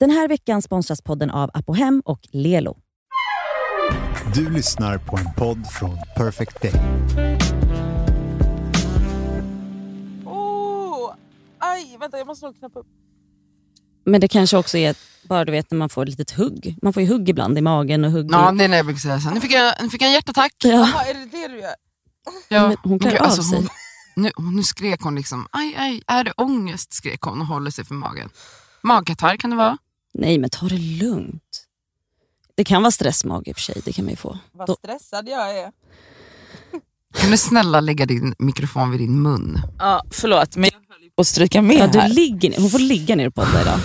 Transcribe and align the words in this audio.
Den 0.00 0.10
här 0.10 0.28
veckan 0.28 0.62
sponsras 0.62 1.02
podden 1.02 1.30
av 1.30 1.50
Apohem 1.54 2.02
och 2.04 2.20
Lelo. 2.32 2.76
Du 4.34 4.50
lyssnar 4.50 4.98
på 4.98 5.16
en 5.16 5.32
podd 5.36 5.66
från 5.72 5.98
Perfect 6.16 6.62
Day. 6.62 6.72
Oh, 10.24 11.14
aj, 11.58 11.96
vänta 12.00 12.18
jag 12.18 12.26
måste 12.26 12.46
nog 12.46 12.58
knappa 12.58 12.78
upp. 12.80 12.86
Men 14.04 14.20
det 14.20 14.28
kanske 14.28 14.56
också 14.56 14.78
är 14.78 14.96
bara 15.28 15.44
du 15.44 15.52
vet 15.52 15.70
när 15.70 15.78
man 15.78 15.88
får 15.88 16.02
ett 16.02 16.08
litet 16.08 16.30
hugg. 16.30 16.76
Man 16.82 16.92
får 16.92 17.02
ju 17.02 17.08
hugg 17.08 17.28
ibland 17.28 17.58
i 17.58 17.60
magen 17.60 18.04
och 18.04 18.10
hugg 18.10 18.28
Ja, 18.32 18.54
i... 18.54 18.56
det 18.58 18.64
är 18.64 18.68
när 18.68 18.76
jag 18.76 18.86
brukar 18.86 19.00
säga 19.00 19.20
så. 19.20 19.30
Nu 19.30 19.40
fick 19.40 19.52
jag, 19.52 19.74
nu 19.82 19.90
fick 19.90 20.02
jag 20.02 20.08
en 20.08 20.14
hjärtattack. 20.14 20.52
Ja. 20.64 20.70
Jaha, 20.70 21.04
är 21.04 21.14
det 21.14 21.24
det 21.24 21.48
du 21.48 21.58
gör? 21.60 21.74
Ja. 22.48 22.68
Men 22.68 22.76
hon 22.82 22.98
klarar 22.98 23.14
Gud, 23.14 23.22
alltså, 23.22 23.40
av 23.40 23.44
sig. 23.44 23.58
hon, 23.58 23.68
nu, 24.22 24.30
nu 24.56 24.62
skrek 24.62 25.00
hon 25.02 25.14
liksom, 25.14 25.48
aj, 25.50 25.74
aj, 25.78 26.02
är 26.06 26.24
det 26.24 26.32
ångest? 26.36 26.92
skrek 26.92 27.20
hon 27.22 27.40
och 27.40 27.46
håller 27.46 27.70
sig 27.70 27.84
för 27.84 27.94
magen. 27.94 28.30
Magkatarr 28.82 29.36
kan 29.36 29.50
det 29.50 29.56
vara. 29.56 29.78
Nej 30.18 30.38
men 30.38 30.50
ta 30.50 30.66
det 30.66 30.78
lugnt. 30.78 31.42
Det 32.54 32.64
kan 32.64 32.82
vara 32.82 32.90
stressmage 32.90 33.48
i 33.48 33.52
och 33.52 33.56
för 33.56 33.62
sig, 33.62 33.82
det 33.84 33.92
kan 33.92 34.04
man 34.04 34.10
ju 34.10 34.16
få. 34.16 34.38
Vad 34.52 34.66
Då- 34.66 34.76
stressad 34.84 35.28
jag 35.28 35.58
är. 35.58 35.72
Kan 37.14 37.30
du 37.30 37.36
snälla 37.36 37.80
lägga 37.80 38.06
din 38.06 38.34
mikrofon 38.38 38.90
vid 38.90 39.00
din 39.00 39.22
mun? 39.22 39.60
Ja, 39.78 40.02
förlåt 40.10 40.56
men 40.56 40.70
jag 40.72 40.94
höll 40.94 41.02
ju 41.04 41.10
på 41.10 41.20
att 41.20 41.26
stryka 41.26 41.62
med 41.62 41.76
Ja, 41.76 41.86
du 41.86 41.98
här. 42.00 42.08
ligger 42.08 42.50
ner. 42.50 42.58
Hon 42.60 42.70
får 42.70 42.78
ligga 42.78 43.16
ner 43.16 43.26
och 43.28 43.34
podda 43.34 43.60
idag. 43.62 43.78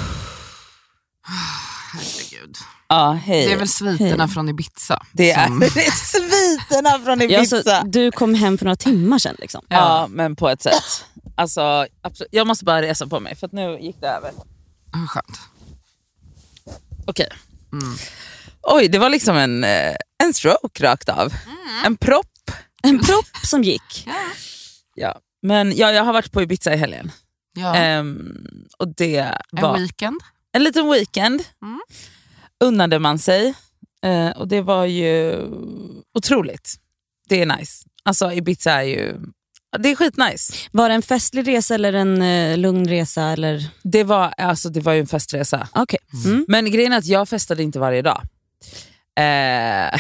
Herregud. 1.93 2.55
Ja, 2.87 3.11
hej. 3.11 3.45
Det 3.47 3.53
är 3.53 3.57
väl 3.57 3.67
sviterna 3.67 4.23
Hej. 4.25 4.33
från 4.33 4.49
Ibiza. 4.49 5.05
det 5.11 5.31
är, 5.31 5.47
som- 5.47 5.59
det 5.73 5.85
är 5.87 5.91
sviterna 5.91 6.99
från 6.99 7.19
Ja, 7.19 7.25
Ibiza. 7.39 7.63
så, 7.63 7.81
du 7.87 8.11
kom 8.11 8.33
hem 8.33 8.57
för 8.57 8.65
några 8.65 8.75
timmar 8.75 9.17
sedan. 9.19 9.35
Liksom. 9.39 9.61
Ja, 9.67 10.07
men 10.09 10.35
på 10.35 10.49
ett 10.49 10.61
sätt. 10.61 11.05
Alltså, 11.35 11.87
absolut. 12.01 12.29
Jag 12.31 12.47
måste 12.47 12.65
bara 12.65 12.81
resa 12.81 13.07
på 13.07 13.19
mig 13.19 13.35
för 13.35 13.47
att 13.47 13.53
nu 13.53 13.79
gick 13.81 14.01
det 14.01 14.07
över. 14.07 14.31
Ah, 14.91 15.07
Skönt. 15.07 15.39
Okej. 17.05 17.27
Oj, 18.61 18.87
det 18.87 18.99
var 18.99 19.09
liksom 19.09 19.37
en, 19.37 19.63
eh, 19.63 19.95
en 20.23 20.33
stroke 20.33 20.83
rakt 20.83 21.09
av. 21.09 21.33
En 21.85 21.97
propp. 21.97 22.51
En 22.83 22.99
propp 22.99 23.37
som 23.45 23.63
gick. 23.63 24.07
Ja. 24.95 25.19
Men 25.41 25.75
ja, 25.75 25.91
jag 25.91 26.03
har 26.03 26.13
varit 26.13 26.31
på 26.31 26.41
Ibiza 26.41 26.73
i 26.73 26.77
helgen. 26.77 27.11
Ja. 27.53 27.75
Ehm, 27.75 28.35
och 28.77 28.95
det 28.95 29.17
en 29.17 29.35
var 29.61 29.77
weekend. 29.77 30.21
en 30.53 30.63
liten 30.63 30.91
weekend. 30.91 31.43
Mm. 31.61 31.81
Unnade 32.63 32.99
man 32.99 33.19
sig. 33.19 33.53
Eh, 34.03 34.29
och 34.29 34.47
det 34.47 34.61
var 34.61 34.85
ju 34.85 35.39
otroligt. 36.13 36.75
Det 37.29 37.41
är 37.41 37.45
nice. 37.57 37.87
Alltså 38.03 38.31
Ibiza 38.31 38.71
är 38.71 38.81
ju 38.83 39.15
det 39.79 39.89
är 39.89 39.95
skitnice. 39.95 40.53
Var 40.71 40.89
det 40.89 40.95
en 40.95 41.01
festlig 41.01 41.47
resa 41.47 41.75
eller 41.75 41.93
en 41.93 42.21
eh, 42.21 42.57
lugn 42.57 42.87
resa? 42.87 43.23
Eller? 43.23 43.67
Det 43.83 44.03
var, 44.03 44.33
alltså, 44.37 44.69
det 44.69 44.79
var 44.79 44.93
ju 44.93 44.99
en 44.99 45.07
festresa. 45.07 45.67
Okej. 45.73 45.99
Mm. 46.25 46.45
Men 46.47 46.71
grejen 46.71 46.93
är 46.93 46.97
att 46.97 47.05
jag 47.05 47.29
festade 47.29 47.63
inte 47.63 47.79
varje 47.79 48.01
dag. 48.01 48.21
Eh, 49.15 49.99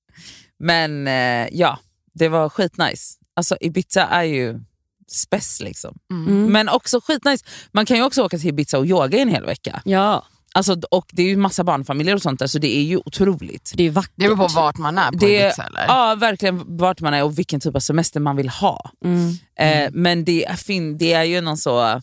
men 0.58 1.06
eh, 1.08 1.48
ja, 1.52 1.78
det 2.14 2.28
var 2.28 2.48
skitnice. 2.48 3.18
Alltså 3.34 3.56
Ibiza 3.60 4.06
är 4.06 4.22
ju 4.22 4.60
spess 5.08 5.60
liksom. 5.60 5.98
Mm. 6.10 6.52
Men 6.52 6.68
också 6.68 7.00
skitnice. 7.00 7.44
Man 7.72 7.86
kan 7.86 7.96
ju 7.96 8.02
också 8.02 8.22
åka 8.22 8.38
till 8.38 8.48
Ibiza 8.48 8.78
och 8.78 8.86
yoga 8.86 9.18
i 9.18 9.20
en 9.20 9.28
hel 9.28 9.44
vecka. 9.44 9.82
Ja, 9.84 10.24
Alltså, 10.54 10.76
och 10.90 11.06
det 11.12 11.22
är 11.22 11.26
ju 11.26 11.36
massa 11.36 11.64
barnfamiljer 11.64 12.14
och 12.14 12.22
sånt 12.22 12.38
där 12.38 12.46
så 12.46 12.58
det 12.58 12.76
är 12.76 12.82
ju 12.82 12.96
otroligt. 12.96 13.72
det 13.74 13.86
är 13.86 13.90
vackert. 13.90 14.12
Det 14.16 14.24
beror 14.24 14.36
på 14.36 14.46
vart 14.46 14.78
man 14.78 14.98
är 14.98 15.10
på 15.10 15.16
Det, 15.16 15.40
Ibiza 15.40 15.62
eller? 15.62 15.86
ja, 15.86 16.14
verkligen 16.14 16.76
vart 16.76 17.00
man 17.00 17.14
är 17.14 17.24
och 17.24 17.38
vilken 17.38 17.60
typ 17.60 17.76
av 17.76 17.80
semester 17.80 18.20
man 18.20 18.36
vill 18.36 18.48
ha. 18.48 18.90
Mm. 19.04 19.34
Eh, 19.58 19.90
men 19.92 20.24
det, 20.24 20.44
är 20.44 20.56
fin, 20.56 20.98
det 20.98 21.12
är 21.12 21.24
ju 21.24 21.40
någon 21.40 21.56
så... 21.56 22.00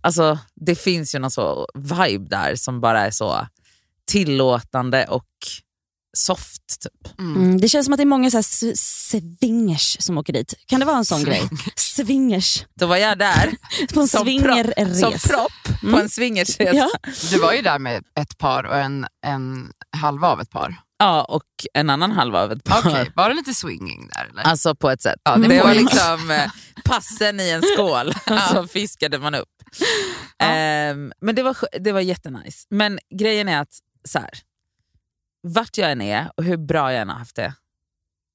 Alltså 0.00 0.38
det 0.54 0.74
finns 0.74 1.14
ju 1.14 1.18
någon 1.18 1.30
så 1.30 1.68
vibe 1.74 2.28
där 2.28 2.56
som 2.56 2.80
bara 2.80 3.06
är 3.06 3.10
så 3.10 3.46
tillåtande 4.06 5.04
och 5.04 5.26
soft. 6.16 6.80
Typ. 6.82 7.18
Mm. 7.18 7.60
Det 7.60 7.68
känns 7.68 7.86
som 7.86 7.92
att 7.92 7.98
det 7.98 8.02
är 8.02 8.06
många 8.06 8.30
så 8.30 8.36
här 8.36 8.74
swingers 8.76 9.96
som 10.00 10.18
åker 10.18 10.32
dit. 10.32 10.54
Kan 10.66 10.80
det 10.80 10.86
vara 10.86 10.96
en 10.96 11.04
sån 11.04 11.24
grej? 11.24 11.42
Swingers. 11.76 12.64
Då 12.74 12.86
var 12.86 12.96
jag 12.96 13.18
där 13.18 13.52
På 13.94 14.00
en 14.00 14.08
som, 14.08 14.24
swingerresa. 14.24 14.94
som 14.94 15.30
propp 15.30 15.80
på 15.92 16.00
en 16.00 16.08
swingersresa. 16.08 16.74
Ja. 16.76 16.90
Du 17.30 17.38
var 17.38 17.52
ju 17.52 17.62
där 17.62 17.78
med 17.78 18.04
ett 18.20 18.38
par 18.38 18.64
och 18.64 18.76
en, 18.76 19.06
en 19.26 19.72
halva 19.96 20.28
av 20.28 20.40
ett 20.40 20.50
par. 20.50 20.76
Ja, 20.98 21.24
och 21.24 21.44
en 21.74 21.90
annan 21.90 22.12
halva 22.12 22.42
av 22.42 22.52
ett 22.52 22.64
par. 22.64 22.78
Okej, 22.78 23.12
Var 23.14 23.28
det 23.28 23.34
lite 23.34 23.54
swinging 23.54 24.08
där 24.14 24.28
eller? 24.30 24.42
Alltså 24.42 24.74
på 24.74 24.90
ett 24.90 25.02
sätt. 25.02 25.20
Ja, 25.24 25.36
det 25.36 25.48
det 25.48 25.62
var 25.62 25.74
liksom 25.74 26.30
eh, 26.30 26.50
passen 26.84 27.40
i 27.40 27.50
en 27.50 27.62
skål, 27.62 28.14
så 28.52 28.66
fiskade 28.66 29.18
man 29.18 29.34
upp. 29.34 29.48
Ehm, 30.38 31.12
men 31.20 31.34
det 31.34 31.42
var, 31.42 31.56
det 31.80 31.92
var 31.92 32.00
jättenice. 32.00 32.66
Men 32.70 32.98
grejen 33.14 33.48
är 33.48 33.60
att 33.60 33.78
så 34.08 34.18
här, 34.18 34.30
vart 35.42 35.78
jag 35.78 35.92
än 35.92 36.00
är 36.00 36.30
och 36.36 36.44
hur 36.44 36.56
bra 36.56 36.92
jag 36.92 37.02
än 37.02 37.08
har 37.08 37.16
haft 37.18 37.36
det, 37.36 37.54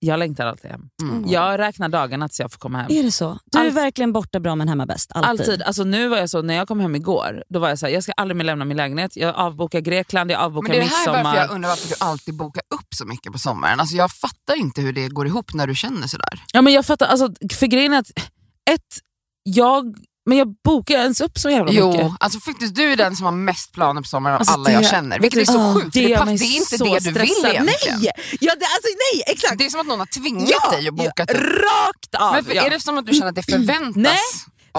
jag 0.03 0.19
längtar 0.19 0.45
alltid 0.45 0.71
hem. 0.71 0.89
Mm. 1.01 1.27
Jag 1.27 1.59
räknar 1.59 1.89
dagarna 1.89 2.27
tills 2.27 2.39
jag 2.39 2.51
får 2.51 2.59
komma 2.59 2.77
hem. 2.77 2.87
Är 2.91 3.03
det 3.03 3.11
så? 3.11 3.39
Du 3.45 3.59
är 3.59 3.65
Allt- 3.65 3.73
verkligen 3.73 4.13
borta 4.13 4.39
bra 4.39 4.55
men 4.55 4.67
hemma 4.69 4.85
bäst. 4.85 5.11
Alltid. 5.15 5.29
Alltid. 5.29 5.61
Alltså 5.61 5.83
nu 5.83 6.07
var 6.07 6.17
jag 6.17 6.29
så, 6.29 6.41
när 6.41 6.53
jag 6.53 6.67
kom 6.67 6.79
hem 6.79 6.95
igår, 6.95 7.43
då 7.49 7.59
var 7.59 7.69
jag 7.69 7.79
så 7.79 7.85
här, 7.85 7.93
jag 7.93 8.03
ska 8.03 8.11
aldrig 8.11 8.35
mer 8.37 8.45
lämna 8.45 8.65
min 8.65 8.77
lägenhet. 8.77 9.15
Jag 9.15 9.35
avbokar 9.35 9.79
Grekland, 9.79 10.31
jag 10.31 10.41
avbokar 10.41 10.69
Men 10.69 10.77
det 10.79 10.85
är 10.85 10.87
här 10.89 10.97
midsommar. 10.99 11.23
varför 11.23 11.37
jag 11.39 11.51
undrar 11.51 11.69
varför 11.69 11.87
du 11.89 11.95
alltid 11.99 12.37
bokar 12.37 12.63
upp 12.75 12.87
så 12.95 13.05
mycket 13.05 13.31
på 13.31 13.39
sommaren. 13.39 13.79
Alltså 13.79 13.95
jag 13.95 14.11
fattar 14.11 14.55
inte 14.55 14.81
hur 14.81 14.93
det 14.93 15.07
går 15.07 15.27
ihop 15.27 15.53
när 15.53 15.67
du 15.67 15.75
känner 15.75 16.07
sådär. 16.07 16.43
Ja, 16.53 16.61
men 16.61 16.73
jag 16.73 16.85
fattar, 16.85 17.05
alltså, 17.05 17.29
för 17.59 17.67
grejen 17.67 17.93
är 17.93 17.99
att, 17.99 18.09
ett, 18.71 18.97
jag, 19.43 19.95
men 20.25 20.37
jag 20.37 20.47
bokar 20.63 20.95
ens 20.95 21.21
upp 21.21 21.37
så 21.39 21.49
jävla 21.49 21.65
mycket. 21.71 22.01
Jo, 22.01 22.15
alltså 22.19 22.39
faktiskt 22.39 22.75
du 22.75 22.91
är 22.91 22.95
den 22.97 23.15
som 23.15 23.25
har 23.25 23.31
mest 23.31 23.71
planer 23.73 24.01
på 24.01 24.07
sommaren 24.07 24.33
av 24.35 24.39
Alltså, 24.39 24.53
alla 24.53 24.71
jag 24.71 24.83
det- 24.83 24.87
känner. 24.87 25.19
Vilket 25.19 25.39
är 25.41 25.45
så 25.45 25.59
Ah, 25.59 25.73
sjukt, 25.73 25.93
det, 25.93 26.15
pass, 26.17 26.25
mig 26.25 26.37
det 26.37 26.45
är 26.45 26.55
inte 26.57 26.77
det 26.77 26.99
du 26.99 27.11
vill 27.11 27.29
stressad. 27.29 27.49
egentligen. 27.51 27.65
Nej! 27.99 28.11
Ja, 28.39 28.53
det, 28.59 28.65
alltså, 28.65 28.89
nej 29.13 29.23
exakt! 29.27 29.57
Det 29.57 29.65
är 29.65 29.69
som 29.69 29.79
att 29.79 29.87
någon 29.87 29.99
har 29.99 30.05
tvingat 30.05 30.71
dig 30.71 30.87
att 30.87 30.93
boka 30.93 31.11
ja, 31.15 31.23
upp. 31.23 31.29
Rakt 31.41 32.15
av! 32.19 32.33
Men 32.33 32.45
för, 32.45 32.53
ja. 32.55 32.63
är 32.65 32.69
det 32.69 32.79
som 32.79 32.97
att 32.97 33.05
du 33.05 33.13
känner 33.13 33.27
att 33.29 33.35
det 33.35 33.43
förväntas 33.51 33.95
Nej, 33.95 34.17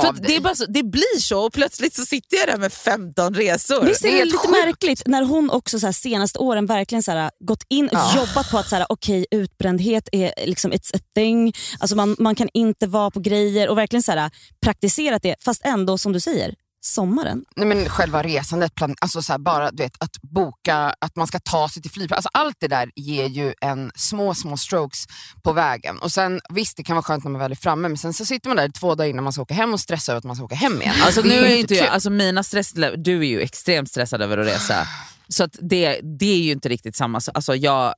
för 0.01 0.13
det, 0.23 0.37
är 0.37 0.41
bara 0.41 0.55
så, 0.55 0.67
det 0.67 0.83
blir 0.83 1.21
så 1.21 1.47
och 1.47 1.53
plötsligt 1.53 1.95
så 1.95 2.05
sitter 2.07 2.37
jag 2.37 2.47
där 2.49 2.57
med 2.59 2.73
15 2.73 3.35
resor. 3.35 3.85
Visst 3.85 4.05
är 4.05 4.09
Det 4.09 4.15
det, 4.15 4.21
är 4.21 4.25
lite 4.25 4.37
sjukt. 4.39 4.51
märkligt 4.51 5.03
när 5.07 5.23
hon 5.23 5.51
också 5.51 5.81
så 5.81 5.87
här, 5.87 5.93
senaste 5.93 6.39
åren 6.39 6.67
verkligen 6.67 7.03
så 7.03 7.13
här, 7.13 7.31
gått 7.45 7.65
in 7.69 7.89
och 7.89 7.95
Ja. 7.95 8.17
jobbat 8.17 8.51
på 8.51 8.59
att 8.59 8.69
så 8.69 8.77
här, 8.77 8.87
okej 8.89 9.27
utbrändhet 9.31 10.09
är 10.13 10.33
liksom 10.47 10.73
it's 10.73 10.97
a 10.97 10.99
thing. 11.15 11.53
Alltså 11.79 11.97
man, 11.97 12.17
man 12.19 12.35
kan 12.35 12.49
inte 12.55 12.87
vara 12.87 13.11
på 13.11 13.21
grejer 13.21 13.69
och 13.69 13.79
verkligen 13.79 14.03
så 14.03 14.13
här, 14.13 14.31
praktiserat 14.65 15.23
det 15.23 15.37
fast 15.45 15.61
ändå 15.65 15.99
som 15.99 16.13
du 16.13 16.21
säger, 16.21 16.55
sommaren. 16.85 17.45
Nej, 17.57 17.67
men 17.67 17.89
själva 17.89 18.23
resandet, 18.23 18.75
plan, 18.75 18.95
alltså 19.01 19.23
så 19.23 19.33
här, 19.33 19.39
bara 19.39 19.71
du 19.71 19.83
vet, 19.83 20.03
att 20.03 20.23
boka, 20.23 20.95
att 20.99 21.17
man 21.17 21.27
ska 21.27 21.39
ta 21.39 21.69
sig 21.69 21.83
till 21.83 21.91
flygplatsen. 21.91 22.19
Alltså 22.19 22.31
allt 22.33 22.57
det 22.61 22.69
där 22.69 22.91
ger 22.97 23.27
ju 23.27 23.55
en 23.61 23.93
små, 23.95 24.35
små 24.35 24.57
strokes 24.57 25.05
på 25.43 25.53
vägen. 25.53 25.99
Och 25.99 26.13
sen 26.13 26.41
Visst, 26.49 26.77
det 26.77 26.83
kan 26.83 26.97
vara 26.97 27.03
skönt 27.05 27.25
när 27.25 27.31
man 27.31 27.41
väl 27.41 27.53
är 27.53 27.57
framme, 27.57 27.89
men 27.89 27.99
sen 27.99 28.15
så 28.15 28.25
sitter 28.25 28.49
man 28.49 28.57
där 28.57 28.69
två 28.69 28.95
dagar 28.95 29.11
innan 29.11 29.25
man 29.25 29.33
ska 29.33 29.43
åka 29.43 29.55
hem 29.55 29.73
och 29.73 29.81
stressar 29.81 30.13
över 30.13 30.19
att 30.19 30.25
man 30.25 30.37
ska 30.37 30.45
åka 30.45 30.55
hem 30.55 30.83
igen. 30.83 30.95
Alltså 31.03 31.21
nu 31.21 31.35
är 31.35 31.57
inte 31.57 31.75
jag, 31.75 31.89
alltså 31.89 32.11
mina 32.11 32.43
stress, 32.43 32.73
du 32.97 33.19
är 33.19 33.25
ju 33.25 33.41
extremt 33.41 33.91
stressad 33.91 34.23
över 34.23 34.39
att 34.39 34.47
resa. 34.47 34.89
Så 35.29 35.45
att 35.45 35.57
det, 35.61 36.01
det 36.19 36.33
är 36.33 36.43
ju 36.43 36.53
inte 36.53 36.69
riktigt 36.69 36.97
samma. 36.97 37.21
Alltså 37.35 37.57
jag, 37.57 37.95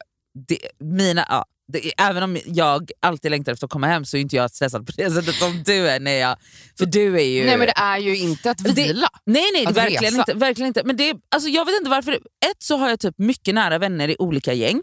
det, 0.49 0.59
mina, 0.81 1.27
ja, 1.29 1.45
det, 1.73 1.93
även 2.01 2.23
om 2.23 2.39
jag 2.47 2.91
alltid 3.01 3.31
längtar 3.31 3.53
efter 3.53 3.67
att 3.67 3.71
komma 3.71 3.87
hem 3.87 4.05
så 4.05 4.17
är 4.17 4.21
inte 4.21 4.37
jag 4.37 4.51
stressad 4.51 4.87
på 4.87 4.93
det 4.97 5.11
sättet 5.11 5.35
som 5.35 5.63
du 5.67 5.89
är. 5.89 6.01
När 6.01 6.13
jag, 6.13 6.37
för 6.79 6.87
du 6.87 7.17
är 7.21 7.25
ju... 7.25 7.47
Nej 7.47 7.57
men 7.57 7.67
det 7.67 7.73
är 7.77 7.99
ju 7.99 8.17
inte 8.17 8.51
att 8.51 8.61
vila. 8.61 9.09
Nej 9.27 9.45
nej 9.53 9.67
Att 9.67 9.77
verkligen 9.77 10.05
resa. 10.05 10.17
inte, 10.19 10.35
verkligen 10.35 10.67
inte. 10.69 10.83
Men 10.85 10.97
det, 10.97 11.15
alltså, 11.29 11.49
jag 11.49 11.65
vet 11.65 11.75
inte 11.79 11.91
varför. 11.91 12.13
Ett 12.15 12.63
så 12.63 12.77
har 12.77 12.89
jag 12.89 13.01
typ 13.01 13.19
mycket 13.19 13.55
nära 13.55 13.79
vänner 13.79 14.09
i 14.09 14.17
olika 14.19 14.53
gäng. 14.53 14.83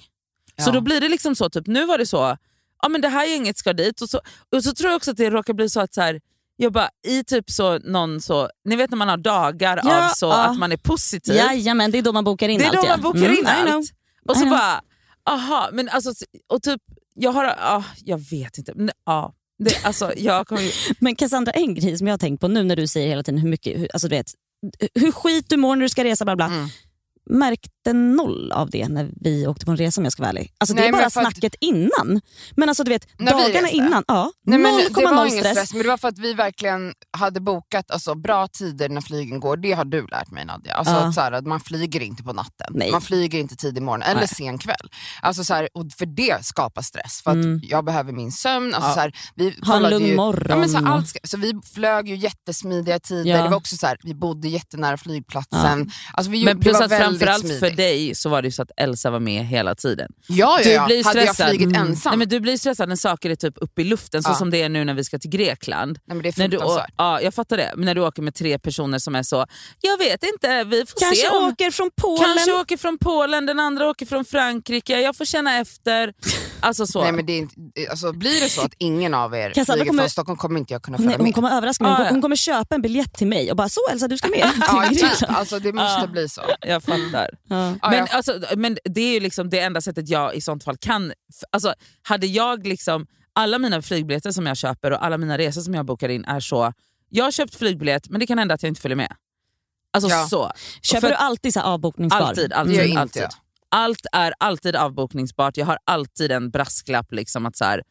Så 0.60 0.70
Ja. 0.70 0.72
då 0.72 0.82
blir 0.82 1.02
det 1.02 1.10
liksom 1.10 1.36
så, 1.36 1.50
typ, 1.50 1.68
nu 1.68 1.86
var 1.86 1.98
det 1.98 2.06
så, 2.06 2.38
ja 2.82 2.90
men 2.90 3.02
det 3.02 3.10
här 3.10 3.26
gänget 3.26 3.58
ska 3.58 3.74
dit. 3.74 4.02
Och 4.02 4.10
så, 4.10 4.20
och 4.56 4.64
så 4.64 4.74
tror 4.74 4.90
jag 4.90 4.98
också 4.98 5.12
att 5.12 5.18
det 5.18 5.30
råkar 5.30 5.54
bli 5.54 5.70
så 5.70 5.80
att 5.80 5.94
så 5.94 6.02
här, 6.02 6.20
jag 6.56 6.72
bara, 6.74 6.90
i 7.08 7.24
typ 7.24 7.50
så 7.50 7.80
någon 7.80 8.22
så, 8.22 8.50
ni 8.66 8.76
vet 8.76 8.90
när 8.90 8.98
man 8.98 9.08
har 9.10 9.18
dagar 9.18 9.82
Ja, 9.84 10.06
av 10.06 10.10
så 10.10 10.26
ja. 10.26 10.44
att 10.46 10.58
man 10.58 10.72
är 10.72 10.78
positiv. 10.78 11.36
Jajamän, 11.36 11.92
det 11.92 11.98
är 11.98 12.02
då 12.02 12.12
man 12.12 12.24
bokar 12.24 12.50
in 12.50 12.60
det 12.60 12.66
är 12.66 12.70
allt. 12.70 12.82
då 12.82 12.88
man 12.88 13.02
bokar 13.02 13.20
Mm, 13.20 13.32
in 13.40 13.46
allt. 13.48 13.92
Och 14.28 14.38
så 14.38 14.46
bara, 14.46 14.82
aha, 15.26 15.70
men 15.74 15.90
alltså, 15.90 16.14
och 16.48 16.64
typ, 16.64 16.82
jag 17.16 17.32
har, 17.32 17.56
ah, 17.60 17.84
jag 18.06 18.18
vet 18.18 18.58
inte. 18.58 18.74
Men, 18.76 18.92
ja, 19.06 19.34
det, 19.64 19.86
alltså, 19.86 20.14
jag 20.18 20.48
kommer 20.48 20.72
Men 21.04 21.16
Cassandra, 21.16 21.52
en 21.52 21.76
grej 21.76 21.98
som 21.98 22.08
jag 22.08 22.14
har 22.14 22.18
tänkt 22.18 22.42
på 22.42 22.48
nu 22.48 22.64
när 22.64 22.76
du 22.76 22.88
säger 22.88 23.08
hela 23.08 23.24
tiden 23.24 23.40
hur 23.40 23.50
mycket, 23.50 23.80
hur, 23.80 23.88
alltså 23.94 24.08
du 24.08 24.16
vet, 24.16 24.34
hur 24.96 25.12
skit 25.12 25.46
du 25.50 25.58
mår 25.58 25.76
när 25.76 25.84
du 25.84 25.90
ska 25.90 26.04
resa 26.04 26.26
bla 26.26 26.36
bla. 26.36 26.46
Mm. 26.46 26.70
Märkte 27.30 27.94
noll 27.94 28.52
av 28.52 28.70
det 28.70 28.88
när 28.88 29.10
vi 29.22 29.48
åkte 29.48 29.66
på 29.66 29.72
en 29.72 29.78
resa 29.78 30.02
om 30.02 30.06
jag 30.06 30.14
ska 30.14 30.22
vara 30.24 30.30
ärlig. 30.30 30.54
Alltså, 30.58 30.74
det 30.76 30.82
Nej, 30.82 30.88
är 30.88 30.92
men 30.92 31.02
bara 31.02 31.10
för 31.10 31.22
att- 31.22 31.34
snacket 31.34 31.56
innan. 31.62 32.22
Men 32.56 32.70
alltså 32.70 32.84
du 32.84 32.90
vet, 32.92 33.08
När 33.20 33.32
dagarna 33.32 33.70
innan, 33.70 34.04
ja, 34.08 34.32
Nej, 34.46 34.60
men 34.60 34.74
0,0 34.74 34.94
det 34.96 35.06
var 35.06 35.26
ingen 35.26 35.40
stress. 35.40 35.58
stress. 35.58 35.74
men 35.74 35.82
det 35.84 35.88
var 35.90 35.98
för 35.98 36.08
att 36.08 36.18
vi 36.20 36.34
verkligen 36.34 36.94
hade 37.18 37.40
bokat 37.42 37.92
alltså, 37.92 38.16
bra 38.16 38.48
tider 38.48 38.90
när 38.90 39.02
flygen 39.02 39.40
går. 39.40 39.58
Det 39.58 39.72
har 39.72 39.86
du 39.86 40.08
lärt 40.08 40.32
mig 40.32 40.46
Nadja. 40.46 40.74
Alltså, 40.74 40.94
Ja. 40.94 41.14
så 41.14 41.22
här, 41.22 41.32
att 41.32 41.46
man 41.48 41.60
flyger 41.60 42.00
inte 42.00 42.24
på 42.24 42.34
natten, 42.34 42.68
Nej. 42.72 42.92
man 42.92 43.02
flyger 43.02 43.40
inte 43.40 43.56
tidig 43.56 43.82
morgon 43.84 44.02
eller 44.02 44.20
Nej. 44.20 44.28
sen 44.28 44.58
kväll. 44.58 44.90
Alltså, 45.22 45.44
så 45.44 45.54
här, 45.54 45.70
och 45.74 45.86
för 45.98 46.06
det 46.06 46.46
skapar 46.46 46.82
stress, 46.82 47.22
för 47.24 47.32
att 47.32 47.36
Mm. 47.36 47.60
jag 47.64 47.86
behöver 47.86 48.14
min 48.14 48.32
sömn. 48.32 48.74
Alltså, 48.74 48.90
Ja. 48.90 48.94
så 48.94 49.00
här, 49.00 49.14
vi 49.36 49.56
Ha 49.66 49.76
en 49.76 49.84
lugn 49.90 50.06
ju, 50.06 50.16
morgon. 50.16 50.46
Ja, 50.50 50.56
men 50.56 50.70
så, 50.70 50.78
här, 50.78 50.86
allt 50.86 51.08
ska, 51.08 51.20
så 51.24 51.38
vi 51.38 51.54
flög 51.74 52.10
ju 52.10 52.16
jättesmidiga 52.16 53.00
tider, 53.00 53.30
Ja. 53.32 53.44
det 53.44 53.50
var 53.50 53.58
också 53.58 53.78
så 53.78 53.96
vi 54.04 54.14
bodde 54.16 54.48
jättenära 54.48 54.98
flygplatsen. 54.98 55.92
Alltså, 56.14 56.32
vi, 56.32 56.46
Men 56.46 56.58
det 56.58 56.62
plus 56.64 56.82
att 56.82 56.90
framförallt 57.20 57.42
smidigt. 57.42 57.60
för 57.60 57.70
dig 57.72 58.16
så 58.16 58.30
var 58.30 58.42
det 58.42 58.48
ju 58.48 58.52
så 58.52 58.62
att 58.62 58.72
Elsa 58.78 59.10
var 59.12 59.20
med 59.20 59.46
hela 59.46 59.76
tiden. 59.76 60.12
Ja, 60.28 60.58
ja, 60.60 60.64
Du 60.64 60.70
ja. 60.72 60.86
blir 60.86 61.04
hade 61.04 61.20
jag 61.26 61.36
stressad. 61.36 61.50
flugit 61.50 61.76
Mm. 61.78 61.88
ensam, 61.88 62.10
Nej, 62.12 62.18
men 62.18 62.30
du 62.30 62.40
blir 62.40 62.58
stressad 62.58 62.90
när 62.90 62.96
saker 62.96 63.30
är 63.30 63.36
typ 63.36 63.54
uppe 63.58 63.82
i 63.82 63.86
luften, 63.86 64.24
så 64.24 64.30
Ja. 64.30 64.36
som 64.36 64.50
det 64.50 64.62
är 64.62 64.70
nu 64.70 64.86
när 64.86 64.94
vi 64.94 65.04
ska 65.04 65.20
till 65.20 65.30
Grekland. 65.30 66.00
Nej, 66.06 66.16
men 66.16 66.24
det 66.24 66.30
är 66.30 66.40
När 66.40 66.48
du, 66.48 66.60
ja, 66.98 67.22
jag 67.22 67.34
fattar 67.34 67.58
det, 67.58 67.74
men 67.76 67.86
när 67.86 67.96
du 67.96 68.02
åker 68.02 68.22
med 68.22 68.36
tre 68.36 68.60
personer 68.60 69.00
som 69.00 69.16
är 69.16 69.24
så, 69.24 69.46
jag 69.82 69.98
vet 69.98 70.24
inte, 70.24 70.64
vi 70.64 70.86
får 70.86 71.00
Kanske 71.00 71.16
se 71.22 71.30
om... 71.30 71.44
åker 71.44 71.72
från 71.72 71.90
Polen. 72.02 72.24
Kanske 72.26 72.54
åker 72.54 72.78
från 72.78 72.98
Polen, 72.98 73.46
den 73.46 73.60
andra 73.60 73.90
åker 73.90 74.06
från 74.06 74.26
Frankrike, 74.26 75.02
jag 75.02 75.16
får 75.16 75.26
känna 75.26 75.58
efter. 75.58 76.14
Alltså 76.64 76.88
så. 76.88 77.02
Nej, 77.04 77.12
men 77.12 77.26
det 77.26 77.34
är 77.34 77.38
inte, 77.38 77.56
alltså, 77.90 78.14
blir 78.14 78.42
det 78.42 78.50
så 78.50 78.62
att 78.62 78.74
ingen 78.78 79.14
av 79.14 79.36
er 79.36 79.50
Cassandra 79.50 79.74
flyger 79.74 79.90
kommer- 79.90 80.04
från 80.04 80.10
Stockholm 80.10 80.38
kommer 80.38 80.60
inte 80.60 80.74
jag 80.74 80.82
kunna 80.84 80.98
Nej, 80.98 81.06
följa 81.06 81.18
hon 81.18 81.26
med. 81.26 81.36
kommer 81.36 81.58
överraska 81.58 81.84
mig. 81.84 81.92
Ah, 81.94 81.96
Hon, 81.96 82.06
ja. 82.06 82.12
hon 82.12 82.22
kommer 82.22 82.36
köpa 82.36 82.76
en 82.76 82.82
biljett 82.82 83.14
till 83.14 83.28
mig 83.28 83.52
och 83.52 83.58
bara 83.58 83.70
så 83.70 83.82
Elsa 83.92 84.08
du 84.08 84.18
ska 84.18 84.28
med 84.28 84.40
Ja, 84.60 84.90
typ. 84.90 85.30
Alltså, 85.30 85.60
det 85.60 85.74
måste 85.74 86.02
Ja. 86.02 86.08
bli 86.08 86.30
så. 86.30 86.42
Jag 86.62 86.84
fattar. 86.84 87.01
Ja. 87.14 87.28
Ja, 87.50 87.90
Men, 87.90 87.94
ja. 88.00 88.08
alltså, 88.12 88.40
men 88.58 88.78
det 88.84 89.02
är 89.02 89.14
ju 89.14 89.20
liksom 89.20 89.50
det 89.50 89.60
enda 89.60 89.82
sättet 89.82 90.10
jag 90.10 90.36
i 90.36 90.42
sånt 90.42 90.64
fall 90.64 90.78
kan... 90.78 91.14
Alltså, 91.52 91.74
hade 92.02 92.28
jag 92.28 92.68
liksom, 92.68 93.08
alla 93.34 93.60
mina 93.60 93.82
flygbiljetter 93.82 94.32
som 94.32 94.46
jag 94.46 94.58
köper 94.58 94.92
och 94.92 95.06
alla 95.06 95.18
mina 95.18 95.38
resor 95.38 95.62
som 95.62 95.74
jag 95.74 95.86
bokar 95.86 96.10
in 96.10 96.26
är 96.26 96.40
så, 96.40 96.74
jag 97.10 97.24
har 97.24 97.32
köpt 97.32 97.56
flygbiljett 97.56 98.10
men 98.10 98.20
det 98.20 98.28
kan 98.28 98.38
hända 98.38 98.54
att 98.56 98.64
jag 98.64 98.68
inte 98.70 98.82
följer 98.82 98.96
med. 98.96 99.16
Alltså 99.94 100.10
Ja. 100.10 100.28
så. 100.30 100.52
Köper 100.82 101.02
För- 101.02 101.10
du 101.10 101.16
alltid 101.16 101.54
så 101.54 101.60
här 101.60 101.68
avbokningsbar? 101.68 102.22
Alltid, 102.22 102.54
alltid. 102.54 102.82
inte 102.86 103.00
alltid. 103.02 103.22
jag. 103.22 103.30
Allt 103.70 104.06
är 104.12 104.34
alltid 104.40 104.76
avbokningsbart, 104.76 105.58
jag 105.58 105.66
har 105.66 105.78
alltid 105.86 106.32
en 106.32 106.50
brasklapp. 106.50 107.12
Liksom 107.12 107.46
att 107.46 107.56
så 107.58 107.66
här, 107.66 107.84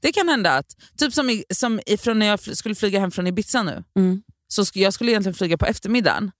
det 0.00 0.12
kan 0.12 0.28
hända 0.28 0.50
att, 0.52 0.66
typ 0.98 1.12
som, 1.14 1.30
i, 1.30 1.44
som 1.54 1.80
ifrån 1.86 2.18
när 2.18 2.26
jag 2.26 2.38
fl- 2.40 2.54
skulle 2.54 2.74
flyga 2.74 3.00
hem 3.00 3.10
från 3.10 3.26
Ibiza 3.26 3.62
nu, 3.62 3.84
Mm. 3.96 4.22
så 4.48 4.62
sk- 4.62 4.78
jag 4.78 4.94
skulle 4.94 5.10
egentligen 5.10 5.34
flyga 5.34 5.58
på 5.58 5.66
eftermiddagen, 5.66 6.30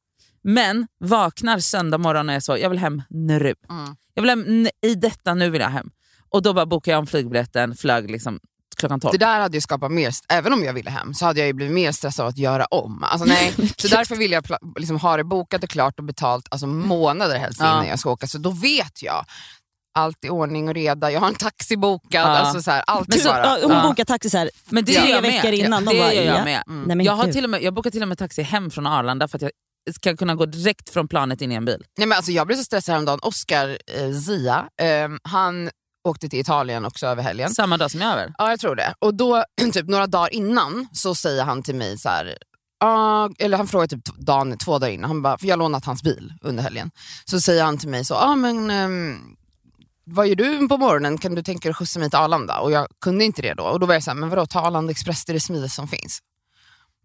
men 0.47 0.87
vaknar 1.01 1.59
söndag 1.59 1.99
morgon 1.99 2.29
och 2.29 2.35
är 2.35 2.41
så, 2.41 2.57
jag 2.59 2.71
vill 2.71 2.79
hem 2.79 3.03
nu. 3.11 3.37
Mm. 3.71 3.97
Jag 4.15 4.23
vill 4.23 4.31
hem, 4.31 4.69
I 4.83 4.95
detta 4.95 5.35
nu 5.35 5.51
vill 5.51 5.61
jag 5.61 5.69
hem. 5.69 5.91
Och 6.31 6.43
då 6.43 6.53
bara 6.55 6.67
bokade 6.67 6.93
jag 6.93 6.99
om 6.99 7.07
flygbiljetten, 7.07 7.77
flög 7.77 8.11
liksom 8.11 8.41
klockan 8.77 9.01
12. 9.01 9.13
Det 9.13 9.19
där 9.19 9.41
hade 9.41 9.57
ju 9.57 9.61
skapat 9.61 9.93
mer, 9.93 10.13
även 10.29 10.53
om 10.53 10.65
jag 10.65 10.73
ville 10.73 10.91
hem, 10.91 11.15
så 11.15 11.27
hade 11.27 11.41
jag 11.41 11.47
ju 11.47 11.53
blivit 11.53 11.75
mer 11.75 11.93
stressad 11.93 12.25
av 12.25 12.29
att 12.31 12.39
göra 12.39 12.65
om. 12.65 13.05
Alltså, 13.05 13.27
nej. 13.27 13.53
så 13.79 13.89
därför 13.89 14.17
vill 14.17 14.33
jag 14.33 14.47
liksom 14.79 14.99
ha 14.99 15.17
det 15.17 15.25
bokat 15.25 15.63
och 15.65 15.71
klart 15.71 15.99
och 15.99 16.05
betalt 16.05 16.47
alltså, 16.51 16.67
månader 16.67 17.39
helst 17.39 17.61
Ja. 17.61 17.67
innan 17.73 17.87
jag 17.87 17.99
ska 17.99 18.11
åka. 18.11 18.27
Så 18.27 18.39
då 18.39 18.51
vet 18.51 19.03
jag. 19.03 19.25
Allt 19.99 20.25
i 20.25 20.29
ordning 20.29 20.69
och 20.69 20.75
reda, 20.75 21.11
jag 21.13 21.21
har 21.21 21.29
en 21.29 21.35
taxi 21.35 21.77
bokad. 21.77 22.11
Ja. 22.21 22.21
Alltså, 22.25 22.63
så 22.63 22.71
här, 22.71 22.83
allt 22.87 23.09
Men 23.09 23.19
så, 23.19 23.29
bara... 23.29 23.43
ja, 23.45 23.59
hon 23.63 23.71
Ja. 23.73 23.83
bokar 23.83 24.05
taxi 24.05 24.31
så 24.31 24.39
här, 24.39 24.51
Men 24.71 24.85
det 24.85 24.93
tre 24.93 25.11
jag 25.11 25.23
med. 25.23 25.33
veckor 25.33 25.51
innan. 25.53 25.85
Ja, 25.85 25.93
det 25.93 25.99
bara, 25.99 26.13
gör 26.13 26.23
jag 26.23 26.39
ja. 26.39 26.45
med. 26.45 26.63
Nej, 26.67 26.97
men 26.97 27.07
Jag, 27.07 27.13
har 27.13 27.25
gud. 27.25 27.33
till 27.33 27.45
och 27.45 27.51
med, 27.51 27.63
jag 27.63 27.75
bokar 27.75 27.91
till 27.91 28.03
och 28.03 28.09
med 28.09 28.19
taxi 28.19 28.43
hem 28.43 28.71
från 28.71 28.87
Arlanda 28.87 29.29
för 29.29 29.39
att 29.39 29.43
jag 29.43 29.51
ska 29.95 30.17
kunna 30.17 30.35
gå 30.35 30.47
direkt 30.47 30.91
från 30.91 31.09
planet 31.09 31.41
in 31.41 31.53
i 31.53 31.55
en 31.55 31.65
bil. 31.65 31.85
Nej, 31.99 32.07
men 32.07 32.17
alltså, 32.17 32.33
jag 32.33 32.47
blev 32.47 32.57
så 32.57 32.65
stressad 32.65 32.93
häromdagen. 32.93 33.19
Oscar 33.23 33.79
eh, 33.97 34.13
Zia, 34.13 34.69
eh, 34.83 35.09
han 35.23 35.71
åkte 36.09 36.29
till 36.29 36.41
Italien 36.41 36.85
också 36.85 37.07
över 37.07 37.23
helgen. 37.23 37.51
Samma 37.51 37.77
dag 37.77 37.91
som 37.91 38.01
jag 38.01 38.13
över. 38.13 38.35
Ja, 38.39 38.51
jag 38.51 38.61
tror 38.61 38.77
det. 38.77 38.95
Och 38.99 39.15
då, 39.15 39.45
typ 39.73 39.89
några 39.89 40.07
dagar 40.07 40.35
innan, 40.35 40.89
så 40.93 41.15
säger 41.15 41.45
han 41.45 41.63
till 41.63 41.75
mig 41.75 41.99
så 41.99 42.09
här. 42.09 42.37
"Ah", 42.81 43.29
eller 43.39 43.57
han 43.57 43.67
frågar 43.67 43.87
typ 43.87 44.05
dagen, 44.19 44.59
två 44.59 44.79
dagar 44.79 44.93
innan, 44.93 45.11
han 45.11 45.23
bara, 45.23 45.39
för 45.39 45.47
jag 45.47 45.53
har 45.53 45.59
lånat 45.59 45.85
hans 45.85 46.03
bil 46.03 46.33
under 46.41 46.63
helgen. 46.63 46.91
Så 47.25 47.41
säger 47.41 47.65
han 47.65 47.79
till 47.79 47.89
mig 47.89 48.05
så, 48.05 48.15
ah, 48.15 48.37
men 48.37 48.71
ehm, 48.71 49.37
vad 50.05 50.29
gör 50.29 50.35
du 50.37 50.69
på 50.69 50.77
morgonen? 50.77 51.19
Kan 51.19 51.35
du 51.35 51.43
tänka 51.43 51.69
dig 51.69 51.71
att 51.71 51.77
skjutsa 51.77 51.99
mig 51.99 52.11
till 52.11 52.19
Arlanda? 52.19 52.59
Och 52.61 52.73
jag 52.73 52.87
kunde 53.01 53.25
inte 53.25 53.43
det 53.43 53.55
då. 53.55 53.63
Och 53.63 53.81
då 53.81 53.87
var 53.87 53.95
jag 53.95 54.03
så 54.03 54.11
här, 54.11 54.17
men 54.17 54.29
vadå, 54.29 54.47
ta 54.47 54.61
Arlanda 54.61 54.91
Express, 54.91 55.25
det 55.25 55.33
är 55.33 55.35
det 55.35 55.41
smidigaste 55.41 55.77
som 55.77 55.89
finns. 55.89 56.19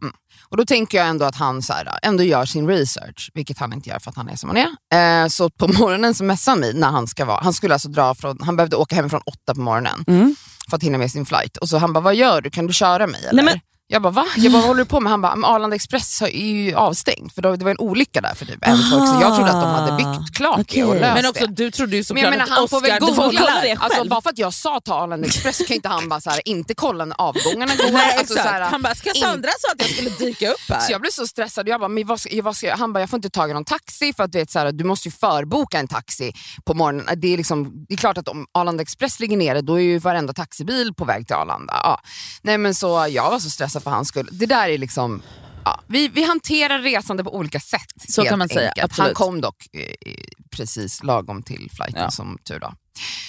Mm. 0.02 0.14
Och 0.50 0.58
då 0.58 0.66
tänker 0.66 0.98
jag 0.98 1.08
ändå 1.08 1.26
att 1.26 1.36
han 1.36 1.62
så 1.62 1.74
här, 1.74 1.88
ändå 2.02 2.24
gör 2.24 2.46
sin 2.46 2.68
research, 2.68 3.32
vilket 3.34 3.58
han 3.58 3.74
inte 3.74 3.90
gör 3.90 4.00
för 4.00 4.10
att 4.10 4.16
han 4.18 4.30
är 4.30 4.36
som 4.36 4.50
han 4.50 4.58
är. 4.92 5.24
Eh, 5.24 5.28
så 5.28 5.50
på 5.50 5.68
morgonen 5.80 6.14
så 6.16 6.24
messar 6.24 6.52
han 6.52 6.60
mig 6.60 6.74
när 6.74 6.90
han 6.92 7.08
ska 7.08 7.26
vara, 7.26 7.40
han 7.44 7.54
skulle 7.54 7.74
alltså 7.74 7.90
dra 7.90 8.16
från, 8.16 8.38
han 8.42 8.56
behövde 8.56 8.76
åka 8.76 8.96
hemifrån 8.96 9.22
åtta 9.26 9.56
på 9.56 9.62
morgonen 9.62 10.04
Mm. 10.08 10.36
för 10.70 10.78
att 10.78 10.84
hinna 10.84 10.98
med 10.98 11.12
sin 11.12 11.26
flight. 11.26 11.58
Och 11.58 11.70
så 11.70 11.78
han 11.78 11.94
bara, 11.94 12.00
vad 12.00 12.16
gör 12.16 12.42
du? 12.42 12.50
Kan 12.50 12.68
du 12.68 12.74
köra 12.74 13.08
mig? 13.08 13.26
Eller? 13.26 13.44
Nej, 13.44 13.62
Jag 13.94 14.02
bara, 14.02 14.12
va? 14.12 14.26
Jag 14.38 14.52
bara, 14.52 14.60
vad 14.60 14.68
håller 14.68 14.84
du 14.84 14.86
på 14.86 15.00
med? 15.00 15.12
Han 15.12 15.22
bara, 15.22 15.36
men 15.36 15.46
Arlanda 15.50 15.76
Express 15.76 16.22
är 16.22 16.28
ju 16.28 16.76
avstängt 16.76 17.36
för 17.36 17.42
det 17.42 17.64
var 17.64 17.72
en 17.72 17.80
olycka 17.80 18.22
där 18.22 18.36
för 18.36 18.46
typ 18.46 18.68
en 18.68 18.78
sedan. 18.78 19.22
Jag 19.22 19.36
trodde 19.36 19.52
att 19.52 19.62
de 19.62 19.70
hade 19.70 19.98
byggt 19.98 20.36
klart 20.36 20.68
det 20.68 20.84
och 20.84 20.96
löst 20.96 21.16
Men 21.16 21.26
också 21.26 21.48
det. 21.48 21.54
du 21.54 21.72
trodde 21.72 21.92
ju 21.96 21.98
Men 21.98 22.06
såklart 22.06 22.24
jag 22.24 22.32
menar, 22.32 22.48
han 22.50 22.68
får 22.70 22.82
väl 22.82 23.00
googla. 23.00 23.78
Alltså, 23.80 24.04
bara 24.08 24.22
för 24.22 24.30
att 24.30 24.38
jag 24.38 24.54
sa 24.54 24.80
ta 24.80 24.94
Arlanda 24.96 25.28
Express 25.28 25.58
kan 25.68 25.76
inte 25.76 25.90
han 25.90 26.10
bara 26.10 26.22
så 26.22 26.30
här, 26.30 26.42
inte 26.46 26.74
kolla 26.76 27.06
när 27.06 27.22
avgångarna 27.22 27.76
går. 27.76 27.92
Nej, 27.92 28.18
alltså, 28.18 28.34
exakt. 28.34 28.50
så 28.50 28.54
här, 28.54 28.62
han 28.62 28.82
bara, 28.82 28.96
ska 28.96 29.10
in- 29.10 29.22
Sandra 29.22 29.50
sa 29.60 29.72
att 29.72 29.82
jag 29.82 29.90
skulle 29.90 30.10
dyka 30.10 30.50
upp 30.52 30.70
här. 30.70 30.80
så 30.86 30.92
jag 30.92 31.02
blev 31.02 31.12
så 31.12 31.28
stressad. 31.28 31.68
Jag 31.68 31.80
bara, 31.80 31.90
men 31.90 32.08
vad 32.08 32.20
ska, 32.20 32.30
vad 32.44 32.56
ska 32.58 32.68
jag? 32.68 32.78
Han 32.78 32.94
bara, 32.94 33.00
jag 33.00 33.10
får 33.10 33.18
inte 33.18 33.30
tag 33.30 33.50
i 33.50 33.54
någon 33.54 33.66
taxi 33.66 34.14
för 34.14 34.24
att 34.24 34.32
du, 34.32 34.40
vet, 34.40 34.52
så 34.52 34.60
här, 34.60 34.72
du 34.72 34.84
måste 34.84 35.08
ju 35.08 35.12
förboka 35.12 35.80
en 35.80 35.88
taxi 35.88 36.34
på 36.66 36.74
morgonen. 36.74 37.06
Det 37.22 37.34
är, 37.34 37.38
liksom, 37.38 37.86
det 37.88 37.94
är 37.94 37.98
klart 37.98 38.18
att 38.18 38.28
om 38.28 38.46
Arlanda 38.54 38.82
Express 38.82 39.20
ligger 39.20 39.38
nere 39.38 39.62
då 39.62 39.76
är 39.76 39.84
ju 39.84 40.00
varenda 40.00 40.34
taxibil 40.34 40.94
på 40.94 41.06
väg 41.06 41.28
till 41.28 41.36
Arlanda. 41.36 41.74
Ja. 41.84 42.00
Nej, 42.42 42.58
men 42.58 42.76
så 42.76 43.08
Jag 43.10 43.32
var 43.32 43.40
så 43.40 43.50
stressad 43.50 43.81
för 43.82 43.92
hans 43.92 44.08
skull. 44.08 44.30
Det 44.32 44.46
där 44.46 44.70
är 44.70 44.78
liksom... 44.78 45.22
Ja, 45.66 45.80
vi, 45.88 46.08
vi 46.08 46.24
hanterar 46.24 46.80
resande 46.80 47.24
på 47.24 47.36
olika 47.36 47.60
sätt. 47.60 47.82
Så 48.10 48.24
kan 48.24 48.40
man 48.40 48.50
säga, 48.50 48.68
enkelt. 48.70 48.86
absolut. 48.86 49.08
Han 49.08 49.16
kom 49.16 49.42
dock 49.42 49.68
eh, 49.74 50.14
precis 50.58 51.04
lagom 51.04 51.44
till 51.44 51.70
flighten 51.76 52.02
Ja. 52.04 52.12
som 52.12 52.38
tur 52.48 52.60
då. 52.60 52.74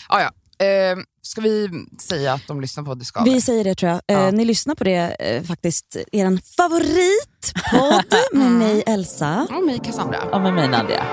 Ja, 0.08 0.20
ja. 0.20 0.31
Eh, 0.66 0.96
ska 1.22 1.40
vi 1.40 1.69
säga 2.00 2.32
att 2.32 2.46
de 2.46 2.60
lyssnar 2.60 2.84
på 2.84 2.94
Discover? 2.94 3.31
Vi 3.31 3.40
säger 3.40 3.64
det 3.64 3.75
tror 3.75 3.90
jag. 3.93 4.00
Eh, 4.08 4.25
Ja. 4.25 4.31
ni 4.31 4.44
lyssnar 4.44 4.75
på 4.75 4.84
det 4.84 4.96
eh, 5.19 5.43
faktiskt, 5.43 5.96
er 6.12 6.54
favoritpodd 6.56 8.14
med 8.32 8.50
mig 8.52 8.82
Elsa. 8.87 9.46
Och 9.50 9.64
mig 9.66 9.81
Cassandra. 9.84 10.19
Ja, 10.32 10.38
med 10.38 10.54
mig 10.54 10.69
Nadia. 10.69 11.06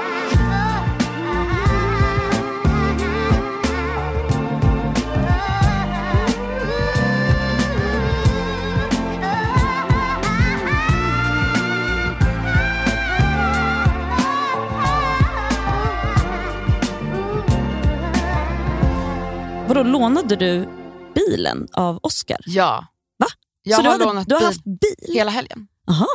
Vadå, 19.70 19.84
lånade 19.84 20.36
du 20.36 20.70
bilen 21.16 21.68
av 21.74 22.00
Oscar? 22.04 22.38
Ja. 22.46 22.88
Va? 23.20 23.26
Jag 23.64 23.76
Så 23.76 23.82
du, 23.82 23.88
har 23.88 23.94
hade, 23.94 24.06
lånat 24.06 24.28
du 24.28 24.34
har 24.36 24.40
bil 24.40 24.48
haft 24.48 24.64
bil? 24.64 25.14
hela 25.14 25.32
helgen. 25.32 25.68
Aha, 25.88 26.08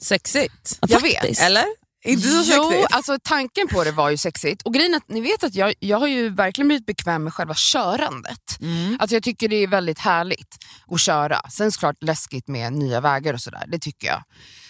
Sexigt. 0.00 0.78
ja, 0.80 0.88
Jag 0.90 1.00
vet. 1.00 1.40
Eller? 1.40 1.64
Inte 2.04 2.28
så 2.28 2.52
Jo, 2.56 2.86
alltså 2.90 3.18
tanken 3.22 3.68
på 3.68 3.84
det 3.84 3.92
var 3.92 4.10
ju 4.10 4.16
sexigt. 4.16 4.62
Och 4.62 4.74
grejen 4.74 4.92
är 4.94 4.96
att 4.96 5.08
ni 5.08 5.20
vet 5.20 5.44
att 5.44 5.54
jag, 5.54 5.74
jag 5.78 5.98
har 6.00 6.06
ju 6.06 6.28
verkligen 6.28 6.68
blivit 6.68 6.86
bekväm 6.86 7.24
med 7.24 7.34
själva 7.34 7.54
körandet. 7.54 8.60
Mm. 8.60 8.96
Alltså 9.00 9.16
jag 9.16 9.22
tycker 9.22 9.48
det 9.48 9.56
är 9.56 9.66
väldigt 9.66 9.98
härligt 9.98 10.56
att 10.86 11.00
köra. 11.00 11.40
Sen 11.50 11.72
såklart 11.72 11.96
läskigt 12.02 12.48
med 12.48 12.72
nya 12.72 13.00
vägar 13.00 13.34
och 13.34 13.40
sådär, 13.40 13.64
det 13.68 13.78
tycker 13.78 14.06
jag. 14.08 14.22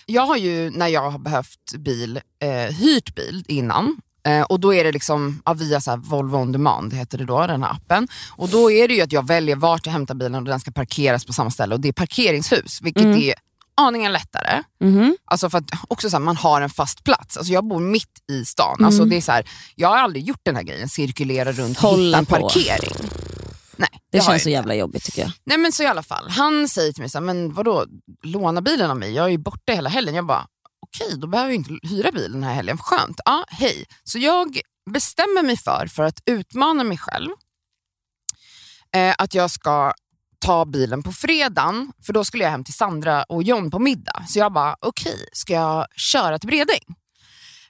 Jag 0.06 0.22
har 0.26 0.36
ju 0.36 0.70
när 0.70 0.88
jag 0.88 1.10
har 1.10 1.18
behövt 1.18 1.74
bil, 1.78 2.20
eh, 2.42 2.74
hyrt 2.74 3.14
bil 3.14 3.44
innan. 3.48 4.00
Eh, 4.28 4.42
och 4.42 4.60
då 4.60 4.74
är 4.74 4.84
det 4.84 4.92
liksom 4.92 5.42
ja, 5.44 5.52
via 5.54 5.80
så 5.80 5.96
Volvo 5.96 6.36
on 6.36 6.52
demand, 6.52 6.92
heter 6.94 7.18
det 7.18 7.24
då, 7.24 7.46
den 7.46 7.62
här 7.62 7.70
appen. 7.72 8.08
Och 8.36 8.48
då 8.48 8.70
är 8.70 8.88
det 8.88 8.94
ju 8.94 9.00
att 9.00 9.12
jag 9.12 9.26
väljer 9.26 9.56
vart 9.56 9.86
jag 9.86 9.92
hämtar 9.92 10.14
bilen 10.14 10.34
och 10.34 10.44
den 10.44 10.60
ska 10.60 10.70
parkeras 10.70 11.24
på 11.24 11.32
samma 11.32 11.50
ställe 11.50 11.74
och 11.74 11.80
det 11.80 11.88
är 11.88 11.92
parkeringshus, 11.92 12.78
vilket 12.82 13.02
Mm. 13.04 13.18
är 13.18 13.34
aningen 13.74 14.12
lättare. 14.12 14.62
Mhm. 14.80 15.16
Alltså 15.24 15.50
för 15.50 15.58
att 15.58 15.64
också 15.88 16.10
så 16.10 16.16
här, 16.16 16.24
man 16.24 16.36
har 16.36 16.60
en 16.60 16.70
fast 16.70 17.04
plats. 17.04 17.36
Alltså 17.36 17.52
jag 17.52 17.64
bor 17.68 17.80
mitt 17.80 18.18
i 18.32 18.44
stan. 18.44 18.84
Alltså 18.84 19.04
det 19.04 19.16
är 19.16 19.20
så 19.20 19.32
här, 19.32 19.44
jag 19.74 19.88
har 19.88 19.96
aldrig 19.98 20.24
gjort 20.24 20.40
den 20.42 20.56
här 20.56 20.62
grejen, 20.62 20.88
cirkulera 20.88 21.52
runt 21.52 21.76
och 21.76 21.82
Hålla 21.90 22.04
hitta 22.04 22.36
en 22.36 22.42
parkering. 22.42 22.94
Nej, 23.76 23.88
Det 24.12 24.18
har 24.18 24.30
känns 24.30 24.42
så 24.42 24.50
jävla 24.50 24.74
jobbigt 24.74 25.04
tycker 25.04 25.22
jag. 25.22 25.30
Nej 25.44 25.58
men 25.58 25.72
så 25.72 25.82
i 25.82 25.86
alla 25.86 26.02
fall, 26.02 26.30
han 26.30 26.68
säger 26.68 26.92
till 26.92 27.02
mig 27.02 27.10
så 27.10 27.18
här, 27.18 27.24
men 27.24 27.52
vadå, 27.52 27.84
låna 28.22 28.60
bilen 28.62 28.90
av 28.90 28.96
mig? 28.96 29.12
Jag 29.12 29.24
är 29.24 29.28
ju 29.30 29.38
borta 29.38 29.72
hela 29.72 29.88
helgen. 29.90 30.14
Jag 30.14 30.26
bara, 30.26 30.46
okej 30.94 31.18
då 31.18 31.26
behöver 31.26 31.50
jag 31.50 31.56
inte 31.56 31.78
hyra 31.88 32.12
bilen 32.12 32.32
den 32.32 32.42
här 32.42 32.54
helgen. 32.54 32.78
Skönt, 32.78 33.20
ja 33.24 33.44
hej. 33.48 33.84
Så 34.04 34.18
jag 34.18 34.60
bestämmer 34.90 35.42
mig 35.42 35.56
för, 35.56 35.86
för 35.86 36.02
att 36.02 36.20
utmana 36.26 36.84
mig 36.84 36.98
själv, 36.98 37.30
eh, 38.96 39.14
att 39.18 39.34
jag 39.34 39.50
ska 39.50 39.92
ta 40.38 40.64
bilen 40.64 41.02
på 41.02 41.12
fredagen, 41.12 41.92
för 42.06 42.12
då 42.12 42.24
skulle 42.24 42.44
jag 42.44 42.50
hem 42.50 42.64
till 42.64 42.74
Sandra 42.74 43.22
och 43.22 43.42
John 43.42 43.70
på 43.70 43.78
middag. 43.78 44.24
Så 44.28 44.38
jag 44.38 44.52
bara, 44.52 44.76
okej, 44.80 45.28
ska 45.32 45.52
jag 45.52 45.86
köra 45.96 46.38
till 46.38 46.46
Bredäng? 46.48 46.84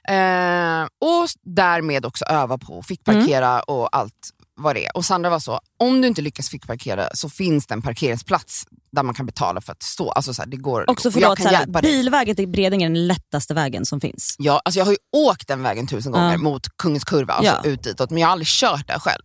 Eh, 0.07 0.83
och 0.99 1.27
därmed 1.41 2.05
också 2.05 2.25
öva 2.25 2.57
på 2.57 2.83
fick 2.83 3.03
parkera 3.03 3.51
Mm. 3.51 3.63
och 3.67 3.95
allt 3.95 4.29
vad 4.61 4.75
det 4.75 4.85
är. 4.85 4.97
Och 4.97 5.05
Sandra 5.05 5.29
var 5.29 5.39
så, 5.39 5.59
om 5.79 6.01
du 6.01 6.07
inte 6.07 6.21
lyckas 6.21 6.49
fick 6.49 6.67
parkera 6.67 7.09
så 7.13 7.29
finns 7.29 7.67
det 7.67 7.73
en 7.73 7.81
parkeringsplats 7.81 8.63
där 8.91 9.03
man 9.03 9.15
kan 9.15 9.25
betala 9.25 9.61
för 9.61 9.71
att 9.71 9.83
stå. 9.83 10.11
Alltså 10.11 10.33
så 10.33 10.41
här, 10.41 10.49
det 10.49 10.57
går, 10.57 10.89
Också 10.89 11.07
och 11.07 11.15
jag 11.15 11.21
förlåt, 11.21 11.37
kan 11.37 11.43
såhär, 11.43 11.59
hjälpa 11.59 11.81
dig. 11.81 11.91
bilvägen 11.91 12.35
till 12.35 12.47
Bredäng 12.47 12.83
är 12.83 12.89
den 12.89 13.07
lättaste 13.07 13.53
vägen 13.53 13.85
som 13.85 14.01
finns. 14.01 14.35
Ja, 14.39 14.61
alltså 14.65 14.79
jag 14.79 14.85
har 14.85 14.91
ju 14.91 14.97
åkt 15.15 15.47
den 15.47 15.63
vägen 15.63 15.87
tusen 15.87 16.11
gånger 16.11 16.31
Ja. 16.31 16.37
mot 16.37 16.77
Kungens 16.77 17.03
Kurva, 17.03 17.33
alltså 17.33 17.59
Ja. 17.63 17.69
ut 17.69 17.83
ditåt, 17.83 18.09
men 18.09 18.19
jag 18.19 18.27
har 18.27 18.31
aldrig 18.31 18.47
kört 18.47 18.87
där 18.87 18.99
själv. 18.99 19.23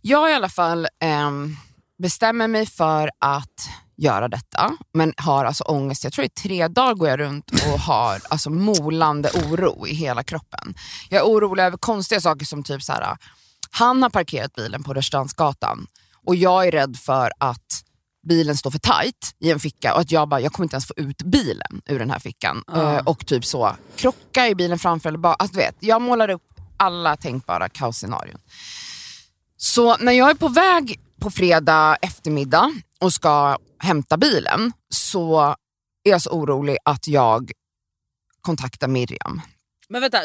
Jag 0.00 0.30
i 0.30 0.34
alla 0.34 0.48
fall 0.48 0.88
ehm, 1.00 1.56
bestämmer 2.02 2.48
mig 2.48 2.66
för 2.66 3.10
att 3.18 3.68
göra 3.96 4.28
detta, 4.28 4.72
men 4.94 5.14
har 5.16 5.44
alltså 5.44 5.64
ångest. 5.64 6.04
Jag 6.04 6.12
tror 6.12 6.24
i 6.26 6.28
tre 6.28 6.68
dagar 6.68 6.94
går 6.94 7.08
jag 7.08 7.20
runt 7.20 7.50
och 7.50 7.80
har 7.80 8.20
alltså 8.30 8.50
molande 8.50 9.30
oro 9.30 9.86
i 9.86 9.94
hela 9.94 10.22
kroppen. 10.22 10.74
Jag 11.08 11.20
är 11.20 11.24
orolig 11.24 11.62
över 11.62 11.76
konstiga 11.78 12.20
saker 12.20 12.46
som 12.46 12.62
typ 12.64 12.82
så 12.82 12.92
här. 12.92 13.16
Han 13.70 14.02
har 14.02 14.10
parkerat 14.10 14.54
bilen 14.54 14.82
på 14.82 14.94
Rörstrandsgatan 14.94 15.86
och 16.26 16.36
jag 16.36 16.66
är 16.66 16.70
rädd 16.70 16.96
för 16.96 17.32
att 17.38 17.84
bilen 18.28 18.56
står 18.56 18.70
för 18.70 18.78
tight 18.78 19.34
i 19.38 19.50
en 19.50 19.60
ficka 19.60 19.94
och 19.94 20.00
att 20.00 20.12
jag 20.12 20.28
bara, 20.28 20.40
jag 20.40 20.52
kommer 20.52 20.64
inte 20.64 20.74
ens 20.74 20.86
få 20.86 20.94
ut 20.96 21.22
bilen 21.22 21.82
ur 21.86 21.98
den 21.98 22.10
här 22.10 22.18
fickan. 22.18 22.64
Eh, 22.74 22.96
och 22.96 23.26
typ 23.26 23.44
så, 23.44 23.76
krocka 23.96 24.48
i 24.48 24.54
bilen 24.54 24.78
framför 24.78 25.08
eller 25.08 25.18
bara, 25.18 25.34
alltså, 25.34 25.54
du 25.56 25.60
vet, 25.62 25.76
jag 25.80 26.02
målar 26.02 26.30
upp 26.30 26.42
alla 26.76 27.16
tänkbara 27.16 27.68
kaosscenarion. 27.68 28.40
Så 29.56 29.96
när 29.96 30.12
jag 30.12 30.30
är 30.30 30.34
på 30.34 30.48
väg 30.48 31.00
på 31.20 31.30
fredag 31.30 31.96
eftermiddag 32.02 32.72
och 33.00 33.12
ska 33.12 33.58
hämta 33.78 34.16
bilen 34.16 34.72
så 34.88 35.40
är 36.04 36.10
jag 36.10 36.22
så 36.22 36.30
orolig 36.30 36.76
att 36.84 37.08
jag 37.08 37.52
kontaktar 38.40 38.88
Miriam. 38.88 39.40
Men 39.88 40.00
vänta, 40.00 40.18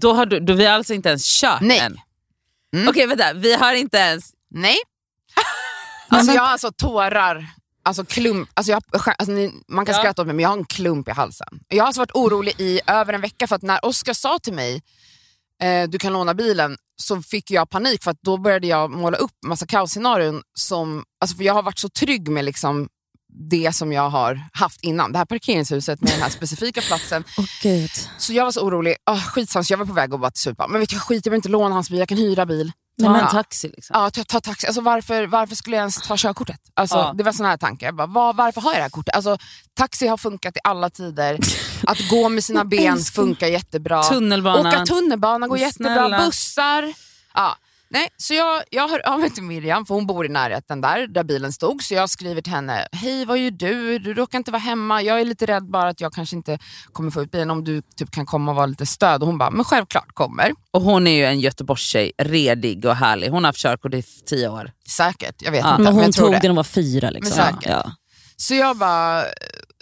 då 0.00 0.12
har 0.12 0.26
du, 0.26 0.40
då 0.40 0.52
vi 0.52 0.66
har 0.66 0.72
alltså 0.72 0.94
inte 0.94 1.08
ens 1.08 1.40
kört 1.40 1.60
Nej. 1.60 1.78
än? 1.78 1.98
Mm. 2.76 2.88
Okej 2.88 3.06
vänta, 3.06 3.32
vi 3.32 3.54
har 3.54 3.74
inte 3.74 3.96
ens... 3.98 4.32
Nej. 4.50 4.76
Alltså 6.08 6.32
jag 6.32 6.42
har 6.42 6.48
alltså 6.48 6.72
tårar, 6.72 7.46
alltså 7.82 8.04
klump, 8.04 8.48
alltså 8.54 8.72
jag, 8.72 8.82
alltså 8.92 9.32
ni, 9.32 9.52
man 9.68 9.86
kan 9.86 9.94
Ja. 9.94 9.98
skratta 10.00 10.22
åt 10.22 10.26
mig 10.26 10.36
men 10.36 10.42
jag 10.42 10.48
har 10.50 10.56
en 10.56 10.64
klump 10.64 11.08
i 11.08 11.10
halsen. 11.10 11.48
Jag 11.68 11.82
har 11.82 11.86
alltså 11.86 12.00
varit 12.00 12.14
orolig 12.14 12.54
i 12.60 12.80
över 12.86 13.12
en 13.12 13.20
vecka 13.20 13.46
för 13.46 13.56
att 13.56 13.62
när 13.62 13.84
Oskar 13.84 14.12
sa 14.14 14.38
till 14.38 14.52
mig 14.52 14.82
eh, 15.62 15.88
du 15.88 15.98
kan 15.98 16.12
låna 16.12 16.34
bilen 16.34 16.76
så 16.96 17.22
fick 17.22 17.50
jag 17.50 17.70
panik 17.70 18.02
för 18.04 18.10
att 18.10 18.22
då 18.22 18.36
började 18.36 18.66
jag 18.66 18.90
måla 18.90 19.16
upp 19.16 19.32
massa 19.46 19.66
kaosscenarion 19.66 20.42
som, 20.54 21.04
alltså 21.20 21.36
för 21.36 21.44
jag 21.44 21.54
har 21.54 21.62
varit 21.62 21.78
så 21.78 21.88
trygg 21.88 22.28
med 22.28 22.44
liksom 22.44 22.88
det 23.38 23.74
som 23.74 23.92
jag 23.92 24.10
har 24.10 24.40
haft 24.52 24.80
innan. 24.84 25.12
Det 25.12 25.18
här 25.18 25.24
parkeringshuset 25.26 26.00
med 26.00 26.12
den 26.12 26.20
här 26.22 26.30
specifika 26.30 26.80
platsen. 26.80 27.24
Gud. 27.62 27.90
Så 28.18 28.32
jag 28.32 28.44
var 28.44 28.52
så 28.52 28.60
orolig, 28.60 28.96
oh, 29.10 29.20
skitsamma 29.20 29.64
så 29.64 29.72
jag 29.72 29.78
var 29.78 29.86
på 29.86 29.92
väg 29.92 30.14
att 30.14 30.20
bara 30.20 30.30
till 30.30 30.54
bara, 30.54 30.68
men 30.68 30.80
vet 30.80 30.92
jag 30.92 31.02
skiter 31.02 31.28
jag 31.28 31.30
vill 31.30 31.38
inte 31.38 31.48
låna 31.48 31.74
hans 31.74 31.90
bil, 31.90 31.98
jag 31.98 32.08
kan 32.08 32.18
hyra 32.18 32.46
bil. 32.46 32.72
Ta 33.02 33.12
men- 33.12 33.20
en 33.20 33.30
taxi 33.30 33.68
liksom. 33.68 34.00
Ja, 34.00 34.10
ta, 34.10 34.24
ta 34.24 34.40
taxi. 34.40 34.66
Alltså, 34.66 34.80
varför, 34.82 35.26
varför 35.26 35.56
skulle 35.56 35.76
jag 35.76 35.82
ens 35.82 36.02
ta 36.02 36.16
körkortet? 36.16 36.60
Alltså, 36.74 36.96
Ja. 36.96 37.14
Det 37.16 37.24
var 37.24 37.32
såna 37.32 37.48
här 37.48 37.56
tankar. 37.56 37.92
Bara, 37.92 38.06
var, 38.06 38.32
varför 38.32 38.60
har 38.60 38.72
jag 38.72 38.78
det 38.78 38.82
här 38.82 38.90
kortet? 38.90 39.14
Alltså, 39.14 39.38
taxi 39.74 40.06
har 40.06 40.16
funkat 40.16 40.56
i 40.56 40.60
alla 40.64 40.90
tider. 40.90 41.38
Att 41.86 42.08
gå 42.08 42.28
med 42.28 42.44
sina 42.44 42.64
ben 42.64 42.98
funkar 42.98 43.46
jättebra. 43.46 44.02
Tunnelbanan. 44.02 44.66
Åka 44.66 44.86
tunnelbana 44.86 45.48
går 45.48 45.58
jättebra. 45.58 46.18
Bussar. 46.26 46.94
Ja. 47.34 47.56
Nej, 47.90 48.08
så 48.16 48.34
jag, 48.34 48.62
jag 48.70 48.88
hör 48.88 49.08
av 49.08 49.20
mig 49.20 49.30
till 49.30 49.42
Miriam, 49.42 49.86
för 49.86 49.94
hon 49.94 50.06
bor 50.06 50.26
i 50.26 50.28
närheten 50.28 50.80
där, 50.80 51.06
där 51.06 51.24
bilen 51.24 51.52
stod. 51.52 51.82
Så 51.82 51.94
jag 51.94 52.10
skriver 52.10 52.42
till 52.42 52.52
henne, 52.52 52.86
hej 52.92 53.24
vad 53.24 53.38
gör 53.38 53.50
du? 53.50 53.98
Du 53.98 54.14
råkar 54.14 54.38
inte 54.38 54.50
vara 54.50 54.62
hemma. 54.62 55.02
Jag 55.02 55.20
är 55.20 55.24
lite 55.24 55.46
rädd 55.46 55.70
bara 55.70 55.88
att 55.88 56.00
jag 56.00 56.12
kanske 56.12 56.36
inte 56.36 56.58
kommer 56.92 57.10
få 57.10 57.22
ut 57.22 57.30
bilen 57.30 57.50
om 57.50 57.64
du 57.64 57.82
typ 57.96 58.10
kan 58.10 58.26
komma 58.26 58.50
och 58.50 58.56
vara 58.56 58.66
lite 58.66 58.86
stöd. 58.86 59.20
Och 59.22 59.26
hon 59.26 59.38
bara, 59.38 59.50
men 59.50 59.64
självklart 59.64 60.14
kommer. 60.14 60.52
Och 60.70 60.82
hon 60.82 61.06
är 61.06 61.12
ju 61.16 61.24
en 61.24 61.40
Göteborgstjej, 61.40 62.12
redig 62.18 62.84
och 62.84 62.96
härlig. 62.96 63.28
Hon 63.30 63.44
har 63.44 63.48
haft 63.48 63.58
körkort 63.58 63.94
i 63.94 64.02
tio 64.02 64.48
år. 64.48 64.70
Säkert, 64.88 65.42
jag 65.42 65.50
vet 65.52 65.64
Ja. 65.64 65.70
inte. 65.70 65.82
Men 65.82 65.92
hon 65.94 66.02
jag 66.02 66.12
tror 66.12 66.24
tog 66.26 66.34
det. 66.34 66.38
det 66.38 66.42
när 66.42 66.48
hon 66.48 66.56
var 66.56 66.64
fyra. 66.64 67.10
Liksom. 67.10 67.36
Men 67.36 67.46
säkert. 67.54 67.70
Ja. 67.70 67.92
Så 68.36 68.54
jag 68.54 68.76
bara 68.76 69.24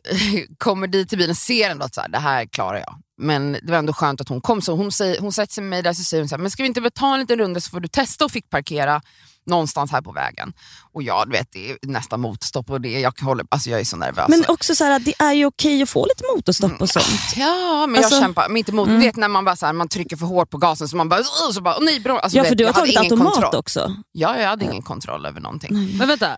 kommer 0.59 0.87
dit 0.87 1.09
till 1.09 1.19
bilen, 1.19 1.35
ser 1.35 1.71
ändå 1.71 1.85
att 1.85 1.95
så 1.95 2.01
här, 2.01 2.09
det 2.09 2.19
här 2.19 2.47
klarar 2.47 2.79
jag. 2.79 2.99
Men 3.19 3.53
det 3.53 3.71
var 3.71 3.79
ändå 3.79 3.93
skönt 3.93 4.21
att 4.21 4.29
hon 4.29 4.41
kom. 4.41 4.63
Så 4.63 4.73
hon, 4.77 4.93
säger, 4.93 5.21
hon 5.21 5.33
sätter 5.33 5.53
sig 5.55 5.63
med 5.63 5.71
mig 5.71 5.83
där 5.83 5.93
så 5.93 6.05
säger 6.05 6.23
hon 6.23 6.29
så 6.29 6.35
här, 6.35 6.43
men 6.43 6.51
ska 6.51 6.63
vi 6.63 6.67
inte 6.67 6.91
ta 6.91 7.15
en 7.15 7.21
liten 7.21 7.39
runda 7.39 7.61
så 7.61 7.71
får 7.71 7.81
du 7.81 7.89
testa 7.89 8.25
och 8.25 8.31
fick 8.33 8.51
parkera 8.51 9.03
någonstans 9.47 9.93
här 9.93 10.03
på 10.03 10.13
vägen. 10.13 10.53
Och 10.93 11.03
jag 11.03 11.27
du 11.27 11.33
vet, 11.33 11.53
det 11.53 11.71
är 11.71 11.77
nästan 11.83 12.21
motstopp 12.21 12.71
och 12.71 12.81
det, 12.81 13.01
jag, 13.01 13.21
håller, 13.21 13.47
alltså 13.49 13.71
jag 13.71 13.81
är 13.81 13.85
så 13.85 13.97
nervös. 13.97 14.29
Men 14.29 14.45
också 14.49 14.75
så 14.75 14.85
här, 14.85 14.99
det 14.99 15.15
är 15.19 15.33
ju 15.33 15.47
okej 15.47 15.83
att 15.83 15.89
få 15.89 16.07
lite 16.07 16.25
motorstopp 16.37 16.81
och 16.81 16.91
sånt. 16.91 17.07
Ja, 17.37 17.87
men 17.87 17.97
Alltså- 17.97 18.15
jag 18.15 18.23
kämpar. 18.23 18.49
Men 18.49 18.57
inte 18.57 18.73
mot, 18.73 18.89
du 18.89 18.97
vet 18.99 19.17
när 19.17 19.29
man 19.29 19.45
bara 19.45 19.57
så 19.57 19.67
här, 19.67 19.73
man 19.73 19.89
trycker 19.89 20.17
för 20.17 20.27
hårt 20.27 20.51
på 20.51 20.59
gasen 20.59 20.89
så 20.89 20.97
man 20.97 21.09
bara, 21.09 21.23
så 21.53 21.61
bara 21.61 21.75
oh, 21.79 21.85
nej, 21.85 22.01
bra. 22.01 22.19
Alltså, 22.19 22.39
Ja 22.39 22.43
du 22.43 22.49
för 22.49 22.53
vet, 22.57 22.59
du 22.59 22.67
har 22.67 22.73
tagit 22.73 22.91
ingen 22.91 23.05
automat 23.13 23.35
kontroll. 23.35 23.55
också. 23.59 23.97
Ja, 24.13 24.39
jag 24.41 24.49
hade 24.49 24.65
ingen 24.65 24.83
kontroll 24.83 25.27
över 25.27 25.41
någonting. 25.41 25.97
Men 25.99 26.09
vänta. 26.09 26.37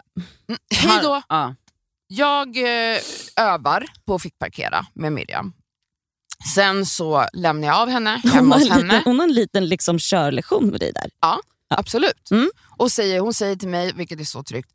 Hej 0.75 0.99
då! 1.03 1.23
Ja. 1.29 1.55
Jag 2.07 2.57
eh, 2.57 3.01
övar 3.37 3.85
på 4.07 4.15
att 4.15 4.23
fick 4.23 4.39
parkera 4.39 4.87
med 4.95 5.13
Miriam. 5.13 5.53
Sen 6.55 6.87
så 6.87 7.27
lämnar 7.33 7.69
jag 7.69 7.77
av 7.77 7.89
henne 7.89 8.11
hemma 8.25 8.55
hos 8.55 8.63
en 8.63 8.69
liten, 8.69 8.91
henne. 8.91 9.03
hon 9.05 9.19
har 9.19 9.27
en 9.27 9.35
liten 9.35 9.69
liksom, 9.69 9.99
körlektion 9.99 10.67
med 10.67 10.81
dig 10.81 10.93
där. 10.93 11.11
Absolut. 11.71 12.31
Mm. 12.31 12.51
Och 12.77 12.93
säger, 12.93 13.21
hon 13.21 13.35
säger 13.35 13.57
till 13.57 13.69
mig, 13.69 13.93
vilket 13.93 14.21
är 14.21 14.25
så 14.25 14.43
tryggt, 14.43 14.71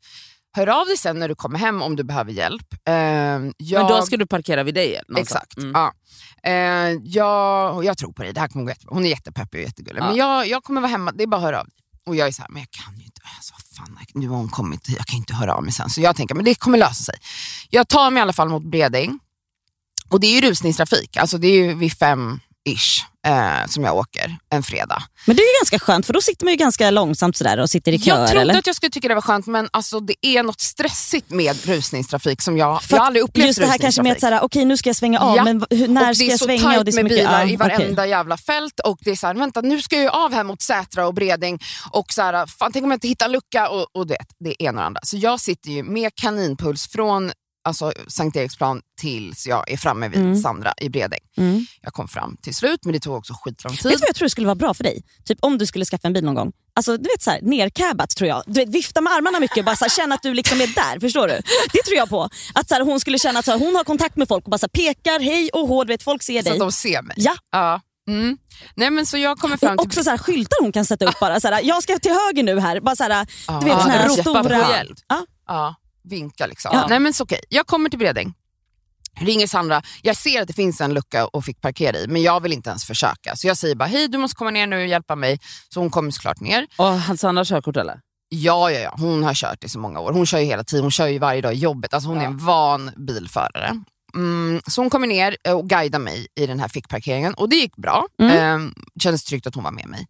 hör 0.56 0.66
av 0.66 0.86
dig 0.86 0.96
sen 0.96 1.18
när 1.18 1.28
du 1.28 1.34
kommer 1.34 1.58
hem 1.58 1.82
om 1.82 1.96
du 1.96 2.04
behöver 2.04 2.32
hjälp. 2.32 2.66
Eh, 2.88 2.94
jag, 2.94 3.52
Men 3.58 3.86
då 3.86 4.02
ska 4.02 4.16
du 4.16 4.26
parkera 4.26 4.62
vid 4.62 4.74
dig? 4.74 5.00
någonstans. 5.08 5.42
Exakt. 5.44 5.56
Mm. 5.58 5.72
Ja. 5.74 5.92
Eh, 6.50 7.00
jag, 7.04 7.84
jag 7.84 7.98
tror 7.98 8.12
på 8.12 8.22
dig, 8.22 8.32
det 8.32 8.40
här 8.40 8.48
kommer 8.48 8.64
gå 8.64 8.70
jättebra. 8.70 8.94
Hon 8.94 9.04
är 9.06 9.10
jättepeppig 9.10 9.58
och 9.60 9.64
jättegullig. 9.64 10.00
Ja. 10.02 10.06
Men 10.06 10.16
jag, 10.16 10.46
jag 10.46 10.64
kommer 10.64 10.80
vara 10.80 10.90
hemma, 10.90 11.12
det 11.12 11.22
är 11.22 11.26
bara 11.26 11.36
att 11.36 11.42
höra 11.42 11.60
av 11.60 11.66
dig. 11.66 11.74
Och 12.06 12.16
jag 12.16 12.28
är 12.28 12.32
så 12.32 12.42
här, 12.42 12.48
men 12.50 12.60
jag 12.62 12.70
kan 12.70 12.98
ju 12.98 13.04
inte, 13.04 13.20
alltså, 13.36 13.54
fan, 13.76 13.98
nu 14.14 14.28
har 14.28 14.36
hon 14.36 14.48
kommit, 14.48 14.88
jag 14.88 15.06
kan 15.06 15.16
ju 15.16 15.18
inte 15.18 15.34
höra 15.34 15.54
av 15.54 15.62
mig 15.62 15.72
sen. 15.72 15.90
Så 15.90 16.00
jag 16.00 16.16
tänker, 16.16 16.34
men 16.34 16.44
det 16.44 16.54
kommer 16.54 16.78
lösa 16.78 16.94
sig. 17.04 17.14
Jag 17.70 17.88
tar 17.88 18.10
mig 18.10 18.20
i 18.20 18.22
alla 18.22 18.32
fall 18.32 18.48
mot 18.48 18.64
Bredäng. 18.64 19.18
Och 20.10 20.20
det 20.20 20.26
är 20.26 20.40
ju 20.40 20.48
rusningstrafik, 20.48 21.16
alltså 21.16 21.38
det 21.38 21.48
är 21.48 21.52
ju 21.56 21.74
vid 21.74 21.92
fem 21.98 22.40
ish 22.68 23.04
eh, 23.26 23.66
som 23.68 23.84
jag 23.84 23.96
åker 23.96 24.36
en 24.50 24.62
fredag. 24.62 25.02
Men 25.26 25.36
det 25.36 25.42
är 25.42 25.44
ju 25.44 25.58
ganska 25.60 25.78
skönt 25.78 26.06
för 26.06 26.12
då 26.12 26.20
sitter 26.20 26.44
man 26.44 26.52
ju 26.52 26.56
ganska 26.56 26.90
långsamt 26.90 27.36
sådär 27.36 27.58
och 27.60 27.70
sitter 27.70 27.92
i 27.92 27.98
köer. 27.98 28.18
Jag 28.18 28.28
trodde 28.28 28.42
eller? 28.42 28.58
att 28.58 28.66
jag 28.66 28.76
skulle 28.76 28.90
tycka 28.90 29.08
det 29.08 29.14
var 29.14 29.22
skönt 29.22 29.46
men 29.46 29.68
alltså, 29.72 30.00
det 30.00 30.14
är 30.20 30.42
något 30.42 30.60
stressigt 30.60 31.30
med 31.30 31.66
rusningstrafik 31.66 32.42
som 32.42 32.58
jag, 32.58 32.82
För 32.82 32.94
jag 32.96 33.00
har 33.00 33.06
aldrig 33.06 33.22
upplevt 33.24 33.46
Just 33.46 33.58
det 33.60 33.66
här 33.66 33.78
kanske 33.78 34.02
med 34.02 34.12
att 34.12 34.20
såhär, 34.20 34.40
okej 34.42 34.64
nu 34.64 34.76
ska 34.76 34.88
jag 34.88 34.96
svänga 34.96 35.20
av, 35.20 35.36
Ja. 35.36 35.44
men 35.44 35.58
när 35.70 36.14
ska 36.14 36.24
jag 36.24 36.38
svänga? 36.40 36.62
tajt 36.62 36.78
Och 36.78 36.84
det 36.84 36.90
är 36.90 36.92
så 36.92 36.96
med 36.96 37.04
mycket, 37.04 37.18
bilar 37.18 37.40
ja, 37.40 37.48
i 37.48 37.56
varenda 37.56 38.02
okej. 38.02 38.10
jävla 38.10 38.36
fält 38.36 38.80
och 38.80 38.98
det 39.00 39.10
är 39.10 39.16
så 39.16 39.26
här, 39.26 39.34
vänta 39.34 39.60
nu 39.60 39.82
ska 39.82 39.96
jag 39.96 40.02
ju 40.02 40.08
av 40.08 40.32
här 40.32 40.44
mot 40.44 40.62
Sätra 40.62 41.06
och 41.06 41.14
Bredäng 41.14 41.58
och 41.90 42.12
så 42.12 42.22
här, 42.22 42.46
fan, 42.46 42.72
tänk 42.72 42.84
om 42.84 42.90
jag 42.90 42.96
inte 42.96 43.08
hittar 43.08 43.26
en 43.26 43.32
lucka 43.32 43.68
och, 43.68 43.86
och 43.96 44.06
det, 44.06 44.16
det 44.40 44.62
ena 44.62 44.70
och 44.70 44.76
det 44.82 44.86
andra. 44.86 45.00
Så 45.04 45.16
jag 45.16 45.40
sitter 45.40 45.70
ju 45.70 45.82
med 45.82 46.14
kaninpuls 46.14 46.88
från 46.88 47.32
alltså, 47.64 47.92
Sankt 48.08 48.36
Eriksplan 48.36 48.80
tills 49.00 49.46
jag 49.46 49.70
är 49.70 49.76
framme 49.76 50.08
vid 50.08 50.18
Mm. 50.20 50.36
Sandra 50.36 50.74
i 50.80 50.88
Bredäng. 50.88 51.20
Mm. 51.36 51.66
Jag 51.82 51.92
kom 51.92 52.08
fram 52.08 52.36
till 52.42 52.54
slut 52.54 52.84
men 52.84 52.92
det 52.92 53.00
tog 53.00 53.14
också 53.16 53.32
skitlång 53.34 53.76
tid. 53.76 53.82
Vet 53.84 53.92
du 53.92 53.98
vad 53.98 54.08
jag 54.08 54.14
tror 54.16 54.28
skulle 54.28 54.46
vara 54.46 54.54
bra 54.54 54.74
för 54.74 54.84
dig? 54.84 55.02
Typ 55.24 55.38
om 55.42 55.58
du 55.58 55.66
skulle 55.66 55.84
skaffa 55.84 56.06
en 56.08 56.12
bil 56.12 56.24
någon 56.24 56.34
gång. 56.34 56.52
Alltså 56.76 56.96
du 56.96 57.02
vet 57.02 57.22
såhär, 57.22 57.40
nercabbat 57.42 58.10
tror 58.10 58.28
jag. 58.28 58.42
Du 58.46 58.52
vet, 58.60 58.68
vifta 58.68 59.00
med 59.00 59.12
armarna 59.12 59.40
mycket 59.40 59.58
och 59.58 59.64
bara 59.64 59.76
så 59.76 59.84
här, 59.84 59.90
känna 59.90 60.14
att 60.14 60.22
du 60.22 60.34
liksom 60.34 60.60
är 60.60 60.66
där. 60.66 61.00
Förstår 61.00 61.28
du? 61.28 61.40
Det 61.72 61.82
tror 61.86 61.96
jag 61.96 62.08
på. 62.08 62.28
Att 62.54 62.68
så 62.68 62.74
här, 62.74 62.82
hon 62.82 63.00
skulle 63.00 63.18
känna 63.18 63.38
att 63.38 63.44
så 63.44 63.50
här, 63.50 63.58
hon 63.58 63.76
har 63.76 63.84
kontakt 63.84 64.16
med 64.16 64.28
folk 64.28 64.44
och 64.44 64.50
bara 64.50 64.58
så 64.58 64.66
här, 64.74 64.94
pekar 64.94 65.20
hej 65.20 65.50
och 65.52 65.68
hå, 65.68 65.84
du 65.84 65.92
vet 65.92 66.02
folk 66.02 66.22
ser 66.22 66.38
så 66.42 66.44
dig. 66.44 66.52
att 66.52 66.58
de 66.58 66.72
ser 66.72 67.02
mig. 67.02 67.16
Ja. 67.18 67.34
Ja. 67.52 67.80
Mm. 68.08 68.38
Nej, 68.74 68.90
men 68.90 69.06
så 69.06 69.18
jag 69.18 69.38
kommer 69.38 69.56
fram 69.56 69.72
Och 69.72 69.78
till... 69.78 69.88
också 69.88 70.04
så 70.04 70.10
här, 70.10 70.18
skyltar 70.18 70.56
hon 70.60 70.72
kan 70.72 70.84
sätta 70.84 71.04
upp 71.04 71.20
bara. 71.20 71.40
Så 71.40 71.48
här, 71.48 71.62
jag 71.64 71.82
ska 71.82 71.98
till 71.98 72.10
höger 72.12 72.42
nu 72.42 72.60
här. 72.60 72.80
Bara 72.80 72.96
så 72.96 73.02
här, 73.04 73.26
du 73.60 73.64
vet, 73.64 73.74
Ja, 73.74 73.80
såna 73.80 73.92
här 73.92 74.08
stora... 74.08 74.84
Ja. 75.08 75.26
Ja, 75.46 75.74
vinka 76.04 76.46
liksom. 76.46 76.70
Ja. 76.74 76.86
Nej 76.88 76.98
men 77.00 77.14
så 77.14 77.24
okej, 77.24 77.40
jag 77.48 77.66
kommer 77.66 77.90
till 77.90 77.98
Bredäng. 77.98 78.34
Ringer 79.20 79.46
Sandra, 79.46 79.82
jag 80.02 80.16
ser 80.16 80.42
att 80.42 80.48
det 80.48 80.52
finns 80.54 80.80
en 80.80 80.94
lucka 80.94 81.26
och 81.26 81.44
fick 81.44 81.60
parkera 81.60 81.96
i 81.98 82.06
men 82.08 82.22
jag 82.22 82.40
vill 82.42 82.52
inte 82.52 82.70
ens 82.70 82.84
försöka. 82.84 83.36
Så 83.36 83.46
jag 83.46 83.56
säger 83.56 83.74
bara, 83.74 83.84
hej 83.88 84.08
du 84.08 84.18
måste 84.18 84.36
komma 84.36 84.50
ner 84.50 84.66
nu 84.66 84.80
och 84.80 84.86
hjälpa 84.86 85.16
mig. 85.16 85.38
Så 85.68 85.80
hon 85.80 85.90
kommer 85.90 86.10
såklart 86.10 86.40
ner. 86.40 86.66
Och 86.76 86.84
hans 86.86 87.24
andra 87.24 87.44
körkort 87.44 87.76
eller? 87.76 88.00
Ja, 88.28 88.70
ja, 88.70 88.78
ja, 88.80 88.94
hon 88.98 89.22
har 89.24 89.34
kört 89.34 89.64
i 89.64 89.68
så 89.68 89.78
många 89.78 90.00
år. 90.00 90.12
Hon 90.12 90.26
kör 90.26 90.38
ju 90.38 90.44
hela 90.44 90.64
tiden, 90.64 90.84
hon 90.84 90.90
kör 90.90 91.06
ju 91.06 91.18
varje 91.18 91.40
dag 91.40 91.54
i 91.54 91.56
jobbet. 91.56 91.94
Alltså 91.94 92.08
hon 92.08 92.18
är 92.18 92.22
Ja. 92.22 92.28
en 92.28 92.38
van 92.38 92.90
bilförare. 92.96 93.72
Mm, 94.14 94.60
så 94.66 94.80
hon 94.80 94.90
kommer 94.90 95.06
ner 95.06 95.36
och 95.48 95.68
guidar 95.68 95.98
mig 95.98 96.26
i 96.34 96.46
den 96.46 96.60
här 96.60 96.68
fickparkeringen 96.68 97.34
och 97.34 97.48
det 97.48 97.56
gick 97.56 97.76
bra. 97.76 98.06
Mm. 98.22 98.66
Eh, 98.66 98.72
kändes 99.02 99.24
tryggt 99.24 99.46
att 99.46 99.54
hon 99.54 99.64
var 99.64 99.70
med 99.70 99.88
mig. 99.88 100.06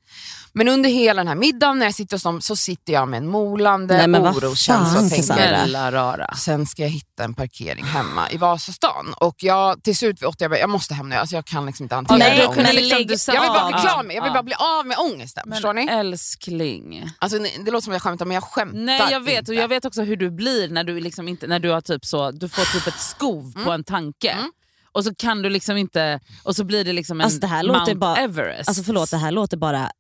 Men 0.56 0.68
under 0.68 0.90
hela 0.90 1.20
den 1.20 1.28
här 1.28 1.34
middagen 1.34 1.78
när 1.78 1.86
jag 1.86 1.94
sitter 1.94 2.16
hos 2.16 2.22
dem 2.22 2.40
så 2.40 2.56
sitter 2.56 2.92
jag 2.92 3.08
med 3.08 3.18
en 3.18 3.26
molande 3.28 4.06
men 4.06 4.22
oroskänsla 4.26 5.00
och 5.00 5.10
tänker. 5.10 6.36
Sen 6.36 6.66
ska 6.66 6.82
jag 6.82 6.88
hitta 6.88 7.24
en 7.24 7.34
parkering 7.34 7.84
hemma 7.84 8.30
i 8.30 8.36
Vasastan. 8.36 9.14
Och 9.16 9.34
jag, 9.38 9.82
till 9.82 9.96
slut 9.96 10.22
vid 10.22 10.28
åtta, 10.28 10.44
jag, 10.44 10.50
bara, 10.50 10.58
jag 10.60 10.70
måste 10.70 10.94
hem 10.94 11.08
nu. 11.08 11.16
Alltså 11.16 11.36
jag 11.36 11.44
kan 11.44 11.66
liksom 11.66 11.84
inte 11.84 11.94
hantera 11.94 12.18
Nej, 12.18 12.38
den 12.38 12.46
men 12.56 12.66
ångesten. 12.66 12.98
liksom 12.98 13.34
Jag 13.34 13.42
vill 13.42 13.50
bara 13.50 13.66
bli 13.72 13.80
klar 13.80 14.02
med, 14.02 14.16
jag 14.16 14.22
vill 14.22 14.32
bara 14.32 14.42
bli 14.42 14.54
av 14.54 14.86
med 14.86 14.96
ångesten. 14.98 15.50
förstår 15.52 15.74
ni? 15.74 15.86
älskling. 15.86 17.10
Alltså, 17.18 17.38
det 17.38 17.70
låter 17.70 17.84
som 17.84 17.92
att 17.92 17.94
jag 17.94 18.02
skämtar 18.02 18.26
men 18.26 18.34
jag 18.34 18.44
skämtar 18.44 18.78
Nej 18.78 19.02
jag 19.10 19.20
vet 19.20 19.38
inte. 19.38 19.50
och 19.52 19.56
jag 19.56 19.68
vet 19.68 19.84
också 19.84 20.02
hur 20.02 20.16
du 20.16 20.30
blir 20.30 20.68
när 20.68 20.84
du 20.84 21.00
liksom 21.00 21.28
inte, 21.28 21.46
när 21.46 21.58
du 21.58 21.70
har 21.70 21.80
typ 21.80 22.04
så, 22.04 22.30
du 22.30 22.48
får 22.48 22.72
typ 22.78 22.86
ett 22.86 23.00
skov 23.00 23.52
på 23.64 23.72
en 23.72 23.84
tanke. 23.94 24.30
Mm. 24.30 24.52
och 24.92 25.04
så 25.04 25.14
kan 25.14 25.42
du 25.42 25.50
liksom 25.50 25.76
inte, 25.76 26.20
och 26.42 26.56
så 26.56 26.64
blir 26.64 26.84
det 26.84 26.92
liksom 26.92 27.20
en 27.20 27.24
Alltså, 27.24 27.40
det 27.40 27.46
här 27.46 27.62
låter 27.62 27.78
Mount 27.80 27.94
bara- 27.94 28.16
Everest. 28.16 28.68
Alltså 28.68 28.82
förlåt, 28.84 29.10
det 29.10 29.16
här 29.16 29.30
låter 29.32 29.56
bara 29.56 29.90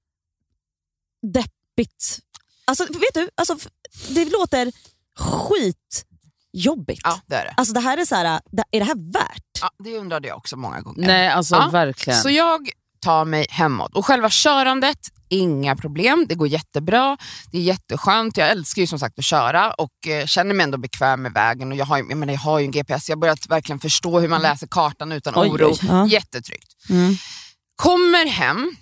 deppigt. 1.22 2.18
Alltså 2.64 2.84
vet 2.84 3.14
du, 3.14 3.30
alltså, 3.34 3.56
det 4.08 4.24
låter 4.24 4.72
skitjobbigt. 5.18 7.00
Ja, 7.04 7.20
det 7.26 7.34
är 7.36 7.44
det. 7.44 7.54
Alltså 7.56 7.74
det 7.74 7.80
här 7.80 7.98
är 7.98 8.04
så 8.04 8.14
här, 8.14 8.40
är 8.70 8.78
det 8.80 8.84
här 8.84 9.12
värt? 9.12 9.42
Ja, 9.60 9.70
det 9.84 9.96
undrade 9.98 10.28
jag 10.28 10.36
också 10.36 10.56
många 10.56 10.80
gånger. 10.80 11.06
Nej 11.06 11.28
alltså 11.28 11.54
Ja, 11.54 11.68
verkligen. 11.72 12.18
Så 12.18 12.30
jag 12.30 12.70
tar 13.00 13.24
mig 13.24 13.46
hemåt 13.50 13.94
och 13.94 14.06
själva 14.06 14.30
körandet, 14.30 14.98
inga 15.28 15.76
problem. 15.76 16.26
Det 16.28 16.34
går 16.34 16.48
jättebra, 16.48 17.16
det 17.52 17.58
är 17.58 17.62
jätteskönt. 17.62 18.36
Jag 18.36 18.50
älskar 18.50 18.80
ju 18.80 18.86
som 18.86 18.98
sagt 18.98 19.18
att 19.18 19.24
köra 19.24 19.72
och 19.72 20.08
eh, 20.08 20.26
känner 20.26 20.54
mig 20.54 20.64
ändå 20.64 20.78
bekväm 20.78 21.22
med 21.22 21.32
vägen. 21.32 21.72
Och 21.72 21.78
jag, 21.78 21.86
har, 21.86 21.98
jag, 21.98 22.16
menar, 22.16 22.32
jag 22.32 22.40
har 22.40 22.58
ju 22.58 22.64
en 22.64 22.70
GPS, 22.70 23.08
jag 23.08 23.16
har 23.16 23.20
börjat 23.20 23.46
verkligen 23.48 23.78
förstå 23.78 24.20
hur 24.20 24.28
man 24.28 24.42
läser 24.42 24.66
kartan 24.66 25.12
utan 25.12 25.34
Oj, 25.36 25.48
oro. 25.48 25.70
oj, 25.70 25.78
ja. 25.82 26.06
Jättetryggt. 26.06 26.72
Mm. 26.90 27.14
Kommer 27.76 28.26
hem 28.26 28.76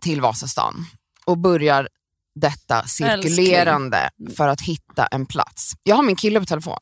till 0.00 0.20
Vasastan 0.20 0.86
och 1.24 1.38
börjar 1.38 1.88
detta 2.34 2.84
cirkulerande 2.86 4.10
för 4.36 4.48
att 4.48 4.60
hitta 4.60 5.06
en 5.06 5.26
plats. 5.26 5.72
Jag 5.82 5.96
har 5.96 6.02
min 6.02 6.16
kille 6.16 6.40
på 6.40 6.46
telefon 6.46 6.78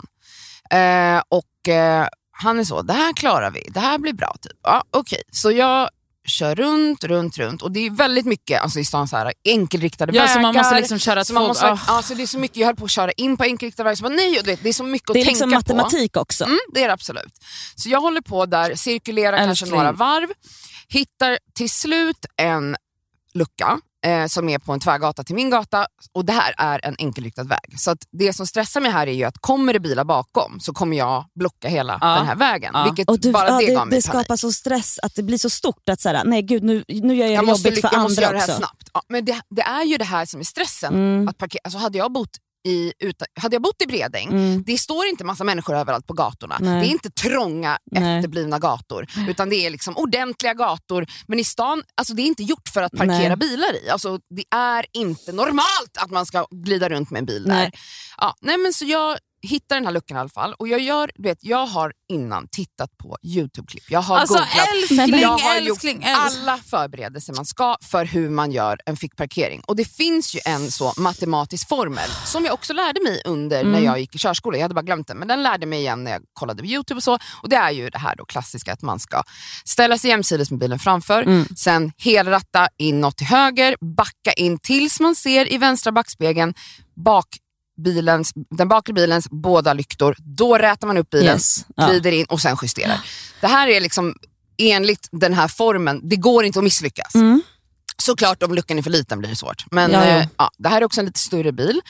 eh, 0.71 1.23
och 1.29 1.69
eh, 1.69 2.09
han 2.31 2.59
är 2.59 2.65
så, 2.65 2.83
det 2.83 2.93
här 2.93 3.13
klarar 3.13 3.51
vi, 3.51 3.69
det 3.75 3.81
här 3.81 3.99
blir 3.99 4.13
bra. 4.13 4.37
Typ. 4.41 4.59
Ja, 4.63 4.85
Okej, 4.91 5.23
så 5.33 5.51
jag 5.51 5.91
kör 6.25 6.55
runt, 6.55 7.05
runt, 7.05 7.39
runt 7.39 7.63
och 7.63 7.73
det 7.73 7.87
är 7.87 7.91
väldigt 7.91 8.27
mycket 8.27 8.63
alltså 8.63 8.79
i 8.81 8.85
stan 8.85 9.09
så 9.09 9.17
här, 9.17 9.33
enkelriktade 9.45 10.13
ja, 10.17 10.23
vägar. 10.23 10.35
så 10.35 10.41
man 10.41 10.55
måste 10.55 10.77
liksom 10.77 10.99
köra 10.99 11.25
så 11.25 11.33
man 11.35 11.47
måste, 11.47 11.67
ah. 11.67 11.79
alltså 11.87 12.15
det 12.15 12.23
är 12.23 12.27
så 12.27 12.39
mycket, 12.39 12.57
jag 12.57 12.67
höll 12.67 12.77
på 12.77 12.85
att 12.85 12.91
köra 12.91 13.13
in 13.13 13.37
på 13.37 13.45
enkelriktade 13.45 13.85
vägar, 13.85 13.97
så 13.97 14.03
bara, 14.03 14.15
nej, 14.15 14.41
och 14.41 14.49
vet, 14.49 14.63
det 14.63 14.69
är 14.69 14.73
så 14.73 14.85
mycket 14.85 15.11
att 15.11 15.15
Det 15.15 15.21
är 15.21 15.25
tänka 15.25 15.47
liksom 15.47 15.51
på. 15.51 15.57
matematik 15.57 16.17
också. 16.17 16.45
Mm, 16.45 16.59
det 16.75 16.83
är 16.83 16.87
det 16.87 16.95
absolut. 16.95 17.33
Så 17.77 17.89
jag 17.89 18.01
håller 18.01 18.21
på 18.21 18.47
där, 18.47 18.75
cirkulerar 18.75 19.37
kanske 19.37 19.65
Älskling. 19.65 19.79
några 19.79 19.93
varv, 19.93 20.29
hittar 20.89 21.39
till 21.55 21.71
slut 21.71 22.27
en 22.37 22.77
lucka 23.35 23.81
eh, 24.07 24.27
som 24.27 24.49
är 24.49 24.59
på 24.59 24.73
en 24.73 24.81
tvärgata 24.81 25.25
till 25.25 25.35
min 25.35 25.51
gata 25.51 25.87
och 26.15 26.25
det 26.25 26.33
här 26.33 26.55
är 26.59 26.81
en 26.87 26.95
enkelriktad 26.99 27.43
väg. 27.45 27.75
Så 27.79 27.91
att 27.91 27.99
det 28.13 28.33
som 28.33 28.47
stressar 28.47 28.81
mig 28.81 28.91
här 28.91 29.07
är 29.07 29.13
ju 29.13 29.25
att 29.25 29.39
kommer 29.39 29.73
det 29.73 29.81
bilar 29.81 30.05
bakom 30.05 30.61
så 30.61 30.73
kommer 30.73 30.97
jag 30.97 31.25
blocka 31.35 31.69
hela 31.69 31.99
Ja. 32.01 32.15
den 32.15 32.27
här 32.27 32.37
vägen. 32.37 32.71
Ja. 32.75 32.85
Vilket 32.85 33.09
Och 33.09 33.21
du, 33.21 33.33
bara 33.33 33.49
ja, 33.49 33.59
det, 33.59 33.67
det, 33.67 33.75
gav 33.75 33.87
mig 33.89 34.01
det 34.01 34.09
panik. 34.09 34.25
skapar 34.25 34.37
så 34.37 34.53
stress 34.53 34.99
att 35.03 35.15
det 35.15 35.23
blir 35.23 35.39
så 35.39 35.51
stort 35.51 35.89
att 35.91 36.01
så 36.01 36.09
här, 36.09 36.25
nej 36.25 36.43
gud 36.43 36.63
nu, 36.63 36.85
nu 36.89 37.15
gör 37.15 37.27
jag, 37.27 37.35
jag 37.35 37.43
det 37.45 37.47
måste, 37.47 37.69
jobbigt 37.69 37.81
för 37.81 37.91
jag 37.93 38.03
måste 38.03 38.21
andra 38.21 38.23
göra 38.23 38.33
det 38.33 38.39
här 38.39 38.59
också. 38.59 38.59
snabbt. 38.59 38.91
Ja, 38.95 39.03
men 39.09 39.25
det, 39.25 39.41
det 39.51 39.63
är 39.63 39.85
ju 39.85 39.97
det 39.97 40.05
här 40.05 40.27
som 40.27 40.41
är 40.41 40.45
stressen. 40.45 40.95
Mm. 40.95 41.29
Att 41.29 41.39
parkera, 41.39 41.61
alltså 41.65 41.79
hade, 41.79 41.99
jag 41.99 42.13
bott 42.13 42.31
i, 42.69 42.93
utan, 42.99 43.27
hade 43.41 43.55
jag 43.55 43.63
bott 43.63 43.83
i 43.83 43.87
Bredäng, 43.87 44.29
Mm. 44.29 44.63
det 44.67 44.79
står 44.79 45.07
inte 45.07 45.25
massa 45.25 45.45
människor 45.45 45.75
överallt 45.77 46.07
på 46.07 46.15
gatorna. 46.15 46.57
Nej. 46.61 46.81
Det 46.81 46.87
är 46.87 46.91
inte 46.91 47.11
trånga 47.11 47.79
Nej. 47.91 48.17
efterblivna 48.19 48.59
gator, 48.59 49.07
utan 49.29 49.49
det 49.51 49.57
är 49.67 49.71
liksom 49.71 49.97
ordentliga 49.97 50.55
gator. 50.55 51.07
Men 51.27 51.39
i 51.39 51.45
stan, 51.45 51.83
alltså 51.95 52.15
det 52.15 52.23
är 52.23 52.27
inte 52.27 52.43
gjort 52.43 52.69
för 52.69 52.83
att 52.83 52.93
parkera 52.93 53.29
Nej. 53.29 53.37
bilar 53.37 53.85
i. 53.85 53.91
Alltså 53.91 54.19
det 54.37 54.45
är 54.57 54.87
inte 54.93 55.33
normalt 55.33 55.97
att 56.01 56.11
man 56.11 56.27
ska 56.27 56.47
glida 56.51 56.89
runt 56.89 57.11
med 57.11 57.19
en 57.19 57.27
bil 57.27 57.45
där. 57.45 57.73
Ja, 58.19 58.35
nej 58.41 58.59
men 58.59 58.73
så 58.73 58.85
jag 58.85 59.19
hittar 59.43 59.77
den 59.77 59.85
här 59.87 59.93
luckan 59.93 60.17
i 60.17 60.21
alla 60.21 60.29
fall 60.29 60.55
och 60.59 60.69
jag, 60.69 60.81
gör, 60.81 61.11
du 61.15 61.23
vet, 61.23 61.39
jag 61.41 61.67
har 61.67 61.93
innan 62.09 62.49
tittat 62.49 62.99
på 62.99 63.17
YouTube-klipp. 63.23 63.85
Jag 63.89 64.01
har 64.03 64.19
Alltså 64.19 64.35
googlat. 64.35 64.69
älskling, 64.75 65.21
Jag 65.21 65.29
har 65.29 65.55
älskling, 65.57 65.69
gjort 65.69 66.05
älskling. 66.05 66.05
alla 66.05 66.59
förberedelser 66.59 67.33
man 67.35 67.47
ska 67.47 67.77
för 67.83 68.05
hur 68.05 68.31
man 68.31 68.53
gör 68.53 68.79
en 68.87 68.97
fickparkering. 68.97 69.61
Och 69.67 69.77
det 69.77 69.85
finns 69.85 70.35
ju 70.35 70.41
en 70.45 70.71
så 70.71 70.93
matematisk 70.97 71.69
formel 71.69 72.11
som 72.25 72.45
jag 72.45 72.55
också 72.55 72.73
lärde 72.73 73.01
mig 73.03 73.23
under 73.25 73.61
Mm. 73.61 73.73
när 73.73 73.81
jag 73.81 74.01
gick 74.01 74.15
i 74.15 74.19
körskola. 74.19 74.57
Jag 74.57 74.63
hade 74.65 74.75
bara 74.75 74.83
glömt 74.83 75.07
den, 75.09 75.17
men 75.19 75.29
den 75.29 75.43
lärde 75.43 75.67
mig 75.67 75.79
igen 75.81 76.05
när 76.05 76.11
jag 76.11 76.23
kollade 76.33 76.63
på 76.63 76.69
Youtube 76.69 76.99
och 76.99 77.03
så. 77.03 77.19
Och 77.43 77.49
det 77.49 77.57
är 77.57 77.71
ju 77.71 77.91
det 77.91 77.99
här 77.99 78.17
då 78.17 78.25
klassiska 78.25 78.73
att 78.73 78.83
man 78.83 79.01
ska 79.01 79.23
ställa 79.65 79.99
sig 79.99 80.11
jämsides 80.11 80.51
med 80.51 80.61
bilen 80.61 80.79
framför, 80.79 81.23
Mm. 81.23 81.47
sen 81.57 81.93
helratta 81.99 82.69
inåt 82.79 83.17
till 83.17 83.27
höger, 83.27 83.77
backa 83.97 84.33
in 84.37 84.59
tills 84.59 85.01
man 85.01 85.15
ser 85.15 85.53
i 85.53 85.59
vänstra 85.59 85.93
backspegeln 85.93 86.55
bak 87.05 87.27
bilens, 87.83 88.33
den 88.51 88.69
bakre 88.69 88.93
bilens 88.93 89.27
båda 89.31 89.73
lyktor. 89.73 90.17
Då 90.19 90.59
rätar 90.59 90.87
man 90.87 90.97
upp 90.97 91.11
bilen, 91.11 91.35
Yes. 91.35 91.67
Ja. 91.77 91.87
glider 91.89 92.13
in 92.13 92.25
och 92.27 92.41
sen 92.41 92.57
justerar. 92.63 93.01
Det 93.41 93.47
här 93.47 93.69
är 93.69 93.81
liksom 93.81 94.15
enligt 94.59 95.09
den 95.13 95.35
här 95.35 95.49
formen, 95.49 96.01
det 96.09 96.17
går 96.17 96.45
inte 96.45 96.59
att 96.59 96.65
misslyckas. 96.65 97.15
Mm. 97.15 97.43
Såklart 98.03 98.43
om 98.43 98.55
luckan 98.55 98.79
är 98.79 98.83
för 98.83 98.91
liten 98.91 99.19
blir 99.19 99.31
det 99.31 99.37
svårt. 99.37 99.65
Men 99.71 99.91
Ja, 99.91 100.07
ja. 100.07 100.17
eh, 100.19 100.27
ja, 100.39 100.51
det 100.59 100.69
här 100.69 100.81
är 100.81 100.85
också 100.85 101.01
en 101.01 101.07
lite 101.07 101.19
större 101.19 101.53
bil. 101.53 101.81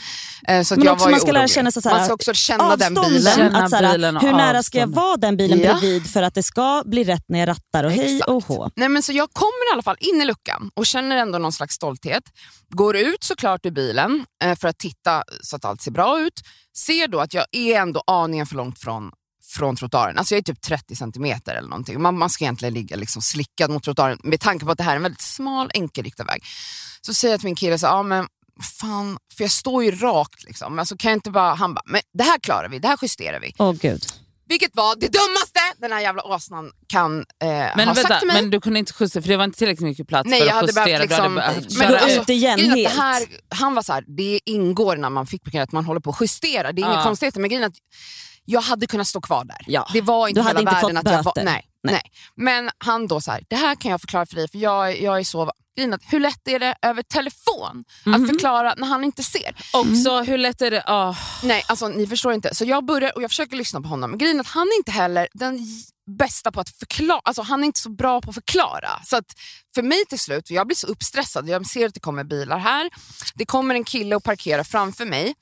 Eh, 0.48 0.62
så 0.62 0.74
att 0.74 0.78
Men 0.78 0.86
jag 0.86 0.92
också 0.94 1.04
var 1.04 1.10
man 1.10 1.20
ska 1.20 1.32
lära 1.32 1.40
orolig. 1.40 1.50
känna 1.54 1.70
sig 1.72 1.82
så 1.82 1.88
här, 1.88 1.96
Man 1.96 2.04
ska 2.04 2.14
också 2.14 2.34
känna 2.34 2.76
den 2.76 2.94
bilen. 2.94 3.34
Känna 3.36 3.62
att 3.64 3.70
så 3.70 3.76
här, 3.76 3.92
bilen 3.92 4.16
hur 4.16 4.32
nära 4.32 4.62
ska 4.62 4.78
jag 4.78 4.86
vara 4.86 5.16
den 5.16 5.36
bilen 5.36 5.60
Ja. 5.60 5.78
bredvid 5.80 6.10
för 6.10 6.22
att 6.22 6.34
det 6.34 6.42
ska 6.42 6.82
bli 6.86 7.04
rätt 7.04 7.24
när 7.28 7.38
jag 7.38 7.48
rattar 7.48 7.84
och 7.84 7.90
hej 7.90 8.16
Exakt. 8.16 8.30
och 8.30 8.44
hå. 8.44 8.70
Nej, 8.76 8.88
men 8.88 9.02
så 9.02 9.12
jag 9.12 9.28
kommer 9.32 9.70
i 9.70 9.72
alla 9.72 9.82
fall 9.82 9.96
in 10.00 10.20
i 10.22 10.24
luckan 10.24 10.70
och 10.74 10.86
känner 10.86 11.16
ändå 11.16 11.38
någon 11.38 11.52
slags 11.52 11.74
stolthet. 11.74 12.22
Går 12.74 12.96
ut 12.96 13.24
såklart 13.24 13.66
ur 13.66 13.70
bilen 13.70 14.24
eh, 14.44 14.56
för 14.56 14.68
att 14.68 14.78
titta 14.78 15.22
så 15.42 15.56
att 15.56 15.64
allt 15.64 15.82
ser 15.82 15.90
bra 15.90 16.20
ut. 16.20 16.40
Ser 16.76 17.08
då 17.08 17.20
att 17.20 17.34
jag 17.34 17.44
är 17.52 17.80
ändå 17.80 18.02
aningen 18.06 18.46
för 18.46 18.56
långt 18.56 18.78
från 18.78 19.10
från 19.52 19.76
trottoaren. 19.76 20.18
Alltså 20.18 20.34
jag 20.34 20.38
är 20.38 20.42
typ 20.42 20.60
30 20.60 20.96
centimeter 20.96 21.54
eller 21.54 21.68
någonting. 21.68 22.02
Man, 22.02 22.18
man 22.18 22.30
ska 22.30 22.44
egentligen 22.44 22.74
ligga 22.74 22.96
liksom 22.96 23.22
slickad 23.22 23.70
mot 23.70 23.82
trottoaren 23.84 24.18
med 24.22 24.40
tanke 24.40 24.64
på 24.64 24.70
att 24.72 24.78
det 24.78 24.84
här 24.84 24.92
är 24.92 24.96
en 24.96 25.02
väldigt 25.02 25.20
smal 25.20 25.70
enkelriktad 25.74 26.24
väg. 26.24 26.44
Så 27.00 27.14
säger 27.14 27.32
jag 27.34 27.40
till 27.40 27.46
min 27.48 27.54
kille, 27.56 27.78
så, 27.78 27.86
ja, 27.86 28.02
men 28.02 28.26
fan, 28.80 29.18
för 29.36 29.44
jag 29.44 29.50
står 29.50 29.84
ju 29.84 29.90
rakt. 29.90 30.44
Liksom. 30.44 30.78
Alltså, 30.78 30.96
kan 30.96 31.10
jag 31.10 31.16
inte 31.16 31.30
bara, 31.30 31.54
han 31.54 31.74
bara, 31.74 31.82
men 31.86 32.00
det 32.18 32.24
här 32.24 32.38
klarar 32.38 32.68
vi, 32.68 32.78
det 32.78 32.88
här 32.88 32.98
justerar 33.02 33.40
vi. 33.40 33.54
Åh 33.58 33.72
gud. 33.72 34.02
Vilket 34.48 34.76
var 34.76 34.96
det 34.96 35.08
dummaste 35.08 35.60
den 35.80 35.92
här 35.92 36.00
jävla 36.00 36.22
åsnan 36.22 36.70
kan 36.88 37.18
eh, 37.18 37.24
Men 37.48 37.70
ha 37.70 37.94
vänta, 37.94 38.02
sagt 38.02 38.18
till 38.18 38.26
mig. 38.26 38.42
men 38.42 38.50
du 38.50 38.60
kunde 38.60 38.78
inte 38.78 38.92
justera 39.00 39.22
för 39.22 39.28
det 39.28 39.36
var 39.36 39.44
inte 39.44 39.58
tillräckligt 39.58 39.88
mycket 39.88 40.08
plats 40.08 40.30
Nej, 40.30 40.40
för 40.40 40.46
jag 40.46 40.54
att 40.54 40.60
hade 40.60 40.66
justera. 40.66 40.84
behövt 40.84 41.10
liksom... 41.10 41.34
du 41.34 41.40
hade 41.40 41.54
behövt 41.60 41.78
men 41.78 41.88
köra 41.88 41.98
alltså, 41.98 42.20
ut 42.22 42.28
igen 42.28 42.60
att 42.60 42.66
helt. 42.76 42.94
det 42.96 43.00
här, 43.02 43.22
han 43.48 43.74
var 43.74 43.82
så 43.82 43.92
här, 43.92 44.04
det 44.06 44.40
ingår 44.44 44.96
när 44.96 45.10
man 45.10 45.26
fick 45.26 45.44
parkera 45.44 45.62
att 45.62 45.72
man 45.72 45.84
håller 45.84 46.00
på 46.00 46.10
att 46.10 46.20
justera. 46.20 46.72
Det 46.72 46.82
är 46.82 46.84
inga 46.84 46.94
Ja. 46.94 47.02
konstigheter, 47.02 47.40
men 47.40 47.50
grejen 47.50 47.64
att 47.64 47.74
jag 48.44 48.60
hade 48.60 48.86
kunnat 48.86 49.08
stå 49.08 49.20
kvar 49.20 49.44
där. 49.44 49.64
Ja. 49.66 49.88
Det 49.92 50.00
var 50.00 50.28
inte 50.28 50.40
Du 50.40 50.44
hade 50.44 50.60
hela 50.60 50.70
inte 50.70 50.86
världen 50.86 50.96
fått 50.96 51.06
att 51.06 51.12
jag 51.12 51.22
var, 51.22 51.32
nej, 51.36 51.44
nej. 51.82 51.92
Nej. 51.94 52.02
Men 52.36 52.70
han 52.78 53.06
då 53.06 53.20
så 53.20 53.30
här, 53.30 53.44
det 53.48 53.56
här 53.56 53.74
kan 53.74 53.90
jag 53.90 54.00
förklara 54.00 54.26
för 54.26 54.36
dig 54.36 54.48
för 54.48 54.58
jag, 54.58 55.00
jag 55.00 55.18
är 55.20 55.24
så... 55.24 55.52
Hur 56.06 56.20
lätt 56.20 56.48
är 56.48 56.58
det 56.58 56.74
över 56.82 57.02
telefon 57.02 57.84
Mhm. 58.04 58.22
att 58.24 58.28
förklara 58.30 58.74
när 58.76 58.86
han 58.86 59.04
inte 59.04 59.22
ser? 59.22 59.56
Också, 59.72 60.22
hur 60.22 60.38
lätt 60.38 60.62
är 60.62 60.70
det? 60.70 60.82
ah. 60.86 61.16
Nej, 61.42 61.64
alltså 61.66 61.88
ni 61.88 62.06
förstår 62.06 62.32
inte. 62.32 62.54
Så 62.54 62.64
jag 62.64 62.84
börjar 62.84 63.16
och 63.16 63.22
jag 63.22 63.30
försöker 63.30 63.56
lyssna 63.56 63.80
på 63.80 63.88
honom. 63.88 64.10
Men 64.10 64.18
grejen 64.18 64.36
är 64.36 64.40
att 64.40 64.46
han 64.46 64.66
är 64.68 64.76
inte 64.76 64.90
heller 64.90 65.28
den 65.34 65.58
bästa 66.18 66.52
på 66.52 66.60
att 66.60 66.68
förklara. 66.68 67.20
Alltså 67.24 67.42
han 67.42 67.62
är 67.62 67.66
inte 67.66 67.80
så 67.80 67.90
bra 67.90 68.20
på 68.20 68.30
att 68.30 68.34
förklara. 68.34 68.90
Så 69.04 69.16
att 69.16 69.24
för 69.74 69.82
mig 69.82 70.04
till 70.08 70.18
slut, 70.18 70.50
jag 70.50 70.66
blir 70.66 70.76
så 70.76 70.86
uppstressad. 70.86 71.48
Jag 71.48 71.66
ser 71.66 71.86
att 71.86 71.94
det 71.94 72.00
kommer 72.00 72.24
bilar 72.24 72.58
här. 72.58 72.90
Det 73.34 73.46
kommer 73.46 73.74
en 73.74 73.84
kille 73.84 74.16
och 74.16 74.24
parkerar 74.24 74.64
framför 74.64 75.04
mig. 75.04 75.34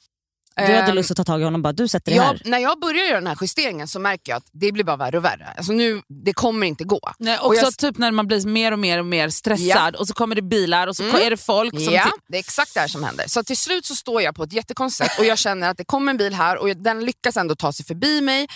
Du 0.56 0.62
hade 0.62 0.76
Ehm, 0.76 0.94
lust 0.94 1.10
att 1.10 1.16
ta 1.16 1.24
tag 1.24 1.40
i 1.40 1.44
honom 1.44 1.60
och 1.60 1.62
bara, 1.62 1.72
du 1.72 1.88
sätter 1.88 2.10
dig 2.10 2.16
jag, 2.16 2.24
här. 2.24 2.42
när 2.44 2.58
jag 2.58 2.80
börjar 2.80 3.04
göra 3.04 3.14
den 3.20 3.26
här 3.26 3.38
justeringen 3.40 3.88
så 3.88 3.98
märker 4.00 4.32
jag 4.32 4.36
att 4.36 4.46
det 4.52 4.72
blir 4.72 4.84
bara 4.84 4.96
värre 4.96 5.16
och 5.18 5.24
värre. 5.24 5.46
Alltså 5.56 5.72
nu, 5.72 6.02
det 6.24 6.32
kommer 6.32 6.66
inte 6.66 6.84
gå. 6.84 7.00
Nej, 7.18 7.38
Och 7.38 7.46
också 7.46 7.62
jag- 7.64 7.76
typ 7.76 7.98
när 7.98 8.10
man 8.10 8.26
blir 8.26 8.46
mer 8.46 8.72
och 8.72 8.78
mer 8.78 8.98
och 8.98 9.06
mer 9.06 9.28
stressad 9.28 9.96
och 9.96 10.08
så 10.08 10.14
kommer 10.14 10.34
det 10.34 10.42
bilar 10.42 10.86
och 10.86 10.96
så 10.96 11.02
Mm. 11.02 11.16
är 11.16 11.30
det 11.30 11.36
folk 11.36 11.74
som... 11.84 11.94
Ja, 11.94 12.10
det 12.28 12.36
är 12.36 12.40
exakt 12.40 12.74
det 12.74 12.80
här 12.80 12.88
som 12.88 13.04
händer. 13.04 13.24
Så 13.28 13.42
till 13.44 13.56
slut 13.56 13.86
så 13.86 13.94
står 13.96 14.22
jag 14.22 14.34
på 14.34 14.42
ett 14.42 14.52
jättekonstigt 14.52 15.10
sätt 15.10 15.18
och 15.18 15.24
jag 15.24 15.38
känner 15.38 15.68
att 15.70 15.76
det 15.76 15.84
kommer 15.84 16.10
en 16.10 16.16
bil 16.16 16.34
här 16.34 16.56
och 16.58 16.76
den 16.76 17.04
lyckas 17.04 17.36
ändå 17.36 17.54
ta 17.56 17.72
sig 17.72 17.86
förbi 17.86 18.20
mig. 18.20 18.48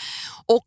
Och 0.46 0.66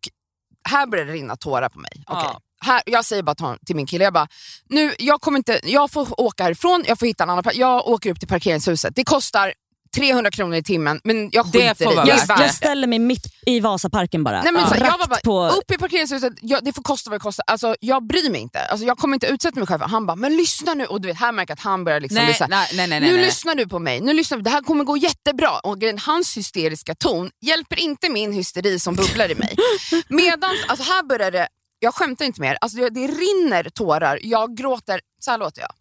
här 0.69 0.87
börjar 0.87 1.05
det 1.05 1.11
rinna 1.13 1.35
tårar 1.35 1.69
på 1.69 1.79
mig. 1.79 1.91
Okej. 2.07 2.23
Ja. 2.25 2.41
Här, 2.59 2.81
jag 2.85 3.05
säger 3.05 3.23
bara 3.23 3.35
till- 3.35 3.65
till 3.65 3.75
min 3.75 3.85
kille, 3.85 4.03
jag 4.03 4.13
bara, 4.13 4.27
nu, 4.69 4.93
jag, 4.99 5.21
kommer 5.21 5.37
inte, 5.37 5.59
jag 5.63 5.91
får 5.91 6.21
åka 6.21 6.43
härifrån, 6.43 6.83
jag 6.87 6.99
får 6.99 7.05
hitta 7.05 7.23
en 7.23 7.29
annan 7.29 7.43
plats. 7.43 7.57
Jag 7.57 7.87
åker 7.87 8.11
upp 8.11 8.19
till 8.19 8.27
parkeringshuset. 8.27 8.95
Det 8.95 9.03
kostar 9.03 9.53
300 9.95 10.31
kronor 10.31 10.55
i 10.55 10.63
timmen 10.63 11.01
men 11.03 11.29
jag 11.31 11.51
Det 11.51 11.69
skiter 11.69 11.91
i 11.91 11.95
det. 11.95 12.25
Jag, 12.27 12.39
jag 12.39 12.53
ställer 12.53 12.87
mig 12.87 12.99
mitt 12.99 13.25
i 13.45 13.59
Vasaparken 13.59 14.23
bara. 14.23 14.41
Nej, 14.41 14.51
men 14.51 14.67
så, 14.67 14.73
här, 14.73 14.85
jag 14.85 14.97
var 14.97 15.07
bara, 15.07 15.19
på... 15.23 15.47
upp 15.47 15.71
i 15.71 15.77
parkeringshuset, 15.77 16.33
jag, 16.41 16.63
det 16.63 16.73
får 16.73 16.83
kosta 16.83 17.09
vad 17.09 17.19
det 17.19 17.23
kostar. 17.23 17.43
Alltså, 17.47 17.75
jag 17.79 18.07
bryr 18.07 18.29
mig 18.31 18.41
inte. 18.41 18.59
Alltså, 18.65 18.85
jag 18.85 18.97
kommer 18.97 19.15
inte 19.15 19.27
utsätta 19.27 19.59
mig 19.59 19.67
själv. 19.67 19.81
Han 19.81 20.05
bara, 20.05 20.15
men 20.15 20.37
lyssna 20.37 20.73
nu. 20.73 20.85
Och 20.85 21.01
du 21.01 21.07
vet, 21.07 21.17
här 21.17 21.31
märker 21.31 21.51
jag 21.51 21.55
att 21.55 21.63
han 21.63 21.83
börjar 21.83 21.99
liksom 21.99 22.15
Nej, 22.15 22.33
så 22.33 22.43
här, 22.43 22.49
nej, 22.49 22.67
nej, 22.73 22.87
nej, 22.87 22.99
nej, 22.99 23.09
nu 23.09 23.15
nej. 23.15 23.25
lyssnar 23.25 23.55
du 23.55 23.67
på 23.67 23.79
mig, 23.79 24.01
nu 24.01 24.13
lyssnar, 24.13 24.37
det 24.37 24.49
här 24.49 24.61
kommer 24.61 24.83
gå 24.83 24.97
jättebra. 24.97 25.59
Och 25.59 25.77
hans 26.05 26.37
hysteriska 26.37 26.95
ton 26.95 27.29
hjälper 27.41 27.79
inte 27.79 28.09
min 28.09 28.33
hysteri 28.33 28.79
som 28.79 28.95
bubblar 28.95 29.31
i 29.31 29.35
mig. 29.35 29.55
Medans, 30.09 30.57
alltså 30.67 30.91
här 30.91 31.03
börjar 31.03 31.31
det, 31.31 31.47
jag 31.79 31.93
skämtar 31.93 32.25
inte 32.25 32.41
mer, 32.41 32.57
alltså 32.61 32.77
det, 32.77 32.89
det 32.89 33.07
rinner 33.07 33.69
tårar, 33.69 34.19
jag 34.23 34.57
gråter, 34.57 34.99
så 35.19 35.31
här 35.31 35.37
låter 35.37 35.61
jag. 35.61 35.71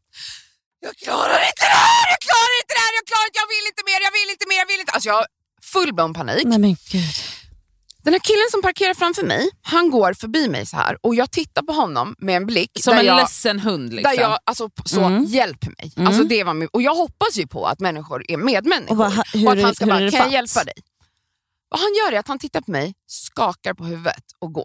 Jag 0.81 0.97
klarar 0.97 1.41
inte 1.51 1.65
det 1.73 1.79
här, 1.89 2.05
jag 2.15 2.21
klarar 2.29 2.55
inte 2.63 2.73
det 2.79 2.83
här, 2.87 2.93
jag 2.99 3.07
klarar 3.11 3.27
inte, 3.29 3.39
jag 3.43 3.49
vill 3.55 3.67
inte 3.71 3.83
mer, 3.91 4.01
jag 4.07 4.13
vill 4.19 4.31
inte 4.35 4.47
mer, 4.51 4.59
jag 4.59 4.67
vill 4.73 4.81
inte. 4.81 4.93
Alltså 4.93 5.09
jag 5.09 5.15
har 5.21 5.27
full-blown 5.73 6.15
panik. 6.15 6.45
Nej 6.47 6.59
men 6.59 6.77
gud. 6.93 7.15
Den 8.05 8.13
här 8.13 8.21
killen 8.21 8.47
som 8.51 8.63
parkerar 8.63 8.95
framför 8.95 9.23
mig, 9.23 9.51
han 9.63 9.91
går 9.91 10.13
förbi 10.15 10.49
mig 10.49 10.67
så 10.67 10.77
här 10.77 10.97
och 11.03 11.15
jag 11.15 11.31
tittar 11.31 11.63
på 11.63 11.73
honom 11.73 12.15
med 12.19 12.37
en 12.37 12.47
blick 12.47 12.71
Som 12.81 12.95
en 12.99 13.05
jag, 13.07 13.17
ledsen 13.17 13.61
hund. 13.61 13.93
Liksom. 13.93 14.15
där 14.17 14.23
jag, 14.23 14.39
alltså, 14.45 14.69
p- 14.69 14.83
så, 14.85 15.01
Mm. 15.01 15.25
hjälp 15.25 15.65
mig. 15.79 15.93
Mm. 15.97 16.07
Alltså, 16.09 16.23
det 16.25 16.45
var 16.45 16.55
min, 16.55 16.69
och 16.73 16.83
jag 16.83 16.95
hoppas 16.95 17.37
ju 17.37 17.47
på 17.47 17.67
att 17.67 17.81
människor 17.81 18.25
är 18.31 18.37
medmänniskor 18.37 18.91
Och 18.91 18.97
vad- 18.97 19.13
hur 19.33 19.47
och 19.47 19.53
att 19.53 19.63
han 19.63 19.75
ska 19.75 19.85
hur 19.85 19.91
bara, 19.93 19.99
kan 19.99 20.11
jag 20.13 20.23
fatt? 20.25 20.33
hjälpa 20.33 20.65
dig? 20.65 20.75
Vad 21.69 21.81
han 21.81 21.89
gör 21.95 22.13
är 22.13 22.19
att 22.19 22.29
han 22.29 22.39
tittar 22.39 22.61
på 22.61 22.71
mig, 22.71 22.95
skakar 23.07 23.75
på 23.75 23.85
huvudet 23.85 24.25
och 24.39 24.53
går. 24.53 24.65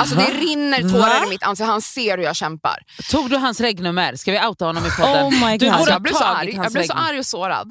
Alltså 0.00 0.16
det 0.16 0.24
rinner 0.30 0.80
tårar 0.80 1.20
Va? 1.20 1.26
i 1.26 1.28
mitt 1.28 1.42
ansikte, 1.42 1.70
han 1.70 1.82
ser 1.82 2.18
hur 2.18 2.24
jag 2.24 2.36
kämpar. 2.36 2.76
Tog 3.10 3.30
du 3.30 3.36
hans 3.36 3.60
regnummer? 3.60 4.16
Ska 4.16 4.32
vi 4.32 4.46
outa 4.46 4.64
honom 4.64 4.86
i 4.86 4.90
podden? 4.90 5.24
Oh 5.26 5.46
my 5.48 5.58
Du 5.58 5.66
God. 5.66 5.72
borde 5.72 5.72
Alltså 5.78 5.90
jag 5.92 6.02
blev 6.02 6.12
så 6.12 6.24
arg, 6.24 6.54
jag 6.54 6.72
blev 6.72 6.82
så 6.86 6.92
arg 6.92 7.18
och 7.18 7.26
sårad. 7.26 7.70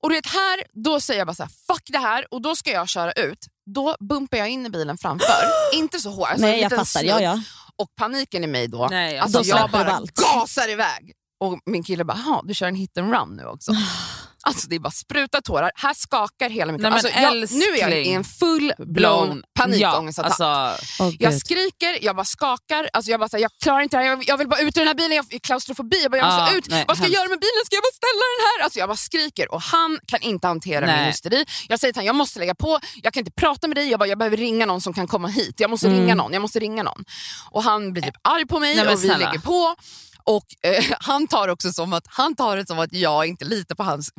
Och 0.00 0.10
du 0.10 0.14
vet 0.16 0.26
här, 0.26 0.82
då 0.84 1.00
säger 1.00 1.20
jag 1.20 1.26
bara 1.26 1.34
så 1.34 1.42
här, 1.42 1.50
fuck 1.66 1.82
det 1.86 1.98
här 1.98 2.26
och 2.34 2.42
då 2.42 2.56
ska 2.56 2.70
jag 2.70 2.88
köra 2.88 3.12
ut. 3.12 3.38
Då 3.74 3.96
bumpar 4.08 4.36
jag 4.38 4.48
in 4.48 4.66
i 4.66 4.70
bilen 4.70 4.98
framför. 4.98 5.34
Inte 5.74 5.98
så 6.00 6.10
hårt, 6.10 6.28
alltså 6.28 6.46
Nej 6.46 6.60
jag 6.60 6.70
fattar, 6.72 7.02
ja 7.02 7.20
ja. 7.20 7.40
Och 7.76 7.88
paniken 7.96 8.44
i 8.44 8.46
mig 8.46 8.68
då, 8.68 8.88
Nej, 8.90 9.18
alltså 9.18 9.38
då 9.42 9.48
jag 9.48 9.68
du 9.68 9.72
bara 9.72 9.92
allt. 9.92 10.14
gasar 10.14 10.70
iväg. 10.70 11.12
Och 11.40 11.58
min 11.66 11.82
kille 11.84 12.04
bara, 12.04 12.18
"Jaha, 12.26 12.40
du 12.44 12.54
kör 12.54 12.66
en 12.68 12.74
hit 12.74 12.98
and 12.98 13.12
run 13.12 13.36
nu 13.36 13.44
också. 13.46 13.72
Alltså 14.46 14.68
det 14.68 14.74
är 14.76 14.80
bara 14.80 14.90
spruta 14.90 15.40
tårar. 15.40 15.70
Här 15.74 15.94
skakar 15.94 16.50
hela 16.50 16.72
mitt 16.72 16.80
Nej, 16.80 16.90
alltså, 16.92 17.08
jag, 17.08 17.32
Nu 17.52 17.64
är 17.64 17.80
jag 17.90 18.02
i 18.06 18.12
en 18.12 18.24
full-blown 18.24 19.42
panikångestattack. 19.58 20.34
Ja, 20.38 20.46
alltså, 20.46 21.02
Åh, 21.02 21.12
Jag 21.18 21.38
skriker, 21.38 22.04
jag 22.04 22.16
bara 22.16 22.24
skakar, 22.24 22.88
alltså 22.92 23.10
jag, 23.10 23.20
bara, 23.20 23.28
så 23.28 23.36
här, 23.36 23.42
jag 23.42 23.50
klarar 23.62 23.80
inte 23.80 23.96
det 23.96 24.02
här, 24.02 24.10
jag, 24.10 24.24
jag 24.26 24.36
vill 24.38 24.48
bara 24.48 24.60
ut 24.60 24.76
ur 24.76 24.80
den 24.80 24.88
här 24.88 24.94
bilen, 24.94 25.16
jag 25.16 25.22
har 25.32 25.38
klaustrofobi, 25.38 26.02
jag, 26.02 26.10
bara, 26.10 26.18
jag 26.18 26.26
måste 26.26 26.42
Ah, 26.54 26.56
ut. 26.58 26.68
nej, 26.68 26.84
Vad 26.88 26.96
ska 26.96 27.06
jag 27.06 27.12
göra 27.14 27.28
med 27.28 27.38
bilen? 27.40 27.62
Ska 27.66 27.76
jag 27.76 27.82
bara 27.82 27.96
ställa 28.02 28.24
den 28.34 28.40
här? 28.46 28.64
Alltså 28.64 28.78
jag 28.78 28.88
bara 28.88 28.96
skriker 28.96 29.52
och 29.54 29.62
han 29.62 29.98
kan 30.06 30.20
inte 30.20 30.46
hantera 30.46 30.86
min 30.86 30.94
Nej. 30.96 31.06
hysteri. 31.06 31.44
Jag 31.68 31.80
säger 31.80 31.92
till 31.92 31.98
honom, 32.00 32.06
jag 32.06 32.16
måste 32.16 32.38
lägga 32.38 32.54
på, 32.54 32.78
jag 33.02 33.12
kan 33.12 33.20
inte 33.20 33.32
prata 33.32 33.68
med 33.68 33.76
dig, 33.76 33.90
jag, 33.90 33.98
bara, 34.00 34.08
jag 34.08 34.18
behöver 34.18 34.36
ringa 34.36 34.66
någon 34.66 34.80
som 34.80 34.92
kan 34.94 35.06
komma 35.08 35.28
hit. 35.28 35.60
Jag 35.60 35.70
måste 35.70 35.86
Mm. 35.86 36.00
ringa 36.00 36.14
någon, 36.14 36.32
jag 36.32 36.42
måste 36.42 36.58
ringa 36.58 36.82
någon. 36.82 37.04
Och 37.50 37.62
han 37.62 37.92
blir 37.92 38.02
typ 38.02 38.14
arg 38.22 38.46
på 38.46 38.58
mig 38.60 38.76
Nej, 38.76 38.94
och 38.94 39.04
vi 39.04 39.08
lägger 39.08 39.38
på. 39.38 39.74
Och 40.24 40.44
eh, 40.62 40.84
han 41.00 41.26
tar 41.26 41.48
också 41.48 41.72
som 41.72 41.92
att, 41.92 42.04
han 42.06 42.36
tar 42.36 42.56
det 42.56 42.66
som 42.66 42.78
att 42.78 42.92
jag 42.92 43.26
inte 43.26 43.44
litar 43.44 43.74
på 43.74 43.82
hans 43.82 44.10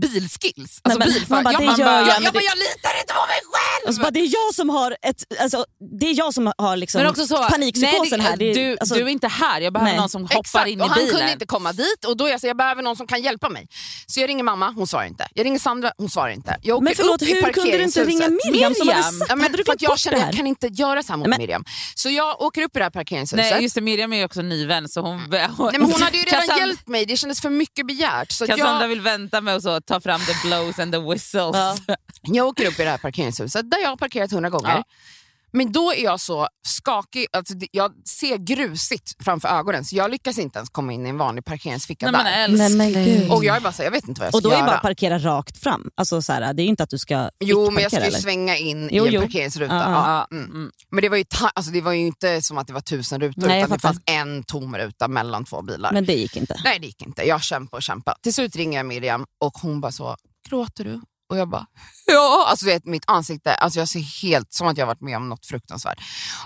bilskills. 0.00 0.80
Alltså 0.82 0.98
Nej, 0.98 1.08
men 1.08 1.14
bilför. 1.14 1.34
man 1.34 1.44
bara, 1.44 1.52
jag, 1.52 1.60
det 1.60 1.66
bara, 1.84 1.98
jag, 1.98 2.08
jag, 2.08 2.22
jag, 2.22 2.32
bara, 2.32 2.40
det- 2.40 2.44
jag 2.52 2.58
litar 2.58 2.92
inte 3.00 3.12
på 3.14 3.26
mig 3.32 3.40
själv! 3.52 3.88
Och 3.88 3.94
så 3.94 4.00
bara, 4.00 4.10
det 4.10 4.20
är 4.20 4.32
jag 4.32 4.54
som 4.54 4.68
har, 4.70 4.96
ett, 5.02 5.22
alltså, 5.40 5.64
det 6.00 6.06
är 6.06 6.18
jag 6.18 6.34
som 6.34 6.52
har 6.58 6.76
liksom 6.76 7.00
men 7.00 7.10
också 7.10 7.26
så, 7.26 7.36
panikpsykosen 7.36 8.18
nej, 8.18 8.28
här. 8.28 8.36
Det 8.36 8.50
är, 8.50 8.54
du, 8.54 8.76
alltså, 8.80 8.94
du 8.94 9.00
är 9.02 9.08
inte 9.08 9.28
här, 9.28 9.60
jag 9.60 9.72
behöver 9.72 9.90
Nej. 9.92 10.00
någon 10.00 10.08
som 10.08 10.22
hoppar 10.22 10.40
Exakt, 10.40 10.68
in 10.68 10.80
i 10.80 10.82
och 10.82 10.88
han 10.88 10.98
bilen. 10.98 11.16
kunde 11.16 11.32
inte 11.32 11.46
komma 11.46 11.72
dit 11.72 12.04
och 12.06 12.16
då 12.16 12.26
är 12.26 12.30
jag 12.30 12.40
så 12.40 12.46
jag 12.46 12.56
behöver 12.56 12.82
någon 12.82 12.96
som 12.96 13.06
kan 13.06 13.22
hjälpa 13.22 13.48
mig. 13.48 13.66
Så 14.06 14.20
jag 14.20 14.28
ringer 14.28 14.44
mamma, 14.44 14.70
hon 14.70 14.86
svarar 14.86 15.04
inte. 15.06 15.28
Jag 15.34 15.44
ringer 15.46 15.58
Sandra, 15.58 15.92
hon 15.98 16.10
svarar 16.10 16.30
inte. 16.30 16.56
Jag 16.62 16.76
åker 16.76 16.84
men 16.84 16.94
förlåt, 16.94 17.22
upp 17.22 17.28
hur 17.28 17.52
kunde 17.52 17.76
du 17.78 17.84
inte 17.84 18.04
ringa. 18.04 18.28
Miriam, 18.28 18.74
som 18.74 18.86
Miriam? 18.86 19.02
sagt? 19.02 19.26
Ja, 19.28 19.36
men 19.36 19.42
hade 19.50 19.64
för 19.64 19.76
jag 19.80 19.98
känner 19.98 20.18
det 20.18 20.24
jag 20.24 20.34
kan 20.34 20.46
inte 20.46 20.66
göra 20.66 21.02
så 21.02 21.12
här 21.12 21.18
mot 21.18 21.28
Men- 21.28 21.38
Miriam. 21.38 21.64
Så 21.94 22.10
jag 22.10 22.42
åker 22.42 22.62
upp 22.62 22.76
i 22.76 22.78
det 22.78 22.84
här 22.84 22.90
parkeringshuset. 22.90 23.50
Nej 23.52 23.62
just 23.62 23.74
det, 23.74 23.80
Miriam 23.80 24.12
är 24.12 24.16
ju 24.16 24.24
också 24.24 24.42
ny 24.42 24.66
vän 24.66 24.88
så 24.88 25.00
hon... 25.00 25.18
hon 25.20 25.30
Nej, 25.30 25.48
men 25.58 25.82
hon 25.82 26.02
hade 26.02 26.16
ju 26.18 26.24
redan 26.24 26.58
hjälpt 26.58 26.88
mig, 26.88 27.06
det 27.06 27.16
kändes 27.16 27.40
för 27.40 27.50
mycket 27.50 27.86
begärt. 27.86 28.32
Så 28.32 28.46
Cassandra 28.46 28.86
vill 28.86 29.00
vänta 29.00 29.40
med 29.40 29.56
att 29.56 29.62
så, 29.62 29.80
ta 29.84 30.00
fram 30.00 30.20
the 30.20 30.34
blows 30.48 30.78
and 30.78 30.92
the 30.92 31.00
whistles. 31.00 31.56
Ja. 31.56 31.96
jag 32.22 32.46
åker 32.46 32.66
upp 32.66 32.80
i 32.80 32.84
det 32.84 32.90
här 32.90 32.98
parkeringshuset 32.98 33.70
där 33.70 33.78
jag 33.82 33.88
har 33.88 33.96
parkerat 33.96 34.32
hundra 34.32 34.50
gånger. 34.50 34.70
Ja. 34.76 34.84
Men 35.56 35.72
då 35.72 35.92
är 35.92 36.04
jag 36.04 36.20
så 36.20 36.48
skakig, 36.66 37.26
alltså, 37.32 37.54
jag 37.72 37.92
ser 38.08 38.36
grusigt 38.36 39.24
framför 39.24 39.48
ögonen 39.48 39.84
så 39.84 39.96
jag 39.96 40.10
lyckas 40.10 40.38
inte 40.38 40.58
ens 40.58 40.68
komma 40.70 40.92
in 40.92 41.06
i 41.06 41.08
en 41.08 41.18
vanlig 41.18 41.44
parkeringsficka 41.44 42.10
Nej, 42.10 42.48
men 42.48 42.58
där. 42.58 42.76
men 42.76 42.92
gud. 43.04 43.30
Och 43.32 43.44
jag 43.44 43.56
är 43.56 43.60
bara 43.60 43.72
så 43.72 43.82
här, 43.82 43.84
jag 43.84 43.90
vet 43.92 44.08
inte 44.08 44.20
vad 44.20 44.26
jag 44.26 44.32
ska 44.32 44.38
Och 44.38 44.42
då 44.42 44.48
är 44.48 44.52
det 44.52 44.58
göra. 44.58 44.66
bara 44.66 44.76
att 44.76 44.82
parkera 44.82 45.18
rakt 45.18 45.58
fram. 45.62 45.90
Alltså, 45.94 46.22
så 46.22 46.32
här, 46.32 46.54
det 46.54 46.62
är 46.62 46.66
inte 46.66 46.82
att 46.82 46.90
du 46.90 46.98
ska 46.98 47.30
Jo, 47.40 47.70
men 47.70 47.82
jag 47.82 47.92
ska 47.92 48.00
ju 48.00 48.06
eller? 48.06 48.18
svänga 48.18 48.56
in 48.56 48.88
Jo, 48.92 49.04
i 49.04 49.08
en 49.08 49.14
jo. 49.14 49.20
parkeringsruta. 49.20 49.74
Ja, 49.74 49.90
Ja. 49.90 50.26
Ja, 50.30 50.36
Mm. 50.36 50.50
mm. 50.50 50.70
Men 50.90 51.02
det 51.02 51.08
var, 51.08 51.16
ju 51.16 51.24
alltså, 51.54 51.72
det 51.72 51.80
var 51.80 51.92
ju 51.92 52.06
inte 52.06 52.42
som 52.42 52.58
att 52.58 52.66
det 52.66 52.72
var 52.72 52.80
tusen 52.80 53.20
rutor, 53.20 53.46
Nej, 53.48 53.58
utan 53.62 53.70
det 53.70 53.78
fanns 53.78 54.00
en 54.06 54.42
tom 54.44 54.76
ruta 54.76 55.08
mellan 55.08 55.44
två 55.44 55.62
bilar. 55.62 55.92
Men 55.92 56.04
det 56.04 56.12
gick 56.14 56.36
inte. 56.36 56.60
Nej, 56.64 56.78
det 56.80 56.86
gick 56.86 57.02
inte. 57.02 57.22
Jag 57.28 57.42
kämpade 57.42 57.76
och 57.78 57.82
kämpade. 57.82 58.16
Till 58.22 58.34
slut 58.34 58.56
ringer 58.56 58.78
jag 58.78 58.86
Miriam 58.86 59.24
och 59.44 59.52
hon 59.58 59.80
bara 59.80 59.92
så, 59.92 60.16
gråter 60.48 60.84
du? 60.84 61.00
Och 61.30 61.36
jag 61.38 61.48
bara, 61.48 61.66
ja. 62.06 62.44
Alltså, 62.48 62.66
vet, 62.66 62.84
mitt 62.84 63.04
ansikte, 63.06 63.54
alltså, 63.54 63.78
jag 63.78 63.88
ser 63.88 64.00
helt 64.22 64.52
som 64.52 64.66
att 64.66 64.78
jag 64.78 64.86
har 64.86 64.90
varit 64.94 65.00
med 65.00 65.16
om 65.16 65.28
något 65.28 65.46
fruktansvärt. 65.46 65.98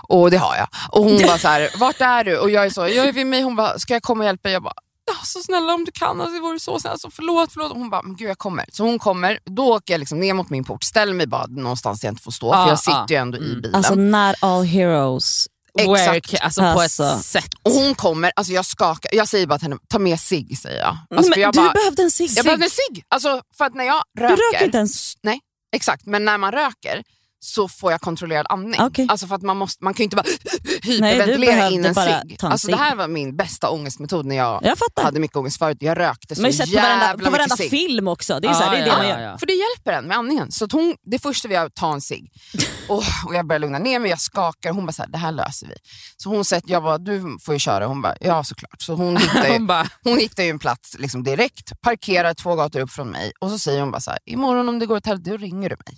Och 0.07 0.31
det 0.31 0.37
har 0.37 0.55
jag. 0.55 0.67
Och 0.91 1.03
hon 1.03 1.21
bara 1.21 1.37
så 1.37 1.47
här, 1.47 1.69
vart 1.79 2.01
är 2.01 2.23
du? 2.23 2.37
Och 2.37 2.49
jag 2.49 2.65
är 2.65 2.69
så, 2.69 2.81
jag 2.87 3.07
är 3.07 3.13
vid 3.13 3.27
mig. 3.27 3.41
Hon 3.41 3.55
bara, 3.55 3.79
ska 3.79 3.93
jag 3.93 4.03
komma 4.03 4.19
och 4.19 4.25
hjälpa 4.25 4.43
dig? 4.43 4.53
Jag 4.53 4.63
bara, 4.63 4.73
ja, 5.07 5.13
så 5.25 5.39
snälla 5.39 5.73
om 5.73 5.85
du 5.85 5.91
kan, 5.91 6.21
alltså, 6.21 6.33
det 6.35 6.39
vore 6.41 6.59
så 6.59 6.79
snällt. 6.79 6.91
Alltså, 6.93 7.09
förlåt, 7.11 7.53
förlåt. 7.53 7.71
Och 7.71 7.77
hon 7.77 7.89
bara, 7.89 8.01
men 8.01 8.15
gud 8.15 8.29
jag 8.29 8.37
kommer. 8.37 8.65
Så 8.71 8.83
hon 8.83 8.99
kommer, 8.99 9.39
då 9.45 9.73
åker 9.75 9.93
jag 9.93 9.99
liksom 9.99 10.19
ner 10.19 10.33
mot 10.33 10.49
min 10.49 10.63
port, 10.63 10.83
ställer 10.83 11.13
mig 11.13 11.27
bara 11.27 11.45
någonstans 11.47 11.99
där 12.01 12.07
jag 12.07 12.11
inte 12.11 12.23
får 12.23 12.31
stå, 12.31 12.47
Ja, 12.47 12.63
för 12.63 12.69
jag 12.69 12.79
sitter 12.79 12.97
ja. 12.99 13.05
ju 13.09 13.15
ändå 13.15 13.37
i 13.37 13.41
Mm. 13.49 13.61
bilen. 13.61 13.75
Alltså 13.75 13.95
not 13.95 14.35
all 14.39 14.63
heroes. 14.63 15.47
Work, 15.73 16.33
alltså, 16.41 16.61
på 16.61 16.67
Alltså. 16.67 17.03
ett 17.03 17.25
sätt. 17.25 17.49
och 17.63 17.71
hon 17.71 17.95
kommer, 17.95 18.31
alltså 18.35 18.53
jag 18.53 18.65
skakar, 18.65 19.15
jag 19.15 19.27
säger 19.27 19.47
bara 19.47 19.59
till 19.59 19.67
henne, 19.67 19.79
ta 19.87 19.99
med 19.99 20.19
sig 20.19 20.55
säger 20.55 20.79
jag. 20.79 20.97
Alltså, 21.17 21.39
jag 21.39 21.53
du 21.53 21.59
bara, 21.59 21.73
behövde 21.73 22.03
en 22.03 22.11
cigg. 22.11 22.29
Jag 22.35 22.45
behövde 22.45 22.65
en 22.65 22.69
cigg. 22.69 23.03
Alltså, 23.07 23.41
för 23.57 23.65
att 23.65 23.73
när 23.75 23.83
jag 23.83 24.03
röker... 24.19 24.35
röker 24.53 24.65
inte 24.65 24.77
ens? 24.77 25.13
Nej, 25.23 25.39
exakt. 25.75 26.05
Men 26.05 26.25
när 26.25 26.37
man 26.37 26.51
röker 26.51 27.03
så 27.39 27.67
får 27.67 27.91
jag 27.91 28.01
kontrollerad 28.01 28.45
andning. 28.49 28.81
Okej. 28.81 29.07
Alltså 29.09 29.27
för 29.27 29.35
att 29.35 29.41
man, 29.41 29.57
måste, 29.57 29.83
man 29.83 29.93
kan 29.93 29.97
ju 29.97 30.03
inte 30.03 30.15
bara 30.15 30.27
hyperventilera 30.83 31.69
in 31.69 31.85
en 31.85 31.95
cigg. 31.95 32.37
Alltså, 32.41 32.67
det 32.67 32.73
cigg. 32.73 32.75
här 32.75 32.95
var 32.95 33.07
min 33.07 33.35
bästa 33.35 33.69
ångestmetod 33.69 34.25
när 34.25 34.35
jag 34.35 34.59
Jag 34.63 35.03
hade 35.03 35.19
mycket 35.19 35.37
ångest 35.37 35.57
förut. 35.57 35.77
Jag 35.79 35.97
rökte 35.97 36.35
så 36.35 36.41
man 36.41 36.51
har 36.51 36.57
ju 36.57 36.63
på 36.63 36.69
jävla 36.69 37.05
varenda, 37.05 37.25
på 37.25 37.31
varenda 37.31 37.55
mycket 37.55 37.57
cigg. 37.57 37.69
film 37.69 38.07
också. 38.07 38.39
Det 38.39 38.47
är, 38.47 38.53
så 38.53 38.63
här, 38.63 38.71
det, 38.71 38.77
är 38.77 38.81
det 38.81 38.87
ja, 38.87 38.97
man 38.97 39.09
ja, 39.09 39.21
gör. 39.21 39.37
För 39.37 39.45
det 39.45 39.53
hjälper 39.53 39.91
en 39.91 40.05
med 40.05 40.17
andningen. 40.17 40.51
Så 40.51 40.67
hon, 40.71 40.95
det 41.11 41.19
första 41.19 41.47
vi 41.47 41.53
gör 41.53 41.61
är 41.61 41.65
att 41.65 41.75
ta 41.75 41.93
en 41.93 42.01
cigg. 42.01 42.31
Och, 42.89 43.03
och 43.25 43.35
jag 43.35 43.47
börjar 43.47 43.59
lugna 43.59 43.79
ner 43.79 43.99
mig, 43.99 44.09
jag 44.09 44.21
skakar. 44.21 44.71
Hon 44.71 44.85
bara, 44.85 44.91
så 44.91 45.01
här, 45.01 45.09
det 45.09 45.17
här 45.17 45.31
löser 45.31 45.67
vi. 45.67 45.75
Så 46.17 46.29
hon 46.29 46.45
säger, 46.45 46.63
jag 46.67 46.83
bara, 46.83 46.97
du 46.97 47.37
får 47.41 47.53
ju 47.53 47.59
köra. 47.59 47.85
Hon 47.85 48.01
bara, 48.01 48.15
ja 48.21 48.43
såklart. 48.43 48.81
Så 48.81 48.93
hon 48.93 49.17
hittar 49.17 49.47
ju, 49.47 49.53
Hon 49.53 49.67
bara, 49.67 49.87
hon 50.03 50.17
hittar 50.17 50.43
ju 50.43 50.49
en 50.49 50.59
plats 50.59 50.95
liksom 50.99 51.23
direkt, 51.23 51.81
parkerar 51.81 52.33
två 52.33 52.55
gator 52.55 52.79
upp 52.79 52.91
från 52.91 53.09
mig 53.09 53.31
och 53.39 53.49
så 53.49 53.59
säger 53.59 53.81
hon 53.81 53.91
bara 53.91 54.01
så 54.01 54.11
här, 54.11 54.19
imorgon 54.25 54.69
om 54.69 54.79
det 54.79 54.85
går 54.85 54.95
åt 54.97 55.05
helvete, 55.05 55.29
då 55.29 55.37
ringer 55.37 55.69
du 55.69 55.75
mig. 55.85 55.97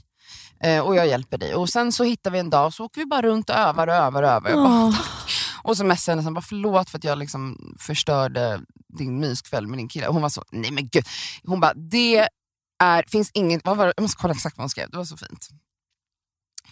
Eh, 0.63 0.80
och 0.80 0.95
jag 0.95 1.08
hjälper 1.08 1.38
dig. 1.38 1.56
Och 1.56 1.69
sen 1.69 1.91
så 1.91 2.04
hittar 2.04 2.32
vi 2.32 2.39
en 2.39 2.50
dag 2.50 2.65
och 2.65 2.74
så 2.74 2.86
åker 2.86 3.02
vi 3.02 3.06
bara 3.06 3.21
runt 3.21 3.50
och 3.50 3.56
övar 3.56 3.88
och 3.88 3.93
övar 3.93 4.24
och 4.24 4.30
övar. 4.30 4.50
Jag 4.50 4.60
bara, 4.60 4.86
Åh. 4.86 4.95
tack. 4.95 5.32
Och 5.63 5.78
så 5.78 5.84
messade 5.86 6.17
jag 6.17 6.24
henne, 6.24 6.34
bara 6.34 6.41
förlåt 6.41 6.89
för 6.89 6.97
att 6.97 7.04
jag 7.04 7.17
liksom 7.17 7.76
förstörde 7.80 8.62
din 8.97 9.19
myskväll 9.19 9.67
med 9.67 9.80
din 9.80 9.88
kille. 9.88 10.08
Och 10.08 10.13
hon 10.13 10.21
var 10.21 10.30
så, 10.30 10.43
nej 10.52 10.71
men 10.71 10.88
gud. 10.88 11.06
Hon 11.43 11.60
bara, 11.60 11.74
det 11.74 12.30
är, 12.84 13.04
finns 13.08 13.32
inget, 13.34 13.65
vad 13.65 13.78
var 13.78 13.86
det? 13.86 13.93
jag 13.95 14.02
måste 14.02 14.21
kolla 14.21 14.34
exakt 14.34 14.58
vad 14.58 14.63
hon 14.63 14.69
skrev, 14.69 14.89
det 14.89 14.97
var 14.97 15.06
så 15.06 15.17
fint. 15.17 15.50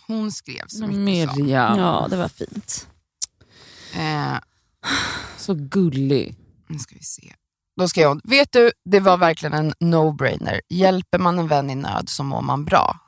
Hon 0.07 0.31
skrev 0.31 0.67
så 0.67 0.87
mycket. 0.87 1.29
Så. 1.29 1.39
Miriam, 1.39 1.77
Ja, 1.77 2.07
det 2.09 2.17
var 2.17 2.27
fint. 2.27 2.87
Eh, 3.95 4.37
så 5.37 5.53
gullig. 5.53 6.35
Nu 6.67 6.79
ska 6.79 6.95
vi 6.95 7.03
se. 7.03 7.33
Då 7.79 7.87
skrev 7.87 8.07
hon, 8.07 8.21
vet 8.23 8.51
du, 8.51 8.71
det 8.85 8.99
var 8.99 9.17
verkligen 9.17 9.53
en 9.53 9.73
no-brainer. 9.73 10.61
Hjälper 10.69 11.17
man 11.19 11.39
en 11.39 11.47
vän 11.47 11.69
i 11.69 11.75
nöd 11.75 12.09
så 12.09 12.23
mår 12.23 12.41
man 12.41 12.65
bra. 12.65 12.99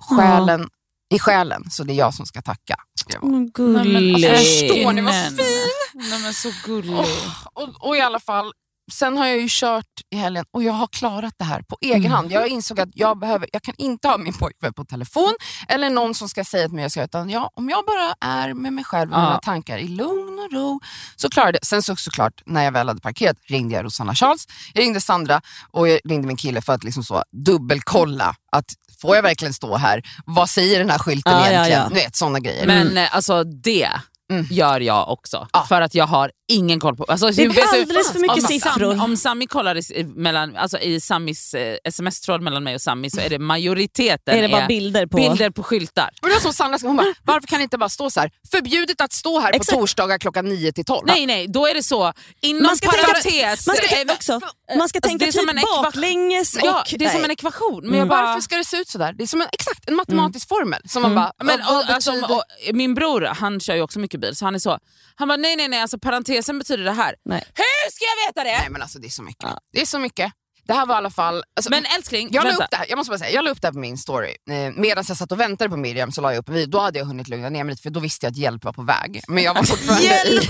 Själen, 0.00 0.68
I 1.14 1.18
själen, 1.18 1.70
så 1.70 1.84
det 1.84 1.92
är 1.92 1.96
jag 1.96 2.14
som 2.14 2.26
ska 2.26 2.42
tacka. 2.42 2.76
Mm, 3.22 3.50
gullig. 3.50 4.26
alltså, 4.26 4.44
förstår 4.44 4.92
ni 4.92 5.00
vad 5.02 5.14
Men- 5.14 5.36
fin? 5.36 5.46
Nej, 5.94 6.22
men 6.22 6.34
så 6.34 6.50
gullig. 6.64 6.94
Åh, 6.98 7.46
och, 7.54 7.88
och 7.88 7.96
i 7.96 8.00
alla 8.00 8.20
fall, 8.20 8.52
sen 8.92 9.16
har 9.16 9.26
jag 9.26 9.38
ju 9.38 9.46
kört 9.50 9.84
i 10.10 10.16
helgen 10.16 10.44
och 10.50 10.62
jag 10.62 10.72
har 10.72 10.86
klarat 10.86 11.34
det 11.38 11.44
här 11.44 11.62
på 11.62 11.76
egen 11.80 12.10
hand. 12.10 12.32
Jag 12.32 12.48
insåg 12.48 12.80
att 12.80 12.88
jag, 12.94 13.18
behöver, 13.18 13.48
jag 13.52 13.62
kan 13.62 13.74
inte 13.78 14.08
ha 14.08 14.18
min 14.18 14.32
pojkvän 14.32 14.72
på 14.74 14.84
telefon 14.84 15.34
eller 15.68 15.90
någon 15.90 16.14
som 16.14 16.28
ska 16.28 16.44
säga 16.44 16.66
till 16.68 16.74
mig 16.74 16.82
jag 16.84 16.90
ska 16.90 17.04
utan 17.04 17.30
jag, 17.30 17.50
om 17.54 17.68
jag 17.68 17.84
bara 17.86 18.14
är 18.32 18.54
med 18.54 18.72
mig 18.72 18.84
själv 18.84 19.12
och 19.12 19.18
Ja. 19.18 19.22
mina 19.24 19.38
tankar 19.38 19.78
i 19.78 19.88
lugn 19.88 20.38
och 20.38 20.52
ro 20.52 20.80
så 21.16 21.28
klarar 21.30 21.46
jag 21.46 21.54
det. 21.54 21.64
Sen 21.66 21.82
så 21.82 21.96
såklart, 21.96 22.42
när 22.46 22.64
jag 22.64 22.72
väl 22.72 22.88
hade 22.88 23.00
parkerat 23.00 23.36
ringde 23.46 23.74
jag 23.74 23.84
Rosanna 23.84 24.14
Charles, 24.14 24.46
jag 24.74 24.82
ringde 24.82 25.00
Sandra 25.00 25.40
och 25.70 25.88
jag 25.88 26.00
ringde 26.04 26.26
min 26.26 26.36
kille 26.36 26.62
för 26.62 26.72
att 26.72 26.84
liksom 26.84 27.04
så 27.04 27.22
dubbelkolla 27.32 28.34
att 28.52 28.66
får 29.00 29.16
jag 29.16 29.22
verkligen 29.22 29.54
stå 29.54 29.76
här? 29.76 30.02
Vad 30.24 30.50
säger 30.50 30.78
den 30.78 30.90
här 30.90 30.98
skylten 30.98 31.32
Ja, 31.32 31.38
ja, 31.40 31.46
egentligen? 31.50 31.80
ja. 31.82 31.88
Du 31.88 31.94
vet, 31.94 32.16
sådana 32.16 32.40
grejer. 32.40 32.66
Men 32.66 32.96
eh, 32.98 33.14
alltså 33.16 33.44
det 33.44 33.88
Mm. 34.32 34.46
gör 34.50 34.80
jag 34.80 35.08
också. 35.08 35.48
Ja. 35.52 35.66
För 35.68 35.80
att 35.80 35.94
jag 35.94 36.06
har 36.06 36.30
ingen 36.52 36.80
koll 36.80 36.96
på... 36.96 37.04
Alltså, 37.04 37.30
Det 37.30 37.42
är 37.44 37.50
hur- 37.50 37.80
alldeles 37.80 38.12
för 38.12 38.18
mycket 38.18 38.36
om 38.36 38.42
siffror. 38.42 38.90
Sam, 38.92 39.00
om 39.00 39.16
Sami 39.16 39.46
kollar 39.46 39.92
i, 39.92 40.04
mellan, 40.04 40.56
alltså 40.56 40.78
i 40.78 41.00
Samis 41.00 41.54
eh, 41.54 41.76
sms-tråd 41.84 42.40
mellan 42.42 42.64
mig 42.64 42.74
och 42.74 42.80
Sami 42.80 43.10
så 43.10 43.20
är 43.20 43.28
det 43.28 43.38
majoriteten 43.38 44.38
Är 44.38 44.42
det 44.42 44.48
bara 44.48 44.66
bilder 44.66 45.06
på... 45.06 45.16
bilder 45.16 45.50
på 45.50 45.62
skyltar. 45.62 46.10
Och 46.22 46.28
det 46.28 46.34
var 46.34 46.40
som 46.40 46.52
Sandra 46.52 46.78
hon 46.82 46.96
bara, 46.96 47.14
varför 47.24 47.46
kan 47.48 47.58
det 47.58 47.62
inte 47.62 47.78
bara 47.78 47.88
stå 47.88 48.10
så 48.10 48.20
här, 48.20 48.30
förbjudet 48.50 49.00
att 49.00 49.12
stå 49.12 49.40
här 49.40 49.50
på 49.50 49.56
Exakt. 49.56 49.78
torsdagar 49.78 50.18
klockan 50.18 50.44
9 50.48 50.72
till 50.72 50.84
12? 50.84 51.06
Nej 51.06 51.26
nej, 51.26 51.46
då 51.48 51.66
är 51.66 51.74
det 51.74 51.82
så. 51.82 52.12
Inom 52.42 52.62
Man 52.62 52.76
ska 52.76 52.90
tänka- 52.90 53.06
parentes... 53.06 53.66
Man 53.66 53.76
ska 53.76 53.86
tänka 53.88 54.12
också, 54.12 54.32
man 54.32 54.40
ska 54.40 54.82
alltså, 54.82 55.00
tänka 55.00 55.24
det 55.24 55.28
är 55.28 55.32
som 55.32 55.46
typ 55.46 55.62
baklänges 55.82 56.54
och... 56.54 56.60
Ja, 56.64 56.84
det 56.90 57.04
är 57.04 57.08
som 57.10 57.16
Nej. 57.20 57.24
en 57.24 57.30
ekvation. 57.30 57.80
Men 57.84 57.94
Mm. 57.94 58.08
bara, 58.08 58.22
Varför 58.26 58.40
ska 58.40 58.56
det 58.56 58.64
se 58.64 58.76
ut 58.76 58.88
sådär? 58.88 59.12
Det 59.12 59.22
är 59.22 59.26
som 59.26 59.40
en, 59.40 59.48
exakt 59.52 59.88
en 59.88 59.94
matematisk 59.96 60.48
formel. 60.48 60.80
Som 60.88 61.02
man 61.02 61.14
bara, 61.14 61.32
Men, 61.44 61.60
och, 61.60 61.90
alltså, 61.90 62.12
och, 62.12 62.42
min 62.72 62.94
bror 62.94 63.20
han 63.36 63.60
kör 63.60 63.74
ju 63.74 63.82
också 63.82 63.98
mycket 63.98 64.17
bil 64.18 64.36
så 64.36 64.44
han 64.44 64.54
är 64.54 64.58
så, 64.58 64.78
han 65.14 65.28
bara 65.28 65.36
nej 65.36 65.56
nej 65.56 65.68
nej, 65.68 65.80
alltså 65.82 65.98
parentesen 65.98 66.58
betyder 66.58 66.84
det 66.84 66.92
här. 66.92 67.14
Nej. 67.24 67.44
Hur 67.54 67.90
ska 67.90 68.04
jag 68.04 68.28
veta 68.28 68.44
det? 68.44 68.58
Nej 68.60 68.70
men 68.70 68.82
alltså 68.82 68.98
det 68.98 69.06
är 69.06 69.10
så 69.10 69.22
mycket. 69.22 69.48
Det 69.72 69.80
är 69.80 69.86
så 69.86 69.98
mycket. 69.98 70.32
Det 70.66 70.74
här 70.74 70.86
var 70.86 70.94
i 70.94 70.98
alla 70.98 71.10
fall... 71.10 71.44
Alltså, 71.56 71.70
Men 71.70 71.84
älskling, 71.96 72.28
jag 72.32 72.44
la 72.44 72.50
vänta. 72.50 72.64
upp 72.64 72.70
det 72.70 72.76
här, 72.76 72.86
jag 72.88 72.96
måste 72.96 73.10
bara 73.10 73.18
säga, 73.18 73.30
jag 73.30 73.44
la 73.44 73.50
upp 73.50 73.60
det 73.60 73.66
här 73.68 73.72
på 73.72 73.78
min 73.78 73.98
story. 73.98 74.34
Eh, 74.50 74.54
medan 74.76 75.04
jag 75.08 75.16
satt 75.16 75.32
och 75.32 75.40
väntade 75.40 75.70
på 75.70 75.76
Miriam 75.76 76.12
så 76.12 76.20
la 76.20 76.32
jag 76.32 76.38
upp 76.38 76.48
en 76.48 76.54
video. 76.54 76.70
Då 76.70 76.80
hade 76.80 76.98
jag 76.98 77.06
hunnit 77.06 77.28
lugna 77.28 77.48
ner 77.48 77.64
mig 77.64 77.72
lite 77.72 77.82
för 77.82 77.90
då 77.90 78.00
visste 78.00 78.26
jag 78.26 78.30
att 78.30 78.36
hjälp 78.36 78.64
var 78.64 78.72
på 78.72 78.82
väg. 78.82 79.20
Men 79.28 79.44
jag 79.44 79.54
var 79.54 79.62
fortfarande, 79.62 80.04
i, 80.28 80.40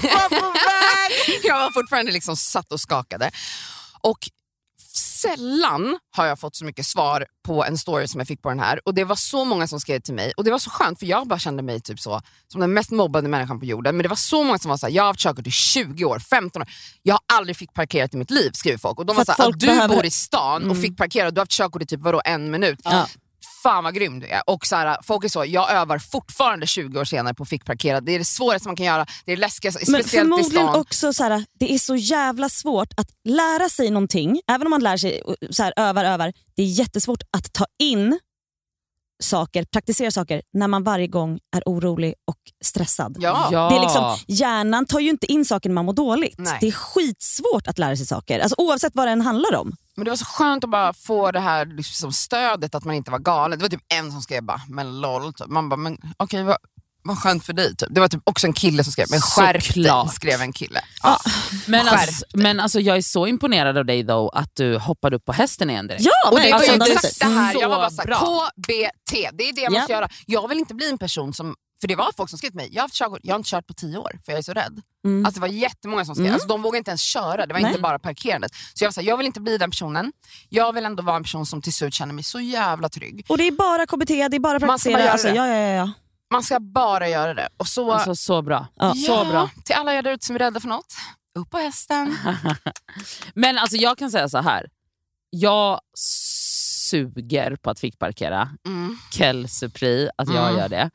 jag 1.49 1.59
var 1.59 1.71
fortfarande 1.71 2.13
liksom 2.13 2.37
satt 2.37 2.73
och 2.73 2.81
skakade. 2.81 3.31
Och 4.01 4.19
sällan 5.23 5.99
har 6.17 6.27
jag 6.27 6.39
fått 6.41 6.57
så 6.57 6.65
mycket 6.65 6.87
svar 6.87 7.27
på 7.47 7.65
en 7.65 7.79
story 7.79 8.09
som 8.09 8.21
jag 8.21 8.29
fick 8.29 8.43
på 8.43 8.49
den 8.49 8.61
här. 8.61 8.81
Och 8.85 8.95
Det 8.95 9.05
var 9.05 9.17
så 9.17 9.45
många 9.45 9.67
som 9.67 9.81
skrev 9.81 10.01
till 10.01 10.15
mig 10.15 10.33
och 10.37 10.45
det 10.45 10.51
var 10.51 10.59
så 10.59 10.71
skönt 10.71 10.99
för 10.99 11.07
jag 11.07 11.29
bara 11.29 11.39
kände 11.39 11.63
mig 11.63 11.81
typ 11.81 12.01
så 12.01 12.21
som 12.53 12.61
den 12.61 12.73
mest 12.73 12.91
mobbade 12.91 13.29
människan 13.29 13.61
på 13.61 13.67
jorden. 13.67 13.97
Men 13.97 14.03
det 14.03 14.09
var 14.09 14.17
så 14.17 14.43
många 14.45 14.59
som 14.59 14.69
var 14.69 14.77
såhär, 14.77 14.93
jag 14.95 15.03
har 15.03 15.07
haft 15.09 15.21
körkort 15.21 15.47
i 15.47 15.51
20 15.51 16.05
år, 16.05 16.19
15 16.19 16.63
år. 16.63 16.69
Jag 17.03 17.15
har 17.15 17.21
aldrig 17.39 17.57
fick 17.57 17.75
parkerat 17.75 18.15
i 18.15 18.17
mitt 18.17 18.31
liv 18.31 18.51
skriver 18.53 18.79
folk. 18.79 18.99
Och 18.99 19.07
de 19.07 19.13
För 19.13 19.17
var 19.17 19.23
att 19.33 19.37
såhär, 19.37 19.47
folk 19.47 19.55
att 19.57 19.61
du 19.61 19.67
behöver- 19.67 19.95
bor 19.95 20.05
i 20.07 20.11
stan 20.11 20.71
och 20.71 20.81
fick 20.81 20.97
parkera, 20.97 21.31
du 21.31 21.39
har 21.39 21.43
haft 21.43 21.53
körkort 21.53 21.83
i 21.83 21.87
typ 21.87 22.01
vadå, 22.01 22.21
en 22.25 22.51
minut. 22.51 22.81
Ja. 22.85 23.07
Fan 23.63 23.85
vad 23.85 23.95
grym 23.95 24.21
du 24.21 24.27
är. 24.27 24.43
Och 24.47 24.67
så 24.67 24.77
här, 24.77 24.99
folk 25.03 25.25
är 25.25 25.29
så, 25.29 25.45
jag 25.45 25.71
övar 25.73 25.99
fortfarande 25.99 26.67
20 26.67 27.01
år 27.01 27.05
senare 27.05 27.35
på 27.35 27.43
att 27.43 27.49
fick 27.49 27.65
parkera. 27.65 28.01
Det 28.01 28.13
är 28.13 28.19
det 28.19 28.25
svåraste 28.25 28.69
man 28.69 28.77
kan 28.77 28.87
göra, 28.87 29.07
det 29.25 29.33
är 29.33 29.37
det 29.37 29.41
läskigaste, 29.41 29.81
Men 29.91 30.03
speciellt 30.03 30.27
i 30.27 30.31
förmodligen 30.31 30.67
stan. 30.69 30.81
också 30.81 31.13
så 31.13 31.23
här, 31.23 31.45
det 31.61 31.75
är 31.75 31.79
så 31.79 31.97
jävla 31.97 32.49
svårt 32.49 32.89
att 32.97 33.09
lära 33.25 33.69
sig 33.69 33.91
någonting, 33.91 34.41
även 34.51 34.67
om 34.67 34.71
man 34.71 34.83
lär 34.83 34.97
sig 34.97 35.23
så 35.51 35.63
här, 35.63 35.73
övar, 35.77 36.05
övar. 36.05 36.33
Det 36.57 36.63
är 36.63 36.67
jättesvårt 36.67 37.23
att 37.37 37.53
ta 37.53 37.67
in 37.79 38.19
saker, 39.23 39.65
praktisera 39.65 40.11
saker 40.11 40.43
när 40.53 40.69
man 40.69 40.85
varje 40.85 41.07
gång 41.07 41.39
är 41.57 41.63
orolig 41.67 42.15
och 42.25 42.37
stressad. 42.65 43.17
Ja. 43.21 43.49
Ja. 43.53 43.69
Det 43.69 43.77
är 43.77 43.81
liksom, 43.81 44.17
hjärnan 44.27 44.87
tar 44.87 45.01
ju 45.01 45.11
inte 45.11 45.33
in 45.33 45.45
saker 45.45 45.69
när 45.69 45.75
man 45.75 45.85
mår 45.85 45.93
dåligt. 45.93 46.39
Nej. 46.39 46.59
Det 46.61 46.69
är 46.69 46.73
skitsvårt 46.73 47.67
att 47.67 47.79
lära 47.79 47.97
sig 47.97 48.07
saker, 48.07 48.41
alltså, 48.41 48.55
oavsett 48.59 48.95
vad 48.95 49.07
det 49.07 49.11
än 49.11 49.21
handlar 49.21 49.55
om. 49.57 49.77
Men 49.97 50.05
det 50.05 50.11
var 50.11 50.17
så 50.17 50.25
skönt 50.25 50.65
att 50.65 50.71
bara 50.71 50.93
få 50.93 51.31
det 51.31 51.41
här 51.41 51.67
liksom, 51.67 52.13
stödet 52.13 52.75
att 52.75 52.85
man 52.85 52.95
inte 52.95 53.11
var 53.11 53.19
galen. 53.19 53.59
Det 53.59 53.65
var 53.65 53.69
typ 53.69 53.85
en 53.95 54.13
som 54.13 54.23
skrev 54.23 54.43
bara, 54.43 54.61
men 54.69 55.01
lol. 55.01 55.33
Typ. 55.33 55.47
Man 55.47 55.69
bara, 55.69 55.77
men 55.77 55.99
okej 56.17 56.43
vad, 56.43 56.57
vad 57.03 57.19
skönt 57.19 57.45
för 57.45 57.53
dig. 57.53 57.77
Typ. 57.77 57.89
Det 57.91 58.01
var 58.01 58.09
typ 58.09 58.21
också 58.25 58.47
en 58.47 58.53
kille 58.53 58.85
som 58.85 58.93
skrev, 58.93 59.07
men 59.11 59.21
skärp 59.21 59.75
dig, 59.75 59.93
skrev 60.15 60.41
en 60.41 60.53
kille. 60.53 60.81
Ja. 61.03 61.21
Men, 61.67 61.85
Skärp 61.87 61.93
alltså, 62.01 62.25
men 62.35 62.61
alltså, 62.61 62.81
jag 62.81 62.97
är 62.97 63.03
så 63.03 63.27
imponerad 63.27 63.79
av 63.79 63.85
dig 63.85 64.03
då 64.03 64.29
att 64.29 64.51
du 64.57 64.79
hoppade 64.79 65.17
upp 65.17 65.25
på 65.25 65.33
hästen 65.33 65.71
igen 65.71 65.87
direkt. 65.87 66.05
Ja, 66.05 66.31
Och 66.31 66.41
det 66.41 66.53
var 66.53 66.63
ju. 66.63 66.69
Alltså, 66.73 66.93
exakt 66.93 67.21
det 67.21 67.27
här, 67.27 67.53
så 67.53 67.61
jag 67.61 67.69
var 67.69 67.77
bara 67.77 67.91
såhär, 67.91 68.07
bra. 68.07 68.19
KBT, 68.19 69.13
det 69.33 69.49
är 69.49 69.53
det 69.55 69.61
jag 69.61 69.73
Ja. 69.73 69.79
måste 69.79 69.93
göra. 69.93 70.09
Jag 70.27 70.49
vill 70.49 70.59
inte 70.59 70.75
bli 70.75 70.91
en 70.91 70.99
person 70.99 71.35
som, 71.35 71.55
för 71.81 71.89
det 71.89 71.97
var 71.97 72.11
folk 72.17 72.31
som 72.31 72.39
skrev 72.39 72.51
till 72.51 72.57
mig, 72.57 72.69
jag 72.73 72.83
har, 72.83 72.85
haft 72.85 72.95
körkort, 72.95 73.21
jag 73.23 73.35
har 73.35 73.39
inte 73.39 73.51
kört 73.51 73.67
på 73.67 73.75
tio 73.75 73.99
år 73.99 74.13
för 74.25 74.33
jag 74.33 74.39
är 74.39 74.43
så 74.43 74.53
rädd. 74.53 74.81
Mm. 75.05 75.27
Alltså 75.27 75.41
det 75.41 75.47
var 75.47 75.55
jättemånga 75.55 76.05
som 76.05 76.15
skrev, 76.15 76.27
Mm. 76.27 76.35
alltså 76.35 76.49
de 76.49 76.63
vågade 76.63 76.79
inte 76.79 76.91
ens 76.91 77.01
köra, 77.03 77.47
det 77.47 77.53
var 77.55 77.61
Nej. 77.61 77.69
inte 77.71 77.81
bara 77.83 77.99
parkerandet. 77.99 78.53
Så 78.75 78.85
jag 78.85 78.89
var 78.89 78.93
såhär, 78.93 79.09
jag 79.09 79.17
vill 79.17 79.27
inte 79.27 79.41
bli 79.41 79.59
den 79.59 79.71
personen, 79.71 80.13
jag 80.49 80.73
vill 80.73 80.85
ändå 80.85 81.03
vara 81.03 81.17
en 81.17 81.23
person 81.23 81.47
som 81.47 81.63
till 81.63 81.73
slut 81.73 81.95
känner 81.95 82.15
mig 82.15 82.25
så 82.25 82.41
jävla 82.41 82.89
trygg. 82.89 83.25
Och 83.29 83.39
det 83.39 83.47
är 83.47 83.51
bara 83.53 83.87
KBT, 83.87 84.09
det 84.29 84.37
är 84.37 84.39
bara 84.41 84.59
Man 84.67 84.79
ska 84.79 84.91
bara 84.91 85.03
praktisera. 85.03 85.03
göra 85.03 85.13
Alltså, 85.13 85.29
det. 85.29 85.35
ja, 85.35 85.47
ja, 85.49 85.55
ja, 85.69 85.75
ja. 85.75 85.93
Man 86.33 86.43
ska 86.43 86.61
bara 86.61 87.09
göra 87.09 87.35
det. 87.35 87.49
Och 87.57 87.67
så, 87.67 87.93
Alltså, 87.93 88.15
så 88.17 88.43
bra. 88.43 88.67
Ja. 88.77 88.95
Så 88.95 89.25
bra. 89.25 89.51
till 89.65 89.75
alla 89.75 89.95
er 89.95 90.03
där 90.03 90.11
ute 90.13 90.27
som 90.27 90.35
är 90.35 90.39
rädda 90.39 90.61
för 90.61 90.69
något, 90.69 90.95
upp 91.39 91.51
på 91.51 91.59
hästen. 91.59 92.17
Men 93.35 93.59
alltså, 93.59 93.77
jag 93.77 93.99
kan 93.99 94.11
säga 94.11 94.29
så 94.29 94.39
här. 94.39 94.67
Jag 95.31 95.81
suger 96.91 97.57
på 97.57 97.71
att 97.71 97.81
fick 97.81 97.99
parkera. 97.99 98.49
Mm. 98.67 98.99
Quel 99.13 99.49
surprise 99.49 100.11
att 100.17 100.35
jag 100.35 100.45
Mm. 100.49 100.59
gör 100.59 100.69
det. 100.69 100.91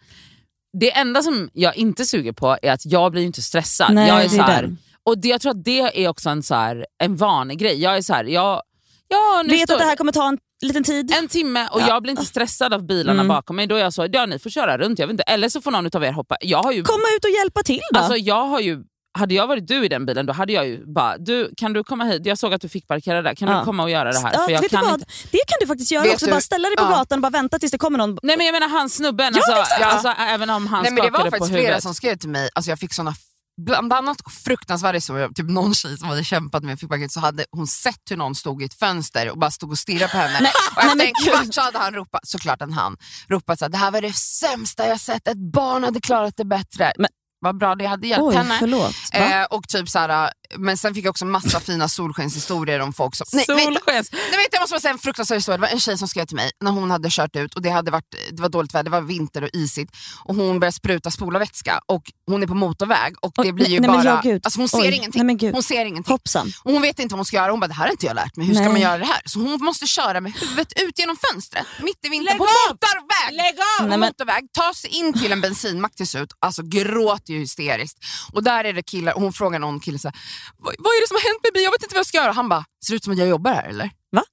Det 0.80 0.92
enda 0.98 1.24
som 1.24 1.50
jag 1.54 1.76
inte 1.76 2.06
suger 2.06 2.32
på 2.32 2.58
är 2.62 2.72
att 2.72 2.86
jag 2.86 3.12
blir 3.12 3.24
inte 3.24 3.42
stressad. 3.42 3.94
Nej, 3.94 4.08
jag 4.08 4.24
är 4.24 4.30
så 4.30 4.42
här, 4.42 4.76
och 5.04 5.18
det, 5.18 5.28
jag 5.28 5.42
tror 5.42 5.52
att 5.52 5.64
det 5.64 6.04
är 6.06 6.10
också 6.10 6.30
en, 6.30 6.44
så 6.44 6.56
här, 6.56 6.86
en 6.98 7.16
vanlig 7.16 7.60
grej. 7.60 7.82
Jag 7.82 7.98
är 7.98 8.02
så 8.02 8.14
här, 8.14 8.24
jag, 8.24 8.62
ja, 9.08 9.42
nu 9.46 9.50
Vet 9.50 9.62
står, 9.62 9.74
att 9.74 9.80
det 9.80 9.86
här 9.86 9.96
kommer 9.96 10.12
ta 10.12 10.28
en 10.28 10.38
liten 10.68 10.84
tid. 10.84 11.12
en 11.20 11.28
timme 11.28 11.68
och 11.72 11.82
Ja. 11.82 11.88
jag 11.88 12.02
blir 12.04 12.12
inte 12.12 12.26
stressad 12.26 12.74
av 12.74 12.86
bilarna 12.88 13.22
Mm. 13.22 13.28
bakom 13.28 13.56
mig. 13.56 13.68
Då 13.68 13.76
är 13.76 13.80
jag 13.80 13.94
så, 13.94 14.08
ja 14.12 14.26
ni 14.26 14.40
får 14.40 14.50
köra 14.50 14.78
runt, 14.78 15.00
jag 15.00 15.08
vet 15.08 15.12
inte. 15.14 15.24
eller 15.24 15.50
så 15.50 15.62
får 15.62 15.72
någon 15.72 15.90
av 15.96 16.04
er 16.04 16.12
hoppa. 16.12 16.38
Jag 16.42 16.64
har 16.64 16.72
ju, 16.72 16.84
Komma 16.84 17.04
ut 17.18 17.26
och 17.26 17.32
hjälpa 17.32 17.64
till 17.64 17.82
då. 17.94 18.00
alltså, 18.00 18.16
jag 18.18 18.46
har 18.46 18.60
ju 18.60 18.84
hade 19.18 19.34
jag 19.34 19.48
varit 19.48 19.68
du 19.68 19.86
i 19.86 19.88
den 19.88 20.06
bilen 20.06 20.26
då 20.26 20.34
hade 20.34 20.54
jag 20.54 20.68
ju 20.68 20.86
bara, 20.94 21.18
du 21.18 21.52
kan 21.58 21.74
du 21.74 21.84
komma 21.84 22.04
hit? 22.04 22.26
Jag 22.26 22.38
såg 22.38 22.54
att 22.54 22.62
du 22.62 22.70
fick 22.70 22.88
parkera 22.88 23.22
där, 23.22 23.36
kan 23.36 23.48
Ja. 23.50 23.60
du 23.60 23.66
komma 23.66 23.84
och 23.84 23.90
göra 23.90 24.12
det 24.12 24.20
här? 24.20 24.32
ja, 24.34 24.40
För 24.46 24.52
jag 24.52 24.70
kan 24.70 24.94
inte... 24.94 25.06
Det 25.32 25.38
kan 25.48 25.58
du 25.62 25.68
faktiskt 25.68 25.92
göra 25.92 26.04
Vet 26.04 26.14
också. 26.14 26.26
du- 26.26 26.32
Bara 26.32 26.42
ställa 26.42 26.68
dig 26.70 26.78
på 26.78 26.84
ja. 26.84 26.90
gatan 26.90 27.18
och 27.18 27.22
bara 27.22 27.30
vänta 27.30 27.60
tills 27.60 27.72
det 27.72 27.78
kommer 27.78 27.98
någon. 27.98 28.18
Nej 28.24 28.38
men 28.38 28.46
jag 28.46 28.54
menar 28.54 28.68
han 28.70 28.90
snubben, 28.90 29.34
Ja, 29.36 29.56
alltså, 29.58 29.86
alltså, 29.86 30.22
även 30.22 30.50
om 30.50 30.68
han 30.68 30.84
Nej, 30.84 30.92
men 30.92 31.04
det 31.06 31.10
var 31.12 31.20
på 31.20 31.26
faktiskt 31.32 31.50
flera 31.52 31.62
huvudet. 31.62 31.84
som 31.84 31.94
skrev 31.94 32.16
till 32.18 32.30
mig, 32.30 32.50
alltså 32.54 32.72
jag 32.72 32.80
fick 32.80 32.94
såna 32.94 33.14
Bland 33.62 33.94
annat 33.94 34.18
fruktansvärda 34.46 34.96
historier, 34.98 35.30
typ 35.30 35.50
någon 35.50 35.74
tjej 35.74 35.98
som 35.98 36.08
hade 36.10 36.24
kämpat 36.24 36.64
med 36.64 36.80
fick 36.80 36.90
paket 36.90 37.12
så 37.12 37.20
hade 37.20 37.46
hon 37.52 37.68
sett 37.68 38.02
hur 38.10 38.18
någon 38.18 38.36
stod 38.36 38.62
i 38.62 38.66
ett 38.66 38.74
fönster 38.74 39.30
och 39.32 39.38
bara 39.40 39.52
stod 39.52 39.72
och 39.72 39.78
stirrade 39.78 40.12
på 40.12 40.18
henne. 40.18 40.40
Nej, 40.42 40.52
och 40.76 40.84
efter 40.84 40.96
nej, 40.96 41.08
en 41.08 41.32
kvart 41.32 41.54
så 41.54 41.62
hade 41.62 41.78
han 41.78 41.94
ropat, 41.94 42.28
såklart 42.28 42.62
en 42.62 42.74
han, 42.74 42.98
ropat 43.30 43.60
så 43.60 43.66
här, 43.66 43.70
det 43.70 43.78
här 43.78 43.92
var 43.92 44.02
det 44.02 44.14
sämsta 44.14 44.88
jag 44.88 45.00
sett, 45.00 45.28
ett 45.28 45.52
barn 45.54 45.84
hade 45.84 46.02
klarat 46.02 46.34
det 46.38 46.46
bättre. 46.46 46.94
Men- 46.98 47.10
Vad 47.44 47.58
bra 47.58 47.76
det 47.76 47.86
hade 47.86 48.08
hjälpt 48.08 48.24
Oj, 48.24 48.36
henne. 48.36 48.56
förlåt. 48.60 48.96
Eh, 49.14 49.44
och 49.50 49.68
typ 49.68 49.90
så 49.90 50.00
här, 50.00 50.32
men 50.58 50.78
sen 50.78 50.94
fick 50.94 51.06
jag 51.06 51.10
också 51.10 51.26
massa 51.26 51.60
fina 51.70 51.88
solskenshistorier 51.88 52.80
om 52.80 52.94
folk 52.94 53.16
som... 53.16 53.26
Nej. 53.34 53.46
Solskens. 53.46 54.12
Nej, 54.12 54.22
vet, 54.32 54.48
jag 54.52 54.62
måste 54.62 54.74
bara 54.74 54.80
säga 54.80 54.92
en 54.92 55.00
fruktansvärd 55.00 55.38
historia. 55.38 55.58
Det 55.58 55.62
var 55.62 55.68
en 55.68 55.80
tjej 55.80 55.98
som 55.98 56.08
skrev 56.08 56.26
till 56.26 56.36
mig 56.36 56.52
när 56.62 56.72
hon 56.72 56.92
hade 56.92 57.10
kört 57.12 57.36
ut 57.36 57.54
och 57.54 57.62
det, 57.62 57.70
hade 57.70 57.92
varit, 57.92 58.16
det 58.32 58.42
var 58.42 58.50
dåligt 58.50 58.74
väder, 58.74 58.84
det 58.84 58.90
var 58.90 59.02
vinter 59.02 59.42
och 59.42 59.50
isigt 59.54 59.92
och 60.26 60.36
hon 60.36 60.60
började 60.60 60.74
spruta 60.76 61.12
spolarvätska 61.12 61.80
och 61.86 62.04
hon 62.28 62.44
är 62.44 62.48
på 62.48 62.54
motorväg 62.54 63.14
och 63.22 63.32
det 63.44 63.54
blir 63.54 63.68
ju 63.68 63.80
nej, 63.80 63.90
bara... 63.90 64.04
ja, 64.04 64.22
gud. 64.24 64.42
alltså 64.46 64.60
hon 64.60 64.70
ser 64.70 64.78
Oj, 64.78 64.96
ingenting. 64.96 65.26
nej. 65.28 65.52
Hon 65.52 65.64
ser 65.64 65.86
ingenting. 65.86 66.12
Hoppsan. 66.12 66.52
Och 66.64 66.72
hon 66.72 66.82
vet 66.82 67.00
inte 67.00 67.14
vad 67.14 67.20
hon 67.20 67.26
ska 67.26 67.38
göra. 67.38 67.52
Hon 67.52 67.60
bara, 67.60 67.68
det 67.68 67.74
här 67.74 67.84
har 67.86 67.92
inte 67.92 68.06
jag 68.06 68.16
lärt 68.16 68.36
mig. 68.36 68.48
Hur 68.48 68.54
ska 68.54 68.64
Nej. 68.64 68.72
man 68.72 68.82
göra 68.82 68.98
det 68.98 69.06
här? 69.06 69.22
Så 69.26 69.40
hon 69.40 69.64
måste 69.64 69.88
köra 69.88 70.22
med 70.22 70.34
huvudet 70.34 70.74
ut 70.82 71.00
genom 71.00 71.18
fönstret 71.32 71.66
mitt 71.80 72.06
i 72.06 72.10
vintern 72.10 72.26
Lägg 72.26 72.38
på 72.38 72.48
motorväg. 72.70 73.32
Lägg 73.32 73.56
av! 73.80 73.92
På 73.92 73.98
motorväg, 73.98 74.48
ta 74.52 74.74
sig 74.74 74.90
in 74.90 75.14
till 75.14 75.32
en 75.32 75.42
bensinmack 75.42 75.96
till 75.96 76.08
slut, 76.08 76.30
alltså 76.40 76.62
gråter 76.64 77.33
ju 77.34 77.40
hysteriskt. 77.40 77.98
Och 78.32 78.44
där 78.44 78.64
är 78.64 78.74
det 78.74 78.84
killar, 78.84 79.14
och 79.14 79.22
hon 79.22 79.34
frågar 79.34 79.60
någon 79.60 79.80
kille 79.80 80.00
så 80.00 80.08
här, 80.08 80.18
vad, 80.58 80.76
vad 80.80 80.92
är 80.94 81.02
det 81.02 81.08
som 81.08 81.16
har 81.16 81.22
hänt 81.32 81.40
med 81.44 81.54
mig? 81.54 81.64
Jag 81.64 81.72
vet 81.72 81.84
inte 81.84 81.96
vad 81.96 82.00
jag 82.00 82.06
ska 82.06 82.18
göra. 82.18 82.32
Han 82.32 82.50
bara, 82.50 82.66
ser 82.86 82.92
det 82.94 82.96
ut 82.96 83.04
som 83.04 83.14
att 83.14 83.20
jag 83.20 83.28
jobbar 83.28 83.54
här 83.54 83.64
eller? 83.70 83.90
Va? 84.12 84.24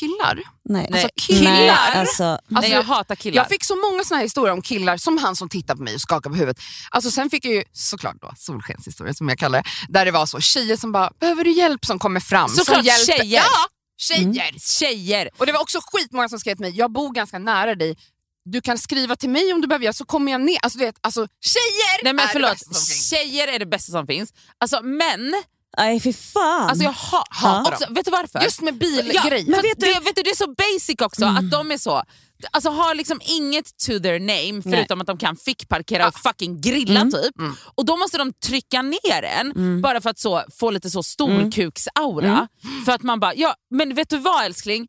Killar? 0.00 0.34
Nej. 0.34 0.86
Nej, 0.90 1.02
Alltså, 1.02 1.08
killar? 1.16 1.50
Nej, 1.50 1.70
alltså, 1.70 2.38
Nej, 2.48 2.70
jag 2.70 2.82
hatar 2.82 3.14
killar. 3.16 3.36
Jag 3.42 3.48
fick 3.48 3.64
så 3.64 3.76
många 3.76 4.04
såna 4.04 4.18
här 4.18 4.24
historier 4.24 4.52
om 4.52 4.62
killar, 4.62 4.96
som 4.96 5.18
han 5.18 5.36
som 5.36 5.48
tittar 5.48 5.74
på 5.76 5.82
mig 5.82 5.94
och 5.94 6.00
skakar 6.00 6.30
på 6.30 6.36
huvudet. 6.36 6.62
Alltså 6.90 7.10
sen 7.10 7.30
fick 7.30 7.44
jag 7.44 7.54
ju 7.54 7.64
såklart 7.72 8.16
då 8.20 8.32
solskenshistorier 8.36 9.14
som 9.14 9.28
jag 9.28 9.38
kallar 9.38 9.62
det, 9.62 9.68
där 9.88 10.04
det 10.04 10.10
var 10.10 10.26
så 10.26 10.40
tjejer 10.40 10.76
som 10.76 10.92
bara, 10.92 11.10
behöver 11.20 11.44
du 11.44 11.50
hjälp 11.52 11.84
som 11.84 11.98
kommer 11.98 12.20
fram? 12.20 12.48
Såklart 12.48 12.76
som 12.76 12.84
hjälper. 12.84 13.18
tjejer. 13.18 13.40
Ja, 13.42 13.66
tjejer! 13.98 14.54
Tjejer! 14.58 15.30
Och 15.38 15.46
det 15.46 15.52
var 15.52 15.60
också 15.60 15.78
skitmånga 15.92 16.28
som 16.28 16.38
skrev 16.38 16.54
till 16.54 16.60
mig, 16.64 16.76
jag 16.76 16.92
bor 16.92 17.12
ganska 17.14 17.38
nära 17.38 17.74
dig, 17.74 17.96
du 18.44 18.60
kan 18.60 18.78
skriva 18.78 19.16
till 19.16 19.30
mig 19.30 19.52
om 19.52 19.60
du 19.60 19.66
behöver, 19.68 19.92
så 19.92 20.04
kommer 20.04 20.32
jag 20.32 20.40
ner. 20.40 20.58
Alltså, 20.62 20.78
du 20.78 20.84
vet, 20.84 20.96
alltså 21.00 21.26
tjejer 21.40 22.04
Nej 22.04 22.12
men 22.12 22.18
är 22.18 22.26
det 22.26 22.32
förlåt, 22.32 22.50
bästa 22.50 22.74
som 22.74 22.86
finns. 22.86 23.10
tjejer 23.10 23.48
är 23.48 23.58
det 23.58 23.66
bästa 23.66 23.92
som 23.92 24.06
finns. 24.06 24.32
Alltså 24.60 24.82
män, 24.82 25.34
nej 25.78 26.00
fy 26.00 26.12
fan. 26.12 26.68
alltså 26.68 26.84
jag 26.84 26.92
ha, 26.92 27.24
Hatar 27.30 27.72
också, 27.72 27.86
vet 27.92 28.04
du 28.04 28.10
varför? 28.10 28.40
Just 28.42 28.60
med 28.60 28.74
Ja, 28.74 28.78
bilgrej. 28.78 29.44
men 29.44 29.50
Men 29.52 29.62
vet, 29.62 29.80
du, 29.80 29.86
det, 29.86 30.00
vet 30.00 30.16
du, 30.16 30.22
det 30.22 30.30
är 30.30 30.36
så 30.36 30.54
basic 30.54 31.00
också 31.02 31.24
att 31.24 31.50
de 31.50 31.70
är 31.72 31.78
så, 31.78 32.02
alltså 32.50 32.70
har 32.70 32.94
liksom 32.94 33.20
inget 33.24 33.64
to 33.78 33.92
their 34.00 34.20
name 34.20 34.62
förutom 34.62 35.00
att 35.00 35.06
de 35.06 35.18
kan 35.18 35.36
fick 35.36 35.68
parkera 35.68 36.08
och 36.08 36.14
fucking 36.14 36.60
grilla 36.60 37.02
typ. 37.04 37.38
Mm. 37.38 37.54
Och 37.74 37.84
då 37.84 37.96
måste 37.96 38.18
de 38.18 38.32
trycka 38.32 38.82
ner 38.82 39.22
en 39.22 39.52
Mm. 39.52 39.80
bara 39.82 40.00
för 40.00 40.10
att 40.10 40.18
så, 40.18 40.42
få 40.58 40.70
lite 40.70 40.90
så 40.90 41.02
storkuksaura. 41.02 42.48
För 42.84 42.92
att 42.92 43.02
man 43.02 43.20
bara, 43.20 43.34
ja 43.34 43.54
men 43.70 43.94
vet 43.94 44.08
du 44.10 44.18
vad 44.18 44.44
älskling? 44.44 44.88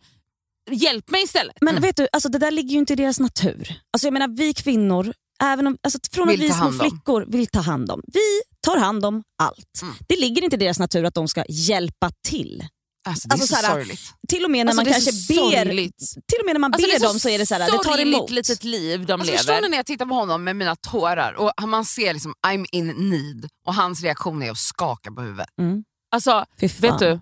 Hjälp 0.71 1.10
mig 1.12 1.23
istället. 1.23 1.56
Men 1.62 1.82
vet 1.82 1.95
du, 1.97 2.08
alltså, 2.12 2.30
det 2.30 2.38
där 2.38 2.52
ligger 2.52 2.69
ju 2.71 2.78
inte 2.78 2.93
i 2.93 2.95
deras 2.95 3.19
natur. 3.19 3.76
Alltså, 3.93 4.08
jag 4.08 4.13
menar 4.13 4.28
vi 4.28 4.54
kvinnor, 4.54 5.13
även 5.41 5.67
om, 5.67 5.78
alltså, 5.84 5.99
från 6.12 6.30
att 6.30 6.36
vi 6.39 6.49
små 6.54 6.71
flickor 6.71 7.26
vill 7.28 7.47
ta 7.47 7.60
hand 7.60 7.91
om. 7.91 8.02
Vi 8.13 8.41
tar 8.62 8.78
hand 8.78 9.06
om 9.06 9.23
allt. 9.38 9.82
Mm. 9.82 9.93
Det 10.08 10.15
ligger 10.19 10.43
inte 10.43 10.56
i 10.56 10.60
deras 10.60 10.80
natur 10.80 11.06
att 11.06 11.13
de 11.13 11.28
ska 11.28 11.43
hjälpa 11.49 12.10
till. 12.28 12.63
Alltså, 13.08 13.28
det 13.28 13.32
är 13.32 13.34
Alltså, 13.34 13.47
så 13.56 13.56
så 13.62 13.65
här, 13.65 13.73
sorgligt. 13.73 14.02
Till 14.28 14.43
och 14.45 14.52
med 14.52 14.65
när 14.65 14.71
Alltså, 14.71 14.84
man 14.86 14.93
kanske 14.93 15.12
så 15.12 15.34
ber, 15.34 15.65
sorgligt. 15.65 15.99
till 15.99 16.39
och 16.39 16.45
med 16.45 16.56
när 16.56 16.60
man 16.60 16.73
Alltså, 16.73 16.88
ber 16.88 16.95
är 16.95 16.99
dem 16.99 17.19
så 17.19 17.30
är 17.30 17.39
det 17.39 17.45
så 17.45 17.54
här, 17.56 17.71
det 17.71 17.84
tar 17.84 17.99
emot. 18.02 18.30
litet 18.30 18.63
liv 18.63 19.06
de 19.06 19.13
Alltså, 19.13 19.32
förstår 19.38 19.54
lever. 19.54 19.62
ni 19.62 19.69
när 19.69 19.78
jag 19.78 19.86
tittar 19.86 20.06
på 20.06 20.13
honom 20.15 20.43
med 20.43 20.56
mina 20.56 20.76
tårar 20.76 21.34
och 21.34 21.69
man 21.69 21.86
ser 21.86 22.13
liksom 22.13 22.34
I'm 22.47 22.65
in 22.71 22.88
need 22.88 23.49
och 23.65 23.73
hans 23.76 24.02
reaktion 24.04 24.43
är 24.43 24.52
att 24.52 24.58
skaka 24.58 25.12
på 25.12 25.21
huvudet. 25.21 25.47
Mm. 25.60 25.84
Alltså, 26.12 26.45
vet 26.80 26.99
du? 26.99 27.19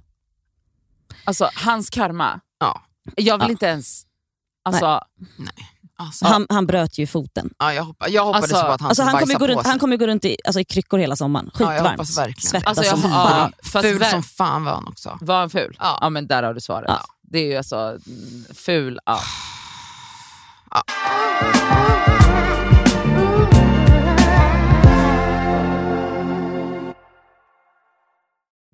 Alltså 1.26 1.50
hans 1.56 1.90
karma. 1.90 2.40
Ja. 2.60 2.82
Jag 3.16 3.38
vill 3.38 3.48
Ja. 3.48 3.52
inte 3.52 3.66
ens... 3.66 4.04
Alltså, 4.66 5.02
Alltså, 5.98 6.26
Han, 6.26 6.46
han 6.50 6.68
bröt 6.68 6.98
ju 6.98 7.08
foten. 7.08 7.50
ja, 7.60 7.74
jag, 7.74 7.84
hoppa, 7.84 8.10
jag 8.10 8.26
hoppades 8.26 8.52
Alltså- 8.54 8.66
på 8.68 8.72
att 8.72 8.82
han 8.82 8.90
Alltså, 8.90 9.04
han 9.04 9.20
kommer 9.20 9.36
gå 9.40 9.48
runt, 9.48 9.68
han 9.68 9.80
kommer 9.80 9.98
gå 9.98 10.08
runt 10.08 10.26
i, 10.26 10.38
alltså, 10.46 10.60
i 10.60 10.64
kryckor 10.66 10.98
hela 11.00 11.16
sommaren. 11.16 11.52
Ja, 11.54 11.58
Skitvarmt. 11.68 12.18
verkligen. 12.18 12.42
Svettas 12.42 12.68
Alltså, 12.68 12.84
jag 12.84 13.00
som 13.00 13.12
fan. 13.12 13.52
ja. 13.62 13.70
fast 13.72 13.86
Ful 13.86 14.06
som 14.06 14.24
fan 14.24 14.64
var 14.66 14.72
han 14.74 14.88
också. 14.88 15.18
var 15.22 15.40
han 15.40 15.50
ful? 15.50 15.76
Ja. 15.80 15.98
Ja. 16.02 16.10
men 16.10 16.28
där 16.28 16.44
har 16.44 16.54
du 16.54 16.62
svaret. 16.62 16.86
Ja. 16.90 17.02
Det 17.22 17.40
är 17.40 17.46
ju 17.46 17.56
alltså 17.58 17.98
ful. 18.54 19.00
Ja. 19.06 19.20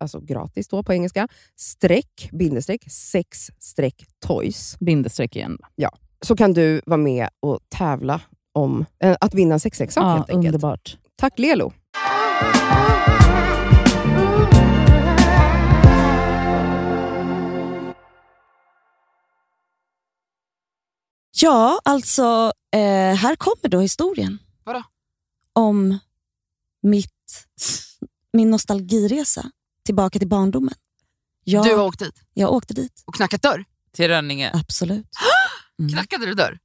alltså 0.00 0.20
gratis 0.20 0.68
då 0.68 0.82
på 0.82 0.92
engelska, 0.92 1.28
streck, 1.56 2.28
bindestreck, 2.32 2.84
sex 2.92 3.50
streck 3.58 4.04
toys. 4.26 4.76
Bindestreck 4.80 5.36
igen. 5.36 5.58
Så 6.22 6.36
kan 6.36 6.52
du 6.52 6.80
vara 6.86 6.96
med 6.98 7.28
och 7.40 7.58
tävla 7.68 8.20
om 8.52 8.84
eh, 9.04 9.16
att 9.20 9.34
vinna 9.34 9.54
en 9.54 9.60
sexleksak 9.60 10.02
Ja, 10.04 10.08
helt 10.08 10.30
enkelt. 10.30 10.54
underbart. 10.54 10.96
Tack 11.16 11.38
Lelo! 11.38 11.72
Ja, 21.42 21.80
alltså 21.84 22.52
eh, 22.72 23.14
här 23.16 23.36
kommer 23.36 23.68
då 23.68 23.80
historien. 23.80 24.38
Vadå? 24.64 24.82
Om 25.52 25.98
mitt, 26.82 27.46
min 28.32 28.50
nostalgiresa 28.50 29.50
tillbaka 29.84 30.18
till 30.18 30.28
barndomen. 30.28 30.74
Jag, 31.44 31.64
Du 31.64 31.74
har 31.74 31.84
åkt 31.84 31.98
dit 31.98 32.14
jag 32.34 32.52
åkte 32.52 32.74
dit, 32.74 33.02
och 33.06 33.14
knackat 33.14 33.42
dörr. 33.42 33.64
Till 33.92 34.08
Rönninge. 34.08 34.50
absolut. 34.54 35.06
Mm. 35.78 35.92
Knackade 35.92 36.26
du 36.26 36.34
dörr? 36.34 36.58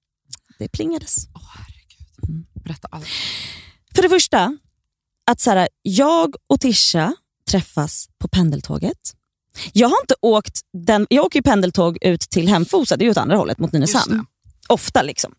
Det 0.60 0.68
plingades. 0.70 1.28
Berätta 2.64 2.88
allt. 2.92 3.08
För 3.96 4.02
det 4.02 4.10
första, 4.10 4.58
att 5.26 5.40
så 5.40 5.50
här, 5.50 5.70
jag 5.82 6.36
och 6.48 6.60
Tisha 6.62 7.16
träffas 7.52 8.10
på 8.18 8.28
pendeltåget. 8.28 8.98
Jag 9.74 9.88
har 9.90 9.98
inte 10.02 10.16
åkt 10.22 10.60
den, 10.74 11.08
jag 11.10 11.26
åker 11.26 11.40
ju 11.40 11.44
pendeltåg 11.44 11.98
ut 12.02 12.22
till 12.22 12.48
Hemfosa, 12.48 12.98
det 12.98 13.04
är 13.04 13.06
ju 13.06 13.12
åt 13.12 13.18
andra 13.18 13.38
hållet 13.38 13.58
mot 13.60 13.72
Nynäshamn. 13.72 14.26
Ofta 14.70 15.02
liksom. 15.02 15.36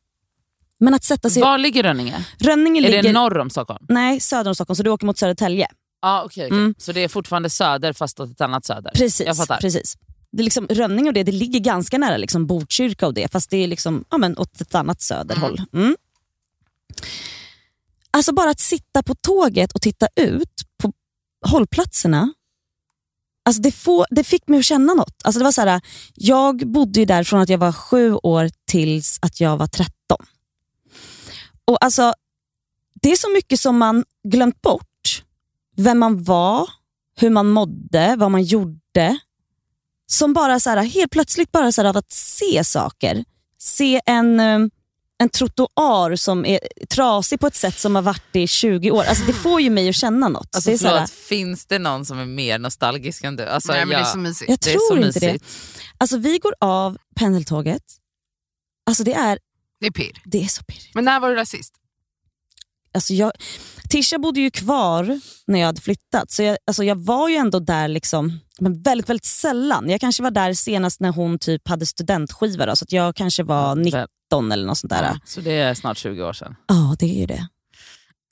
Men 0.81 0.95
att 0.95 1.05
sätta 1.05 1.31
sig... 1.31 1.43
Var 1.43 1.59
ligger 1.59 1.83
Rönninge? 1.83 2.27
Rönninge 2.39 2.81
Är 2.81 2.83
ligger... 2.83 3.03
det 3.03 3.13
norr 3.13 3.39
om 3.39 3.51
Stockholm? 3.51 3.87
Nej, 3.89 4.21
söder 4.21 4.49
om 4.51 4.55
Stockholm, 4.55 4.77
så 4.77 4.83
du 4.83 4.91
åker 4.91 5.07
mot 5.07 5.19
Södertälje. 5.19 5.69
Ja, 6.07 6.23
okej. 6.25 6.47
okej. 6.47 6.59
Mm. 6.59 6.75
Så 6.79 6.93
det 6.93 7.01
är 7.01 7.09
fortfarande 7.09 7.51
söder 7.51 7.93
fast 7.93 8.21
åt 8.21 8.31
ett 8.31 8.41
annat 8.41 8.65
söder? 8.65 8.91
Precis. 8.95 9.27
Precis. 9.61 9.97
Det 10.33 10.43
är 10.43 10.45
liksom, 10.45 10.67
Rönninge 10.67 11.09
och 11.09 11.15
det, 11.15 11.23
det 11.23 11.33
ligger 11.33 11.61
ganska 11.61 11.99
nära 11.99 12.17
liksom 12.17 12.47
Botkyrka 12.47 13.07
och 13.07 13.15
det, 13.15 13.33
fast 13.33 13.51
det 13.51 13.57
är 13.57 13.67
liksom, 13.67 14.05
ja, 14.11 14.19
men 14.19 14.39
åt 14.39 14.61
ett 14.61 14.75
annat 14.75 15.01
söderhåll. 15.03 15.63
Mm. 15.73 15.97
Alltså 18.11 18.33
bara 18.33 18.51
att 18.51 18.61
sitta 18.61 19.03
på 19.03 19.15
tåget 19.15 19.73
och 19.73 19.83
titta 19.83 20.09
ut 20.17 20.53
på 20.83 20.93
hållplatserna 21.47 22.33
Alltså 23.47 23.63
det, 23.63 23.73
få, 23.73 24.07
det 24.11 24.25
fick 24.25 24.49
mig 24.49 24.59
att 24.59 24.65
känna 24.65 24.95
något. 24.95 25.15
Alltså 25.25 25.39
det 25.39 25.45
var 25.45 25.53
så 25.53 25.61
här, 25.61 25.81
jag 26.15 26.69
bodde 26.69 27.01
ju 27.01 27.07
där 27.07 27.25
från 27.25 27.41
att 27.41 27.49
jag 27.49 27.59
var 27.59 27.73
sju 27.73 28.15
år 28.15 28.51
tills 28.67 29.19
att 29.23 29.41
jag 29.41 29.57
var 29.57 29.67
13. 29.67 29.93
Och 31.65 31.85
alltså, 31.85 32.15
Det 32.95 33.13
är 33.13 33.17
så 33.17 33.31
mycket 33.31 33.61
som 33.61 33.79
man 33.79 34.05
glömt 34.29 34.63
bort. 34.63 34.96
Vem 35.77 35.99
man 35.99 36.23
var, 36.25 36.71
hur 37.21 37.31
man 37.31 37.49
mådde, 37.51 38.15
vad 38.19 38.31
man 38.31 38.43
gjorde. 38.43 39.19
Som 40.07 40.33
bara 40.33 40.61
så 40.61 40.71
här, 40.71 40.83
helt 40.85 41.11
plötsligt 41.13 41.53
bara 41.53 41.73
så 41.73 41.83
här, 41.83 41.89
av 41.89 41.97
att 41.97 42.13
se 42.13 42.65
saker. 42.65 43.25
Se 43.59 44.01
en, 44.07 44.41
eh, 44.41 44.59
en 45.19 45.29
trottoar 45.29 46.17
som 46.17 46.47
är 46.47 46.61
trasig 46.89 47.41
på 47.41 47.47
ett 47.47 47.55
sätt 47.55 47.79
som 47.79 47.95
har 47.95 48.03
varit 48.03 48.37
i 48.37 48.47
20 48.47 48.91
år. 48.91 49.05
Alltså 49.05 49.25
Det 49.25 49.33
får 49.33 49.61
ju 49.61 49.71
mig 49.71 49.89
att 49.89 49.95
känna 49.95 50.29
något. 50.29 50.55
Alltså, 50.55 50.71
det 50.71 50.75
är 50.75 50.79
så 50.79 50.89
här, 50.89 51.07
finns 51.07 51.67
det 51.67 51.79
någon 51.79 52.05
som 52.07 52.19
är 52.19 52.27
mer 52.27 52.59
nostalgisk 52.59 53.25
än 53.25 53.37
du? 53.37 53.45
Alltså, 53.47 53.73
Nej, 53.73 53.81
men 53.81 53.89
det 53.89 53.95
är 53.95 53.99
jag- 53.99 54.09
så 54.09 54.19
mysigt. 54.19 54.51
jag 54.51 54.59
det 54.59 54.71
är 54.71 54.73
tror 54.73 54.89
så 55.01 55.07
inte 55.07 55.21
det. 55.21 55.27
mysigt. 55.33 55.45
Alltså 55.99 56.19
Vi 56.19 56.39
går 56.39 56.55
av 56.61 56.99
pendeltåget. 57.17 57.83
Alltså 58.87 59.05
det 59.05 59.15
är, 59.15 59.39
Det 59.81 59.87
är 59.87 59.91
pirr. 59.91 60.23
det 60.25 60.43
är 60.45 60.49
så 60.49 60.63
pirrigt. 60.65 60.95
Men 60.95 61.05
när 61.05 61.21
var 61.21 61.29
du 61.31 61.35
där 61.37 61.45
sist? 61.45 61.75
Alltså 62.95 63.15
jag, 63.15 63.33
Tisha 63.91 64.19
bodde 64.19 64.41
ju 64.41 64.51
kvar 64.51 65.21
när 65.47 65.59
jag 65.59 65.67
hade 65.67 65.81
flyttat, 65.81 66.31
så 66.31 66.43
jag, 66.43 66.59
alltså 66.67 66.85
jag 66.85 66.97
var 66.97 67.29
ju 67.29 67.37
ändå 67.37 67.59
där 67.59 67.89
liksom, 67.89 68.41
men 68.61 68.83
väldigt 68.83 69.09
väldigt 69.09 69.25
sällan. 69.25 69.91
Jag 69.91 70.01
kanske 70.01 70.23
var 70.23 70.31
där 70.31 70.55
senast 70.55 71.01
när 71.01 71.13
hon 71.13 71.39
typ 71.39 71.69
hade 71.69 71.87
studentskiva, 71.87 72.67
då, 72.67 72.77
så 72.77 72.85
att 72.85 72.93
jag 72.93 73.17
kanske 73.17 73.43
var 73.43 73.75
19 73.75 74.53
eller 74.53 74.67
något 74.67 74.79
sånt 74.79 74.91
där. 74.91 75.03
Ja, 75.03 75.19
Så 75.27 75.41
det 75.41 75.53
är 75.53 75.75
snart 75.75 75.99
20 75.99 76.23
år 76.23 76.33
sedan. 76.33 76.57
det 76.99 77.07
är 77.07 77.21
ju 77.21 77.27
det. 77.27 77.49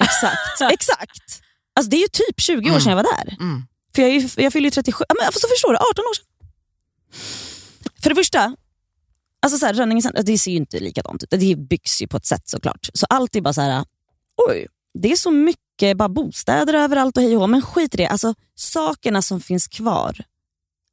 Exakt. 0.05 0.73
exakt. 0.73 1.43
Alltså 1.77 1.91
det 1.91 1.97
är 1.97 2.01
ju 2.01 2.09
typ 2.13 2.41
20 2.41 2.71
år 2.71 2.79
sedan 2.79 2.91
jag 2.91 2.97
var 2.97 3.17
där. 3.17 3.37
Mm. 3.41 3.63
För 3.95 4.03
jag, 4.03 4.11
är 4.11 4.43
jag 4.43 4.53
fyller 4.53 4.67
ju 4.67 4.71
37, 4.71 5.05
ja, 5.09 5.15
men 5.23 5.33
så 5.33 5.49
förstår 5.49 5.73
du, 5.73 5.77
18 5.77 6.05
år 6.05 6.15
sedan. 6.15 6.27
För 8.03 8.11
det 8.11 8.17
första, 8.17 8.57
alltså 9.43 9.59
så 9.59 9.67
här, 9.67 9.75
Rönninge 9.75 10.03
centrum, 10.03 10.25
det 10.25 10.39
ser 10.39 10.51
ju 10.51 10.57
inte 10.57 10.81
likadant 10.81 11.23
ut. 11.23 11.31
Det 11.31 11.57
byggs 11.57 12.03
ju 12.03 12.07
på 12.07 12.17
ett 12.17 12.27
sätt 12.27 12.49
såklart. 12.49 12.89
Så 12.95 13.07
allt 13.09 13.37
är 13.37 13.41
bara 13.41 13.55
så 13.55 13.61
här, 13.61 13.85
oj, 14.49 14.67
det 14.95 15.13
är 15.13 15.17
så 15.17 15.31
mycket 15.31 15.97
bara 15.97 16.09
bostäder 16.09 16.75
överallt 16.75 17.17
och 17.17 17.23
hej 17.23 17.37
och 17.37 17.51
men 17.51 17.63
skit 17.63 17.95
i 17.95 17.97
det. 17.97 18.07
Alltså, 18.07 18.35
sakerna 18.55 19.23
som 19.23 19.41
finns 19.41 19.69
kvar 19.69 20.25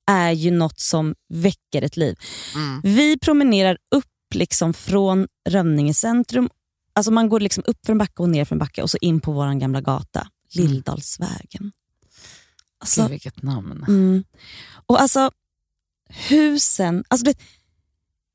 är 0.07 0.31
ju 0.31 0.51
något 0.51 0.79
som 0.79 1.15
väcker 1.29 1.81
ett 1.81 1.97
liv. 1.97 2.15
Mm. 2.55 2.81
Vi 2.83 3.19
promenerar 3.19 3.77
upp 3.95 4.05
liksom 4.33 4.73
från 4.73 5.27
Rönninge 5.49 5.93
centrum. 5.93 6.49
Alltså 6.93 7.11
man 7.11 7.29
går 7.29 7.39
liksom 7.39 7.63
upp 7.67 7.85
för 7.85 7.93
en 7.93 7.97
backe 7.97 8.21
och 8.21 8.29
ner 8.29 8.45
för 8.45 8.55
en 8.55 8.59
backe 8.59 8.81
och 8.81 8.89
så 8.89 8.97
in 9.01 9.21
på 9.21 9.31
vår 9.31 9.59
gamla 9.59 9.81
gata, 9.81 10.27
Lilldalsvägen. 10.53 11.71
Alltså, 12.79 13.01
Gud, 13.01 13.11
vilket 13.11 13.41
namn. 13.41 13.85
Mm. 13.87 14.23
Och 14.85 15.01
alltså 15.01 15.31
husen, 16.07 17.03
alltså 17.07 17.25
det, 17.25 17.37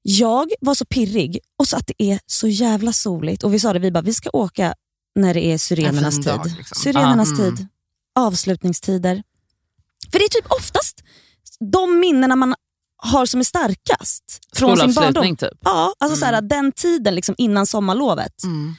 jag 0.03 0.51
var 0.61 0.75
så 0.75 0.85
pirrig 0.85 1.39
och 1.57 1.69
så 1.69 1.77
att 1.77 1.87
det 1.87 2.03
är 2.03 2.21
så 2.27 2.49
jävla 2.49 2.93
soligt 2.93 3.43
och 3.43 3.55
vi 3.55 3.61
sa 3.61 3.73
det, 3.73 3.79
vi 3.79 3.91
bara 3.91 4.03
vi 4.03 4.15
ska 4.15 4.31
åka 4.33 4.75
när 5.17 5.35
det 5.35 5.45
är 5.45 5.59
syrenernas 5.59 6.15
fin 6.15 6.23
tid. 6.23 6.33
dag, 6.33 6.47
liksom. 6.57 6.81
Syrenernas 6.83 7.29
Ah, 7.33 7.43
mm. 7.43 7.57
tid, 7.57 7.67
avslutningstider. 8.15 9.23
För 10.13 10.19
det 10.19 10.25
är 10.25 10.29
typ 10.29 10.53
oftast 10.53 11.03
de 11.73 12.01
minnena 12.01 12.37
man 12.37 12.55
har 12.97 13.27
som 13.27 13.41
är 13.41 13.45
starkast 13.45 14.41
från 14.53 14.77
sin 14.77 14.95
barndom. 14.95 15.37
Typ. 15.37 15.59
Ja, 15.61 15.95
alltså 15.99 16.17
så 16.17 16.25
här, 16.25 16.43
den 16.43 16.73
tiden 16.73 17.15
liksom 17.15 17.35
innan 17.39 17.67
sommarlovet. 17.67 18.43
Mm. 18.45 18.75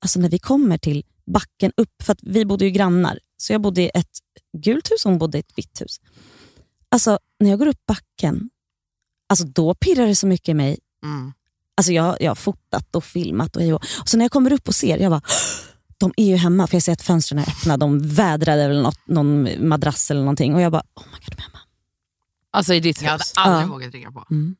Alltså 0.00 0.20
när 0.20 0.28
vi 0.28 0.38
kommer 0.38 0.78
till 0.78 1.04
backen 1.26 1.72
upp, 1.76 2.02
för 2.02 2.12
att 2.12 2.18
vi 2.22 2.44
bodde 2.44 2.64
ju 2.64 2.70
grannar. 2.70 3.18
Så 3.36 3.52
jag 3.52 3.60
bodde 3.60 3.82
i 3.82 3.90
ett 3.94 4.18
gult 4.58 4.90
hus 4.92 5.04
och 5.04 5.10
hon 5.10 5.18
bodde 5.18 5.38
i 5.38 5.40
ett 5.40 5.58
vitt 5.58 5.80
hus. 5.80 6.00
Alltså 6.88 7.18
när 7.40 7.50
jag 7.50 7.58
går 7.58 7.66
upp 7.66 7.86
backen, 7.86 8.50
alltså 9.28 9.46
då 9.46 9.74
pirrar 9.74 10.06
det 10.06 10.16
så 10.16 10.26
mycket 10.26 10.48
i 10.48 10.54
mig. 10.54 10.78
Mm. 11.04 11.32
Alltså 11.76 11.92
jag, 11.92 12.16
jag 12.20 12.30
har 12.30 12.34
fotat 12.34 12.96
och 12.96 13.04
filmat 13.04 13.56
och 13.56 13.62
hej 13.62 13.72
och 13.74 13.84
och 14.00 14.08
så 14.08 14.16
när 14.16 14.24
jag 14.24 14.32
kommer 14.32 14.52
upp 14.52 14.68
och 14.68 14.74
ser, 14.74 14.98
jag 14.98 15.10
bara, 15.10 15.20
de 15.98 16.12
är 16.16 16.24
ju 16.26 16.36
hemma 16.36 16.66
för 16.66 16.74
jag 16.76 16.82
ser 16.82 16.92
att 16.92 17.02
fönstren 17.02 17.38
är 17.38 17.48
öppna. 17.48 17.76
De 17.76 18.08
vädrade 18.14 18.68
väl 18.68 18.82
något, 18.82 19.06
någon 19.06 19.48
madrass 19.68 20.10
eller 20.10 20.20
någonting 20.20 20.54
och 20.54 20.60
jag 20.60 20.72
bara, 20.72 20.82
oh 20.94 21.04
my 21.12 21.18
god, 21.18 21.36
de 21.36 21.38
är 21.38 21.42
hemma. 21.42 21.58
Alltså 22.50 22.74
i 22.74 22.80
ditt 22.80 23.02
Jag 23.02 23.10
hade 23.10 23.20
hus. 23.24 23.32
aldrig 23.36 23.62
Ja. 23.68 23.72
vågat 23.72 23.92
ringa 23.94 24.12
på. 24.12 24.24
Mm. 24.30 24.56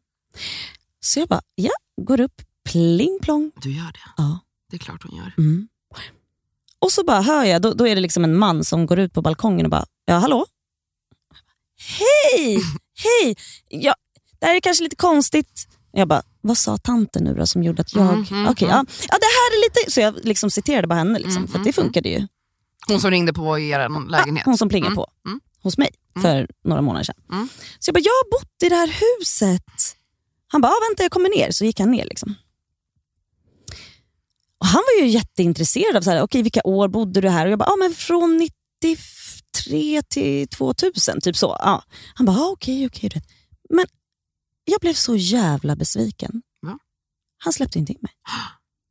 Så 1.01 1.21
jag 1.21 1.29
bara, 1.29 1.43
ja, 1.55 1.71
går 2.03 2.21
upp, 2.21 2.43
pling 2.71 3.19
plong. 3.23 3.53
Du 3.63 3.73
gör 3.73 3.93
det. 3.93 3.99
Ja. 4.17 4.39
Det 4.71 4.77
är 4.77 4.79
klart 4.79 5.03
hon 5.09 5.17
gör. 5.17 5.35
Mm. 5.39 5.69
Och 6.79 6.93
så 6.93 7.05
bara 7.05 7.21
hör 7.23 7.45
jag, 7.45 7.63
då, 7.63 7.73
då 7.75 7.89
är 7.89 7.95
det 7.95 8.01
liksom 8.01 8.25
en 8.25 8.37
man 8.39 8.65
som 8.65 8.87
går 8.87 8.99
ut 8.99 9.13
på 9.13 9.23
balkongen 9.23 9.67
och 9.67 9.71
bara, 9.71 9.87
ja 10.05 10.15
hallå? 10.19 10.47
Hej! 11.77 12.61
Hej! 12.95 13.37
Ja, 13.69 13.95
det 14.41 14.47
här 14.47 14.57
är 14.57 14.61
kanske 14.61 14.85
lite 14.85 14.97
konstigt. 14.97 15.69
Jag 15.93 16.09
bara, 16.09 16.23
vad 16.47 16.59
sa 16.59 16.77
tanten 16.77 17.25
nu 17.25 17.35
då 17.35 17.47
som 17.47 17.63
gjorde 17.63 17.83
att 17.83 17.95
jag... 17.95 18.09
Mm, 18.09 18.25
mm, 18.31 18.47
Okej, 18.47 18.69
ja. 18.69 18.85
ja 19.09 19.19
det 19.19 19.33
här 19.37 19.57
är 19.57 19.65
lite... 19.65 19.91
Så 19.91 20.01
jag 20.01 20.15
liksom 20.25 20.51
citerade 20.51 20.87
bara 20.89 20.99
henne, 20.99 21.19
liksom, 21.19 21.37
Mm, 21.37 21.49
för 21.49 21.59
det 21.59 21.73
funkade 21.73 22.09
ju. 22.09 22.27
Hon 22.89 23.01
som 23.01 23.11
ringde 23.11 23.33
på 23.33 23.59
i 23.59 23.69
er 23.71 24.11
lägenhet. 24.11 24.45
Hon 24.47 24.59
som 24.59 24.69
plingade 24.69 24.93
Mm, 24.93 24.97
på 24.97 25.07
mm. 25.27 25.41
hos 25.63 25.79
mig 25.79 25.91
för 26.23 26.49
några 26.65 26.83
månader 26.83 27.05
sedan. 27.05 27.15
Mm. 27.33 27.49
Så 27.79 27.89
jag 27.89 27.95
bara, 27.95 28.01
jag 28.01 28.13
har 28.13 28.31
bott 28.31 28.63
i 28.63 28.69
det 28.69 28.75
här 28.75 28.87
huset. 29.21 29.97
Han 30.49 30.61
bara, 30.61 30.69
ja, 30.69 30.77
vänta 30.91 31.03
jag 31.03 31.13
kommer 31.13 31.29
ner. 31.37 31.51
Så 31.51 31.65
gick 31.65 31.81
han 31.81 31.91
ner. 31.91 32.05
Liksom. 32.05 32.35
Och 34.59 34.67
Han 34.67 34.83
var 34.87 35.05
ju 35.05 35.11
jätteintresserad 35.11 35.97
av 35.97 36.03
så 36.03 36.11
här, 36.11 36.23
okej, 36.23 36.43
vilka 36.43 36.61
år 36.65 36.89
bodde 36.89 37.21
du 37.21 37.29
här. 37.29 37.47
Och 37.47 37.53
jag 37.53 37.59
bara, 37.59 37.69
ja, 37.69 37.77
men 37.77 37.95
från 37.95 38.37
93 38.83 40.03
till 40.09 40.49
2000. 40.49 41.21
Typ 41.21 41.37
så. 41.37 41.57
Ja. 41.61 41.83
Han 42.15 42.27
bara, 42.27 42.37
ja, 42.37 42.49
okej, 42.53 42.87
okej. 42.87 43.09
du 43.09 43.15
vet. 43.21 43.29
Men 43.71 43.87
jag 44.65 44.81
blev 44.81 44.95
så 44.95 45.17
jävla 45.17 45.77
besviken. 45.77 46.43
Va? 46.67 46.79
Han 47.45 47.53
släppte 47.53 47.79
inte 47.79 47.93
in 47.93 47.99
mig. 48.03 48.13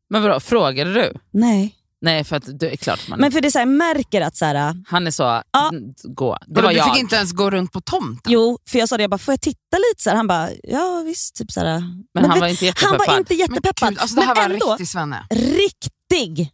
Men 0.10 0.22
vadå, 0.24 0.40
frågade 0.40 0.94
du? 0.94 1.14
Nej. 1.32 1.76
Nej, 2.02 2.24
för 2.24 2.36
att 2.36 2.60
du 2.60 2.68
är 2.70 2.76
klart 2.76 3.08
man... 3.08 3.20
Men 3.20 3.32
för 3.32 3.42
det 3.42 3.48
är 3.48 3.52
så 3.52 3.60
här, 3.60 3.66
märker 3.66 4.22
att 4.22 4.36
så 4.36 4.46
här, 4.46 4.84
han 4.88 5.08
är 5.08 5.12
så, 5.12 5.24
Ja. 5.52 5.72
gå. 6.04 6.38
Det 6.48 6.62
var 6.62 6.70
du 6.70 6.76
jag. 6.76 6.94
fick 6.94 7.00
inte 7.04 7.16
ens 7.16 7.32
gå 7.32 7.50
runt 7.50 7.72
på 7.72 7.82
tomten? 7.82 8.32
Jo, 8.32 8.60
för 8.70 8.80
jag 8.80 8.90
sa 8.90 8.98
det, 8.98 9.04
jag 9.04 9.10
bara, 9.10 9.18
får 9.18 9.32
jag 9.32 9.42
titta 9.42 9.78
lite? 9.78 10.04
Så 10.04 10.10
här, 10.10 10.18
han 10.18 10.28
bara, 10.28 10.50
ja 10.64 11.04
visst. 11.06 11.36
Typ 11.36 11.52
så 11.52 11.60
här. 11.60 11.84
Men 12.14 12.26
han 12.26 12.34
vet- 12.34 12.42
var 12.42 12.48
inte 12.48 12.66
Han 12.66 12.68
jättepeppad. 12.68 13.08
var 13.08 13.18
inte 13.18 13.34
Men 13.34 13.40
jättepeppad. 13.40 13.90
gud, 13.90 14.00
alltså 14.00 14.16
det 14.16 14.22
här 14.22 14.36
men 14.36 14.44
var 14.50 14.54
ändå, 14.54 14.72
riktig 14.72 14.88
svenne. 14.88 15.28
riktig. 15.32 15.92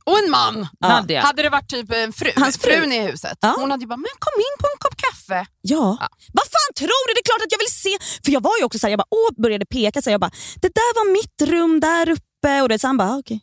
Och 0.05 0.17
en 0.19 0.31
man! 0.31 0.67
Ja. 0.79 0.87
Hade 1.21 1.41
det 1.43 1.49
varit 1.49 1.69
typ 1.69 1.91
en 1.91 2.13
fru, 2.13 2.31
Hans 2.35 2.57
fru. 2.57 2.71
frun 2.71 2.91
i 2.91 2.99
huset, 2.99 3.37
Ja. 3.41 3.55
hon 3.59 3.71
hade 3.71 3.83
ju 3.83 3.87
bara, 3.87 3.97
men 3.97 4.15
kom 4.19 4.39
in 4.47 4.55
på 4.61 4.67
en 4.73 4.77
kopp 4.79 4.95
kaffe. 5.05 5.39
Ja. 5.61 5.97
Ja. 6.01 6.07
Vad 6.33 6.45
fan 6.55 6.71
tror 6.79 7.07
du? 7.07 7.13
Det 7.13 7.19
är 7.19 7.29
klart 7.31 7.41
att 7.45 7.51
jag 7.51 7.59
vill 7.59 7.73
se. 7.85 7.93
För 8.25 8.31
jag 8.31 8.41
var 8.43 8.57
ju 8.59 8.63
också 8.63 8.79
så 8.79 8.87
här, 8.87 8.91
jag 8.91 8.97
bara, 8.99 9.11
åh, 9.21 9.41
började 9.43 9.65
peka. 9.65 10.01
Så 10.01 10.09
här, 10.09 10.13
jag 10.13 10.21
bara, 10.21 10.31
det 10.61 10.67
där 10.79 10.91
var 10.99 11.11
mitt 11.13 11.41
rum 11.51 11.79
där 11.79 12.09
uppe. 12.09 12.61
Och 12.61 12.69
det, 12.69 12.79
så 12.79 12.87
han 12.87 12.97
bara, 12.97 13.09
ah, 13.11 13.17
okej. 13.19 13.39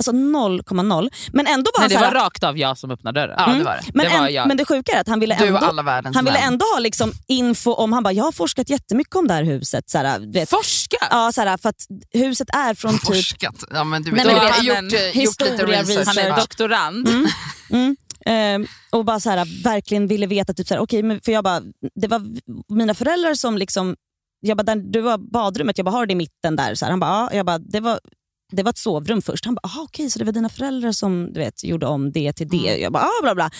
Alltså 0.00 0.12
0,0. 0.12 1.10
Men 1.32 1.46
ändå 1.46 1.70
var 1.74 1.80
Nej, 1.80 1.94
han 1.96 2.02
det 2.02 2.06
här, 2.06 2.14
var 2.14 2.20
rakt 2.24 2.44
av 2.44 2.58
jag 2.58 2.78
som 2.78 2.90
öppnade 2.90 3.20
dörren. 3.20 3.34
Ja, 3.38 3.44
Mm. 3.46 3.58
det 3.58 3.64
var 3.64 3.74
det. 3.76 3.82
men, 3.94 4.06
det 4.06 4.18
var 4.18 4.26
en, 4.26 4.34
jag. 4.34 4.48
men 4.48 4.56
det 4.56 4.64
sjuka 4.64 4.92
är 4.92 5.00
att 5.00 5.08
han 5.08 5.20
ville 5.20 5.36
Du 5.38 5.46
ändå, 5.46 5.82
han 6.14 6.24
ville 6.24 6.38
ändå 6.38 6.64
ha 6.74 6.78
liksom 6.78 7.12
info 7.26 7.72
om, 7.72 7.92
han 7.92 8.02
bara, 8.02 8.12
jag 8.12 8.24
har 8.24 8.32
forskat 8.32 8.70
jättemycket 8.70 9.14
om 9.16 9.28
det 9.28 9.34
här 9.34 9.42
huset. 9.42 9.90
Så 9.90 9.98
här, 9.98 10.32
vet, 10.32 10.50
Forska! 10.50 10.96
ja, 11.10 11.32
så 11.34 11.40
här, 11.40 11.56
för 11.56 11.68
att 11.68 11.86
huset 12.12 12.48
är 12.54 12.74
från 12.74 12.92
typ 12.92 13.06
Forskat. 13.06 13.64
Ja, 13.70 13.84
men 13.84 14.02
du 14.02 14.12
Nej, 14.12 14.24
vet, 14.24 14.26
men 14.26 14.42
du 14.42 14.46
det 14.48 14.52
har 14.52 14.62
gjort, 14.62 14.76
en 14.78 14.84
eh, 14.86 15.22
gjort 15.22 15.40
lite 15.40 15.50
historia 15.50 15.82
research. 15.82 16.06
Han 16.06 16.18
är 16.18 16.36
doktorand. 16.36 17.08
Mm. 17.70 17.96
Ehm, 18.26 18.66
och 18.90 19.04
bara 19.04 19.20
så 19.20 19.30
här, 19.30 19.64
verkligen 19.64 20.06
ville 20.06 20.26
veta, 20.26 20.54
typ 20.54 20.68
så 20.68 20.74
här, 20.74 20.80
okay, 20.80 21.02
men 21.02 21.20
för 21.20 21.32
jag 21.32 21.44
bara, 21.44 21.60
det 22.00 22.08
var 22.08 22.22
mina 22.74 22.94
föräldrar 22.94 23.34
som 23.34 23.58
liksom, 23.58 23.96
jag 24.40 24.56
bara, 24.56 24.62
där, 24.62 24.76
du 24.76 25.00
var 25.00 25.18
badrummet, 25.32 25.78
jag 25.78 25.84
bara, 25.84 25.90
har 25.90 26.06
det 26.06 26.12
i 26.12 26.16
mitten 26.16 26.56
där? 26.56 26.74
Så 26.74 26.84
här, 26.84 26.90
han 26.92 27.00
bara, 27.00 27.10
ja. 27.10 27.36
Jag 27.36 27.46
bara, 27.46 27.58
det 27.58 27.80
var, 27.80 28.00
det 28.52 28.62
var 28.62 28.70
ett 28.70 28.78
sovrum 28.78 29.22
först. 29.22 29.44
Han 29.44 29.54
bara, 29.54 29.60
aha, 29.64 29.82
okej 29.82 30.10
så 30.10 30.18
det 30.18 30.24
var 30.24 30.32
dina 30.32 30.48
föräldrar 30.48 30.92
som 30.92 31.32
du 31.32 31.40
vet, 31.40 31.64
gjorde 31.64 31.86
om 31.86 32.12
det 32.12 32.32
till 32.32 32.48
det. 32.48 32.76
Jag 32.78 32.92
bara, 32.92 33.02
ah, 33.02 33.22
bla 33.22 33.34
bla. 33.34 33.50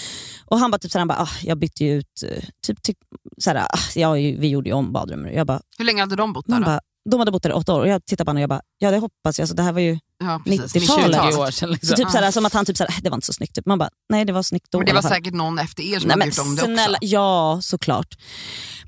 Och 0.46 0.58
han 0.58 0.70
bara, 0.70 0.78
typ 0.78 0.90
så 0.92 0.98
här, 0.98 1.00
han 1.00 1.08
bara 1.08 1.18
ah, 1.22 1.28
jag 1.42 1.58
bytte 1.58 1.84
ju 1.84 1.98
ut, 1.98 2.22
eh, 2.26 2.44
typ, 2.66 2.82
typ, 2.82 2.96
så 3.38 3.50
här, 3.50 3.56
ah, 3.56 3.78
ja, 3.94 4.12
vi 4.12 4.48
gjorde 4.48 4.68
ju 4.68 4.74
om 4.74 4.92
badrummet. 4.92 5.34
Jag 5.34 5.46
bara, 5.46 5.60
Hur 5.78 5.84
länge 5.84 6.02
hade 6.02 6.16
de 6.16 6.32
bott 6.32 6.46
där 6.46 6.60
bara, 6.60 6.80
de 7.10 7.18
hade 7.20 7.30
bott 7.32 7.42
där 7.42 7.50
i 7.50 7.52
åtta 7.52 7.74
år 7.74 7.80
och 7.80 7.88
jag 7.88 8.04
tittade 8.06 8.24
på 8.24 8.28
honom 8.30 8.38
och 8.38 8.42
jag 8.42 8.48
bara, 8.48 8.60
ja 8.78 8.90
det 8.90 8.98
hoppas 8.98 9.38
jag. 9.38 9.42
Alltså, 9.44 9.56
det 9.56 9.62
här 9.62 9.72
var 9.72 9.80
ju 9.80 9.98
Ja, 10.20 10.42
precis. 10.44 10.74
90-talet. 10.90 11.32
20 11.34 11.40
år 11.40 11.50
sedan. 11.50 11.52
så 11.52 11.66
Liksom. 11.66 11.96
typ, 11.96 12.10
så 12.10 12.18
här, 12.18 12.30
som 12.30 12.46
att 12.46 12.52
han 12.52 12.64
typ 12.64 12.76
så 12.76 12.84
här, 12.84 12.90
"Äh, 12.90 13.02
det 13.02 13.10
var 13.10 13.16
inte 13.16 13.26
så 13.26 13.32
snyggt. 13.32 13.54
Typ. 13.54 13.66
Man 13.66 13.78
bara, 13.78 13.90
nej 14.08 14.24
det 14.24 14.32
var 14.32 14.42
snyggt 14.42 14.66
då 14.70 14.78
Men 14.78 14.86
det 14.86 14.92
var 14.92 14.98
alla 14.98 15.08
fall." 15.08 15.16
säkert 15.16 15.34
någon 15.34 15.58
efter 15.58 15.82
er 15.82 15.98
som 15.98 16.08
Nej, 16.08 16.14
hade 16.18 16.26
gjort 16.26 16.38
om 16.38 16.54
det 16.56 16.62
också. 16.62 16.74
snälla, 16.74 16.98
Ja, 17.00 17.58
såklart. 17.62 18.14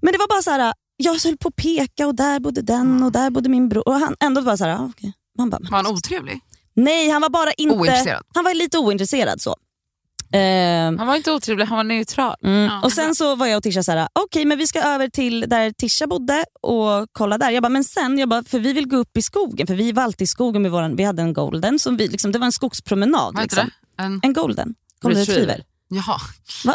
Men 0.02 0.12
det 0.12 0.18
var 0.18 0.28
bara 0.28 0.42
så 0.42 0.50
här, 0.50 0.72
jag 0.96 1.18
höll 1.24 1.36
på 1.36 1.48
att 1.48 1.56
peka 1.56 2.06
och 2.06 2.14
där 2.14 2.40
bodde 2.40 2.62
den 2.62 3.02
och 3.02 3.12
där 3.12 3.30
bodde 3.30 3.48
min 3.48 3.68
bror. 3.68 3.88
Och 3.88 3.94
han 3.94 4.16
ändå 4.20 4.40
var 4.40 4.56
så 4.56 4.64
här, 4.64 4.74
ah, 4.76 4.90
okej. 4.96 5.12
Man 5.40 5.50
bara, 5.50 5.60
Var 5.70 5.76
han 5.76 5.86
otrevlig? 5.86 6.40
nej 6.74 7.10
han 7.10 7.22
var 7.22 7.28
bara 7.28 7.52
inte... 7.52 7.74
Ointresserad? 7.74 8.22
Han 8.34 8.44
var 8.44 8.54
lite 8.54 8.78
ointresserad 8.78 9.40
så. 9.40 9.56
Ehm, 10.32 10.98
Han 10.98 11.06
var 11.06 11.16
inte 11.16 11.32
otrevlig, 11.32 11.64
han 11.64 11.76
var 11.76 11.84
neutral. 11.84 12.36
mm. 12.44 12.62
Ja, 12.64 12.80
och 12.82 12.92
sen 12.92 13.14
så 13.14 13.36
var 13.36 13.46
jag 13.46 13.56
och 13.56 13.62
Tisha 13.62 13.82
så 13.82 13.92
här, 13.92 14.08
okej 14.12 14.44
men 14.44 14.58
vi 14.58 14.66
ska 14.66 14.82
över 14.82 15.08
till 15.08 15.40
där 15.40 15.70
Tisha 15.72 16.06
bodde 16.06 16.44
och 16.60 17.06
kolla 17.12 17.38
där. 17.38 17.50
Jag 17.50 17.62
bara, 17.62 17.68
men 17.68 17.84
sen, 17.84 18.18
jag 18.18 18.28
bara, 18.28 18.44
för 18.44 18.58
vi 18.58 18.72
vill 18.72 18.88
gå 18.88 18.96
upp 18.96 19.16
i 19.16 19.22
skogen, 19.22 19.66
för 19.66 19.74
vi 19.74 19.92
var 19.92 20.02
alltid 20.02 20.24
i 20.24 20.26
skogen 20.26 20.62
med 20.62 20.70
våran, 20.70 20.96
vi 20.96 21.04
hade 21.04 21.22
en 21.22 21.32
golden, 21.32 21.78
som 21.78 21.96
vi, 21.96 22.08
liksom, 22.08 22.32
det 22.32 22.38
var 22.38 22.46
en 22.46 22.52
skogspromenad. 22.52 23.38
Liksom. 23.42 23.70
En, 23.98 24.20
En 24.22 24.32
golden, 24.32 24.74
golden 25.00 25.20
Retriever. 25.20 25.40
retriever. 25.46 25.64
jaha. 25.88 26.18
Va? 26.64 26.74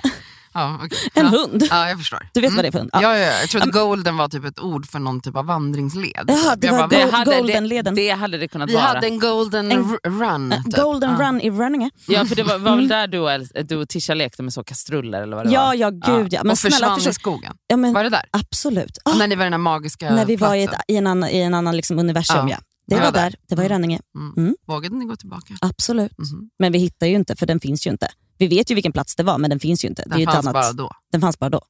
Ja, 0.56 0.80
okej. 0.84 0.98
En 1.14 1.24
ja. 1.26 1.30
hund. 1.32 1.64
Ja, 1.70 1.90
jag 1.90 1.98
förstår. 2.00 2.20
Du 2.34 2.42
vet 2.42 2.48
Mm. 2.50 2.56
vad 2.56 2.66
det 2.66 2.68
är 2.68 2.72
för 2.72 2.80
hund? 2.80 2.90
Ja. 2.94 3.02
Ja, 3.02 3.18
ja, 3.18 3.40
jag 3.42 3.50
trodde 3.50 3.72
golden 3.72 4.18
var 4.18 4.28
typ 4.28 4.46
ett 4.46 4.60
ord 4.60 4.86
för 4.88 5.00
någon 5.00 5.22
typ 5.22 5.36
av 5.36 5.46
vandringsled. 5.46 6.26
Jaha, 6.28 6.56
det 6.56 6.68
Jag 6.68 6.74
var 6.78 6.88
bara, 6.88 7.06
go- 7.06 7.12
hade, 7.12 7.36
Goldenleden. 7.38 7.96
det, 7.96 8.02
det 8.02 8.10
hade 8.10 8.38
det 8.38 8.48
kunnat 8.48 8.70
Vi 8.70 8.74
vara. 8.74 8.84
hade 8.84 9.08
en 9.08 9.20
golden 9.20 9.72
En- 9.72 9.92
r- 10.04 10.10
run. 10.12 10.54
Typ. 10.66 10.76
Golden 10.76 11.16
Ja. 11.20 11.26
run 11.28 11.42
i 11.42 11.50
running. 11.52 11.92
Ja, 12.08 12.26
för 12.26 12.36
det 12.36 12.44
var, 12.44 12.58
var 12.58 12.72
Mm. 12.72 12.78
väl 12.78 12.88
där 12.88 13.08
du 13.08 13.20
och, 13.20 13.30
du 13.66 13.76
och 13.76 13.90
Tisha 13.90 14.14
lekte 14.14 14.44
med 14.44 14.54
så 14.54 14.64
kastruller 14.64 15.22
eller 15.22 15.36
vad 15.36 15.46
det 15.46 15.52
Ja, 15.54 15.66
var? 15.66 15.74
ja, 15.74 15.90
gud 15.90 16.34
ja. 16.34 16.44
Men 16.44 16.52
och 16.52 16.58
snälla, 16.58 16.76
försvann 16.96 17.12
i 17.12 17.14
skogen. 17.14 17.54
ja, 17.68 17.78
men, 17.78 17.94
Var 17.94 18.04
det 18.04 18.10
där? 18.10 18.24
Absolut. 18.32 18.98
Ah, 19.06 19.14
När 19.14 19.28
ni 19.28 19.36
var 19.36 19.44
i 19.44 19.46
den 19.46 19.54
här 19.54 19.58
magiska 19.58 20.16
när 20.16 20.26
vi 20.26 20.36
var 20.36 20.56
i, 20.56 20.64
ett, 20.64 20.72
i 20.88 20.96
en 20.98 21.08
annan, 21.08 21.30
i 21.30 21.38
en 21.40 21.54
annan 21.54 21.76
liksom 21.78 22.00
universum. 22.00 22.48
Ja. 22.48 22.50
Ja. 22.50 22.58
Det 22.88 22.96
Ja, 22.96 23.02
var 23.04 23.12
där. 23.12 23.22
där. 23.22 23.36
Det 23.50 23.56
var 23.56 23.64
i 23.64 23.66
Mm. 23.66 23.76
Rönninge. 23.76 24.00
Mm. 24.18 24.34
Mm. 24.38 24.56
Vågade 24.68 24.96
ni 24.96 25.06
gå 25.06 25.16
tillbaka? 25.16 25.54
Absolut. 25.62 26.12
Men 26.60 26.72
vi 26.72 26.80
hittar 26.80 27.08
ju 27.08 27.16
inte, 27.16 27.36
för 27.36 27.46
den 27.46 27.60
finns 27.60 27.88
ju 27.88 27.92
inte. 27.92 28.08
Vi 28.38 28.48
vet 28.48 28.72
ju 28.72 28.76
vilken 28.76 28.92
plats 28.92 29.16
det 29.16 29.24
var, 29.24 29.38
men 29.38 29.50
den 29.50 29.60
finns 29.60 29.86
ju 29.86 29.88
inte. 29.88 30.04
Den 30.06 30.26
fanns 30.26 30.38
annat, 30.38 30.54
bara 30.54 30.74
då. 30.74 30.92
Den 31.12 31.22
fanns 31.22 31.40
bara 31.40 31.50
då. 31.50 31.62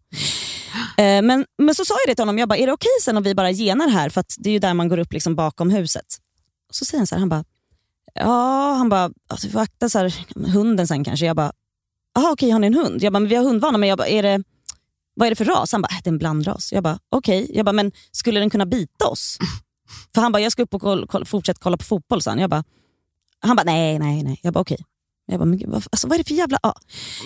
Eh, 0.97 1.21
men, 1.21 1.45
men 1.57 1.75
så 1.75 1.85
sa 1.85 1.93
jag 2.05 2.11
det 2.11 2.15
till 2.15 2.21
honom, 2.21 2.37
jag 2.37 2.49
bara, 2.49 2.57
är 2.57 2.67
det 2.67 2.73
okej 2.73 2.91
sen 3.01 3.17
om 3.17 3.23
vi 3.23 3.35
bara 3.35 3.51
genar 3.51 3.87
här? 3.87 4.09
För 4.09 4.21
att 4.21 4.35
det 4.37 4.49
är 4.49 4.53
ju 4.53 4.59
där 4.59 4.73
man 4.73 4.87
går 4.87 4.97
upp 4.97 5.13
liksom 5.13 5.35
bakom 5.35 5.69
huset. 5.69 6.05
Och 6.69 6.75
så 6.75 6.85
säger 6.85 6.99
han 6.99 7.07
så 7.07 7.15
här, 7.15 7.19
han 7.19 7.29
bara, 7.29 7.43
ja, 8.13 8.73
han 8.73 8.89
bara, 8.89 9.11
alltså, 9.27 9.47
vi 9.47 9.53
får 9.53 9.59
akta 9.59 9.89
så 9.89 9.99
här, 9.99 10.25
hunden 10.53 10.87
sen 10.87 11.03
kanske. 11.03 11.25
Jag 11.25 11.35
bara, 11.35 11.51
jaha 12.15 12.31
okej 12.31 12.49
har 12.49 12.59
ni 12.59 12.67
en 12.67 12.73
hund? 12.73 13.03
Jag 13.03 13.13
bara, 13.13 13.19
men 13.19 13.29
vi 13.29 13.35
har 13.35 13.43
hundvana, 13.43 13.77
men 13.77 13.89
jag 13.89 13.97
bara, 13.97 14.07
är 14.07 14.23
det, 14.23 14.43
vad 15.15 15.25
är 15.25 15.29
det 15.29 15.35
för 15.35 15.45
ras? 15.45 15.71
Han 15.71 15.81
bara, 15.81 15.87
äh, 15.95 15.99
det 16.03 16.07
är 16.07 16.11
en 16.11 16.17
blandras. 16.17 16.71
Jag 16.73 16.83
bara, 16.83 16.99
okej. 17.09 17.51
Jag 17.53 17.65
bara, 17.65 17.73
men 17.73 17.91
skulle 18.11 18.39
den 18.39 18.49
kunna 18.49 18.65
bita 18.65 19.07
oss? 19.07 19.37
För 20.13 20.21
han 20.21 20.31
bara, 20.31 20.39
jag 20.39 20.51
ska 20.51 20.63
upp 20.63 20.73
och 20.73 20.81
koll, 20.81 21.07
koll, 21.07 21.25
fortsätta 21.25 21.59
kolla 21.63 21.77
på 21.77 21.83
fotboll. 21.83 22.21
Han. 22.25 22.39
Jag 22.39 22.49
bara, 22.49 22.63
han 23.39 23.55
bara, 23.55 23.63
nej, 23.63 23.99
nej, 23.99 24.23
nej. 24.23 24.39
Jag 24.43 24.53
bara, 24.53 24.59
okej. 24.59 24.77
Jag 25.25 25.39
bara, 25.39 25.45
men, 25.45 25.57
gud, 25.59 25.69
vad, 25.69 25.83
alltså, 25.91 26.07
vad 26.07 26.13
är 26.15 26.17
det 26.23 26.27
för 26.27 26.35
jävla... 26.35 26.59
Ja. 26.63 26.75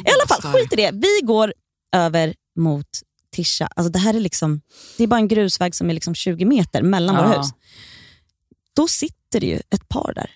I 0.05 0.09
alla 0.09 0.27
fall, 0.27 0.53
skit 0.53 0.73
i 0.73 0.75
det. 0.75 0.91
Vi 0.93 1.19
går 1.25 1.53
över 1.91 2.35
mot 2.55 2.87
Tisha. 3.35 3.67
Alltså, 3.75 3.91
det 3.91 3.99
här 3.99 4.13
är 4.13 4.19
liksom, 4.19 4.61
det 4.97 5.03
är 5.03 5.07
bara 5.07 5.19
en 5.19 5.27
grusväg 5.27 5.75
som 5.75 5.89
är 5.89 5.93
liksom 5.93 6.15
20 6.15 6.45
meter 6.45 6.81
mellan 6.81 7.15
våra 7.15 7.33
Ja. 7.33 7.37
hus. 7.41 7.47
Då 8.75 8.87
sitter 8.87 9.39
det 9.39 9.45
ju 9.47 9.61
ett 9.69 9.89
par 9.89 10.13
där 10.15 10.31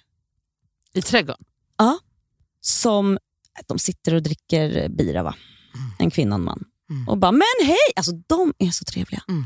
I 0.93 1.01
trädgården? 1.01 1.43
som 2.61 3.17
de 3.67 3.79
sitter 3.79 4.13
och 4.13 4.23
dricker 4.23 4.89
bira. 4.89 5.23
va? 5.23 5.35
En 5.99 6.11
kvinna 6.11 6.35
och 6.35 6.39
en 6.39 6.45
man. 6.45 6.63
Mm. 6.89 7.07
Och 7.09 7.17
bara, 7.17 7.31
men 7.31 7.41
hej! 7.65 7.77
Alltså 7.95 8.11
de 8.11 8.53
är 8.57 8.71
så 8.71 8.85
trevliga. 8.85 9.23
Mm. 9.29 9.45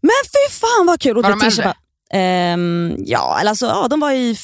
Men 0.00 0.10
fy 0.24 0.54
fan 0.54 0.86
vad 0.86 1.00
kul! 1.00 1.16
Och 1.18 1.22
Var 1.22 1.30
de 1.30 1.46
äldre? 1.46 1.64
bara, 1.64 1.76
ehm, 2.20 2.96
ja, 2.98 3.38
eller 3.40 3.50
alltså, 3.50 3.66
ja, 3.66 3.88
de 3.88 4.00
var 4.00 4.12
i, 4.12 4.36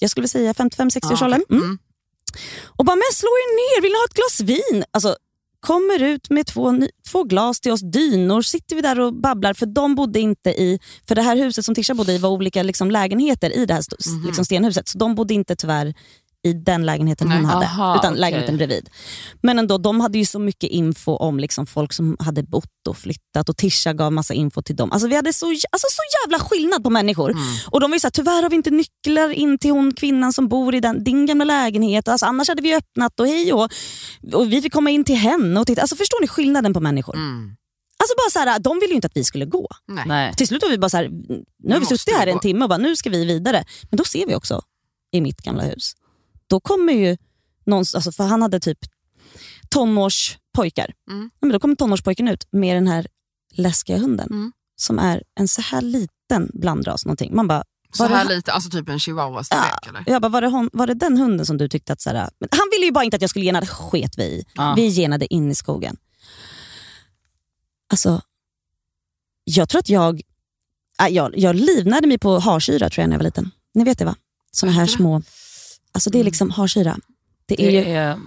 jag 0.00 0.10
skulle 0.10 0.28
säga 0.28 0.52
55-60 0.52 1.12
års 1.12 1.20
Ja, 1.20 1.26
åldern. 1.26 1.42
okej. 1.48 1.58
Mm. 1.58 1.78
Mm. 2.34 2.66
Och 2.76 2.84
bara, 2.84 2.96
men 2.96 3.12
slå 3.14 3.28
er 3.28 3.48
ner, 3.60 3.82
vill 3.82 3.92
ni 3.92 3.98
ha 3.98 4.04
ett 4.04 4.14
glas 4.14 4.40
vin? 4.40 4.84
Alltså, 4.90 5.16
kommer 5.66 6.02
ut 6.02 6.30
med 6.30 6.46
två, 6.46 6.72
två 7.10 7.24
glas 7.24 7.60
till 7.60 7.72
oss, 7.72 7.80
dynor, 7.92 8.42
sitter 8.42 8.76
vi 8.76 8.82
där 8.82 9.00
och 9.00 9.14
babblar. 9.14 9.54
För 9.54 9.66
de 9.66 9.94
bodde 9.94 10.20
inte 10.20 10.50
i, 10.50 10.78
för 11.08 11.14
det 11.14 11.22
här 11.22 11.36
huset 11.36 11.64
som 11.64 11.74
Tisha 11.74 11.94
bodde 11.94 12.12
i 12.12 12.18
var 12.18 12.30
olika 12.30 12.62
liksom, 12.62 12.90
lägenheter 12.90 13.56
i 13.56 13.66
det 13.66 13.74
här 13.74 13.80
st- 13.80 13.96
Mhm. 14.10 14.26
liksom, 14.26 14.44
stenhuset. 14.44 14.88
Så 14.88 14.98
de 14.98 15.14
bodde 15.14 15.34
inte 15.34 15.56
tyvärr 15.56 15.94
i 16.42 16.52
den 16.52 16.86
lägenheten 16.86 17.28
Nej. 17.28 17.36
hon 17.36 17.46
hade, 17.46 17.66
Aha, 17.66 17.96
utan 17.96 18.12
okej. 18.12 18.20
lägenheten 18.20 18.56
bredvid. 18.56 18.88
Men 19.42 19.58
ändå, 19.58 19.78
de 19.78 20.00
hade 20.00 20.18
ju 20.18 20.24
så 20.24 20.38
mycket 20.38 20.70
info 20.70 21.16
om 21.16 21.40
liksom, 21.40 21.66
folk 21.66 21.92
som 21.92 22.16
hade 22.20 22.42
bott 22.42 22.86
och 22.88 22.96
flyttat 22.96 23.48
och 23.48 23.56
Tisha 23.56 23.92
gav 23.92 24.12
massa 24.12 24.34
info 24.34 24.62
till 24.62 24.76
dem. 24.76 24.92
Alltså, 24.92 25.08
vi 25.08 25.16
hade 25.16 25.32
så, 25.32 25.46
alltså, 25.46 25.86
så 25.90 26.02
jävla 26.24 26.38
skillnad 26.38 26.84
på 26.84 26.90
människor. 26.90 27.30
Mm. 27.30 27.44
Och 27.70 27.80
de 27.80 27.90
var 27.90 27.96
ju 27.96 28.00
såhär, 28.00 28.10
tyvärr 28.10 28.42
har 28.42 28.50
vi 28.50 28.56
inte 28.56 28.70
nycklar 28.70 29.30
in 29.30 29.58
till 29.58 29.70
hon 29.70 29.94
kvinnan 29.94 30.32
som 30.32 30.48
bor 30.48 30.74
i 30.74 30.80
den, 30.80 31.04
din 31.04 31.26
gamla 31.26 31.44
lägenhet. 31.44 32.08
Alltså, 32.08 32.26
annars 32.26 32.48
hade 32.48 32.62
vi 32.62 32.74
öppnat 32.74 33.20
och 33.20 33.26
hej 33.26 33.52
och, 33.52 33.70
och 34.32 34.52
vi 34.52 34.62
fick 34.62 34.72
komma 34.72 34.90
in 34.90 35.04
till 35.04 35.16
henne. 35.16 35.60
Och 35.60 35.66
titta. 35.66 35.80
Alltså, 35.80 35.96
förstår 35.96 36.20
ni 36.20 36.28
skillnaden 36.28 36.74
på 36.74 36.80
människor? 36.80 37.16
Mm. 37.16 37.56
Alltså 38.02 38.14
bara 38.16 38.30
så 38.30 38.50
här, 38.50 38.58
De 38.58 38.78
ville 38.80 38.88
ju 38.90 38.94
inte 38.94 39.06
att 39.06 39.16
vi 39.16 39.24
skulle 39.24 39.44
gå. 39.44 39.68
Nej. 40.06 40.34
Till 40.34 40.48
slut 40.48 40.62
var 40.62 40.70
vi 40.70 40.78
bara 40.78 40.88
så 40.88 40.96
här, 40.96 41.08
nu 41.62 41.72
har 41.72 41.80
vi 41.80 41.86
suttit 41.86 42.14
här 42.14 42.26
vi 42.26 42.30
en 42.30 42.36
gå. 42.36 42.42
timme 42.42 42.64
och 42.64 42.68
bara, 42.68 42.78
nu 42.78 42.96
ska 42.96 43.10
vi 43.10 43.24
vidare. 43.24 43.64
Men 43.90 43.96
då 43.96 44.04
ser 44.04 44.26
vi 44.26 44.34
också 44.34 44.62
i 45.12 45.20
mitt 45.20 45.42
gamla 45.42 45.62
hus. 45.62 45.92
Då 46.50 46.60
kommer 46.60 46.92
ju 46.92 47.16
någon, 47.66 47.84
alltså 47.94 48.12
för 48.12 48.24
han 48.24 48.42
hade 48.42 48.60
typ 48.60 48.78
tonårspojkar. 49.68 50.92
Mm. 51.10 51.30
Ja, 51.40 51.46
men 51.46 51.52
då 51.52 51.60
kommer 51.60 51.74
tonårspojken 51.74 52.28
ut 52.28 52.44
med 52.52 52.76
den 52.76 52.86
här 52.88 53.06
läskiga 53.54 53.98
hunden. 53.98 54.28
Mm. 54.30 54.52
Som 54.76 54.98
är 54.98 55.22
en 55.40 55.48
så 55.48 55.62
här 55.62 55.82
liten 55.82 56.50
blandras. 56.54 57.04
Någonting. 57.06 57.34
Man 57.36 57.48
bara, 57.48 57.64
Så 57.92 58.08
det 58.08 58.14
här 58.14 58.24
lite, 58.24 58.52
alltså 58.52 58.70
typ 58.70 58.88
en 58.88 58.98
chihuahua-storlek 58.98 59.88
eller? 59.88 60.04
jag 60.06 60.22
bara, 60.22 60.28
var, 60.28 60.40
det 60.40 60.48
hon, 60.48 60.70
var 60.72 60.86
det 60.86 60.94
den 60.94 61.16
hunden 61.18 61.46
som 61.46 61.56
du 61.58 61.68
tyckte 61.68 61.92
att... 61.92 62.00
Så 62.00 62.10
här, 62.10 62.30
men 62.40 62.48
han 62.52 62.68
ville 62.72 62.86
ju 62.86 62.92
bara 62.92 63.04
inte 63.04 63.14
att 63.16 63.20
jag 63.20 63.30
skulle 63.30 63.44
gena, 63.44 63.60
det 63.60 63.66
sket 63.66 64.18
vi 64.18 64.22
i. 64.24 64.44
Ja. 64.54 64.74
Vi 64.76 64.88
genade 64.88 65.34
in 65.34 65.50
i 65.50 65.54
skogen. 65.54 65.96
Alltså, 67.92 68.22
jag 69.44 69.68
tror 69.68 69.78
att 69.78 69.88
jag... 69.88 70.20
äh, 71.02 71.08
Jag, 71.08 71.38
jag 71.38 71.56
livnärde 71.56 72.06
mig 72.06 72.18
på 72.18 72.38
harsyra 72.38 72.90
tror 72.90 73.02
jag 73.02 73.08
när 73.08 73.14
jag 73.14 73.18
var 73.18 73.24
liten. 73.24 73.50
Ni 73.74 73.84
vet 73.84 73.98
det 73.98 74.04
va? 74.04 74.16
Såna 74.50 74.72
här 74.72 74.86
små... 74.86 75.22
Alltså 75.92 76.10
det 76.10 76.20
är 76.20 76.24
liksom 76.24 76.50
harsyra. 76.50 76.96
Det 77.46 77.62
är 77.62 77.84
Det 77.84 77.90
är, 77.92 78.18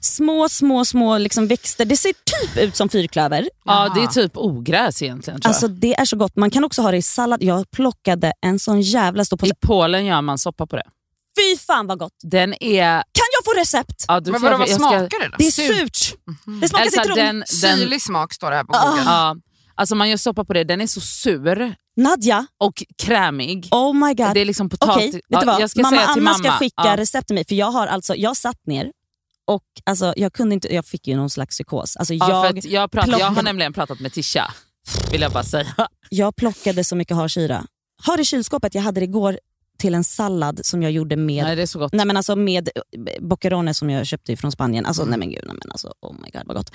små, 0.00 0.48
små, 0.48 0.84
små 0.84 1.18
liksom 1.18 1.46
växter. 1.46 1.84
Det 1.84 1.96
ser 1.96 2.12
typ 2.12 2.56
ut 2.56 2.76
som 2.76 2.88
fyrklöver. 2.88 3.50
ja, 3.64 3.92
det 3.94 4.02
är 4.02 4.06
typ 4.06 4.32
ogräs 4.34 5.02
egentligen. 5.02 5.40
Tror 5.40 5.48
Alltså 5.50 5.68
det 5.68 5.94
är 5.94 6.04
så 6.04 6.16
gott. 6.16 6.36
Man 6.36 6.50
kan 6.50 6.64
också 6.64 6.82
ha 6.82 6.90
det 6.90 6.96
i 6.96 7.02
sallad. 7.02 7.42
Jag 7.42 7.70
plockade 7.70 8.32
en 8.40 8.58
sån 8.58 8.80
jävla 8.80 9.24
stor 9.24 9.38
jag. 9.42 9.48
I 9.48 9.50
påse. 9.50 9.66
Polen 9.66 10.06
gör 10.06 10.20
man 10.22 10.38
soppa 10.38 10.66
på 10.66 10.76
det. 10.76 10.86
Fy 11.38 11.56
fan 11.56 11.86
vad 11.86 11.98
gott! 11.98 12.12
Den 12.22 12.54
är... 12.62 12.92
Kan 12.92 13.26
jag 13.38 13.44
få 13.54 13.60
recept? 13.60 14.04
Ja, 14.08 14.20
du 14.20 14.32
Men 14.32 14.42
vadå, 14.42 14.56
vad 14.56 14.68
jag 14.68 14.74
ska- 14.80 14.88
smakar 14.88 15.18
det 15.20 15.28
då? 15.28 15.34
Det 15.38 15.46
är 15.46 15.50
Surt. 15.50 15.96
surt. 15.96 16.18
Det 16.60 16.68
smakar 16.68 16.86
Elsa, 16.86 17.02
citron. 17.02 17.16
den, 17.16 17.36
den, 17.36 17.46
Syrlig 17.46 18.02
smak 18.02 18.34
står 18.34 18.50
det 18.50 18.56
här 18.56 18.64
på. 18.64 18.72
Google. 18.72 19.02
ja, 19.04 19.36
alltså 19.74 19.94
man 19.94 20.08
gör 20.08 20.16
soppa 20.16 20.44
på 20.44 20.52
det, 20.52 20.64
den 20.64 20.80
är 20.80 20.86
så 20.86 21.00
sur 21.00 21.74
Nadja, 22.02 22.46
och 22.58 22.82
krämig. 23.02 23.68
oh 23.70 23.94
my 23.94 24.14
god. 24.14 24.34
Det 24.34 24.40
är 24.40 24.44
liksom 24.44 24.68
potatis... 24.68 24.96
Okej, 25.08 25.12
vet 25.12 25.22
ja, 25.28 25.40
du 25.40 25.46
vad? 25.46 25.60
Jag 25.60 25.70
ska 25.70 25.82
mamma 25.82 25.96
säga 25.96 26.02
till 26.14 26.22
Anna 26.22 26.30
mamma. 26.30 26.44
ska 26.44 26.50
skicka 26.58 26.82
ja. 26.84 26.96
recept 26.96 27.26
till 27.26 27.34
mig. 27.34 27.44
För 27.48 27.54
jag, 27.54 27.70
har 27.70 27.86
alltså, 27.86 28.16
jag 28.16 28.36
satt 28.36 28.66
ner 28.66 28.92
och 29.46 29.62
alltså, 29.86 30.14
jag, 30.16 30.32
kunde 30.32 30.54
inte, 30.54 30.74
jag 30.74 30.86
fick 30.86 31.06
ju 31.08 31.16
någon 31.16 31.30
slags 31.30 31.56
psykos. 31.56 31.96
Alltså, 31.96 32.14
Ja, 32.14 32.46
jag, 32.46 32.64
jag, 32.66 32.90
pratar, 32.90 33.08
jag 33.08 33.18
har 33.18 33.18
plockade- 33.30 33.42
nämligen 33.42 33.72
pratat 33.72 34.00
med 34.00 34.12
Tisha, 34.12 34.54
vill 35.12 35.20
jag 35.20 35.32
bara 35.32 35.44
säga. 35.44 35.66
jag 36.10 36.36
plockade 36.36 36.84
så 36.84 36.96
mycket 36.96 37.16
harsyra. 37.16 37.66
Har 38.02 38.20
i 38.20 38.24
kylskåpet, 38.24 38.74
jag 38.74 38.82
hade 38.82 39.00
det 39.00 39.04
igår 39.04 39.38
till 39.78 39.94
en 39.94 40.04
sallad 40.04 40.60
som 40.66 40.82
jag 40.82 40.92
gjorde 40.92 41.16
med 41.16 41.44
Nej, 41.44 41.56
det 41.56 41.62
är 41.62 41.66
så 41.66 41.78
gott. 41.78 41.92
Nej 41.92 42.06
men 42.06 42.16
alltså 42.16 42.36
med 42.36 42.68
eh, 42.74 42.82
boccherones 43.22 43.78
som 43.78 43.90
jag 43.90 44.06
köpte 44.06 44.36
från 44.36 44.52
Spanien. 44.52 44.86
Alltså 44.86 45.02
Mm. 45.02 45.10
nej 45.10 45.18
men 45.18 45.30
gud, 45.30 45.44
nej 45.46 45.56
men 45.62 45.70
alltså 45.72 45.92
oh 46.00 46.12
my 46.12 46.30
god 46.30 46.42
vad 46.46 46.56
gott. 46.56 46.70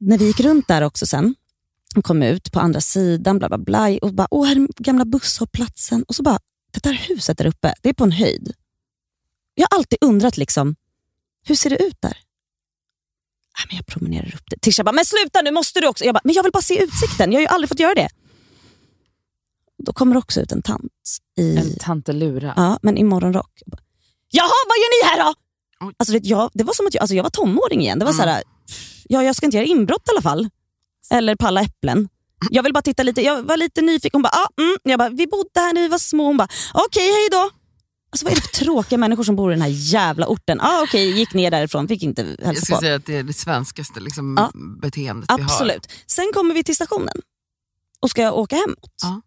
När 0.00 0.18
vi 0.18 0.26
gick 0.26 0.40
runt 0.40 0.68
där 0.68 0.82
också 0.82 1.06
sen, 1.06 1.34
kom 2.02 2.22
ut 2.22 2.52
på 2.52 2.60
andra 2.60 2.80
sidan, 2.80 3.38
bla 3.38 3.48
bla 3.48 3.58
bla, 3.58 3.98
och 4.02 4.14
bara, 4.14 4.28
åh 4.30 4.46
här 4.46 4.56
är 4.56 4.82
gamla 4.82 5.04
busshållplatsen. 5.04 6.02
Och 6.02 6.14
så 6.14 6.22
bara, 6.22 6.38
det 6.70 6.82
där 6.82 6.92
huset 6.92 7.38
där 7.38 7.46
uppe, 7.46 7.74
det 7.82 7.88
är 7.88 7.92
på 7.92 8.04
en 8.04 8.12
höjd. 8.12 8.52
Jag 9.54 9.68
har 9.70 9.78
alltid 9.78 9.98
undrat 10.00 10.36
liksom, 10.36 10.76
hur 11.46 11.54
ser 11.54 11.70
det 11.70 11.82
ut 11.82 11.96
där? 12.00 12.16
Nej, 13.58 13.66
men 13.68 13.76
jag 13.76 13.86
promenerar 13.86 14.34
upp 14.34 14.44
det. 14.50 14.56
Tisha 14.60 14.84
bara, 14.84 14.92
men 14.92 15.04
sluta 15.04 15.42
nu 15.42 15.50
måste 15.50 15.80
du 15.80 15.86
också. 15.86 16.04
Jag 16.04 16.14
bara, 16.14 16.20
men 16.24 16.34
jag 16.34 16.42
vill 16.42 16.52
bara 16.52 16.62
se 16.62 16.82
utsikten, 16.82 17.32
jag 17.32 17.38
har 17.38 17.42
ju 17.42 17.46
aldrig 17.48 17.68
fått 17.68 17.80
göra 17.80 17.94
det. 17.94 18.08
Då 19.78 19.92
kommer 19.92 20.16
också 20.16 20.40
ut 20.40 20.52
en 20.52 20.62
tant 20.62 20.92
i 21.38 21.56
En 21.56 21.76
tantelura. 21.78 22.52
Ja, 22.56 22.78
men 22.82 22.96
i 22.98 23.04
morgonrock. 23.04 23.50
Jag 23.64 23.70
bara, 23.70 23.82
Jaha, 24.30 24.48
vad 24.68 24.76
gör 24.76 25.16
ni 25.16 25.20
här 25.22 25.24
då? 25.26 25.34
Alltså, 25.96 26.12
vet, 26.12 26.26
jag, 26.26 26.50
det 26.54 26.64
var 26.64 26.74
som 26.74 26.86
att 26.86 26.94
jag, 26.94 27.00
alltså, 27.00 27.14
jag 27.14 27.22
var 27.22 27.30
tonåring 27.30 27.80
igen. 27.80 27.98
Det 27.98 28.04
var 28.04 28.12
Mm. 28.12 28.24
så 28.24 28.28
här, 28.30 28.42
ja, 29.08 29.22
jag 29.22 29.36
ska 29.36 29.46
inte 29.46 29.56
göra 29.56 29.66
inbrott 29.66 30.08
i 30.08 30.10
alla 30.10 30.22
fall. 30.22 30.48
Eller 31.10 31.36
palla 31.36 31.60
äpplen. 31.62 32.08
Jag 32.50 32.62
vill 32.62 32.72
bara 32.72 32.82
titta 32.82 33.02
lite. 33.02 33.22
Jag 33.22 33.42
var 33.42 33.56
lite 33.56 33.82
nyfiken. 33.82 34.10
Hon 34.12 34.22
bara, 34.22 34.28
ah, 34.32 34.48
mm. 34.62 34.76
jag 34.82 34.98
bara, 34.98 35.08
vi 35.08 35.26
bodde 35.26 35.60
här 35.60 35.72
när 35.74 35.82
vi 35.82 35.88
var 35.88 35.98
små. 35.98 36.24
Hon 36.26 36.36
bara, 36.36 36.48
okej, 36.74 37.02
hej 37.12 37.28
då. 37.30 37.50
Alltså, 38.10 38.24
vad 38.26 38.32
är 38.32 38.36
det 38.36 38.42
för 38.42 38.64
tråkiga 38.64 38.98
människor 38.98 39.22
som 39.24 39.36
bor 39.36 39.52
i 39.52 39.54
den 39.54 39.62
här 39.62 39.68
jävla 39.72 40.26
orten? 40.26 40.60
Ah, 40.60 40.82
okej, 40.82 41.10
gick 41.18 41.34
ner 41.34 41.50
därifrån, 41.50 41.88
fick 41.88 42.02
inte 42.02 42.36
Jag 42.38 42.46
hälsa 42.46 42.62
skulle 42.64 42.76
på. 42.76 42.80
säga 42.80 42.94
att 42.94 43.06
det 43.06 43.16
är 43.16 43.22
det 43.22 43.32
svenskaste 43.32 44.00
liksom, 44.00 44.34
Ja. 44.38 44.50
beteendet 44.82 45.30
vi 45.38 45.42
har. 45.42 45.50
Absolut. 45.52 45.88
Sen 46.06 46.30
kommer 46.34 46.54
vi 46.54 46.64
till 46.64 46.74
stationen 46.74 47.22
och 48.00 48.10
ska 48.10 48.32
åka 48.32 48.56
hemåt. 48.56 48.92
Ja. 49.02 49.20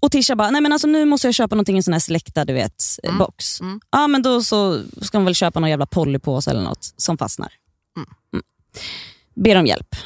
Och 0.00 0.10
Tisha 0.12 0.36
bara, 0.36 0.50
nej 0.50 0.60
men 0.60 0.72
alltså 0.72 0.86
nu 0.88 1.04
måste 1.04 1.26
jag 1.26 1.34
köpa 1.34 1.54
någonting 1.54 1.76
i 1.76 1.78
en 1.78 1.82
sån 1.82 1.92
här 1.92 2.00
släkta 2.00 2.44
du 2.44 2.52
vet, 2.52 2.82
eh, 3.02 3.08
Mm. 3.08 3.18
box. 3.18 3.60
Mm. 3.60 3.80
Ja 3.90 4.06
men 4.06 4.22
då 4.22 4.42
så 4.42 4.82
ska 5.02 5.18
hon 5.18 5.24
väl 5.24 5.34
köpa 5.34 5.60
någon 5.60 5.70
jävla 5.70 5.86
polypåse 5.86 6.50
eller 6.50 6.62
något 6.62 6.94
som 6.96 7.18
fastnar. 7.18 7.52
Mm. 7.96 8.08
Mm. 8.32 8.42
Ber 9.34 9.56
om 9.56 9.66
hjälp. 9.66 9.96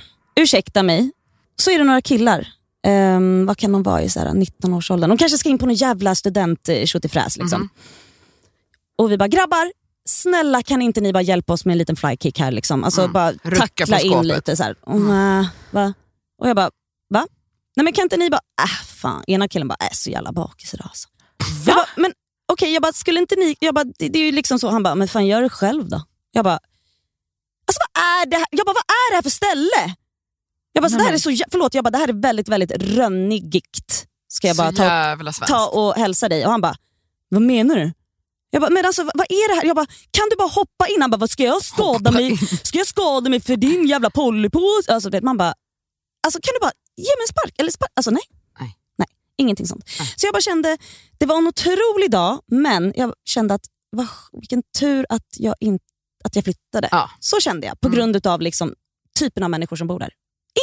Ursäkta 0.40 0.82
mig. 0.82 1.10
Så 1.56 1.70
är 1.70 1.78
det 1.78 1.84
några 1.84 2.02
killar. 2.02 2.48
Ehm, 2.86 3.46
vad 3.46 3.58
kan 3.58 3.72
de 3.72 3.82
vara 3.82 4.02
i 4.02 4.10
så 4.10 4.20
här 4.20 4.26
19-årsåldern? 4.28 5.10
De 5.10 5.18
kanske 5.18 5.38
ska 5.38 5.48
in 5.48 5.58
på 5.58 5.66
någon 5.66 5.74
jävla 5.74 6.14
student 6.14 6.68
eh, 6.68 6.84
tjottifräs, 6.84 7.36
liksom. 7.36 7.60
Mhm. 7.60 7.68
Och 8.98 9.10
vi 9.12 9.18
bara, 9.18 9.28
grabbar, 9.28 9.72
snälla 10.08 10.62
kan 10.62 10.82
inte 10.82 11.00
ni 11.00 11.12
bara 11.12 11.22
hjälpa 11.22 11.52
oss 11.52 11.64
med 11.64 11.72
en 11.72 11.78
liten 11.78 11.96
flykick 11.96 12.38
här? 12.38 12.50
Liksom? 12.52 12.84
Alltså 12.84 13.00
Mm. 13.00 13.12
bara 13.12 13.32
Rucka 13.32 13.66
tackla 13.86 14.00
in 14.00 14.22
lite. 14.28 14.56
Så 14.56 14.62
här. 14.62 14.76
Och, 14.80 15.00
nej, 15.00 15.48
va? 15.70 15.94
och 16.42 16.48
jag 16.48 16.56
bara, 16.56 16.70
va? 17.10 17.26
Nej 17.76 17.84
men 17.84 17.92
kan 17.92 18.02
inte 18.02 18.16
ni 18.16 18.30
bara, 18.30 18.40
äh 18.62 18.84
fan. 18.86 19.24
Ena 19.26 19.48
killen 19.48 19.68
bara, 19.68 19.76
äh 19.80 19.92
så 19.92 20.10
jävla 20.10 20.32
bakis 20.32 20.74
idag 20.74 20.86
alltså. 20.86 21.08
Jag 21.66 21.76
bara, 21.76 21.86
men 21.96 22.12
okej, 22.52 22.72
jag 22.74 22.82
bara, 22.82 22.92
skulle 22.92 23.20
inte 23.20 23.36
ni, 23.36 23.56
jag 23.60 23.74
bara, 23.74 23.84
det, 23.84 24.08
det 24.08 24.18
är 24.18 24.24
ju 24.26 24.32
liksom 24.32 24.58
så. 24.58 24.68
Han 24.68 24.82
bara, 24.82 24.94
men 24.94 25.08
fan 25.08 25.26
gör 25.26 25.42
det 25.42 25.48
själv 25.48 25.88
då. 25.88 26.02
Jag 26.32 26.44
bara, 26.44 26.58
Alltså 27.68 27.80
vad 27.94 28.02
är 28.04 28.26
det 28.26 28.36
här? 28.36 28.46
Jag 28.50 28.66
bara, 28.66 28.72
vad 28.74 28.84
är 28.96 29.10
det 29.10 29.14
här 29.16 29.22
för 29.22 29.30
ställe? 29.30 29.94
Jag 30.76 30.82
bara, 30.82 30.88
så 30.90 30.96
det 30.96 31.02
här 31.04 31.12
är 31.12 31.18
så, 31.18 31.44
förlåt, 31.50 31.74
jag 31.74 31.84
bara, 31.84 31.90
det 31.90 31.98
här 31.98 32.08
är 32.08 32.12
väldigt, 32.12 32.48
väldigt 32.48 32.72
rönnigt. 32.82 34.06
Ska 34.28 34.46
jag 34.48 34.56
bara 34.56 34.72
ta, 34.72 34.84
ta 35.46 35.68
och 35.68 35.94
hälsa 35.94 36.28
dig? 36.28 36.44
Och 36.44 36.50
han 36.50 36.60
bara, 36.60 36.74
vad 37.28 37.42
menar 37.42 37.76
du? 37.76 37.92
Jag 38.50 38.60
bara, 38.62 38.70
men 38.70 38.84
alltså 38.86 39.02
vad 39.04 39.26
är 39.28 39.48
det 39.48 39.54
här? 39.54 39.64
Jag 39.64 39.76
bara, 39.76 39.86
kan 40.10 40.24
du 40.30 40.36
bara 40.36 40.48
hoppa 40.48 40.86
in? 40.88 41.00
Han 41.02 41.10
bara, 41.10 41.16
vad 41.16 41.30
ska 41.30 41.42
jag 41.42 41.62
skada 41.64 42.10
mig? 42.10 42.36
Ska 42.62 42.78
jag 42.78 42.86
skada 42.86 43.30
mig 43.30 43.40
för 43.40 43.56
din 43.56 43.86
jävla 43.86 44.10
polypåse? 44.10 44.94
Alltså, 44.94 45.10
vet, 45.10 45.22
man 45.24 45.36
bara, 45.36 45.54
alltså 46.26 46.40
kan 46.42 46.52
du 46.54 46.60
bara 46.60 46.72
ge 46.96 47.02
mig 47.18 47.22
en 47.22 47.28
spark? 47.28 47.54
Eller 47.58 47.70
spark? 47.70 47.90
Alltså 47.94 48.10
nej. 48.10 48.22
Nej. 48.60 48.76
nej. 48.98 49.08
Ingenting 49.36 49.66
sånt. 49.66 49.88
Så 50.16 50.26
jag 50.26 50.32
bara 50.34 50.40
kände, 50.40 50.78
det 51.18 51.26
var 51.26 51.38
en 51.38 51.46
otrolig 51.46 52.10
dag 52.10 52.40
men 52.46 52.92
jag 52.96 53.14
kände 53.24 53.54
att 53.54 53.64
vad, 53.90 54.06
vilken 54.32 54.62
tur 54.78 55.06
att 55.08 55.26
jag, 55.38 55.54
in, 55.60 55.78
att 56.24 56.36
jag 56.36 56.44
flyttade. 56.44 56.88
Ja. 56.90 57.10
Så 57.20 57.40
kände 57.40 57.66
jag 57.66 57.80
på 57.80 57.88
Mm. 57.88 57.96
grund 57.98 58.26
av 58.26 58.40
liksom, 58.40 58.74
typen 59.18 59.42
av 59.42 59.50
människor 59.50 59.76
som 59.76 59.86
bor 59.86 59.98
där. 59.98 60.10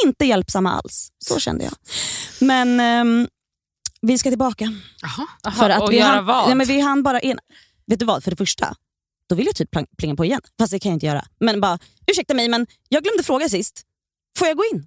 Inte 0.04 0.24
hjälpsamma 0.24 0.72
alls. 0.72 1.08
Så 1.18 1.40
kände 1.40 1.64
jag. 1.64 1.74
Men 2.40 2.80
ehm, 2.80 3.28
vi 4.02 4.18
ska 4.18 4.28
tillbaka. 4.30 4.64
Jaha. 5.02 5.26
Aha, 5.46 5.56
För 5.56 5.70
att 5.70 5.82
och 5.82 5.92
vi 5.92 5.98
göra 5.98 6.08
hann, 6.08 6.26
vad? 6.26 6.46
Nej, 6.46 6.54
men 6.54 6.66
vi 6.66 6.80
hann 6.80 7.02
bara 7.02 7.20
en, 7.20 7.38
Vet 7.86 7.98
du 7.98 8.04
vad? 8.04 8.24
För 8.24 8.30
det 8.30 8.36
första, 8.36 8.74
då 9.28 9.34
vill 9.34 9.46
jag 9.46 9.56
typ 9.56 9.68
plinga 9.98 10.16
på 10.16 10.24
igen. 10.24 10.40
Fast 10.58 10.72
det 10.72 10.78
kan 10.78 10.90
jag 10.90 10.96
inte 10.96 11.06
göra. 11.06 11.24
Men 11.40 11.60
bara, 11.60 11.78
ursäkta 12.06 12.34
mig 12.34 12.48
men 12.48 12.66
jag 12.88 13.02
glömde 13.02 13.22
fråga 13.22 13.48
sist. 13.48 13.82
Får 14.38 14.48
jag 14.48 14.56
gå 14.56 14.64
in? 14.72 14.86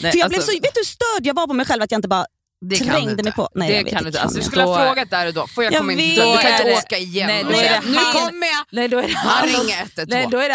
Nej, 0.00 0.12
För 0.12 0.18
jag 0.18 0.24
alltså, 0.24 0.38
blev 0.52 0.56
så, 0.58 0.62
vet 0.62 0.74
du 0.74 0.80
hur 0.80 0.84
störd 0.84 1.26
jag 1.26 1.34
var 1.34 1.46
på 1.46 1.52
mig 1.52 1.66
själv 1.66 1.82
att 1.82 1.90
jag 1.90 1.98
inte 1.98 2.08
bara 2.08 2.26
Det 2.60 2.76
kan 2.76 2.86
du 2.86 2.92
trängde 2.92 3.10
inte. 3.10 3.22
mig 3.22 3.32
på? 3.32 3.48
Nej, 3.54 3.68
Det 3.68 3.74
jag 3.76 3.84
vet, 3.84 3.92
kan 3.92 4.02
du 4.02 4.08
inte. 4.08 4.20
Alltså, 4.20 4.38
Du 4.38 4.44
skulle 4.44 4.62
ha 4.62 4.84
frågat 4.86 5.10
där 5.10 5.26
och 5.26 5.34
då, 5.34 5.46
får 5.46 5.64
jag, 5.64 5.72
Jag 5.72 5.80
komma 5.80 5.92
in? 5.92 5.98
vet. 5.98 6.16
Du 6.16 6.42
kan 6.42 6.52
inte 6.52 6.74
åka 6.74 6.98
igen 6.98 7.26
Nej, 7.26 7.44
då 7.44 7.50
är 7.50 7.62
det 7.70 7.80
nu 7.86 7.94
kommer 8.12 8.46
jag. 8.46 8.64
Nej, 8.70 8.88
då 8.88 8.98
är 8.98 9.02
det 9.02 9.14
Han 9.14 9.46
ringer 9.48 9.78
112. 9.78 10.06
nej, 10.08 10.26
då 10.30 10.38
är 10.38 10.48
det 10.48 10.54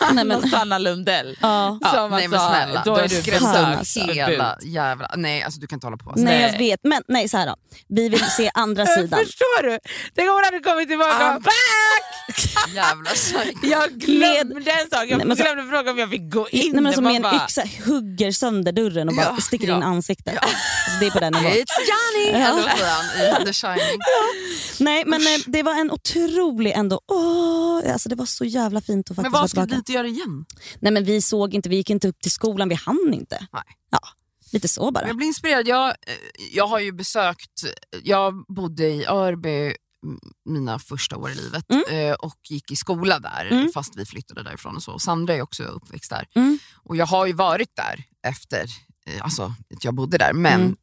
han 0.00 0.14
Nej, 0.16 0.24
men- 0.24 0.36
och 0.44 0.48
Sanna 0.48 0.78
Lundell. 0.78 1.38
Ja. 1.40 1.78
Som 1.94 2.10
nej 2.10 2.28
men 2.28 2.40
alltså, 2.40 2.54
snälla, 2.56 2.82
då 2.84 2.96
är 2.96 3.02
du 3.02 3.08
besöksförbud. 3.08 4.08
upp 4.08 4.16
hela 4.16 4.58
jävla... 4.62 5.10
Nej 5.16 5.42
alltså 5.42 5.60
du 5.60 5.66
kan 5.66 5.76
inte 5.76 5.86
hålla 5.86 5.96
på 5.96 6.12
så. 6.16 6.22
Nej, 6.22 6.38
Nej. 6.38 6.50
jag 6.52 6.58
vet. 6.58 6.80
Men 6.82 7.02
nej, 7.08 7.28
så 7.28 7.36
här 7.36 7.46
då. 7.46 7.56
Vi 7.88 8.08
vill 8.08 8.24
se 8.30 8.50
andra 8.54 8.86
sidan. 8.96 9.18
Förstår 9.26 9.62
du? 9.62 9.78
Tänk 10.16 10.28
om 10.28 10.34
hon 10.34 10.44
hade 10.44 10.58
kommit 10.60 10.88
tillbaka 10.88 11.24
Ah. 11.30 11.34
och 11.36 11.42
back! 11.42 12.48
Jävla 12.74 13.10
psyk. 13.10 13.56
Jag 13.62 13.90
glömde 13.92 14.70
en 14.70 14.90
sak, 14.90 15.04
jag 15.08 15.26
Nej, 15.26 15.36
glömde 15.36 15.70
fråga 15.76 15.90
om 15.90 15.98
jag 15.98 16.10
fick 16.10 16.32
gå 16.32 16.48
in. 16.48 16.60
Nej, 16.62 16.70
men 16.74 16.86
alltså 16.86 17.02
Man 17.02 17.12
med 17.22 17.24
en 17.24 17.40
yxa 17.44 17.62
hugger 17.86 18.32
sönder 18.32 18.72
dörren 18.72 19.08
och 19.08 19.14
bara 19.16 19.36
sticker 19.36 19.76
in 19.76 19.82
ansiktet. 19.82 20.38
Alltså, 20.38 20.56
det 21.00 21.06
är 21.06 21.10
på 21.10 21.18
den. 21.20 21.41
It's 21.50 21.78
Johnny! 21.90 22.40
Ja. 22.44 23.40
I 23.40 23.44
The 23.44 23.52
Shining? 23.52 23.98
Nej 24.80 25.04
men 25.06 25.20
eh, 25.20 25.40
det 25.46 25.62
var 25.62 25.74
en 25.80 25.90
otrolig 25.90 26.72
ändå, 26.72 27.00
åh, 27.06 27.92
alltså 27.92 28.08
det 28.08 28.14
var 28.14 28.26
så 28.26 28.44
jävla 28.44 28.80
fint 28.80 29.10
att 29.10 29.16
faktiskt 29.16 29.22
Men 29.22 29.32
vara 29.32 29.42
vad 29.42 29.50
ska 29.50 29.60
tillbaka. 29.60 29.76
dit 29.76 29.88
och 29.88 29.94
göra 29.94 30.06
igen? 30.06 30.44
Nej 30.80 30.92
men 30.92 31.04
vi 31.04 31.22
såg 31.22 31.54
inte, 31.54 31.68
vi 31.68 31.76
gick 31.76 31.90
inte 31.90 32.08
upp 32.08 32.20
till 32.20 32.30
skolan, 32.32 32.68
vi 32.68 32.74
hann 32.74 33.14
inte. 33.14 33.46
Nej. 33.52 33.62
Ja, 33.90 33.98
lite 34.52 34.68
så 34.68 34.90
bara. 34.90 35.06
Jag 35.06 35.16
blir 35.16 35.26
inspirerad. 35.26 35.66
Jag, 35.68 35.88
eh, 35.88 35.94
jag 36.52 36.66
har 36.66 36.78
ju 36.78 36.92
besökt, 36.92 37.62
jag 38.02 38.44
bodde 38.48 38.88
i 38.88 39.06
Örby 39.06 39.74
mm, 40.04 40.18
mina 40.44 40.78
första 40.78 41.16
år 41.16 41.30
i 41.30 41.34
livet 41.34 41.64
eh, 41.90 42.12
och 42.12 42.36
gick 42.48 42.70
i 42.70 42.76
skola 42.76 43.18
där 43.18 43.48
Mm. 43.50 43.72
fast 43.74 43.92
vi 43.96 44.06
flyttade 44.06 44.42
därifrån. 44.42 44.76
och 44.76 44.82
så. 44.82 44.98
Sandra 44.98 45.34
är 45.34 45.42
också 45.42 45.62
uppväxt 45.64 46.10
där. 46.10 46.26
Mm. 46.34 46.58
Och 46.84 46.96
jag 46.96 47.06
har 47.06 47.26
ju 47.26 47.32
varit 47.32 47.76
där 47.76 48.04
efter 48.26 48.66
eh, 49.06 49.24
alltså, 49.24 49.42
att 49.74 49.84
jag 49.84 49.94
bodde 49.94 50.18
där 50.18 50.32
men 50.32 50.60
Mm 50.60 50.76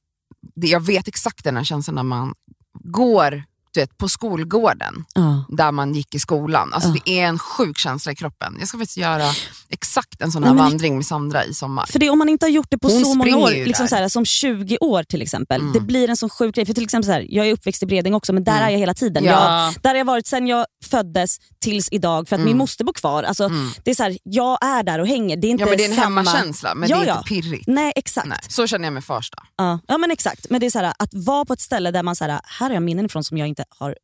jag 0.55 0.85
vet 0.85 1.07
exakt 1.07 1.43
den 1.43 1.57
här 1.57 1.63
känslan 1.63 1.95
när 1.95 2.03
man 2.03 2.33
går 2.73 3.43
vet, 3.77 3.97
på 3.97 4.09
skolgården 4.09 5.05
Ja. 5.13 5.45
där 5.49 5.71
man 5.71 5.93
gick 5.93 6.15
i 6.15 6.19
skolan. 6.19 6.73
Alltså, 6.73 6.89
Ja. 6.89 6.95
Det 7.05 7.19
är 7.19 7.25
en 7.27 7.39
sjuk 7.39 7.77
känsla 7.77 8.11
i 8.11 8.15
kroppen. 8.15 8.55
Jag 8.59 8.67
ska 8.67 8.77
faktiskt 8.77 8.97
göra 8.97 9.25
exakt 9.69 10.21
en 10.21 10.31
sån 10.31 10.43
här 10.43 10.53
Nej, 10.53 10.63
vandring 10.63 10.95
med 10.95 11.05
Sandra 11.05 11.45
i 11.45 11.53
sommar. 11.53 11.85
För 11.85 11.99
det, 11.99 12.09
om 12.09 12.19
man 12.19 12.29
inte 12.29 12.45
har 12.45 12.51
gjort 12.51 12.67
det 12.69 12.77
på 12.77 12.87
Hon 12.89 13.05
så 13.05 13.13
många 13.13 13.37
år, 13.37 13.49
liksom 13.51 13.87
så 13.87 13.95
här, 13.95 14.09
som 14.09 14.25
20 14.25 14.77
år 14.77 15.03
till 15.03 15.21
exempel, 15.21 15.61
Mm. 15.61 15.73
det 15.73 15.79
blir 15.79 16.09
en 16.09 16.17
sån 16.17 16.29
sjuk 16.29 16.55
grej. 16.55 16.65
För 16.65 16.73
till 16.73 16.83
exempel 16.83 17.05
så 17.05 17.11
här, 17.11 17.25
jag 17.29 17.47
är 17.47 17.53
uppväxt 17.53 17.83
i 17.83 17.85
Bredäng 17.85 18.13
också 18.13 18.33
men 18.33 18.43
där 18.43 18.51
Mm. 18.57 18.67
är 18.67 18.71
jag 18.71 18.79
hela 18.79 18.93
tiden. 18.93 19.23
Ja. 19.23 19.31
Jag, 19.65 19.73
där 19.81 19.89
har 19.89 19.97
jag 19.97 20.05
varit 20.05 20.27
sen 20.27 20.47
jag 20.47 20.65
föddes 20.85 21.37
tills 21.59 21.89
idag 21.91 22.27
för 22.27 22.35
att 22.35 22.39
Mm. 22.39 22.49
min 22.49 22.57
moster 22.57 22.83
bor 22.85 22.93
kvar. 22.93 23.23
Alltså, 23.23 23.43
Mm. 23.43 23.69
det 23.83 23.91
är 23.91 23.95
så 23.95 24.03
här, 24.03 24.17
jag 24.23 24.57
är 24.65 24.83
där 24.83 24.99
och 24.99 25.07
hänger. 25.07 25.37
Det 25.37 25.47
är 25.47 25.49
inte 25.49 25.63
Ja, 25.63 25.67
men 25.69 25.77
det 25.77 25.85
är 25.85 25.89
en 25.89 25.95
samma... 25.95 26.21
hemmakänsla 26.21 26.75
men 26.75 26.89
Ja, 26.89 26.97
det 26.97 27.03
är 27.03 27.07
ja. 27.07 27.17
inte 27.17 27.29
pirrigt. 27.29 27.67
Nej 27.67 27.93
exakt. 27.95 28.27
Nej, 28.27 28.37
så 28.47 28.67
känner 28.67 28.85
jag 28.85 28.93
med 28.93 29.03
Farsta. 29.05 29.43
Ja, 29.57 29.79
ja 29.87 29.97
men 29.97 30.11
exakt. 30.11 30.45
Men 30.49 30.59
det 30.59 30.65
är 30.65 30.69
så 30.71 30.79
här, 30.79 30.93
att 30.99 31.09
vara 31.13 31.45
på 31.45 31.53
ett 31.53 31.61
ställe 31.61 31.91
där 31.91 32.03
man 32.03 32.15
så 32.15 32.23
här, 32.23 32.31
här 32.59 32.67
har 32.67 32.73
jag 32.73 32.83
minnen 32.83 33.05
ifrån 33.05 33.23
som 33.23 33.37
jag 33.37 33.47
inte 33.47 33.58
har 33.69 33.95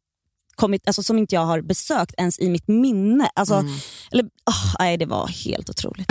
kommit, 0.56 0.88
alltså 0.88 1.04
som 1.04 1.18
inte 1.18 1.36
jag 1.36 1.46
har 1.46 1.62
besökt 1.62 2.14
ens 2.18 2.40
i 2.40 2.50
mitt 2.50 2.68
minne. 2.68 3.30
Alltså, 3.36 3.54
Mm. 3.56 3.74
eller, 4.12 4.26
åh, 4.50 4.76
nej, 4.80 4.98
det 4.98 5.06
var 5.06 5.28
helt 5.28 5.70
otroligt. 5.70 6.08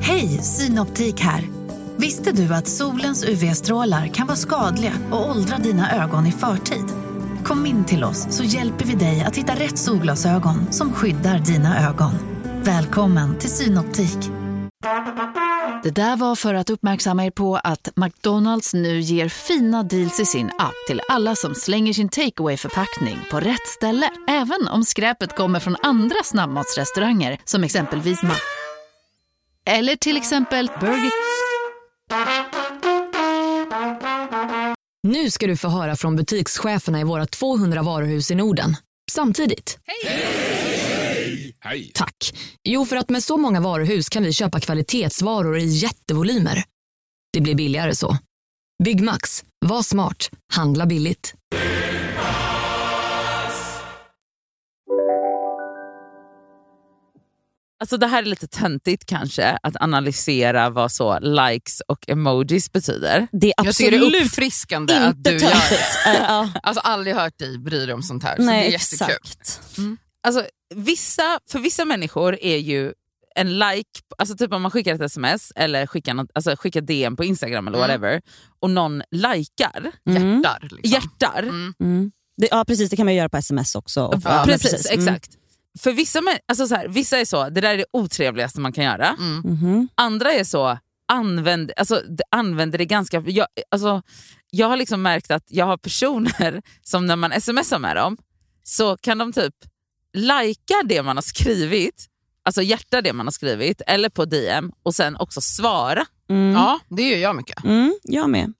Hej, 0.00 0.28
Synoptik 0.42 1.20
här. 1.20 1.48
Visste 1.96 2.32
du 2.32 2.54
att 2.54 2.68
solens 2.68 3.24
UV-strålar 3.24 4.06
kan 4.06 4.26
vara 4.26 4.36
skadliga 4.36 4.92
och 5.10 5.30
åldra 5.30 5.58
dina 5.58 6.04
ögon 6.04 6.26
i 6.26 6.32
förtid? 6.32 6.84
Kom 7.44 7.66
in 7.66 7.84
till 7.84 8.04
oss 8.04 8.26
så 8.30 8.44
hjälper 8.44 8.84
vi 8.84 8.94
dig 8.94 9.20
att 9.22 9.36
hitta 9.36 9.52
rätt 9.54 9.78
solglasögon 9.78 10.72
som 10.72 10.92
skyddar 10.92 11.38
dina 11.38 11.88
ögon. 11.88 12.12
Välkommen 12.68 13.38
till 13.38 13.50
Synoptik. 13.50 14.18
Det 15.82 15.90
där 15.90 16.16
var 16.16 16.36
för 16.36 16.54
att 16.54 16.70
uppmärksamma 16.70 17.24
er 17.24 17.30
på 17.30 17.56
att 17.56 17.88
McDonalds 17.96 18.74
nu 18.74 19.00
ger 19.00 19.28
fina 19.28 19.82
deals 19.82 20.20
i 20.20 20.24
sin 20.24 20.46
app 20.58 20.74
till 20.86 21.00
alla 21.08 21.36
som 21.36 21.54
slänger 21.54 21.92
sin 21.92 22.08
takeaway 22.08 22.56
förpackning 22.56 23.18
på 23.30 23.40
rätt 23.40 23.66
ställe. 23.66 24.10
Även 24.28 24.68
om 24.68 24.84
skräpet 24.84 25.36
kommer 25.36 25.60
från 25.60 25.76
andra 25.82 26.16
snabbmatsrestauranger 26.24 27.40
som 27.44 27.64
exempelvis 27.64 28.22
Ma... 28.22 28.34
Eller 29.66 29.96
till 29.96 30.16
exempel 30.16 30.70
Burger... 30.80 31.12
Nu 35.02 35.30
ska 35.30 35.46
du 35.46 35.56
få 35.56 35.68
höra 35.68 35.96
från 35.96 36.16
butikscheferna 36.16 37.00
i 37.00 37.04
våra 37.04 37.26
200 37.26 37.82
varuhus 37.82 38.30
i 38.30 38.34
Norden. 38.34 38.76
Samtidigt. 39.10 39.78
Hej! 39.86 40.77
Tack. 41.94 42.34
Jo, 42.64 42.84
för 42.86 42.96
att 42.96 43.08
med 43.10 43.22
så 43.24 43.36
många 43.36 43.60
varuhus 43.60 44.08
kan 44.08 44.22
vi 44.22 44.32
köpa 44.32 44.60
kvalitetsvaror 44.60 45.58
i 45.58 45.64
jättevolymer. 45.64 46.64
Det 47.32 47.40
blir 47.40 47.54
billigare 47.54 47.94
så. 47.94 48.16
Byggmax. 48.84 49.44
Var 49.66 49.82
smart. 49.82 50.30
Handla 50.52 50.86
billigt. 50.86 51.34
Alltså 57.80 57.96
det 57.96 58.06
här 58.06 58.22
är 58.22 58.26
lite 58.26 58.46
töntigt 58.46 59.06
kanske, 59.06 59.58
att 59.62 59.76
analysera 59.80 60.70
vad 60.70 60.92
så 60.92 61.18
likes 61.18 61.80
och 61.88 62.08
emojis 62.08 62.72
betyder. 62.72 63.28
Det 63.32 63.46
är 63.46 63.64
Jag 63.64 63.74
tycker 63.74 63.90
det 63.90 63.96
är 63.96 64.00
absolut 64.00 64.26
uppfriskande 64.26 64.94
att 64.94 65.24
du 65.24 65.30
gör 65.30 65.38
det. 65.38 65.48
töntigt. 65.50 66.06
Äh, 66.06 66.14
ja. 66.28 66.48
Alltså 66.62 66.80
aldrig 66.80 67.14
hört 67.16 67.38
dig 67.38 67.58
bry 67.58 67.86
dig 67.86 67.94
om 67.94 68.02
sånt 68.02 68.22
här. 68.22 68.36
Så 68.36 68.42
Nej 68.42 68.62
det 68.62 68.68
är 68.68 68.72
jättekul. 68.72 69.16
exakt. 69.16 69.60
Alltså, 70.28 70.46
vissa, 70.74 71.40
för 71.50 71.58
vissa 71.58 71.84
människor 71.84 72.38
är 72.40 72.56
ju 72.56 72.92
en 73.34 73.58
like, 73.58 74.00
alltså 74.18 74.36
typ 74.36 74.52
om 74.52 74.62
man 74.62 74.70
skickar 74.70 74.94
ett 74.94 75.00
sms 75.00 75.52
eller 75.56 75.86
skickar, 75.86 76.14
något, 76.14 76.30
alltså 76.34 76.56
skickar 76.58 76.80
DM 76.80 77.16
på 77.16 77.24
Instagram 77.24 77.68
eller 77.68 77.78
Mm. 77.78 77.88
whatever 77.88 78.20
och 78.60 78.70
någon 78.70 79.02
likar, 79.10 79.92
Mm. 80.08 80.32
Hjärtar. 80.34 80.58
Liksom. 80.62 80.80
hjärtar, 80.92 81.42
Mm. 81.42 81.74
Mm. 81.80 82.10
Det, 82.36 82.48
ja 82.50 82.64
precis, 82.64 82.90
det 82.90 82.96
kan 82.96 83.06
man 83.06 83.14
göra 83.14 83.28
på 83.28 83.36
sms 83.36 83.74
också. 83.74 84.02
Och, 84.04 84.14
Ja, 84.24 84.30
men 84.30 84.44
precis, 84.44 84.90
Mm. 84.90 85.00
exakt. 85.08 85.30
För 85.78 85.92
vissa, 85.92 86.20
alltså 86.48 86.66
så 86.68 86.74
här, 86.74 86.88
vissa 86.88 87.18
är 87.18 87.24
så, 87.24 87.48
det 87.48 87.60
där 87.60 87.70
är 87.70 87.76
det 87.76 87.84
otrevligaste 87.92 88.60
man 88.60 88.72
kan 88.72 88.84
göra. 88.84 89.16
Mm. 89.18 89.38
Mhm. 89.40 89.88
Andra 89.94 90.32
är 90.32 90.44
så, 90.44 90.78
använd, 91.12 91.72
alltså, 91.76 92.02
använder 92.30 92.78
det 92.78 92.84
ganska... 92.84 93.20
Jag, 93.26 93.46
alltså, 93.70 94.02
jag 94.50 94.68
har 94.68 94.76
liksom 94.76 95.02
märkt 95.02 95.30
att 95.30 95.44
jag 95.48 95.66
har 95.66 95.76
personer 95.76 96.62
som 96.82 97.06
när 97.06 97.16
man 97.16 97.40
smsar 97.40 97.78
med 97.78 97.96
dem 97.96 98.16
så 98.62 98.96
kan 98.96 99.18
de 99.18 99.32
typ 99.32 99.54
lajka 100.16 100.74
det 100.84 101.02
man 101.02 101.16
har 101.16 101.22
skrivit, 101.22 102.06
alltså 102.42 102.62
hjärta 102.62 103.02
det 103.02 103.12
man 103.12 103.26
har 103.26 103.32
skrivit, 103.32 103.82
eller 103.86 104.08
på 104.08 104.24
DM 104.24 104.72
och 104.82 104.94
sen 104.94 105.16
också 105.16 105.40
svara. 105.40 106.06
Mm. 106.30 106.52
Ja, 106.52 106.80
det 106.88 107.02
gör 107.02 107.18
jag 107.18 107.36
mycket. 107.36 107.64
Mm, 107.64 107.94
jag 108.02 108.30
med. 108.30 108.52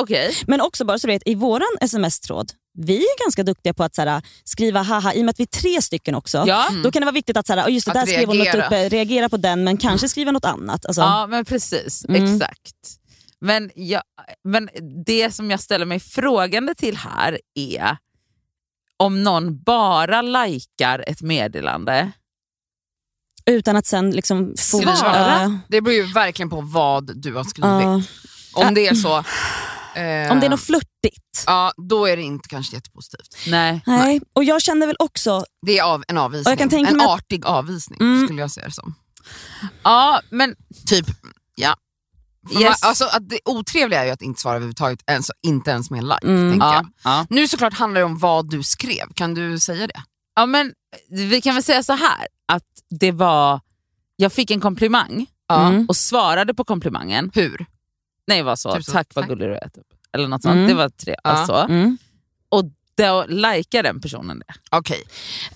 Okej, 0.00 0.34
Men 0.46 0.60
också 0.60 0.84
bara 0.84 0.98
så 0.98 1.06
du 1.06 1.12
vet, 1.12 1.22
i 1.26 1.34
våran 1.34 1.76
sms-tråd, 1.80 2.52
vi 2.78 2.96
är 2.96 3.24
ganska 3.24 3.42
duktiga 3.42 3.74
på 3.74 3.84
att 3.84 3.94
så 3.94 4.02
här, 4.02 4.22
skriva 4.44 4.82
haha, 4.82 5.14
i 5.14 5.20
och 5.20 5.24
med 5.24 5.30
att 5.30 5.40
vi 5.40 5.44
är 5.44 5.60
tre 5.60 5.82
stycken 5.82 6.14
också. 6.14 6.44
ja. 6.46 6.68
Då 6.82 6.90
kan 6.92 7.00
det 7.00 7.06
vara 7.06 7.12
viktigt 7.14 7.36
att, 7.36 7.46
så 7.46 7.52
här, 7.54 7.64
"Åh, 7.66 7.72
just 7.72 7.86
det, 7.86 7.90
Att 8.00 8.06
där 8.06 8.12
skrev 8.12 8.26
hon 8.28 8.38
något 8.38 8.46
reagera. 8.46 8.66
uppe, 8.66 8.88
reagera 8.88 9.28
på 9.28 9.36
den 9.36 9.64
men 9.64 9.76
kanske 9.76 10.08
skriva 10.08 10.32
något 10.32 10.44
annat. 10.44 10.86
Alltså, 10.86 11.00
ja 11.02 11.26
men 11.26 11.44
precis, 11.44 12.04
Mm. 12.08 12.34
exakt. 12.34 12.74
Men, 13.40 13.70
jag, 13.74 14.02
men 14.44 14.68
det 15.06 15.34
som 15.34 15.50
jag 15.50 15.60
ställer 15.60 15.86
mig 15.86 16.00
frågande 16.00 16.74
till 16.74 16.96
här 16.96 17.40
är 17.54 17.96
om 18.96 19.22
någon 19.22 19.62
bara 19.62 20.22
likar 20.22 21.04
ett 21.08 21.22
meddelande 21.22 22.12
Utan 23.50 23.76
att 23.76 23.86
sen 23.86 24.10
liksom 24.10 24.52
Svara. 24.56 25.42
Ja. 25.42 25.58
Det 25.68 25.80
beror 25.80 25.94
ju 25.94 26.12
verkligen 26.12 26.50
på 26.50 26.60
vad 26.60 27.16
du 27.22 27.34
har 27.34 27.44
skrivit. 27.44 27.64
Ja. 27.64 28.02
Om 28.68 28.74
det 28.74 28.86
är 28.86 28.94
så, 28.94 29.16
Eh, 29.16 29.22
Om 30.32 30.40
det 30.40 30.46
är 30.46 30.50
något 30.50 30.60
flörtigt. 30.60 31.44
Ja, 31.46 31.72
då 31.76 32.06
är 32.06 32.16
det 32.16 32.22
inte 32.22 32.48
kanske 32.48 32.76
jättepositivt. 32.76 33.36
Nej. 33.48 33.82
Nej. 33.86 34.20
Och 34.32 34.44
jag 34.44 34.62
känner 34.62 34.86
väl 34.86 34.96
också, 34.98 35.44
Det 35.66 35.78
är 35.78 35.82
av, 35.82 36.04
en 36.08 36.18
avvisning. 36.18 36.50
Jag 36.52 36.58
kan 36.58 36.68
tänka 36.68 36.90
en 36.90 36.96
mig 36.96 37.04
att- 37.06 37.10
artig 37.12 37.46
avvisning 37.46 38.00
Mm. 38.00 38.26
skulle 38.26 38.40
jag 38.40 38.50
säga 38.50 38.66
det 38.66 38.72
som. 38.72 38.94
Ja, 39.82 40.20
men 40.30 40.54
Typ, 40.86 41.06
ja. 41.54 41.76
Yes. 42.52 42.62
man, 42.62 42.74
alltså, 42.80 43.04
att 43.04 43.28
det 43.28 43.38
otrevliga 43.44 44.00
är 44.00 44.04
ju 44.04 44.10
att 44.10 44.22
inte 44.22 44.40
svara 44.40 44.54
överhuvudtaget, 44.56 45.00
ens, 45.06 45.30
inte 45.42 45.70
ens 45.70 45.90
med 45.90 45.98
en 45.98 46.08
like. 46.08 46.26
Mm. 46.26 46.50
Tänker 46.50 46.66
ja, 46.66 46.74
jag. 46.74 46.86
ja. 47.04 47.26
Nu 47.30 47.48
såklart 47.48 47.74
handlar 47.74 48.00
det 48.00 48.04
om 48.04 48.18
vad 48.18 48.50
du 48.50 48.62
skrev, 48.62 49.12
kan 49.14 49.34
du 49.34 49.58
säga 49.58 49.86
det? 49.86 50.02
ja, 50.36 50.46
men 50.46 50.72
vi 51.10 51.40
kan 51.40 51.54
väl 51.54 51.62
säga 51.64 51.82
så 51.82 51.92
här 51.92 52.26
att 52.48 52.64
det 53.00 53.12
var, 53.12 53.60
jag 54.16 54.32
fick 54.32 54.50
en 54.50 54.60
komplimang 54.60 55.26
Ja. 55.48 55.68
Mm. 55.68 55.86
och 55.88 55.96
svarade 55.96 56.54
på 56.54 56.64
komplimangen. 56.64 57.30
Hur? 57.34 57.66
Nej, 58.26 58.36
det 58.38 58.42
var 58.42 58.56
så, 58.56 58.72
Typ 58.74 58.84
så, 58.84 58.92
tack 58.92 59.06
vad 59.14 59.22
tack. 59.24 59.28
gullig 59.30 59.48
du 59.48 59.54
är. 59.54 59.68
Typ. 59.68 59.84
Eller 60.12 60.28
något 60.28 60.42
sånt. 60.42 60.54
Mm. 60.54 60.68
Det 60.68 60.74
var 60.74 60.88
tre, 60.88 61.14
Ja. 61.24 61.30
alltså. 61.30 61.54
mm. 61.54 61.98
Och 62.48 62.64
då 62.96 63.24
likade 63.28 63.88
den 63.88 64.00
personen 64.00 64.38
det. 64.38 64.54
Okej. 64.70 65.02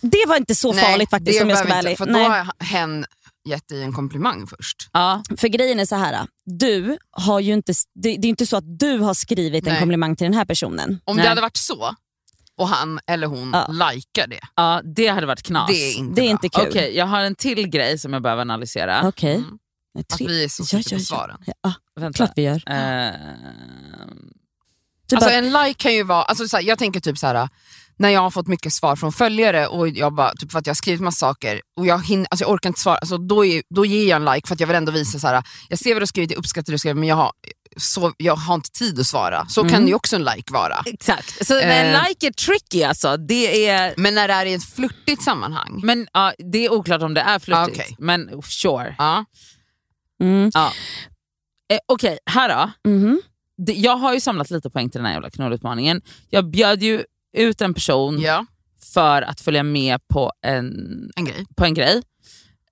det 0.01 0.25
var 0.29 0.37
inte 0.37 0.55
så 0.55 0.73
farligt 0.75 1.11
faktiskt 1.11 1.43
om 1.43 1.49
jag 1.49 1.59
ska 1.59 1.69
vara 1.69 1.79
ärlig. 1.79 1.99
För 1.99 2.07
Nej. 2.07 2.25
då 2.25 2.31
har 2.31 2.65
hen 2.65 3.07
gett 3.49 3.69
dig 3.69 3.83
en 3.83 3.93
komplimang 3.93 4.47
först. 4.47 4.89
Ja. 4.93 5.23
För 5.37 5.49
grejen 5.49 5.81
är 5.81 5.85
så 5.85 5.97
här. 5.97 6.27
du 6.45 6.99
har 7.11 7.41
ju 7.41 7.53
inte, 7.53 7.73
det, 7.95 8.17
det 8.17 8.27
är 8.27 8.29
inte 8.29 8.47
så 8.47 8.57
att 8.57 8.79
du 8.79 8.99
har 8.99 9.15
skrivit 9.15 9.67
en 9.67 9.73
Nej. 9.73 9.81
komplimang 9.81 10.17
till 10.17 10.25
den 10.25 10.35
här 10.35 10.45
personen. 10.45 11.01
Om 11.05 11.17
Nej. 11.17 11.23
det 11.23 11.29
hade 11.29 11.41
varit 11.41 11.57
så, 11.57 11.95
och 12.57 12.69
han 12.69 13.01
eller 13.07 13.27
hon 13.27 13.51
Ja. 13.53 13.67
likar 13.93 14.27
det, 14.27 14.41
ja, 14.57 14.83
det 14.97 15.07
hade 15.07 15.27
varit 15.27 15.43
knas. 15.43 15.69
det 15.71 15.75
är 15.75 15.95
inte 15.99 16.21
Det 16.21 16.27
är 16.27 16.31
inte 16.31 16.49
kul. 16.49 16.67
Okej, 16.69 16.97
jag 16.97 17.07
har 17.07 17.21
en 17.21 17.35
till 17.35 17.69
grej 17.69 17.99
som 17.99 18.13
jag 18.13 18.23
behöver 18.23 18.43
analysera. 18.43 19.09
Okej. 19.09 19.35
Mm. 19.37 19.59
Att 20.13 20.21
vi 20.21 20.45
är 20.45 20.49
så 20.49 20.65
sitter 20.65 20.97
på 20.97 21.03
svaren. 21.03 21.37
Ja, 21.47 21.53
ja, 21.63 21.73
Vänta. 22.01 22.17
klart 22.17 22.33
vi 22.37 22.43
gör. 22.43 22.63
Eh, 22.67 23.13
Du 25.09 25.17
Alltså 25.17 25.29
bara, 25.31 25.35
en 25.39 25.53
like 25.53 25.75
kan 25.75 25.95
ju 25.95 26.03
vara, 26.03 26.23
alltså 26.23 26.49
så 26.49 26.57
här, 26.57 26.65
jag 26.65 26.79
tänker 26.79 27.01
typ 27.01 27.19
så 27.19 27.27
här. 27.27 27.49
När 28.01 28.09
jag 28.09 28.21
har 28.21 28.31
fått 28.31 28.47
mycket 28.47 28.73
svar 28.73 28.97
från 28.97 29.13
följare 29.13 29.67
och 29.67 29.89
jag 29.89 30.15
bara, 30.15 30.35
typ 30.35 30.53
för 30.53 30.59
att 30.59 30.67
jag 30.67 30.71
har 30.71 30.77
skrivit 30.77 31.01
massa 31.01 31.27
saker 31.27 31.61
och 31.77 31.87
jag, 31.87 32.07
hinner, 32.07 32.27
alltså 32.31 32.45
jag 32.45 32.51
orkar 32.53 32.71
inte 32.71 32.81
svara, 32.81 32.97
alltså 32.97 33.19
då, 33.19 33.45
är, 33.45 33.63
då 33.75 33.85
ger 33.85 34.09
jag 34.09 34.17
en 34.17 34.35
like 34.35 34.47
för 34.49 34.55
att 34.55 34.61
jag 34.61 34.67
vill 34.67 34.77
ändå 34.77 34.93
visa 34.93 35.19
så 35.19 35.27
här. 35.27 35.43
jag 35.69 35.79
ser 35.79 35.91
vad 35.95 36.01
du 36.01 36.03
har 36.03 36.07
skrivit, 36.07 36.31
jag 36.31 36.39
uppskattar 36.39 36.67
det 36.67 36.75
du 36.75 36.79
skrev 36.79 36.97
men 36.97 37.09
jag 37.09 37.17
har, 37.17 37.33
så, 37.77 38.13
jag 38.17 38.37
har 38.37 38.55
inte 38.55 38.71
tid 38.71 39.01
att 39.01 39.07
svara. 39.07 39.47
Så 39.49 39.61
Mm. 39.61 39.73
kan 39.73 39.89
ju 39.89 39.95
också 39.95 40.17
en 40.17 40.25
like 40.25 40.53
vara. 40.53 40.83
exakt. 40.87 41.47
Så 41.47 41.59
en 41.61 41.95
Eh. 41.95 42.09
like 42.09 42.27
är 42.27 42.31
tricky 42.33 42.83
alltså. 42.83 43.17
Det 43.17 43.67
är, 43.69 43.95
Men 43.97 44.15
när 44.15 44.29
det 44.29 44.35
är 44.35 44.47
i 44.47 44.55
ett 44.55 44.65
flörtigt 44.75 45.23
sammanhang, 45.23 45.81
men, 45.85 46.07
ja, 46.13 46.33
det 46.53 46.65
är 46.67 46.73
oklart 46.73 47.03
om 47.03 47.15
det 47.15 47.21
är 47.21 47.39
flörtigt, 47.39 47.79
Ah, 47.79 47.83
okej. 47.83 47.97
men 47.99 48.43
sure. 48.43 48.95
ja, 48.99 49.25
mm, 50.23 50.51
Eh, 51.73 51.79
Okej, 51.89 52.19
här 52.27 52.49
då. 52.49 52.71
Det- 53.67 53.73
Jag 53.73 53.97
har 53.97 54.15
ju 54.15 54.21
samlat 54.21 54.51
lite 54.51 54.71
poäng 54.71 54.91
till 54.91 54.99
den 54.99 55.07
här 55.07 55.13
jävla 55.13 55.31
knullutmaningen. 55.31 56.03
Jag 56.31 56.51
bjöd 56.51 56.83
ju 56.83 57.05
ut 57.37 57.61
en 57.61 57.75
person 57.75 58.21
ja, 58.21 58.47
för 58.95 59.23
att 59.23 59.41
följa 59.41 59.63
med 59.63 60.09
på 60.09 60.33
en, 60.47 60.75
en 61.17 61.25
grej. 61.25 61.47
på 61.57 61.65
en 61.65 61.75
grej. 61.75 62.03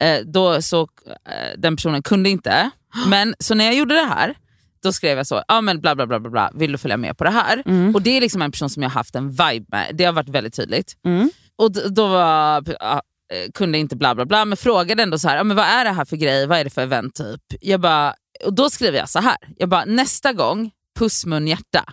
Eh, 0.00 0.20
då 0.24 0.62
så, 0.62 0.82
eh, 1.06 1.58
den 1.58 1.76
personen 1.76 2.02
kunde 2.02 2.28
inte. 2.30 2.70
Men 3.08 3.34
så 3.38 3.54
när 3.54 3.64
jag 3.64 3.74
gjorde 3.74 3.94
det 3.94 4.04
här, 4.08 4.34
då 4.82 4.92
skrev 4.92 5.16
jag 5.18 5.26
så, 5.26 5.42
ja 5.48 5.60
men 5.60 5.80
bla 5.80 5.94
bla 5.94 6.06
bla 6.06 6.20
bla, 6.20 6.30
bla 6.30 6.50
vill 6.54 6.72
du 6.72 6.78
följa 6.78 6.96
med 6.96 7.18
på 7.18 7.24
det 7.24 7.30
här? 7.30 7.62
Mm. 7.66 7.94
Och 7.94 8.02
det 8.02 8.10
är 8.10 8.20
liksom 8.20 8.42
en 8.42 8.50
person 8.52 8.70
som 8.70 8.82
jag 8.82 8.90
har 8.90 8.94
haft 8.94 9.14
en 9.14 9.30
vibe 9.30 9.64
med, 9.68 9.90
det 9.94 10.04
har 10.04 10.12
varit 10.12 10.28
väldigt 10.28 10.54
tydligt. 10.54 10.96
Mm. 11.04 11.30
Och 11.56 11.72
d- 11.72 11.80
då 11.88 12.06
var, 12.06 12.64
ja, 12.80 13.02
eh, 13.32 13.50
kunde 13.54 13.78
inte 13.78 13.96
bla 13.96 14.14
bla 14.14 14.24
bla, 14.24 14.44
men 14.44 14.56
frågade 14.56 15.02
ändå 15.02 15.18
så 15.18 15.28
här, 15.28 15.36
ja, 15.36 15.44
men 15.44 15.56
vad 15.56 15.66
är 15.66 15.84
det 15.84 15.90
här 15.90 16.04
för 16.04 16.16
grej, 16.16 16.46
vad 16.46 16.58
är 16.58 16.64
det 16.64 16.70
för 16.70 16.82
event 16.82 17.14
typ? 17.14 17.40
Jag 17.60 17.80
bara, 17.80 18.14
och 18.44 18.52
då 18.54 18.70
skrev 18.70 18.94
jag 18.94 19.08
så 19.08 19.18
här, 19.20 19.36
jag 19.56 19.68
bara 19.68 19.84
nästa 19.84 20.32
gång, 20.32 20.70
puss 20.98 21.26
mun 21.26 21.48
hjärta. 21.48 21.84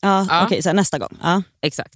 Ja, 0.00 0.26
Ja. 0.28 0.44
Okej, 0.46 0.62
så 0.62 0.68
här, 0.68 0.74
nästa 0.74 0.98
gång. 0.98 1.16
Ja. 1.22 1.42
Exakt. 1.62 1.94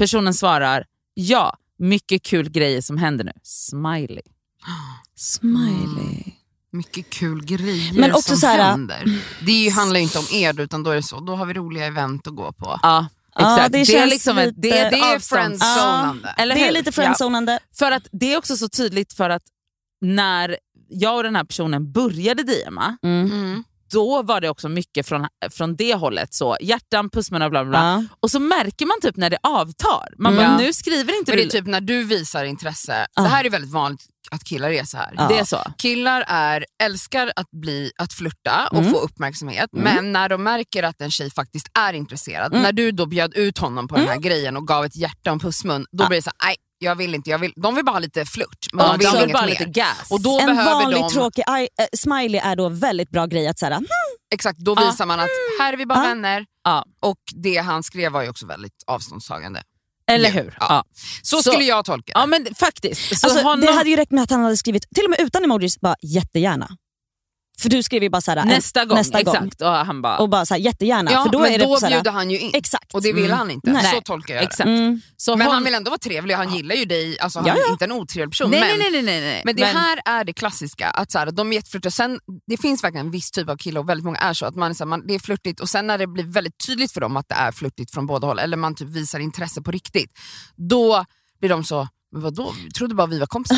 Personen 0.00 0.34
svarar, 0.34 0.84
ja, 1.14 1.56
mycket 1.78 2.22
kul 2.22 2.50
grejer 2.50 2.80
som 2.80 2.98
händer 2.98 3.24
nu. 3.24 3.32
Smiley. 3.42 4.22
Smiley. 5.16 6.22
Mycket 6.72 7.10
kul 7.10 7.44
grejer 7.44 7.92
Men 8.00 8.12
också 8.12 8.22
som 8.30 8.36
så 8.36 8.46
här- 8.46 8.70
händer. 8.70 9.20
Det 9.46 9.52
är 9.52 9.64
ju, 9.64 9.70
handlar 9.70 9.96
ju 9.96 10.02
inte 10.02 10.18
om 10.18 10.24
er 10.32 10.60
utan 10.60 10.82
då 10.82 10.90
är 10.90 10.96
det 10.96 11.02
så, 11.02 11.20
då 11.20 11.36
har 11.36 11.46
vi 11.46 11.54
roliga 11.54 11.86
event 11.86 12.26
att 12.26 12.34
gå 12.36 12.52
på. 12.52 12.78
Ja, 12.82 13.06
Ja, 13.34 13.54
exakt. 13.56 13.72
det 13.72 13.78
det, 13.78 13.82
är 13.82 13.84
känns 13.84 14.10
liksom 14.10 14.38
ett, 14.38 14.54
det 14.56 14.70
Det 14.70 14.78
är 15.00 15.18
friendzonande. 15.18 16.34
Eller 16.38 16.54
Det 16.54 16.68
är 16.68 16.72
lite 16.72 16.92
friendzonande. 16.92 17.52
Ja, 17.52 17.58
för 17.78 17.90
att 17.92 18.06
det 18.12 18.32
är 18.32 18.38
också 18.38 18.56
så 18.56 18.68
tydligt 18.68 19.12
för 19.12 19.30
att 19.30 19.42
när 20.00 20.56
jag 20.88 21.16
och 21.16 21.22
den 21.22 21.36
här 21.36 21.44
personen 21.44 21.92
började 21.92 22.42
DMa, 22.42 22.96
Mm. 23.02 23.64
Mm. 23.94 24.04
då 24.06 24.22
var 24.22 24.40
det 24.40 24.48
också 24.48 24.68
mycket 24.68 25.06
från, 25.08 25.26
från 25.50 25.76
det 25.76 25.94
hållet. 25.94 26.34
så 26.34 26.56
Hjärtan, 26.60 27.10
pussmun 27.10 27.42
och 27.42 27.50
bla 27.50 27.64
bla 27.64 27.70
bla. 27.70 27.78
Ja. 27.78 28.04
Och 28.20 28.30
så 28.30 28.40
märker 28.40 28.86
man 28.86 29.00
typ 29.02 29.16
när 29.16 29.30
det 29.30 29.38
avtar. 29.42 30.14
Man 30.18 30.32
Mm. 30.32 30.44
bara, 30.44 30.52
Ja. 30.52 30.66
nu 30.66 30.72
skriver 30.72 31.18
inte 31.18 31.30
Men 31.32 31.36
det 31.38 31.44
är 31.44 31.48
typ 31.48 31.66
när 31.66 31.80
du 31.80 32.04
visar 32.04 32.44
intresse, 32.44 33.06
Ja. 33.14 33.22
det 33.22 33.28
här 33.28 33.44
är 33.44 33.50
väldigt 33.50 33.70
vanligt 33.72 34.00
att 34.30 34.44
killar 34.44 34.70
är 34.70 34.84
så 34.84 34.96
här. 34.96 35.14
Ja. 35.16 35.28
det 35.28 35.38
är 35.38 35.44
så. 35.44 35.58
Killar 35.78 36.24
är, 36.26 36.64
älskar 36.82 37.32
att, 37.36 37.50
bli, 37.50 37.92
att 37.98 38.12
flirta 38.12 38.68
och 38.70 38.78
Mm. 38.78 38.90
få 38.90 38.98
uppmärksamhet, 38.98 39.70
Mm. 39.72 39.94
men 39.94 40.12
när 40.12 40.28
de 40.28 40.42
märker 40.42 40.82
att 40.82 41.00
en 41.00 41.10
tjej 41.10 41.30
faktiskt 41.30 41.66
är 41.78 41.92
intresserad, 41.92 42.52
Mm. 42.52 42.62
när 42.62 42.72
du 42.72 42.90
då 42.92 43.06
bjöd 43.06 43.34
ut 43.34 43.58
honom 43.58 43.88
på 43.88 43.96
den 43.96 44.08
här 44.08 44.16
grejen 44.16 44.56
och 44.56 44.66
gav 44.68 44.84
ett 44.84 44.96
hjärta 44.96 45.30
och 45.30 45.34
en 45.34 45.40
pussmun, 45.40 45.86
då 45.92 46.06
blir 46.08 46.18
det 46.18 46.22
så 46.22 46.30
här, 46.38 46.48
nej 46.48 46.56
jag 46.82 46.94
vill 46.96 47.14
inte, 47.14 47.30
jag 47.30 47.38
vill, 47.38 47.52
de 47.56 47.74
vill 47.74 47.84
bara 47.84 47.92
ha 47.92 47.98
lite 47.98 48.24
flört, 48.24 48.66
men 48.72 48.86
Ja, 48.86 48.92
de 48.92 48.98
vill 48.98 49.12
de 49.12 49.20
vill 49.20 49.32
bara 49.32 49.42
mer. 49.42 49.50
lite 49.50 49.64
gas. 49.64 50.10
Och 50.10 50.20
då 50.20 50.40
En 50.40 50.46
behöver 50.46 50.72
vanlig 50.72 51.00
de, 51.00 51.10
tråkig 51.10 51.44
äh, 51.48 51.86
smiley 51.96 52.40
är 52.40 52.56
då 52.56 52.68
väldigt 52.68 53.10
bra 53.10 53.26
grej 53.26 53.48
att 53.48 53.58
säga. 53.58 53.76
Hmm, 53.76 53.86
exakt, 54.34 54.58
då 54.58 54.74
Ja. 54.76 54.90
visar 54.90 55.06
man 55.06 55.20
att 55.20 55.28
här 55.60 55.72
är 55.72 55.76
vi 55.76 55.86
bara 55.86 55.98
Ja. 55.98 56.08
vänner, 56.08 56.44
Ja. 56.64 56.84
och 57.00 57.18
det 57.34 57.56
han 57.56 57.82
skrev 57.82 58.12
var 58.12 58.22
ju 58.22 58.28
också 58.28 58.46
väldigt 58.46 58.82
avståndstagande. 58.86 59.62
Eller 60.10 60.30
hur? 60.30 60.56
Ja. 60.60 60.66
Ja. 60.68 60.84
Så, 61.22 61.42
Så- 61.42 61.50
skulle 61.50 61.64
jag 61.64 61.84
tolka 61.84 62.12
det. 62.14 62.20
Ja 62.20 62.26
men 62.26 62.46
faktiskt. 62.54 63.20
Så 63.20 63.26
Alltså, 63.26 63.42
honom, 63.42 63.60
Det 63.60 63.72
hade 63.72 63.90
ju 63.90 63.96
räckt 63.96 64.12
med 64.12 64.22
att 64.24 64.30
han 64.30 64.42
hade 64.42 64.56
skrivit, 64.56 64.86
till 64.94 65.04
och 65.04 65.10
med 65.10 65.20
utan 65.20 65.44
emojis, 65.44 65.80
bara 65.80 65.96
jättegärna. 66.02 66.68
För 67.60 67.68
du 67.68 67.82
skrev 67.82 68.02
ju 68.02 68.10
bara 68.10 68.20
så 68.20 68.30
här, 68.30 68.38
en- 68.38 68.48
nästa 68.48 68.84
gång, 68.84 68.98
nästa 68.98 69.22
gång. 69.22 69.34
exakt. 69.36 69.60
Och 69.62 69.68
han 69.68 70.02
bara, 70.02 70.18
Och 70.18 70.28
bara 70.28 70.46
så 70.46 70.54
här, 70.54 70.60
jättegärna. 70.60 71.10
ja, 71.12 71.22
för 71.24 71.30
då 71.32 71.38
men 71.38 71.52
är 71.52 71.58
det 71.58 71.64
då 71.64 71.76
så 71.76 71.86
här, 71.86 71.92
bjuder 71.92 72.10
han 72.10 72.30
ju 72.30 72.38
in, 72.38 72.50
Exakt. 72.54 72.94
och 72.94 73.02
det 73.02 73.12
vill 73.12 73.24
Mm. 73.24 73.38
han 73.38 73.50
inte. 73.50 73.72
Nej. 73.72 73.84
Så 73.94 74.00
tolkar 74.00 74.34
jag 74.34 74.42
det. 74.42 74.46
exakt. 74.46 74.66
Mm. 74.66 75.00
Så 75.16 75.36
Men 75.36 75.46
hon, 75.46 75.54
han 75.54 75.64
vill 75.64 75.74
ändå 75.74 75.90
vara 75.90 75.98
trevlig, 75.98 76.34
han 76.34 76.54
gillar 76.54 76.74
ju 76.74 76.84
dig, 76.84 77.18
alltså, 77.20 77.38
han 77.38 77.48
Ja, 77.48 77.54
ja. 77.58 77.66
är 77.68 77.72
inte 77.72 77.84
en 77.84 77.92
otrevlig 77.92 78.30
person. 78.32 78.50
nej, 78.50 78.60
men, 78.60 78.78
nej, 78.78 78.90
nej, 78.92 79.02
nej, 79.02 79.20
nej. 79.20 79.42
men 79.44 79.56
det 79.56 79.64
här 79.66 80.00
är 80.04 80.24
det 80.24 80.32
klassiska, 80.32 80.90
att 80.90 81.10
så 81.12 81.18
här, 81.18 81.30
de 81.30 81.50
är 81.52 81.54
jätteflörtiga. 81.56 81.90
Sen, 81.90 82.18
det 82.46 82.56
finns 82.56 82.84
verkligen 82.84 83.06
en 83.06 83.12
viss 83.12 83.30
typ 83.30 83.48
av 83.48 83.56
killar 83.56 83.80
och 83.80 83.88
väldigt 83.88 84.04
många 84.04 84.18
är 84.18 84.34
så, 84.34 84.46
att 84.46 84.54
man 84.56 84.70
är 84.70 84.74
så 84.74 84.84
här, 84.84 84.88
man, 84.88 85.06
det 85.06 85.14
är 85.14 85.18
flörtigt 85.18 85.60
och 85.60 85.68
sen 85.68 85.86
när 85.86 85.98
det 85.98 86.06
blir 86.06 86.24
väldigt 86.24 86.66
tydligt 86.66 86.92
för 86.92 87.00
dem 87.00 87.16
att 87.16 87.28
det 87.28 87.34
är 87.34 87.52
flörtigt 87.52 87.90
från 87.94 88.06
båda 88.06 88.26
håll, 88.26 88.38
eller 88.38 88.56
man 88.56 88.74
typ 88.74 88.88
visar 88.88 89.18
intresse 89.18 89.62
på 89.62 89.70
riktigt, 89.70 90.10
då 90.56 91.04
blir 91.40 91.50
de 91.50 91.64
så, 91.64 91.88
men 92.12 92.22
vadå, 92.22 92.54
vi 92.64 92.70
trodde 92.70 92.94
bara 92.94 93.06
vi 93.06 93.18
var 93.18 93.26
kompisar. 93.26 93.56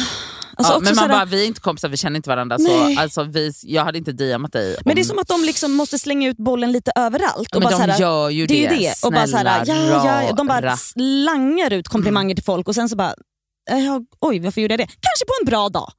Alltså 0.56 0.72
ja, 0.74 0.80
men 0.80 0.94
man 0.96 1.08
bara, 1.08 1.24
vi 1.24 1.42
är 1.42 1.46
inte 1.46 1.60
kompisar, 1.60 1.88
vi 1.88 1.96
känner 1.96 2.16
inte 2.16 2.28
varandra. 2.28 2.56
Nej. 2.60 2.94
Så, 2.94 3.00
alltså, 3.02 3.22
vi, 3.22 3.52
jag 3.62 3.84
hade 3.84 3.98
inte 3.98 4.12
DMat 4.12 4.52
dig. 4.52 4.76
Men 4.84 4.94
det 4.94 5.00
är 5.00 5.04
om- 5.04 5.08
som 5.08 5.18
att 5.18 5.28
de 5.28 5.44
liksom 5.44 5.72
måste 5.74 5.98
slänga 5.98 6.28
ut 6.28 6.36
bollen 6.36 6.72
lite 6.72 6.92
överallt. 6.96 7.48
Ja, 7.52 7.56
Och 7.56 7.62
men 7.62 7.62
bara 7.62 7.70
de 7.70 7.84
så 7.84 7.90
här, 7.92 8.00
gör 8.00 8.30
ju 8.30 8.46
det. 8.46 8.68
det. 8.68 8.76
det. 8.76 8.94
Och 9.06 9.12
bara 9.12 9.26
så 9.26 9.36
här, 9.36 9.64
Snälla, 9.64 9.88
ja, 10.04 10.22
ja, 10.26 10.32
de 10.32 10.46
bara 10.46 10.76
slangar 10.76 11.72
ut 11.72 11.88
komplimanger 11.88 12.34
till 12.34 12.44
folk 12.44 12.68
och 12.68 12.74
sen 12.74 12.88
så 12.88 12.96
bara, 12.96 13.14
eh, 13.70 13.78
ja, 13.78 14.00
oj 14.20 14.40
varför 14.40 14.60
gjorde 14.60 14.72
jag 14.72 14.78
det? 14.80 14.86
Kanske 14.86 15.24
på 15.26 15.32
en 15.42 15.46
bra 15.46 15.68
dag. 15.68 15.92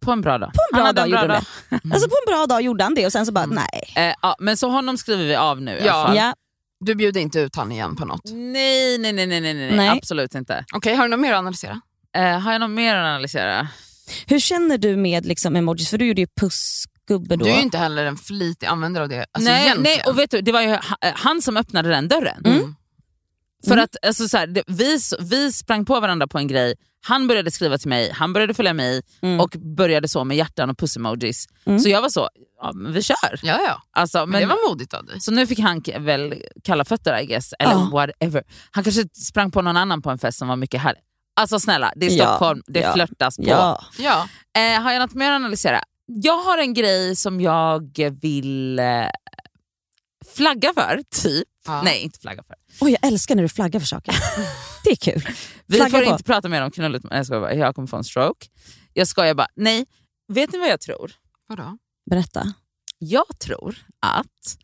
På 0.00 0.12
en 0.12 0.20
bra 0.20 0.38
dag. 0.38 0.52
På 0.54 0.60
en 0.72 0.76
bra 0.76 0.84
Han 0.86 0.94
dag 0.94 1.08
gjorde 1.08 1.26
dag. 1.26 1.42
det. 1.70 1.76
Alltså 1.94 2.08
på 2.08 2.14
en 2.26 2.32
bra 2.34 2.46
dag 2.46 2.62
gjorde 2.62 2.84
han 2.84 2.94
det 2.94 3.06
och 3.06 3.12
sen 3.12 3.26
så 3.26 3.32
bara, 3.32 3.46
nej. 3.46 3.92
Eh, 3.96 4.14
ja, 4.22 4.36
men 4.38 4.56
så 4.56 4.70
honom 4.70 4.98
skriver 4.98 5.24
vi 5.24 5.36
av 5.36 5.60
nu 5.62 5.78
i 5.78 5.86
Ja. 5.86 5.92
alla 5.92 6.06
fall. 6.08 6.16
Ja. 6.16 6.34
Du 6.80 6.94
bjuder 6.94 7.20
inte 7.20 7.40
ut 7.40 7.56
han 7.56 7.72
igen 7.72 7.96
på 7.96 8.04
något. 8.04 8.20
Nej, 8.24 8.98
nej, 8.98 9.12
nej, 9.12 9.26
nej, 9.26 9.40
nej, 9.40 9.54
nej, 9.54 9.76
Nej. 9.76 9.88
absolut 9.88 10.34
inte. 10.34 10.64
Okej, 10.74 10.94
har 10.94 11.04
du 11.04 11.10
något 11.10 11.20
mer 11.20 11.32
att 11.32 11.38
analysera? 11.38 11.80
Eh, 12.16 12.38
har 12.40 12.52
jag 12.52 12.60
något 12.60 12.70
mer 12.70 12.96
att 12.96 13.04
analysera? 13.06 13.68
Hur 14.26 14.38
känner 14.40 14.78
du 14.78 14.96
med 14.96 15.26
liksom 15.26 15.56
emojis? 15.56 15.90
För 15.90 15.98
du 15.98 16.06
gjorde 16.06 16.20
ju 16.20 16.26
pussgubbe 16.40 17.36
då. 17.36 17.44
Du 17.44 17.50
är 17.50 17.56
ju 17.56 17.62
inte 17.62 17.78
heller 17.78 18.04
en 18.04 18.16
flitig 18.16 18.66
användare 18.66 19.02
av 19.04 19.08
det. 19.08 19.26
Alltså, 19.32 19.50
nej, 19.50 19.64
egentligen. 19.64 19.82
nej, 19.82 20.02
och 20.12 20.18
vet 20.18 20.30
du, 20.30 20.40
det 20.40 20.52
var 20.52 20.62
ju 20.62 20.68
eh, 20.72 20.78
han 21.14 21.42
som 21.42 21.56
öppnade 21.56 21.88
den 21.88 22.08
dörren. 22.08 22.42
Mm. 22.46 22.74
För 23.64 23.72
Mm. 23.72 23.84
att 23.84 23.96
alltså, 24.06 24.28
så 24.28 24.36
här, 24.36 24.46
det, 24.46 24.62
vi, 24.66 24.98
vi 25.20 25.52
sprang 25.52 25.84
på 25.84 26.00
varandra 26.00 26.26
på 26.26 26.38
en 26.38 26.46
grej, 26.48 26.74
han 27.06 27.26
började 27.28 27.50
skriva 27.50 27.78
till 27.78 27.88
mig, 27.88 28.10
han 28.14 28.32
började 28.32 28.54
följa 28.54 28.72
mig 28.72 29.02
Mm. 29.22 29.40
och 29.40 29.50
började 29.76 30.08
så 30.08 30.24
med 30.24 30.36
hjärtan 30.36 30.70
och 30.70 30.78
puss-emojis. 30.78 31.46
Mm. 31.66 31.78
Så 31.78 31.88
jag 31.88 32.02
var 32.02 32.08
så, 32.08 32.28
ja, 32.62 32.72
men 32.74 32.92
vi 32.92 33.02
kör. 33.02 33.40
Ja, 33.42 33.60
ja. 33.66 33.82
Alltså, 33.92 34.18
Men, 34.18 34.30
men, 34.30 34.40
det 34.40 34.46
var 34.46 34.68
modigt 34.70 34.94
av 34.94 35.04
dig. 35.06 35.20
Så 35.20 35.30
nu 35.32 35.46
fick 35.46 35.58
han 35.58 35.82
väl 35.98 36.34
kalla 36.64 36.84
fötter 36.84 37.20
I 37.22 37.26
guess, 37.26 37.54
eller 37.58 37.72
Ja. 37.72 37.88
whatever. 37.92 38.42
Han 38.70 38.84
kanske 38.84 39.02
sprang 39.14 39.50
på 39.50 39.62
någon 39.62 39.76
annan 39.76 40.02
på 40.02 40.10
en 40.10 40.18
fest 40.18 40.38
som 40.38 40.48
var 40.48 40.56
mycket 40.56 40.80
härlig. 40.80 41.02
Alltså 41.38 41.60
snälla, 41.60 41.92
det 41.96 42.06
är 42.06 42.10
Ja, 42.10 42.26
Stockholm, 42.26 42.62
det 42.66 42.80
ja, 42.80 42.92
flörtas 42.92 43.36
på. 43.36 43.42
Ja. 43.46 43.84
Ja. 43.98 44.28
Eh, 44.60 44.82
har 44.82 44.92
jag 44.92 45.00
något 45.00 45.14
mer 45.14 45.30
att 45.30 45.36
analysera? 45.36 45.80
Jag 46.06 46.38
har 46.42 46.58
en 46.58 46.74
grej 46.74 47.16
som 47.16 47.40
jag 47.40 47.98
vill 48.20 48.78
eh, 48.78 48.86
flagga 50.34 50.72
för, 50.74 51.00
typ. 51.22 51.48
Ja. 51.66 51.82
Nej, 51.82 52.00
inte 52.02 52.20
flagga 52.20 52.42
för. 52.42 52.56
Oj, 52.80 52.90
jag 53.00 53.12
älskar 53.12 53.34
när 53.34 53.42
du 53.42 53.48
flaggar 53.48 53.80
för 53.80 53.86
saker. 53.86 54.14
Det 54.84 54.90
är 54.90 54.96
kul. 54.96 55.28
Vi 55.66 55.76
Flagga 55.76 55.90
får 55.90 56.04
på. 56.04 56.10
inte 56.10 56.24
prata 56.24 56.48
mer 56.48 56.62
om 56.62 56.70
knullet, 56.70 57.02
jag, 57.10 57.26
skojar 57.26 57.40
bara, 57.40 57.54
jag 57.54 57.74
kommer 57.74 57.88
få 57.88 57.96
en 57.96 58.04
stroke. 58.04 58.46
Jag 58.92 59.08
skojar 59.08 59.34
bara, 59.34 59.48
nej. 59.56 59.86
Vet 60.32 60.52
ni 60.52 60.58
vad 60.58 60.68
jag 60.68 60.80
tror? 60.80 61.12
Vadå? 61.46 61.78
Berätta. 62.10 62.52
Jag 62.98 63.38
tror 63.38 63.76
att, 64.00 64.56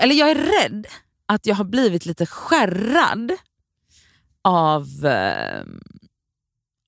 eller 0.00 0.14
jag 0.14 0.30
är 0.30 0.34
rädd 0.34 0.86
att 1.28 1.46
jag 1.46 1.54
har 1.54 1.64
blivit 1.64 2.06
lite 2.06 2.26
skärrad 2.26 3.32
av, 4.42 5.06
eh, 5.06 5.64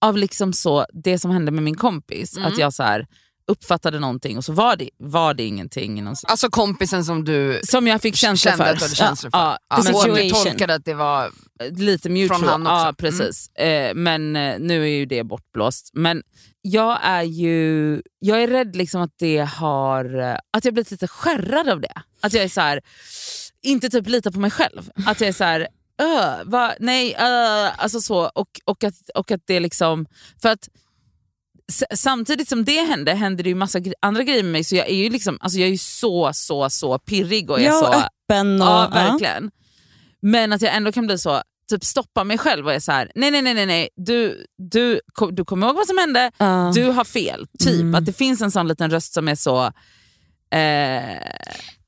av 0.00 0.16
liksom 0.16 0.52
så, 0.52 0.86
det 0.92 1.18
som 1.18 1.30
hände 1.30 1.50
med 1.52 1.62
min 1.62 1.76
kompis. 1.76 2.36
Mm. 2.36 2.52
Att 2.52 2.58
jag 2.58 2.72
så 2.72 2.82
här, 2.82 3.06
uppfattade 3.48 4.00
någonting 4.00 4.36
och 4.36 4.44
så 4.44 4.52
var 4.52 4.76
det, 4.76 4.90
var 4.98 5.34
det 5.34 5.42
ingenting. 5.42 6.04
Någon, 6.04 6.14
Alltså 6.26 6.50
kompisen 6.50 7.04
som 7.04 7.24
du 7.24 7.60
som 7.64 7.86
jag 7.86 8.02
fick 8.02 8.16
känsla 8.16 8.50
kände 8.50 8.64
för. 8.64 8.72
att 8.72 8.78
du 8.78 8.84
hade 8.84 8.94
känslor 8.94 9.30
för. 9.30 9.38
Ja, 9.38 9.58
Ja, 9.68 9.82
men 9.84 10.14
du 10.14 10.30
tolkade 10.30 10.74
att 10.74 10.84
det 10.84 10.94
var... 10.94 11.30
lite 11.76 12.08
mutual. 12.08 12.40
Från 12.40 12.48
han 12.48 12.62
också. 12.62 12.74
Ja, 12.74 12.94
precis. 12.98 13.48
Eh, 13.54 13.94
men 13.94 14.36
eh, 14.36 14.58
nu 14.58 14.82
är 14.82 14.88
ju 14.88 15.06
det 15.06 15.24
bortblåst. 15.24 15.90
Men 15.92 16.22
jag 16.62 16.98
är 17.02 17.22
ju 17.22 18.02
jag 18.18 18.42
är 18.42 18.48
rädd 18.48 18.76
liksom 18.76 19.00
att 19.02 19.14
det 19.18 19.38
har 19.38 20.18
eh, 20.18 20.38
att 20.50 20.64
jag 20.64 20.74
blivit 20.74 20.90
lite 20.90 21.08
skärrad 21.08 21.68
av 21.68 21.80
det. 21.80 22.02
Att 22.20 22.32
jag 22.32 22.44
är 22.44 22.48
så 22.48 22.60
här, 22.60 22.80
inte 23.62 23.88
typ 23.88 24.08
litar 24.08 24.30
på 24.30 24.38
mig 24.40 24.50
själv. 24.50 24.90
Att 25.06 25.20
jag 25.20 25.28
är 25.28 25.32
så 25.32 25.44
här, 25.44 25.68
"Öh, 26.02 26.44
va, 26.44 26.74
nej, 26.80 27.14
öh", 27.18 27.70
alltså 27.82 28.00
så. 28.00 28.30
Och, 28.34 28.48
och, 28.64 28.84
att, 28.84 28.94
och 29.14 29.30
att 29.30 29.40
det 29.46 29.60
liksom, 29.60 30.06
för 30.42 30.48
att 30.48 30.68
Samtidigt 31.94 32.48
som 32.48 32.64
det 32.64 32.80
hände 32.80 33.12
hände 33.12 33.42
det 33.42 33.48
ju 33.48 33.54
massa 33.54 33.78
andra 34.00 34.22
grejer 34.22 34.42
med 34.42 34.52
mig 34.52 34.64
så 34.64 34.76
jag 34.76 34.88
är 34.88 34.94
ju 34.94 35.10
liksom, 35.10 35.38
alltså 35.40 35.58
jag 35.58 35.66
är 35.66 35.70
ju 35.70 35.78
så 35.78 36.30
så 36.34 36.70
så 36.70 36.98
pirrig 36.98 37.50
och 37.50 37.60
är 37.60 37.64
Ja, 37.64 37.72
så 37.72 37.86
öppen 37.86 38.62
och... 38.62 38.68
Ja, 38.68 38.90
verkligen. 38.94 39.50
Men 40.22 40.52
att 40.52 40.62
jag 40.62 40.74
ändå 40.76 40.92
kan 40.92 41.06
bli 41.06 41.18
så, 41.18 41.42
typ 41.70 41.84
stoppa 41.84 42.24
mig 42.24 42.38
själv 42.38 42.66
och 42.66 42.72
är 42.72 42.80
så 42.80 42.92
här: 42.92 43.12
nej 43.14 43.30
nej 43.30 43.42
nej 43.42 43.54
nej, 43.54 43.66
nej. 43.66 43.88
Du, 43.96 44.46
du, 44.58 45.00
kom- 45.12 45.34
du 45.34 45.44
kommer 45.44 45.66
ihåg 45.66 45.76
vad 45.76 45.86
som 45.86 45.98
hände, 45.98 46.30
Ja. 46.38 46.72
du 46.74 46.84
har 46.84 47.04
fel. 47.04 47.46
Typ 47.58 47.80
Mm. 47.80 47.94
att 47.94 48.06
det 48.06 48.12
finns 48.12 48.40
en 48.42 48.50
sån 48.50 48.68
liten 48.68 48.90
röst 48.90 49.12
som 49.14 49.28
är 49.28 49.34
så, 49.34 49.64
eh, 50.50 51.20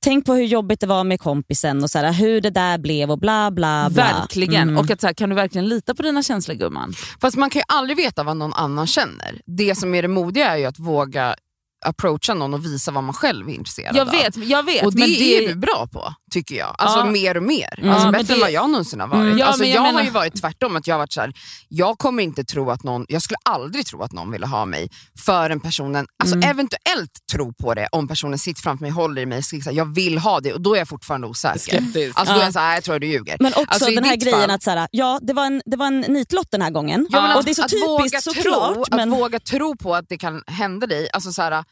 Tänk 0.05 0.27
på 0.27 0.35
hur 0.35 0.45
jobbigt 0.45 0.81
det 0.81 0.87
var 0.87 1.05
med 1.05 1.21
kompisen 1.21 1.83
och 1.83 1.91
så 1.91 1.99
här, 1.99 2.13
hur 2.13 2.41
det 2.41 2.51
där 2.51 2.79
blev 2.79 3.11
och 3.11 3.19
bla 3.19 3.51
bla 3.51 3.91
bla. 3.91 4.05
verkligen. 4.05 4.63
Mm. 4.63 4.79
Och 4.79 4.91
att 4.91 5.01
så 5.01 5.07
här, 5.07 5.15
kan 5.15 5.29
du 5.29 5.35
verkligen 5.35 5.69
lita 5.69 5.95
på 5.95 6.03
dina 6.03 6.23
känslor 6.23 6.55
gumman? 6.55 6.95
Fast 7.21 7.37
man 7.37 7.51
kan 7.51 7.61
ju 7.61 7.65
aldrig 7.69 7.97
veta 7.97 8.23
vad 8.23 8.37
någon 8.37 8.53
annan 8.55 8.87
känner. 8.87 9.41
Det 9.47 9.75
som 9.75 9.95
är 9.95 10.03
det 10.03 10.09
modiga 10.09 10.47
är 10.51 10.57
ju 10.57 10.65
att 10.65 10.79
våga 10.79 11.35
approacha 11.87 12.35
någon 12.35 12.55
och 12.55 12.65
visa 12.65 12.91
vad 12.91 13.05
man 13.05 13.15
själv 13.15 13.49
är 13.49 13.53
intresserad 13.53 13.97
Jag 13.97 14.07
av. 14.09 14.13
vet, 14.13 14.37
jag 14.37 14.63
vet. 14.63 14.85
Och 14.87 14.93
det 14.93 14.99
men 15.01 15.09
är 15.11 15.49
du 15.49 15.55
bra 15.55 15.89
på, 15.93 16.15
tycker 16.31 16.55
jag. 16.55 16.74
Alltså 16.79 16.99
Ja. 16.99 17.05
mer 17.05 17.37
och 17.37 17.43
mer. 17.43 17.74
Mm. 17.79 17.91
Alltså 17.91 18.09
Ja, 18.09 18.12
bättre 18.12 18.24
det- 18.26 18.35
än 18.35 18.41
vad 18.41 18.51
jag 18.51 18.70
någonsin 18.70 19.01
har 19.01 19.07
varit. 19.09 19.22
Mm. 19.22 19.39
Ja, 19.39 19.47
alltså, 19.47 19.64
jag 19.64 19.74
jag 19.76 19.81
har 19.81 19.87
menar- 19.89 20.03
ju 20.05 20.11
varit 20.11 20.41
tvärtom, 20.41 20.76
att 20.76 20.87
jag 20.87 20.95
har 20.95 20.99
varit 20.99 21.12
så 21.12 21.20
här, 21.20 21.33
jag 21.68 21.99
kommer 21.99 22.22
inte 22.22 22.45
tro 22.45 22.70
att 22.70 22.83
någon, 22.83 23.07
jag 23.09 23.22
skulle 23.22 23.39
aldrig 23.45 23.87
tro 23.87 24.03
att 24.03 24.12
någon 24.12 24.31
ville 24.31 24.47
ha 24.47 24.64
mig 24.64 24.89
förrän 25.18 25.61
personen, 25.61 26.07
alltså 26.22 26.37
Mm. 26.37 26.51
eventuellt 26.51 27.11
tro 27.33 27.53
på 27.53 27.74
det 27.74 27.89
om 27.93 28.09
personen 28.09 28.39
sitter 28.39 28.62
framför 28.62 28.83
mig, 28.83 28.91
håller 28.91 29.22
i 29.22 29.26
mig 29.26 29.39
och 29.39 29.45
skriker 29.45 29.72
jag 29.72 29.95
vill 29.95 30.18
ha 30.18 30.41
det 30.41 30.53
och 30.53 30.61
då 30.61 30.74
är 30.74 30.79
jag 30.79 30.89
fortfarande 30.89 31.26
osäker. 31.26 31.59
Skeptisk. 31.59 32.18
Alltså 32.18 32.35
då 32.35 32.41
är 32.41 32.43
Ja. 32.43 32.47
jag 32.47 32.53
såhär, 32.53 32.74
jag 32.74 32.85
tror 32.85 32.99
du 32.99 33.07
ljuger. 33.07 33.37
Men 33.41 33.53
också 33.53 33.64
Alltså, 33.68 33.91
den 33.91 34.05
här 34.05 34.16
grejen 34.16 34.41
fall- 34.41 34.51
att 34.51 34.62
så 34.62 34.70
här, 34.70 34.89
ja, 34.91 35.18
det, 35.22 35.33
var 35.33 35.47
en, 35.47 35.62
det 35.66 35.76
var 35.76 35.87
en 35.87 36.01
nitlott 36.01 36.49
den 36.51 36.62
här 36.62 36.70
gången. 36.70 37.07
Ja, 37.11 37.22
men 37.22 37.33
och 37.33 37.39
att, 37.39 37.45
det 37.45 37.51
är 37.53 37.55
så 37.55 37.62
att 37.64 37.70
typiskt 38.01 38.22
såklart. 38.22 38.91
Men, 38.91 39.12
Att 39.12 39.18
våga 39.18 39.41
tro 39.41 39.76
på 39.76 39.95
att 39.95 40.05
det 40.09 40.18
kan 40.18 40.43
hända 40.47 40.87
dig, 40.87 41.09
alltså 41.12 41.33
så 41.33 41.43
här, 41.43 41.64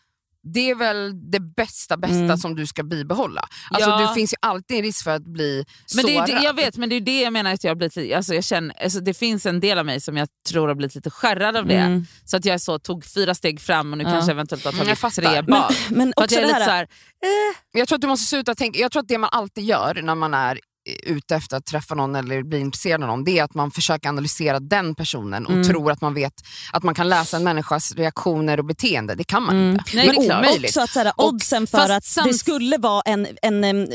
det 0.55 0.71
är 0.71 0.75
väl 0.75 1.31
det 1.31 1.41
bästa 1.41 1.97
bästa 1.97 2.17
Mm. 2.17 2.37
som 2.37 2.55
du 2.55 2.67
ska 2.67 2.83
bibehålla. 2.83 3.49
Alltså, 3.71 3.91
Ja. 3.91 4.09
Det 4.09 4.15
finns 4.15 4.33
ju 4.33 4.37
alltid 4.43 4.77
en 4.77 4.83
risk 4.83 5.05
för 5.05 5.11
att 5.11 5.25
bli 5.25 5.65
Men 5.97 6.07
det 6.07 6.13
är, 6.13 6.27
sårad. 6.27 6.29
det- 6.41 6.45
jag 6.45 6.55
vet, 6.55 6.77
men 6.77 6.89
det 6.89 6.95
är 6.97 7.01
det 7.01 7.21
jag 7.23 7.33
menar 7.33 7.53
att 7.53 7.65
jag 7.65 7.71
har 7.71 7.77
blivit 7.77 7.97
lite, 7.97 8.17
alltså 8.17 8.35
jag 8.35 8.45
känner, 8.45 8.83
alltså 8.83 9.01
det 9.01 9.15
finns 9.15 9.47
en 9.47 9.61
del 9.61 9.79
av 9.79 9.87
mig 9.87 10.01
som 10.01 10.17
jag 10.17 10.29
tror 10.49 10.69
har 10.69 10.75
blivit 10.75 10.95
lite 10.95 11.11
skärrad 11.11 11.57
av 11.57 11.67
det. 11.67 11.75
Mm. 11.75 12.07
Så 12.25 12.37
att 12.37 12.45
jag 12.45 12.61
så 12.61 12.79
tog 12.79 13.05
fyra 13.05 13.35
steg 13.35 13.61
fram 13.61 13.93
och 13.93 13.99
nu 13.99 14.05
Ja. 14.05 14.11
kanske 14.11 14.33
eventuellt 14.33 14.65
har 14.65 14.73
Mm, 14.73 14.85
tagit 14.87 14.99
fattar. 14.99 15.23
tre 15.23 15.43
Men- 15.43 15.47
bak. 15.51 15.73
men 15.91 16.13
också 16.17 16.35
jag 16.35 16.43
är 16.43 16.47
det 16.47 16.47
lite 16.47 16.59
här, 16.59 16.65
så 16.67 16.71
här, 16.71 16.89
Jag 17.73 17.89
tror 17.89 17.97
att 17.97 18.01
du 18.03 18.07
måste 18.09 18.27
sluta 18.27 18.55
tänka, 18.55 18.79
jag 18.81 18.93
tror 18.93 19.03
att 19.03 19.09
det 19.09 19.19
man 19.19 19.31
alltid 19.33 19.65
gör 19.65 20.01
när 20.03 20.15
man 20.15 20.35
är 20.35 20.61
ute 21.03 21.35
efter 21.37 21.57
att 21.57 21.65
träffa 21.67 21.95
någon 21.95 22.15
eller 22.17 22.43
blir 22.43 22.59
intresserad 22.59 23.03
av 23.03 23.09
någon, 23.09 23.25
det 23.25 23.39
är 23.39 23.45
att 23.45 23.55
man 23.55 23.71
försöker 23.71 24.09
analysera 24.09 24.61
den 24.61 24.95
personen 24.95 25.47
och 25.47 25.53
Mm. 25.53 25.65
tror 25.69 25.91
att 25.93 26.01
man 26.01 26.15
vet 26.15 26.33
att 26.73 26.83
man 26.83 26.95
kan 26.95 27.09
läsa 27.09 27.37
en 27.37 27.45
människas 27.45 27.93
reaktioner 27.95 28.59
och 28.59 28.65
beteende. 28.65 29.15
Det 29.15 29.25
kan 29.25 29.43
man 29.43 29.57
Mm. 29.57 29.71
inte. 29.73 29.85
Nej, 29.97 30.07
det 30.09 30.13
är 30.17 30.27
klart. 30.27 30.39
omöjligt. 30.45 30.65
också 30.71 30.81
att 30.81 30.91
så 30.91 30.99
här, 30.99 31.13
Och- 31.17 31.29
oddsen 31.29 31.67
för 31.67 31.79
fast 31.89 32.19
att 32.19 32.25
det 32.25 32.35
skulle 32.35 32.79
vara 32.79 33.03
en, 33.03 33.27
en, 33.43 33.65
em, 33.65 33.87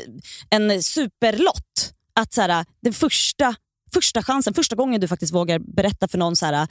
en 0.49 0.83
superlott, 0.83 1.91
att 2.15 2.33
så 2.33 2.41
här, 2.41 2.65
den 2.81 2.93
första, 2.93 3.55
första 3.93 4.23
chansen, 4.23 4.53
första 4.53 4.75
gången 4.75 5.01
du 5.01 5.07
faktiskt 5.07 5.33
vågar 5.33 5.59
berätta 5.59 6.07
för 6.07 6.17
någon 6.17 6.35
så 6.35 6.45
här, 6.45 6.67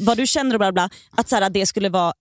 vad 0.00 0.16
du 0.16 0.26
känner 0.26 0.54
och 0.54 0.58
bla 0.58 0.72
bla, 0.72 0.90
att 1.10 1.28
så 1.28 1.36
här, 1.36 1.50
det 1.50 1.66
skulle 1.66 1.88
vara 1.88 2.08
eh, 2.08 2.12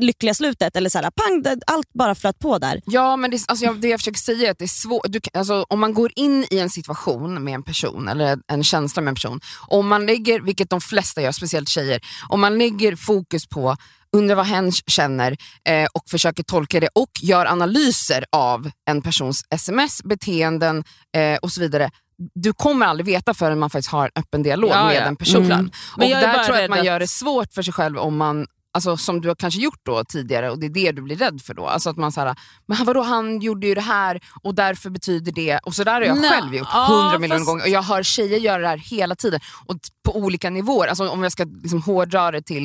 lyckliga 0.00 0.34
slutet 0.34 0.76
eller 0.76 0.90
så 0.90 0.98
här, 0.98 1.10
pang, 1.10 1.42
det- 1.42 1.60
allt 1.66 1.92
bara 1.94 2.14
flöt 2.14 2.38
på 2.38 2.58
där. 2.58 2.80
Ja, 2.86 3.16
men 3.16 3.30
det, 3.30 3.38
alltså 3.48 3.64
jag, 3.64 3.80
det 3.80 3.88
jag 3.88 4.00
försöker 4.00 4.18
säga 4.18 4.46
är 4.48 4.50
att 4.50 4.58
det 4.58 4.64
är 4.64 4.68
svårt. 4.68 5.02
Du, 5.08 5.20
alltså, 5.32 5.66
om 5.68 5.80
man 5.80 5.94
går 5.94 6.12
in 6.16 6.46
i 6.50 6.58
en 6.58 6.70
situation 6.70 7.44
med 7.44 7.54
en 7.54 7.62
person, 7.62 8.08
eller 8.08 8.38
en 8.52 8.64
känsla 8.64 9.02
med 9.02 9.08
en 9.08 9.14
person, 9.14 9.40
om 9.68 9.88
man 9.88 10.06
lägger, 10.06 10.40
vilket 10.40 10.70
de 10.70 10.80
flesta 10.80 11.22
gör, 11.22 11.32
speciellt 11.32 11.68
tjejer, 11.68 12.00
om 12.28 12.40
man 12.40 12.58
lägger 12.58 12.96
fokus 12.96 13.46
på 13.46 13.76
undrar 14.16 14.34
vad 14.36 14.46
hen 14.46 14.72
känner 14.72 15.36
eh, 15.68 15.86
och 15.94 16.02
försöker 16.10 16.42
tolka 16.42 16.80
det 16.80 16.88
och 16.94 17.10
gör 17.22 17.46
analyser 17.46 18.24
av 18.32 18.70
en 18.90 19.02
persons 19.02 19.42
sms, 19.50 20.02
beteenden 20.02 20.84
eh, 21.16 21.36
och 21.42 21.52
så 21.52 21.60
vidare. 21.60 21.90
Du 22.34 22.52
kommer 22.52 22.86
aldrig 22.86 23.06
veta 23.06 23.34
förrän 23.34 23.58
man 23.58 23.70
faktiskt 23.70 23.92
har 23.92 24.04
en 24.04 24.10
öppen 24.22 24.42
dialog 24.42 24.70
Ja, 24.70 24.84
med 24.86 24.96
ja. 24.96 25.04
den 25.04 25.16
personen. 25.16 25.52
Mm. 25.52 25.70
Men 25.96 26.12
Och 26.12 26.18
där 26.20 26.44
tror 26.44 26.56
jag 26.56 26.64
att 26.64 26.70
man 26.70 26.78
att- 26.78 26.84
gör 26.86 27.00
det 27.00 27.08
svårt 27.08 27.52
för 27.54 27.62
sig 27.62 27.72
själv 27.72 27.98
om 27.98 28.16
man 28.16 28.46
Alltså 28.74 28.96
som 28.96 29.20
du 29.20 29.28
har 29.28 29.34
kanske 29.34 29.60
gjort 29.60 29.80
då 29.82 30.04
tidigare 30.04 30.50
och 30.50 30.58
det 30.58 30.66
är 30.66 30.70
det 30.70 30.92
du 30.92 31.02
blir 31.02 31.16
rädd 31.16 31.42
för 31.42 31.54
då. 31.54 31.66
Alltså 31.66 31.90
att 31.90 31.96
man 31.96 32.12
säger, 32.12 32.36
men 32.66 32.84
vadå 32.84 33.02
han 33.02 33.40
gjorde 33.40 33.66
ju 33.66 33.74
det 33.74 33.80
här 33.80 34.20
och 34.42 34.54
därför 34.54 34.90
betyder 34.90 35.32
det. 35.32 35.58
Och 35.58 35.74
så 35.74 35.84
där 35.84 35.92
har 35.92 36.00
jag 36.00 36.20
Nej, 36.20 36.30
själv 36.30 36.54
gjort 36.54 36.68
hundra 36.68 37.18
miljoner 37.18 37.38
fast- 37.38 37.46
gånger 37.46 37.62
och 37.62 37.68
jag 37.68 37.82
hör 37.82 38.02
tjejer 38.02 38.38
göra 38.38 38.58
det 38.62 38.68
här 38.68 38.76
hela 38.76 39.14
tiden 39.14 39.40
och 39.66 39.76
på 40.04 40.16
olika 40.16 40.50
nivåer. 40.50 40.88
Alltså 40.88 41.08
om 41.08 41.22
jag 41.22 41.32
ska 41.32 41.44
liksom 41.62 41.82
hårdra 41.82 42.30
det 42.30 42.42
till 42.42 42.64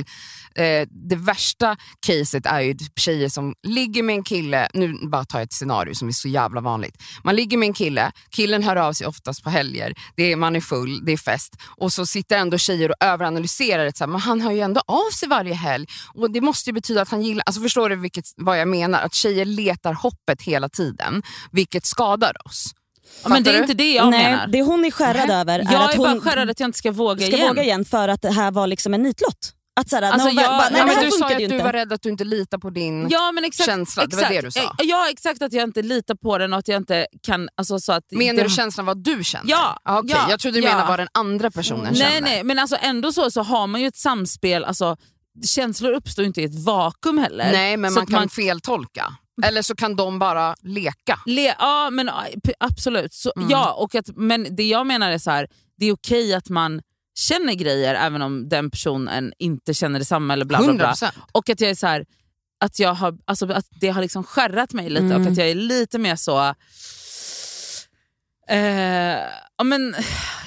eh, 0.55 0.87
det 1.09 1.15
värsta 1.15 1.75
caset 2.07 2.45
är 2.45 2.59
ju 2.61 2.73
typ 2.73 2.99
tjejer 2.99 3.29
som 3.29 3.53
ligger 3.67 4.03
med 4.03 4.15
en 4.15 4.23
kille, 4.23 4.69
nu 4.73 4.93
bara 5.11 5.25
tar 5.25 5.39
jag 5.39 5.45
ett 5.45 5.53
scenario 5.53 5.95
som 5.95 6.07
är 6.07 6.11
så 6.11 6.27
jävla 6.27 6.61
vanligt. 6.61 6.95
Man 7.23 7.35
ligger 7.35 7.57
med 7.57 7.67
en 7.67 7.73
kille, 7.73 8.11
killen 8.29 8.63
hör 8.63 8.75
av 8.75 8.93
sig 8.93 9.07
oftast 9.07 9.43
på 9.43 9.49
helger, 9.49 9.93
det 10.15 10.31
är, 10.31 10.35
man 10.35 10.55
är 10.55 10.61
full, 10.61 11.05
det 11.05 11.13
är 11.13 11.17
fest 11.17 11.55
och 11.77 11.93
så 11.93 12.05
sitter 12.05 12.37
ändå 12.37 12.57
tjejer 12.57 12.89
och 12.89 12.95
överanalyserar 12.99 13.85
det. 13.85 13.97
Så 13.97 14.03
här, 14.03 14.11
men 14.11 14.21
han 14.21 14.41
hör 14.41 14.51
ju 14.51 14.59
ändå 14.59 14.81
av 14.87 15.11
sig 15.13 15.29
varje 15.29 15.53
helg 15.53 15.85
och 16.13 16.31
det 16.31 16.41
måste 16.41 16.69
ju 16.69 16.73
betyda 16.73 17.01
att 17.01 17.09
han 17.09 17.21
gillar, 17.21 17.43
alltså 17.45 17.61
förstår 17.61 17.89
du 17.89 17.95
vilket, 17.95 18.25
vad 18.37 18.59
jag 18.59 18.67
menar? 18.67 19.01
Att 19.01 19.13
tjejer 19.13 19.45
letar 19.45 19.93
hoppet 19.93 20.41
hela 20.41 20.69
tiden, 20.69 21.23
vilket 21.51 21.85
skadar 21.85 22.33
oss. 22.45 22.65
Ja, 23.23 23.29
men 23.29 23.43
det 23.43 23.49
är 23.49 23.53
Fattar 23.53 23.63
inte 23.63 23.73
det 23.73 23.93
jag 23.93 24.09
Nej, 24.09 24.31
menar. 24.31 24.47
det 24.47 24.61
hon 24.61 24.85
är 24.85 24.91
skärrad 24.91 25.29
över 25.29 25.59
är 25.59 25.63
jag 25.73 25.81
att 25.83 25.93
är 25.93 25.97
bara 25.97 26.09
hon 26.09 26.21
skärrad 26.21 26.49
att 26.49 26.59
jag 26.59 26.67
inte 26.67 26.77
ska 26.77 26.91
våga 26.91 27.25
ska 27.27 27.35
igen. 27.35 27.47
våga 27.47 27.63
igen 27.63 27.85
för 27.85 28.07
att 28.07 28.21
det 28.21 28.31
här 28.31 28.51
var 28.51 28.67
liksom 28.67 28.93
en 28.93 29.03
nitlott. 29.03 29.53
Att 29.79 29.89
så 29.89 29.95
här, 29.95 30.03
Alltså, 30.03 30.29
jag- 30.29 30.35
bara, 30.35 30.69
nej, 30.69 30.83
nej, 30.85 30.95
Ja, 30.95 31.03
du 31.03 31.11
sa 31.11 31.25
att 31.29 31.37
du 31.37 31.43
inte. 31.43 31.63
var 31.63 31.73
rädd 31.73 31.93
att 31.93 32.01
du 32.01 32.09
inte 32.09 32.23
litar 32.23 32.57
på 32.57 32.69
din... 32.69 33.07
Ja, 33.09 33.31
men 33.31 33.43
exakt, 33.45 33.69
känsla, 33.69 34.05
det 34.05 34.15
var 34.15 34.23
exakt. 34.23 34.35
det 34.41 34.47
du 34.47 34.51
sa. 34.51 34.75
Ja 34.83 35.09
exakt, 35.09 35.41
att 35.41 35.53
jag 35.53 35.63
inte 35.63 35.81
litar 35.81 36.15
på 36.15 36.37
den 36.37 36.53
och 36.53 36.59
att 36.59 36.67
jag 36.67 36.77
inte 36.77 37.07
kan... 37.23 37.49
Alltså, 37.57 37.79
så 37.79 37.91
att 37.93 38.03
Menar 38.11 38.33
det, 38.37 38.43
du 38.43 38.49
känslan 38.49 38.85
vad 38.85 39.03
du 39.03 39.23
känner? 39.23 39.49
Ja, 39.51 39.77
Ah, 39.85 39.99
okej. 39.99 40.11
ja, 40.15 40.27
Jag 40.29 40.39
trodde 40.39 40.57
du 40.59 40.63
ja. 40.65 40.69
menade 40.71 40.87
vad 40.89 40.99
den 40.99 41.07
andra 41.13 41.51
personen 41.51 41.83
Nej 41.83 41.95
känner. 41.95 42.21
nej, 42.21 42.43
men 42.43 42.59
alltså 42.59 42.77
ändå 42.81 43.11
så, 43.13 43.31
så 43.31 43.41
har 43.41 43.67
man 43.67 43.81
ju 43.81 43.87
ett 43.87 43.95
samspel, 43.97 44.63
alltså, 44.65 44.97
känslor 45.45 45.91
uppstår 45.93 46.25
inte 46.25 46.41
i 46.41 46.43
ett 46.43 46.55
vakuum 46.65 47.17
heller. 47.17 47.51
Nej, 47.51 47.77
men 47.77 47.93
man 47.93 48.05
kan 48.05 48.29
feltolka. 48.29 49.13
Eller 49.43 49.61
så 49.61 49.75
kan 49.75 49.95
de 49.95 50.19
bara 50.19 50.55
leka. 50.61 51.19
Le, 51.25 51.55
ja 51.59 51.89
men 51.89 52.09
absolut. 52.59 53.13
Så, 53.13 53.31
Mm. 53.37 53.49
ja, 53.49 53.73
och 53.73 53.95
att, 53.95 54.09
men 54.15 54.55
det 54.55 54.63
jag 54.63 54.87
menar 54.87 55.11
är 55.11 55.17
så 55.17 55.31
här, 55.31 55.47
det 55.77 55.85
är 55.85 55.93
okej 55.93 56.33
att 56.33 56.49
man 56.49 56.81
känner 57.19 57.53
grejer 57.53 57.95
även 57.95 58.21
om 58.21 58.49
den 58.49 58.71
personen 58.71 59.33
inte 59.39 59.73
känner 59.73 59.99
detsamma 59.99 60.33
eller 60.33 60.45
bla 60.45 60.57
bla 60.57 60.67
100 60.67 60.83
bla. 60.83 60.87
procent. 60.91 61.13
Och 61.31 61.49
att 61.49 61.61
jag 61.61 61.69
är 61.69 61.75
så 61.75 61.87
här, 61.87 62.05
att, 62.59 62.79
jag 62.79 62.93
har, 62.93 63.17
alltså, 63.25 63.51
att 63.51 63.65
det 63.79 63.87
har 63.89 64.01
liksom 64.01 64.23
skärrat 64.23 64.73
mig 64.73 64.89
lite 64.89 65.05
Mm. 65.05 65.21
och 65.25 65.31
att 65.31 65.37
jag 65.37 65.49
är 65.49 65.55
lite 65.55 65.97
mer 65.99 66.15
så... 66.15 66.53
Eh, 68.49 69.19
men, 69.63 69.95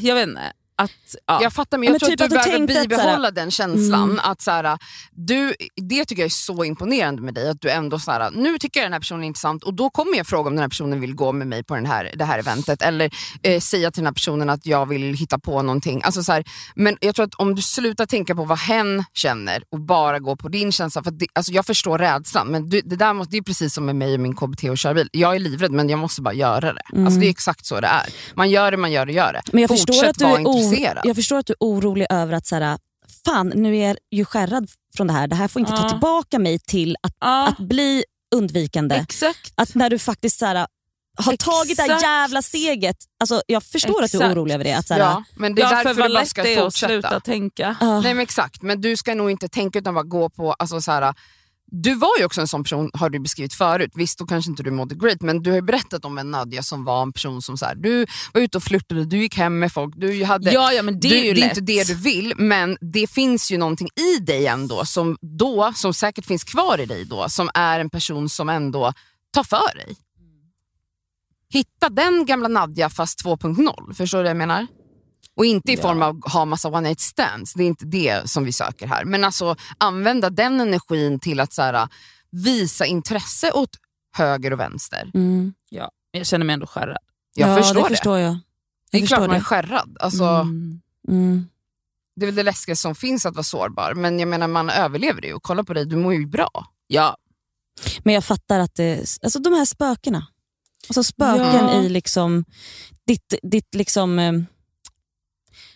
jag 0.01 0.14
vet 0.14 0.28
inte. 0.28 0.53
Att, 0.81 0.91
ja. 1.26 1.43
Jag 1.43 1.53
fattar, 1.53 1.78
men 1.78 1.85
jag 1.87 1.93
Men 1.93 2.01
tror 2.01 2.11
typ 2.11 2.20
att 2.20 2.24
att 2.24 2.31
du 2.31 2.37
du 2.37 2.66
behöver 2.66 2.81
att 2.83 2.89
bibehålla 2.89 3.16
såhär- 3.16 3.31
den 3.31 3.51
känslan. 3.51 4.11
Mm. 4.11 4.20
Att 4.22 4.41
såhär, 4.43 4.78
du, 5.12 5.55
det 5.76 6.05
tycker 6.05 6.22
jag 6.22 6.26
är 6.26 6.31
så 6.31 6.64
imponerande 6.64 7.22
med 7.22 7.35
dig, 7.35 7.49
att 7.49 7.61
du 7.61 7.70
ändå 7.70 7.99
såhär, 7.99 8.31
nu 8.31 8.59
tycker 8.59 8.81
jag 8.81 8.85
den 8.87 8.93
här 8.93 9.01
personen 9.01 9.22
är 9.22 9.26
intressant 9.26 9.64
och 9.64 9.74
då 9.74 9.91
kommer 9.91 10.16
jag 10.16 10.26
fråga 10.26 10.49
om 10.49 10.55
den 10.55 10.62
här 10.62 10.68
personen 10.68 11.01
vill 11.01 11.14
gå 11.14 11.33
med 11.33 11.47
mig 11.47 11.64
på 11.64 11.74
den 11.74 11.87
här, 11.87 12.11
det 12.16 12.24
här 12.24 12.39
eventet. 12.39 12.83
Eller 12.83 13.11
eh, 13.43 13.61
säga 13.61 13.91
till 13.91 14.01
den 14.01 14.07
här 14.07 14.12
personen 14.14 14.51
att 14.51 14.66
jag 14.66 14.87
vill 14.87 15.14
hitta 15.14 15.39
på 15.39 15.62
någonting. 15.62 16.03
Alltså, 16.05 16.22
såhär, 16.22 16.45
men 16.74 16.97
jag 17.01 17.14
tror 17.14 17.26
att 17.26 17.35
om 17.35 17.55
du 17.55 17.62
slutar 17.62 18.07
tänka 18.07 18.35
på 18.35 18.45
vad 18.45 18.59
hen 18.59 19.05
känner 19.14 19.62
och 19.72 19.81
bara 19.81 20.18
går 20.18 20.37
på 20.37 20.49
din 20.49 20.72
känsla. 20.72 21.03
För 21.03 21.11
att 21.11 21.18
det, 21.18 21.26
alltså, 21.33 21.53
jag 21.53 21.66
förstår 21.66 21.99
rädslan, 21.99 22.47
men 22.49 22.68
du, 22.68 22.81
det, 22.81 22.97
där 22.97 23.14
måste, 23.14 23.31
det 23.31 23.39
är 23.39 23.43
precis 23.43 23.74
som 23.74 23.87
med 23.87 23.97
mig 23.97 24.14
och 24.14 24.20
min 24.20 24.37
KBT 24.37 24.64
och 24.64 24.78
körbil. 24.78 25.09
Jag 25.12 25.35
är 25.35 25.39
livrädd 25.39 25.72
men 25.72 25.89
jag 25.89 25.99
måste 25.99 26.22
bara 26.22 26.35
göra 26.35 26.72
det. 26.72 26.83
Alltså, 27.05 27.20
det 27.20 27.26
är 27.26 27.31
exakt 27.31 27.66
så 27.66 27.81
det 27.81 27.87
är. 27.87 28.07
Man 28.35 28.51
gör 28.51 28.70
det, 28.70 28.76
man 28.76 28.93
gör 28.93 29.07
det, 29.07 29.12
gör 29.12 29.33
det. 29.33 29.43
Men 29.53 29.61
jag 29.61 29.68
Fortsätt 29.68 29.87
förstår, 29.87 30.09
att 30.09 30.18
du 30.18 30.24
är 30.24 30.39
intresserad. 30.74 31.06
jag 31.06 31.16
förstår 31.16 31.38
att 31.38 31.46
du 31.46 31.52
är 31.52 31.56
orolig 31.60 32.06
över 32.10 32.32
att 32.34 32.46
så 32.46 32.56
här, 32.56 32.78
fan 33.24 33.48
nu 33.48 33.76
är 33.76 33.88
jag 33.88 33.96
ju 34.10 34.24
skärrad 34.24 34.70
från 34.96 35.06
det 35.06 35.12
här, 35.12 35.26
det 35.26 35.36
här 35.36 35.48
får 35.48 35.60
inte 35.60 35.72
Ja. 35.72 35.82
ta 35.82 35.88
tillbaka 35.88 36.38
mig 36.38 36.58
till 36.58 36.96
att, 37.02 37.12
ja, 37.20 37.46
att 37.48 37.58
bli 37.58 38.04
undvikande. 38.34 38.94
exakt. 38.96 39.52
Att 39.54 39.74
när 39.74 39.90
du 39.90 39.98
faktiskt 39.98 40.38
så 40.38 40.46
här, 40.46 40.66
har 41.18 41.36
tagit 41.36 41.76
det 41.76 41.82
här 41.82 41.88
Exakt. 41.88 42.02
jävla 42.02 42.42
steget. 42.42 42.96
Alltså, 43.20 43.42
jag 43.46 43.62
förstår 43.64 44.02
att 44.02 44.12
du 44.12 44.18
är 44.18 44.22
Exakt. 44.22 44.36
orolig 44.36 44.54
över 44.54 44.64
det. 44.64 44.72
Att, 44.72 44.86
så 44.86 44.94
här, 44.94 45.00
Ja, 45.00 45.24
men 45.36 45.54
det 45.54 45.62
är 45.62 45.64
ja, 45.64 45.68
för 45.68 45.84
därför 45.84 46.02
du 46.08 46.14
bara 46.14 46.24
ska 46.24 46.42
det 46.42 46.54
är 46.54 46.66
att 46.66 46.74
sluta 46.74 46.94
fortsätta. 47.08 47.20
tänka. 47.20 47.76
ah. 47.80 48.00
Nej 48.00 48.14
men 48.14 48.22
exakt, 48.22 48.62
men 48.62 48.80
du 48.80 48.96
ska 48.96 49.14
nog 49.14 49.30
inte 49.30 49.48
tänka 49.48 49.78
utan 49.78 49.94
bara 49.94 50.04
gå 50.04 50.28
på, 50.28 50.52
alltså 50.52 50.80
så 50.80 50.92
här, 50.92 51.14
du 51.70 51.94
var 51.94 52.18
ju 52.18 52.24
också 52.24 52.40
en 52.40 52.48
sån 52.48 52.62
person, 52.62 52.90
har 52.94 53.10
du 53.10 53.20
beskrivit 53.20 53.54
förut. 53.54 53.90
Visst, 53.94 54.18
då 54.18 54.26
kanske 54.26 54.50
inte 54.50 54.62
du 54.62 54.70
mådde 54.70 54.94
great, 54.94 55.20
men 55.20 55.42
du 55.42 55.52
har 55.52 55.60
berättat 55.60 56.04
om 56.04 56.18
en 56.18 56.30
Nadja 56.30 56.62
som 56.62 56.84
var 56.84 57.02
en 57.02 57.12
person 57.12 57.42
som 57.42 57.58
så 57.58 57.66
här, 57.66 57.74
du 57.74 58.06
var 58.32 58.40
ute 58.40 58.58
och 58.58 58.62
flörtade, 58.62 59.04
du 59.04 59.18
gick 59.18 59.36
hem 59.36 59.58
med 59.58 59.72
folk, 59.72 59.94
du 59.96 60.24
hade... 60.24 60.52
Ja, 60.52 60.72
ja 60.72 60.82
men 60.82 61.00
det 61.00 61.08
du, 61.08 61.16
är 61.16 61.34
det 61.34 61.40
är 61.40 61.48
inte 61.48 61.60
det 61.60 61.86
du 61.86 61.94
vill, 61.94 62.34
men 62.36 62.76
det 62.80 63.10
finns 63.10 63.50
ju 63.52 63.58
någonting 63.58 63.88
i 63.96 64.18
dig 64.18 64.46
ändå 64.46 64.84
som 64.84 65.16
då, 65.20 65.72
som 65.74 65.94
säkert 65.94 66.26
finns 66.26 66.44
kvar 66.44 66.80
i 66.80 66.86
dig 66.86 67.04
då, 67.04 67.28
som 67.28 67.50
är 67.54 67.80
en 67.80 67.90
person 67.90 68.28
som 68.28 68.48
ändå 68.48 68.92
tar 69.32 69.44
för 69.44 69.74
dig. 69.76 69.96
Hitta 71.52 71.88
den 71.88 72.26
gamla 72.26 72.48
Nadja 72.48 72.90
fast 72.90 73.24
2.0, 73.24 73.94
förstår 73.94 74.18
du 74.18 74.22
vad 74.22 74.30
jag 74.30 74.36
menar? 74.36 74.66
Och 75.41 75.47
inte 75.47 75.72
i 75.72 75.74
Ja. 75.74 75.82
form 75.82 76.03
av 76.03 76.30
ha 76.30 76.45
massa 76.45 76.68
one 76.68 76.80
night 76.88 77.01
stands, 77.01 77.53
det 77.55 77.62
är 77.62 77.66
inte 77.66 77.84
det 77.86 78.30
som 78.30 78.45
vi 78.45 78.53
söker 78.53 78.86
här. 78.86 79.05
Men 79.05 79.24
alltså 79.24 79.57
använda 79.78 80.30
den 80.30 80.61
energin 80.61 81.20
till 81.20 81.41
att 81.41 81.53
så 81.53 81.62
här, 81.62 81.88
visa 82.30 82.86
intresse 82.86 83.53
åt 83.53 83.70
höger 84.16 84.53
och 84.53 84.61
vänster. 84.61 85.11
Mm. 85.14 85.55
Ja, 85.68 85.91
jag 86.11 86.26
känner 86.26 86.47
mig 86.47 86.55
ändå 86.55 86.66
skärrad. 86.66 86.97
Jag 87.34 87.51
ja, 87.51 87.57
förstår 87.57 87.74
det. 87.74 87.82
det. 87.82 87.88
Förstår 87.88 88.18
jag. 88.18 88.38
det 88.91 88.97
är 88.99 89.01
jag 89.01 89.09
klart 89.09 89.18
förstår 89.18 89.26
man 89.26 89.36
är 89.36 89.38
det. 89.38 89.45
skärrad. 89.45 89.97
Alltså, 90.01 90.24
Mm. 90.24 90.80
Mm. 91.09 91.49
Det 92.16 92.24
är 92.24 92.26
väl 92.26 92.34
det 92.34 92.43
läskigaste 92.43 92.82
som 92.82 92.95
finns 92.95 93.26
att 93.26 93.34
vara 93.34 93.45
sårbar. 93.45 93.95
Men 93.95 94.18
jag 94.18 94.28
menar 94.28 94.49
man 94.49 94.70
överlever 94.70 95.20
det 95.20 95.34
och 95.34 95.43
kolla 95.43 95.64
på 95.64 95.72
dig, 95.74 95.86
du 95.86 95.97
mår 95.97 96.14
ju 96.14 96.26
bra. 96.26 96.51
Ja, 96.86 97.16
Men 98.05 98.14
jag 98.14 98.24
fattar 98.24 98.59
att 98.59 98.74
det, 98.74 99.18
alltså 99.22 99.38
de 99.38 99.53
här 99.53 99.64
spökena. 99.64 100.26
Alltså 100.88 101.03
spöken 101.05 101.66
Ja. 101.68 101.82
i 101.82 101.88
liksom 101.88 102.45
ditt, 103.07 103.34
ditt 103.43 103.74
liksom, 103.74 104.18
eh, 104.18 104.32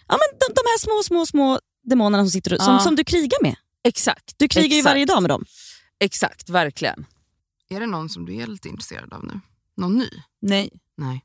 ja, 0.08 0.14
men 0.20 0.38
de, 0.38 0.54
de 0.54 0.60
här 0.66 0.78
små, 0.78 1.02
små, 1.04 1.26
små 1.26 1.60
demonerna 1.82 2.24
som, 2.24 2.30
sitter, 2.30 2.54
och- 2.54 2.62
som, 2.62 2.72
Ja. 2.74 2.80
som 2.80 2.96
du 2.96 3.04
krigar 3.04 3.42
med. 3.42 3.56
exakt. 3.84 4.34
Du 4.36 4.48
krigar 4.48 4.68
ju 4.74 4.78
Exakt. 4.78 4.92
varje 4.92 5.04
dag 5.06 5.22
med 5.22 5.30
dem. 5.30 5.44
Exakt, 6.00 6.48
verkligen. 6.50 7.06
Är 7.68 7.80
det 7.80 7.86
någon 7.86 8.08
som 8.08 8.24
du 8.24 8.34
är 8.36 8.46
lite 8.46 8.68
intresserad 8.68 9.12
av 9.12 9.24
nu? 9.24 9.40
Någon 9.76 9.98
ny? 9.98 10.08
Nej. 10.40 10.70
Nej. 10.96 11.24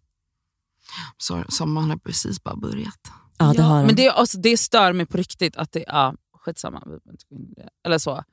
Så, 1.18 1.44
sommaren 1.50 1.90
har 1.90 1.98
precis 1.98 2.44
bara 2.44 2.56
börjat. 2.56 3.12
Ja, 3.38 3.54
det 3.56 3.62
har 3.62 3.78
men 3.78 3.88
den. 3.88 3.96
det, 3.96 4.10
alltså, 4.10 4.38
det 4.38 4.58
stör 4.58 4.94
mig 4.94 5.06
på 5.06 5.18
riktigt 5.18 5.56
att 5.58 5.72
det... 5.72 5.84
Ja, 5.88 6.16
skitsamma. 6.34 6.84
Eller 7.86 7.98
så. 7.98 8.24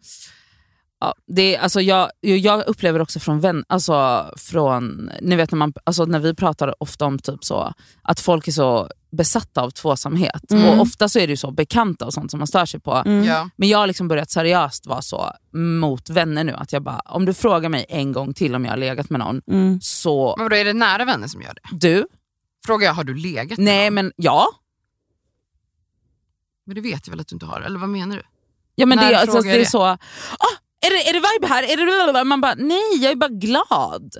Ja, 1.00 1.14
det, 1.26 1.56
är- 1.56 1.60
alltså, 1.60 1.80
jag, 1.80 2.10
jag 2.20 2.66
upplever 2.66 3.00
också 3.00 3.20
från 3.20 3.40
vän, 3.40 3.64
alltså, 3.68 4.26
från, 4.36 5.10
ni 5.22 5.36
vet 5.36 5.50
när, 5.50 5.58
man, 5.58 5.72
alltså, 5.84 6.04
när 6.04 6.18
vi 6.18 6.34
pratar 6.34 6.82
ofta 6.82 7.04
om 7.06 7.18
typ 7.18 7.44
så, 7.44 7.74
att 8.02 8.20
folk 8.20 8.48
är 8.48 8.52
så 8.52 8.88
besatta 9.12 9.62
av 9.62 9.70
tvåsamhet. 9.70 10.50
Mm. 10.52 10.64
Och 10.68 10.80
Ofta 10.80 11.08
så 11.08 11.18
är 11.18 11.26
det 11.26 11.30
ju 11.32 11.36
så 11.36 11.50
bekanta 11.50 12.06
och 12.06 12.14
sånt 12.14 12.30
som 12.30 12.38
man 12.38 12.46
stör 12.46 12.66
sig 12.66 12.80
på. 12.80 12.94
Mm. 12.94 13.24
Ja. 13.24 13.50
Men 13.56 13.68
jag 13.68 13.78
har 13.78 13.86
liksom 13.86 14.08
börjat 14.08 14.30
seriöst 14.30 14.86
vara 14.86 15.02
så 15.02 15.32
mot 15.52 16.10
vänner 16.10 16.44
nu. 16.44 16.52
Att 16.52 16.72
jag 16.72 16.82
bara, 16.82 16.98
om 17.04 17.24
du 17.24 17.34
frågar 17.34 17.68
mig 17.68 17.86
en 17.88 18.12
gång 18.12 18.34
till 18.34 18.54
om 18.54 18.64
jag 18.64 18.72
har 18.72 18.76
legat 18.78 19.10
med 19.10 19.18
någon, 19.20 19.42
Mm. 19.50 19.80
så 19.80 20.34
Men 20.36 20.44
vadå, 20.44 20.56
är 20.56 20.64
det 20.64 20.72
nära 20.72 21.04
vänner 21.04 21.28
som 21.28 21.42
gör 21.42 21.54
det? 21.54 21.88
du, 21.88 22.06
Frågar 22.66 22.86
jag, 22.86 22.94
har 22.94 23.04
du 23.04 23.14
legat 23.14 23.58
med 23.58 23.64
nej 23.64 23.84
någon? 23.90 23.94
men 23.94 24.12
ja. 24.16 24.46
Men 26.66 26.74
det 26.74 26.80
vet 26.80 27.06
jag 27.06 27.10
väl 27.12 27.20
att 27.20 27.28
du 27.28 27.36
inte 27.36 27.46
har, 27.46 27.60
eller 27.60 27.78
vad 27.78 27.88
menar 27.88 28.16
du? 28.16 28.22
ja 28.74 28.86
men 28.86 28.98
När 28.98 29.10
det, 29.10 29.18
alltså, 29.18 29.40
det 29.40 29.50
är 29.50 29.58
det? 29.58 29.66
så, 29.66 29.82
ah, 29.82 29.98
är, 30.86 30.90
det, 30.90 31.08
är 31.08 31.12
det 31.12 31.18
vibe 31.34 31.46
här? 31.54 31.62
Är 31.62 31.76
det 31.76 31.84
blablabla? 31.84 32.24
Man 32.24 32.40
bara, 32.40 32.54
nej 32.54 32.82
jag 33.00 33.12
är 33.12 33.16
bara 33.16 33.28
glad. 33.30 34.14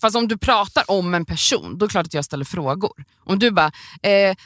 Fast 0.00 0.16
om 0.16 0.28
du 0.28 0.38
pratar 0.38 0.84
om 0.90 1.14
en 1.14 1.24
person, 1.24 1.78
då 1.78 1.84
är 1.84 1.88
det 1.88 1.92
klart 1.92 2.06
att 2.06 2.14
jag 2.14 2.24
ställer 2.24 2.44
frågor. 2.44 2.92
Om 3.24 3.38
du 3.38 3.50
bara, 3.50 3.72
eh, 4.02 4.36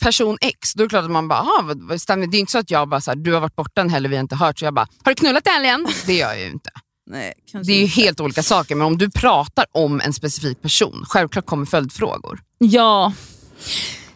person 0.00 0.38
X, 0.40 0.72
då 0.74 0.82
är 0.82 0.86
det 0.86 0.90
klart 0.90 1.04
att 1.04 1.10
man 1.10 1.28
bara, 1.28 1.38
"Aha? 1.38 1.74
Det 1.74 2.36
är 2.36 2.40
inte 2.40 2.52
så 2.52 2.58
att 2.58 2.70
jag 2.70 2.88
bara, 2.88 3.00
så 3.00 3.10
här, 3.10 3.16
du 3.16 3.32
har 3.32 3.40
varit 3.40 3.56
borta 3.56 3.80
en 3.80 3.90
helg 3.90 4.08
vi 4.08 4.16
har 4.16 4.20
inte 4.22 4.36
hört, 4.36 4.58
så 4.58 4.64
jag 4.64 4.74
bara, 4.74 4.86
har 5.04 5.10
du 5.12 5.14
knullat 5.14 5.46
i 5.46 5.50
helgen? 5.50 5.86
Det 6.06 6.14
gör 6.14 6.28
jag 6.28 6.40
ju 6.40 6.46
inte. 6.50 6.70
Nej, 7.10 7.32
Det 7.52 7.72
är 7.72 7.76
ju 7.76 7.82
inte. 7.82 8.00
helt 8.00 8.20
olika 8.20 8.42
saker, 8.42 8.74
men 8.74 8.86
om 8.86 8.98
du 8.98 9.10
pratar 9.10 9.64
om 9.72 10.00
en 10.00 10.12
specifik 10.12 10.62
person, 10.62 11.04
självklart 11.08 11.46
kommer 11.46 11.66
följdfrågor. 11.66 12.40
Ja, 12.58 13.12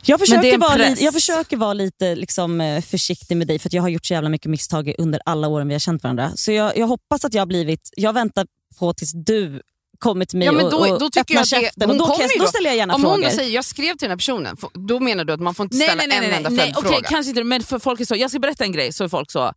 Jag 0.09 0.21
det 0.21 0.27
försöker, 0.27 0.55
en 0.55 0.61
vara, 0.61 0.75
li, 0.77 0.97
jag 1.05 1.15
försöker 1.15 1.57
vara 1.57 1.73
lite 1.73 2.15
liksom, 2.15 2.61
eh, 2.61 2.83
försiktig 2.83 3.37
med 3.37 3.47
dig 3.47 3.59
för 3.59 3.75
jag 3.75 3.83
har 3.83 3.89
gjort 3.89 4.07
så 4.07 4.13
jävla 4.15 4.29
mycket 4.29 4.51
misstag 4.51 4.95
under 4.99 5.21
alla 5.25 5.49
åren 5.49 5.69
vi 5.69 5.75
har 5.75 5.79
känt 5.79 6.03
varandra. 6.03 6.33
Så 6.37 6.53
jag, 6.53 6.77
jag 6.77 6.87
hoppas 6.87 7.25
att 7.25 7.35
jag 7.35 7.41
har 7.41 7.47
blivit, 7.47 7.91
jag 7.97 8.13
väntar 8.13 8.47
på 8.79 8.95
tills 8.95 9.13
du 9.15 9.63
kommer 9.99 10.25
till 10.25 10.39
mig 10.39 10.47
Ja, 10.47 10.53
men 10.53 10.65
och, 10.65 10.71
då- 10.71 10.79
och 10.79 10.99
då 11.01 11.11
tycker 11.11 11.21
öppnar 11.21 11.37
jag 11.37 11.45
det- 11.45 11.67
käften. 11.67 11.91
och 11.91 11.97
då, 11.97 12.07
kan 12.07 12.29
då 12.39 12.47
ställer 12.47 12.71
jag 12.71 12.77
gärna 12.77 12.95
Om 12.95 13.01
frågor. 13.01 13.15
hon 13.15 13.25
då 13.25 13.31
säger, 13.31 13.55
jag 13.55 13.65
skrev 13.65 13.91
till 13.93 13.99
den 14.09 14.11
här 14.11 14.17
personen, 14.17 14.57
då 14.89 15.01
menar 15.01 15.25
du 15.25 15.33
att 15.33 15.41
man 15.41 15.55
får 15.55 15.65
inte 15.65 15.77
ställa 15.77 15.95
nej, 15.95 16.07
nej, 16.09 16.17
en 16.19 16.25
nej, 16.25 16.37
enda 16.37 16.51
nej, 16.51 16.59
följdfråga? 16.59 16.89
okej, 16.89 17.03
kanske 17.09 17.29
inte, 17.31 17.45
men 17.45 17.63
för 17.63 17.79
folk 17.79 18.01
är 18.01 18.05
så, 18.05 18.17
jag 18.17 18.31
ska 18.31 18.39
berätta 18.39 18.65
en 18.65 18.73
grej 18.73 18.93
så 18.93 19.05
är 19.05 19.09
folk 19.09 19.31
så, 19.31 19.53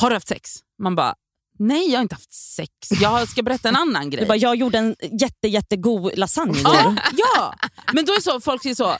har 0.00 0.10
du 0.10 0.16
haft 0.16 0.28
sex? 0.28 0.50
Man 0.82 0.94
bara, 0.96 1.14
nej 1.58 1.90
jag 1.90 1.98
har 1.98 2.02
inte 2.02 2.14
haft 2.14 2.32
sex, 2.32 2.70
jag 3.02 3.28
ska 3.28 3.42
berätta 3.42 3.68
en 3.68 3.76
annan 3.76 4.10
grej. 4.10 4.20
Du 4.20 4.26
bara, 4.28 4.36
jag 4.38 4.56
gjorde 4.56 4.78
en 4.78 4.96
jätte, 5.20 5.48
jättegod 5.48 6.12
lasagne 6.18 6.58
Ja, 6.64 6.94
ja, 7.16 7.54
men 7.92 8.04
då 8.04 8.12
är 8.12 8.20
så, 8.20 8.40
folk 8.40 8.64
är 8.64 8.74
så, 8.74 8.82
"Ja, 8.82 8.98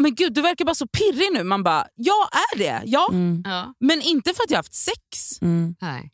men 0.00 0.14
gud 0.14 0.34
du 0.34 0.40
verkar 0.42 0.64
bara 0.64 0.74
så 0.74 0.86
pirrig 0.86 1.32
nu. 1.32 1.44
Man 1.44 1.62
bara, 1.62 1.86
jag 1.94 2.28
är 2.52 2.58
det, 2.58 2.82
ja. 2.84 3.08
Mm, 3.10 3.42
Ja. 3.46 3.74
Men 3.80 4.02
inte 4.02 4.34
för 4.34 4.42
att 4.44 4.50
jag 4.50 4.56
har 4.56 4.58
haft 4.58 4.74
sex. 4.74 5.42
mm, 5.42 5.74
Nej. 5.80 6.10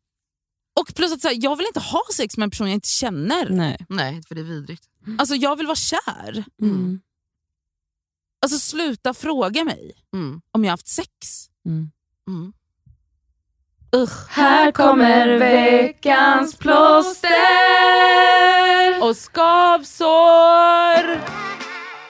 Och 0.80 0.94
plus 0.94 1.12
att 1.12 1.20
så 1.20 1.28
här, 1.28 1.36
jag 1.40 1.56
vill 1.56 1.66
inte 1.66 1.80
ha 1.80 2.02
sex 2.14 2.36
med 2.36 2.44
en 2.44 2.50
person 2.50 2.66
jag 2.66 2.74
inte 2.74 2.88
känner. 2.88 3.48
nej. 3.50 3.78
nej, 3.88 4.22
för 4.28 4.34
det 4.34 4.40
är 4.40 4.44
vidrigt. 4.44 4.84
Alltså 5.18 5.34
jag 5.34 5.56
vill 5.56 5.66
vara 5.66 5.76
kär. 5.76 6.44
Mm, 6.62 7.00
Alltså 8.42 8.58
sluta 8.58 9.14
fråga 9.14 9.64
mig 9.64 9.92
Mm. 10.14 10.40
om 10.52 10.64
jag 10.64 10.68
har 10.70 10.72
haft 10.72 10.88
sex. 10.88 11.08
mm. 11.66 11.90
Mm. 12.28 12.52
Usch. 13.96 14.28
Här 14.30 14.72
kommer 14.72 15.38
veckans 15.38 16.56
plåster. 16.56 17.30
Och 19.02 19.16
skavsår! 19.16 20.10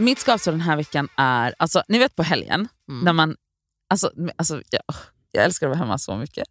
Mitt 0.00 0.18
skavsår 0.18 0.52
den 0.52 0.60
här 0.60 0.76
veckan 0.76 1.08
är, 1.16 1.54
alltså, 1.58 1.82
ni 1.88 1.98
vet 1.98 2.16
på 2.16 2.22
helgen, 2.22 2.68
Mm. 2.88 3.04
när 3.04 3.12
man, 3.12 3.36
alltså, 3.90 4.10
alltså 4.36 4.62
jag, 4.70 4.82
jag 5.32 5.44
älskar 5.44 5.66
att 5.66 5.70
vara 5.70 5.78
hemma 5.78 5.98
så 5.98 6.16
mycket. 6.16 6.44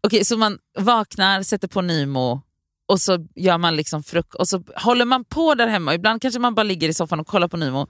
Okej, 0.00 0.24
så 0.24 0.36
man 0.36 0.58
vaknar, 0.78 1.42
sätter 1.42 1.68
på 1.68 1.80
Nymo 1.82 2.42
och 2.86 3.00
så 3.00 3.18
gör 3.34 3.58
man 3.58 3.76
liksom 3.76 4.02
frukost 4.02 4.40
och 4.40 4.48
så 4.48 4.62
håller 4.76 5.04
man 5.04 5.24
på 5.24 5.54
där 5.54 5.66
hemma. 5.66 5.94
Ibland 5.94 6.22
kanske 6.22 6.40
man 6.40 6.54
bara 6.54 6.62
ligger 6.62 6.88
i 6.88 6.94
soffan 6.94 7.20
och 7.20 7.26
kollar 7.26 7.48
på 7.48 7.56
Nymo. 7.56 7.86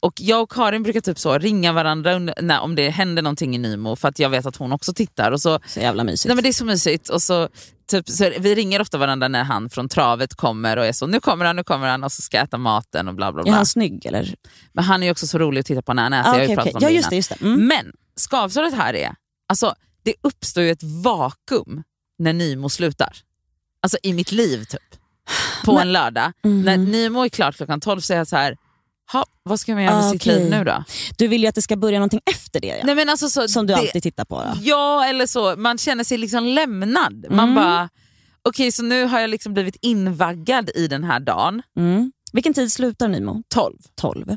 Och 0.00 0.20
jag 0.20 0.42
och 0.42 0.50
Karin 0.50 0.82
brukar 0.82 1.00
typ 1.00 1.18
så 1.18 1.38
ringa 1.38 1.72
varandra 1.72 2.14
under, 2.14 2.34
när, 2.42 2.60
om 2.60 2.74
det 2.74 2.90
händer 2.90 3.22
någonting 3.22 3.54
i 3.54 3.58
Nymo 3.58 3.96
för 3.96 4.08
att 4.08 4.18
jag 4.18 4.30
vet 4.30 4.46
att 4.46 4.56
hon 4.56 4.72
också 4.72 4.94
tittar. 4.94 5.32
Och 5.32 5.40
så 5.40 5.60
Så 5.66 5.80
jävla 5.80 6.04
mysigt. 6.04 6.26
Nej, 6.26 6.34
men 6.34 6.42
det 6.42 6.48
är 6.48 6.52
så 6.52 6.64
mysigt. 6.64 7.08
Och 7.08 7.22
så, 7.22 7.48
typ, 7.90 8.08
så 8.08 8.30
vi 8.38 8.54
ringer 8.54 8.80
ofta 8.80 8.98
varandra 8.98 9.28
när 9.28 9.44
han 9.44 9.70
från 9.70 9.88
travet 9.88 10.34
kommer 10.34 10.76
och 10.76 10.86
är 10.86 10.92
så 10.92 11.06
nu 11.06 11.20
kommer 11.20 11.44
han, 11.44 11.56
nu 11.56 11.64
kommer 11.64 11.88
han 11.88 12.04
och 12.04 12.12
så 12.12 12.22
ska 12.22 12.36
jag 12.36 12.44
äta 12.44 12.58
maten 12.58 13.08
och 13.08 13.14
bla 13.14 13.32
bla 13.32 13.40
Är 13.40 13.44
bla. 13.44 13.54
han 13.54 13.66
snygg 13.66 14.06
eller? 14.06 14.34
Men 14.72 14.84
han 14.84 15.02
är 15.02 15.06
ju 15.06 15.10
också 15.12 15.26
så 15.26 15.38
rolig 15.38 15.60
att 15.60 15.66
titta 15.66 15.82
på 15.82 15.94
när 15.94 16.02
han 16.02 16.12
äter. 16.12 16.30
Ah, 16.30 16.38
jag 16.38 16.48
pratat 16.48 16.74
okej. 16.74 16.74
om 16.74 16.82
Ja 16.82 16.88
det 16.88 16.94
just 16.94 17.10
det. 17.10 17.16
Just 17.16 17.28
det. 17.28 17.40
Mm. 17.40 17.66
Men 17.66 17.92
skavsåret 18.16 18.74
här 18.74 18.94
är, 18.94 19.14
alltså 19.48 19.74
det 20.04 20.14
uppstår 20.22 20.62
ju 20.62 20.70
ett 20.70 20.82
vakuum 20.82 21.82
när 22.18 22.32
Nimo 22.32 22.68
slutar. 22.68 23.25
Alltså 23.86 23.98
i 24.02 24.12
mitt 24.12 24.32
liv 24.32 24.64
typ. 24.64 24.80
På 25.64 25.72
Men- 25.72 25.82
en 25.82 25.92
lördag. 25.92 26.32
Mhm. 26.44 26.62
När 26.62 26.76
Nimo 26.76 27.24
är 27.24 27.28
klart 27.28 27.56
klockan 27.56 27.80
12 27.80 28.00
så 28.00 28.12
är 28.12 28.16
jag 28.16 28.28
så 28.28 28.36
här, 28.36 28.56
ha, 29.12 29.24
vad 29.42 29.60
ska 29.60 29.74
man 29.74 29.82
göra 29.82 29.96
med 29.96 30.04
Ah, 30.04 30.12
sitt 30.12 30.22
okej. 30.22 30.38
liv 30.40 30.50
nu 30.50 30.64
då? 30.64 30.84
Du 31.18 31.28
vill 31.28 31.42
ju 31.42 31.48
att 31.48 31.54
det 31.54 31.62
ska 31.62 31.76
börja 31.76 31.98
någonting 31.98 32.20
efter 32.30 32.60
det 32.60 32.66
ja. 32.66 32.84
Nej, 32.84 32.94
men 32.94 33.08
alltså, 33.08 33.28
så, 33.30 33.48
som 33.48 33.66
du 33.66 33.74
det, 33.74 33.80
alltid 33.80 34.02
tittar 34.02 34.24
på. 34.24 34.34
Då. 34.42 34.52
Ja, 34.62 35.04
eller 35.06 35.26
så. 35.26 35.54
Man 35.56 35.78
känner 35.78 36.04
sig 36.04 36.18
liksom 36.18 36.44
lämnad. 36.44 37.26
Man 37.30 37.38
Mm. 37.40 37.54
bara, 37.54 37.88
okej 38.42 38.72
så 38.72 38.82
nu 38.82 39.04
har 39.04 39.20
jag 39.20 39.30
liksom 39.30 39.54
blivit 39.54 39.76
invaggad 39.82 40.70
i 40.74 40.88
den 40.88 41.04
här 41.04 41.20
dagen. 41.20 41.62
Mm. 41.76 42.12
Vilken 42.32 42.54
tid 42.54 42.72
slutar 42.72 43.08
Nimo? 43.08 43.42
12. 43.48 43.74
12. 44.00 44.36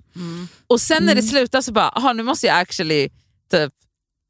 Och 0.67 0.81
sen 0.81 1.03
när 1.03 1.15
det 1.15 1.19
Mm. 1.21 1.29
slutar 1.29 1.61
så 1.61 1.71
bara, 1.71 1.89
aha, 1.89 2.13
nu 2.13 2.23
måste 2.23 2.47
jag 2.47 2.57
actually 2.59 3.09
typ 3.51 3.73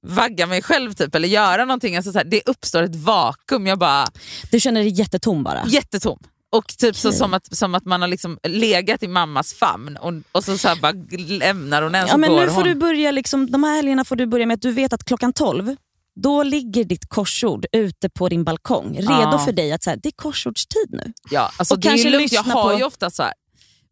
vagga 0.07 0.47
mig 0.47 0.61
själv 0.61 0.93
typ, 0.93 1.15
eller 1.15 1.27
göra 1.27 1.65
någonting. 1.65 1.95
Alltså, 1.95 2.11
så 2.11 2.17
här, 2.17 2.25
det 2.25 2.41
uppstår 2.45 2.83
ett 2.83 2.95
vakuum. 2.95 3.67
Jag 3.67 3.79
bara, 3.79 4.07
Du 4.51 4.59
känner 4.59 4.81
dig 4.81 4.89
jättetom 4.99 5.43
bara? 5.43 5.63
jättetom. 5.67 6.19
Och 6.51 6.67
typ 6.77 6.95
så 6.95 7.07
Okej. 7.07 7.17
som, 7.17 7.33
att, 7.33 7.57
som 7.57 7.75
att 7.75 7.85
man 7.85 8.01
har 8.01 8.07
liksom 8.07 8.37
legat 8.43 9.03
i 9.03 9.07
mammas 9.07 9.53
famn 9.53 9.97
och, 9.97 10.13
och 10.31 10.43
så, 10.43 10.57
så 10.57 10.67
här 10.67 10.75
bara 10.75 10.93
lämnar 11.27 11.81
hon 11.81 11.95
en 11.95 12.01
Ja, 12.01 12.07
så 12.13 12.17
men 12.17 12.31
nu 12.35 12.47
får 12.47 12.53
hon. 12.55 12.63
du 12.63 12.75
börja, 12.75 13.11
liksom, 13.11 13.51
de 13.51 13.63
här 13.63 13.75
helgerna 13.75 14.05
får 14.05 14.15
du 14.15 14.25
börja 14.27 14.45
med 14.45 14.55
att 14.55 14.61
du 14.61 14.71
vet 14.71 14.93
att 14.93 15.03
klockan 15.05 15.33
12 15.33 15.75
då 16.15 16.43
ligger 16.43 16.83
ditt 16.83 17.09
korsord 17.09 17.65
ute 17.71 18.09
på 18.09 18.29
din 18.29 18.43
balkong 18.43 18.95
redo 18.97 19.11
Ja. 19.11 19.41
för 19.45 19.51
dig 19.51 19.71
att 19.71 19.83
så 19.83 19.89
här, 19.89 19.97
det 20.03 20.09
är 20.09 20.13
korsordstid 20.15 20.87
nu. 20.89 21.13
Ja, 21.29 21.51
alltså 21.57 21.73
Och 21.73 21.79
det 21.79 21.87
är 21.87 21.89
kanske 21.89 22.07
ju 22.07 22.17
lugnt, 22.17 22.31
jag 22.31 22.43
har 22.43 22.71
på- 22.73 22.77
ju 22.79 22.83
ofta 22.85 23.09
så 23.09 23.23
här, 23.23 23.33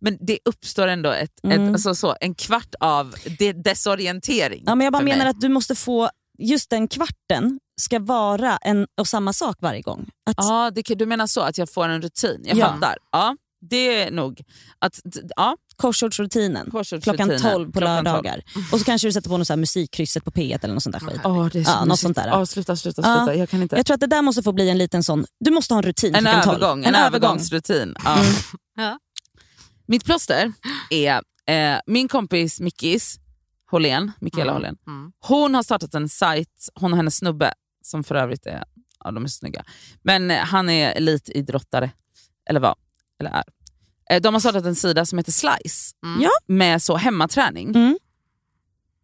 men 0.01 0.17
det 0.19 0.39
uppstår 0.45 0.87
ändå 0.87 1.11
ett, 1.11 1.31
Mm. 1.43 1.61
ett, 1.67 1.73
alltså 1.73 1.95
så, 1.95 2.15
en 2.21 2.35
kvart 2.35 2.75
av 2.79 3.15
de, 3.39 3.53
desorientering. 3.53 4.63
Ja, 4.65 4.75
men 4.75 4.85
jag 4.85 4.93
bara 4.93 5.03
menar 5.03 5.17
mig. 5.25 5.27
att 5.29 5.41
du 5.41 5.49
måste 5.49 5.75
få, 5.75 6.09
just 6.39 6.69
den 6.69 6.87
kvarten 6.87 7.59
ska 7.81 7.99
vara 7.99 8.57
en 8.57 8.87
och 8.99 9.07
samma 9.07 9.33
sak 9.33 9.57
varje 9.59 9.81
gång. 9.81 10.09
Att, 10.29 10.35
Ja, 10.37 10.71
det, 10.75 10.81
du 10.95 11.05
menar 11.05 11.27
så, 11.27 11.41
att 11.41 11.57
jag 11.57 11.73
får 11.73 11.87
en 11.87 12.01
rutin? 12.01 12.41
Jag 12.45 12.57
Ja. 12.57 12.65
fattar. 12.67 12.97
Ja. 13.11 13.35
det 13.69 14.01
är 14.01 14.11
nog 14.11 14.41
att, 14.79 14.99
ja, 15.35 15.57
Korsordsrutinen. 15.75 16.71
Korsordsrutinen. 16.71 17.27
Klockan 17.39 17.51
12 17.53 17.65
på 17.71 17.79
Klockan 17.79 17.95
12. 18.05 18.13
lördagar. 18.13 18.41
Och 18.71 18.79
så 18.79 18.85
kanske 18.85 19.07
du 19.07 19.11
sätter 19.11 19.29
på 19.29 19.37
något 19.37 19.47
så 19.47 19.53
här 19.53 19.57
musikkrysset 19.57 20.23
på 20.25 20.31
P1 20.31 20.59
eller 20.63 20.73
något 20.73 20.83
sånt 20.83 20.99
där 20.99 21.07
skit. 21.07 21.21
Åh, 21.23 21.47
det 21.53 21.59
är 21.59 21.63
så 21.63 21.71
Ja, 21.71 21.85
något 21.85 21.99
sånt 21.99 22.15
där. 22.17 22.31
Åh, 22.33 22.43
sluta, 22.43 22.75
sluta, 22.75 23.01
Ja. 23.01 23.17
sluta. 23.17 23.35
Jag 23.35 23.49
kan 23.49 23.61
inte. 23.61 23.75
Jag 23.75 23.85
tror 23.85 23.93
att 23.93 23.99
det 24.01 24.07
där 24.07 24.21
måste 24.21 24.43
få 24.43 24.51
bli 24.51 24.69
en 24.69 24.77
liten 24.77 25.03
sån, 25.03 25.25
du 25.39 25.51
måste 25.51 25.73
ha 25.73 25.79
en 25.79 25.83
rutin 25.83 26.15
En 26.15 26.23
12. 26.23 26.37
övergång, 26.37 26.85
en, 26.85 26.95
övergångsrutin. 26.95 27.95
Ja. 28.05 28.17
Ja. 28.79 28.99
Mitt 29.87 30.05
plåster 30.05 30.53
är 30.89 31.21
eh, 31.47 31.79
min 31.85 32.07
kompis 32.07 32.59
Mickis 32.59 33.19
Hållén, 33.71 34.11
Mikaela 34.21 34.53
Hållén. 34.53 34.77
Mm. 34.87 35.11
Hon 35.19 35.55
har 35.55 35.63
startat 35.63 35.93
en 35.93 36.09
sajt, 36.09 36.69
hon 36.75 36.91
och 36.91 36.97
hennes 36.97 37.17
snubbe, 37.17 37.53
som 37.83 38.03
för 38.03 38.15
övrigt 38.15 38.45
är, 38.45 38.63
ja, 39.03 39.11
de 39.11 39.23
är 39.23 39.27
snygga. 39.27 39.63
Men 40.01 40.31
eh, 40.31 40.37
han 40.37 40.69
är 40.69 40.91
elitidrottare, 40.91 41.91
eller 42.49 42.59
var, 42.59 42.75
eller 43.19 43.31
är. 43.31 43.43
Eh, 44.09 44.21
de 44.21 44.33
har 44.33 44.39
startat 44.39 44.65
en 44.65 44.75
sida 44.75 45.05
som 45.05 45.17
heter 45.17 45.31
Slice, 45.31 45.93
Mm. 46.05 46.21
Ja. 46.21 46.29
med 46.47 46.81
så 46.81 46.97
hemmaträning. 46.97 47.69
Mm. 47.69 47.97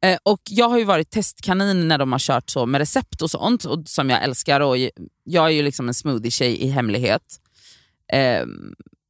Eh, 0.03 0.17
och 0.23 0.41
Jag 0.49 0.69
har 0.69 0.77
ju 0.77 0.83
varit 0.83 1.11
testkanin 1.11 1.87
när 1.87 1.97
de 1.97 2.11
har 2.11 2.19
kört 2.19 2.49
så 2.49 2.65
med 2.65 2.79
recept 2.79 3.21
och 3.21 3.31
sånt, 3.31 3.65
och, 3.65 3.87
som 3.87 4.09
jag 4.09 4.23
älskar. 4.23 4.59
Och 4.59 4.77
jag 5.23 5.45
är 5.45 5.49
ju 5.49 5.61
liksom 5.61 5.87
en 5.87 5.93
smoothie-tjej 5.93 6.57
i 6.63 6.67
hemlighet. 6.69 7.39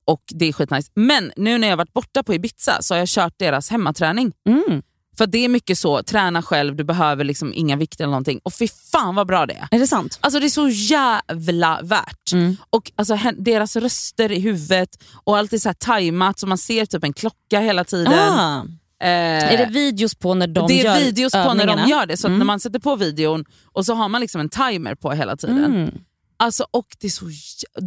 Och 0.05 0.21
det 0.27 0.45
är 0.45 0.53
skitnice. 0.53 0.91
Men 0.95 1.31
nu 1.37 1.57
när 1.57 1.67
jag 1.67 1.77
varit 1.77 1.93
borta 1.93 2.23
på 2.23 2.33
Ibiza 2.33 2.77
så 2.81 2.93
har 2.93 2.99
jag 2.99 3.07
kört 3.07 3.33
deras 3.39 3.69
hemmaträning. 3.69 4.31
Mm. 4.49 4.81
För 5.17 5.27
det 5.27 5.37
är 5.45 5.49
mycket 5.49 5.77
så, 5.77 6.03
träna 6.03 6.41
själv, 6.41 6.75
du 6.75 6.83
behöver 6.83 7.23
liksom 7.23 7.53
inga 7.53 7.75
vikter 7.75 8.03
eller 8.03 8.11
någonting. 8.11 8.39
Och 8.43 8.53
fy 8.53 8.67
fan 8.91 9.15
vad 9.15 9.27
bra 9.27 9.45
det 9.45 9.53
är. 9.53 9.67
Är 9.71 9.79
det 9.79 9.87
sant? 9.87 10.17
Alltså 10.21 10.39
det 10.39 10.45
är 10.45 10.49
så 10.49 10.69
jävla 10.69 11.79
värt. 11.83 12.31
Mm. 12.33 12.57
Och 12.69 12.91
alltså, 12.95 13.17
deras 13.37 13.75
röster 13.75 14.31
i 14.31 14.39
huvudet 14.39 14.89
och 15.23 15.37
allt 15.37 15.53
är 15.53 15.57
så 15.57 15.69
här 15.69 15.73
tajmat 15.73 16.39
så 16.39 16.47
man 16.47 16.57
ser 16.57 16.85
typ 16.85 17.03
en 17.03 17.13
klocka 17.13 17.59
hela 17.59 17.83
tiden. 17.83 18.13
Ah. 18.13 18.65
Eh, 19.03 19.09
Är 19.53 19.57
det 19.57 19.65
videos 19.71 20.15
på 20.15 20.33
när 20.33 20.47
de 20.47 20.67
det 20.67 20.79
är 20.81 20.85
gör 20.85 20.99
videos 20.99 21.33
på 21.33 21.37
när 21.37 21.45
de 21.45 21.51
övningarna? 21.61 21.87
gör 21.87 22.05
det. 22.05 22.17
Så 22.17 22.27
Mm. 22.27 22.39
när 22.39 22.45
man 22.45 22.59
sätter 22.59 22.79
på 22.79 22.95
videon 22.95 23.45
och 23.65 23.85
så 23.85 23.93
har 23.93 24.09
man 24.09 24.21
liksom 24.21 24.41
en 24.41 24.49
timer 24.49 24.95
på 24.95 25.11
hela 25.11 25.35
tiden. 25.35 25.91
Mm. 26.33 26.47
Alltså, 26.47 26.65
och 26.71 26.87
det 26.99 27.07
är 27.07 27.11
så, 27.11 27.25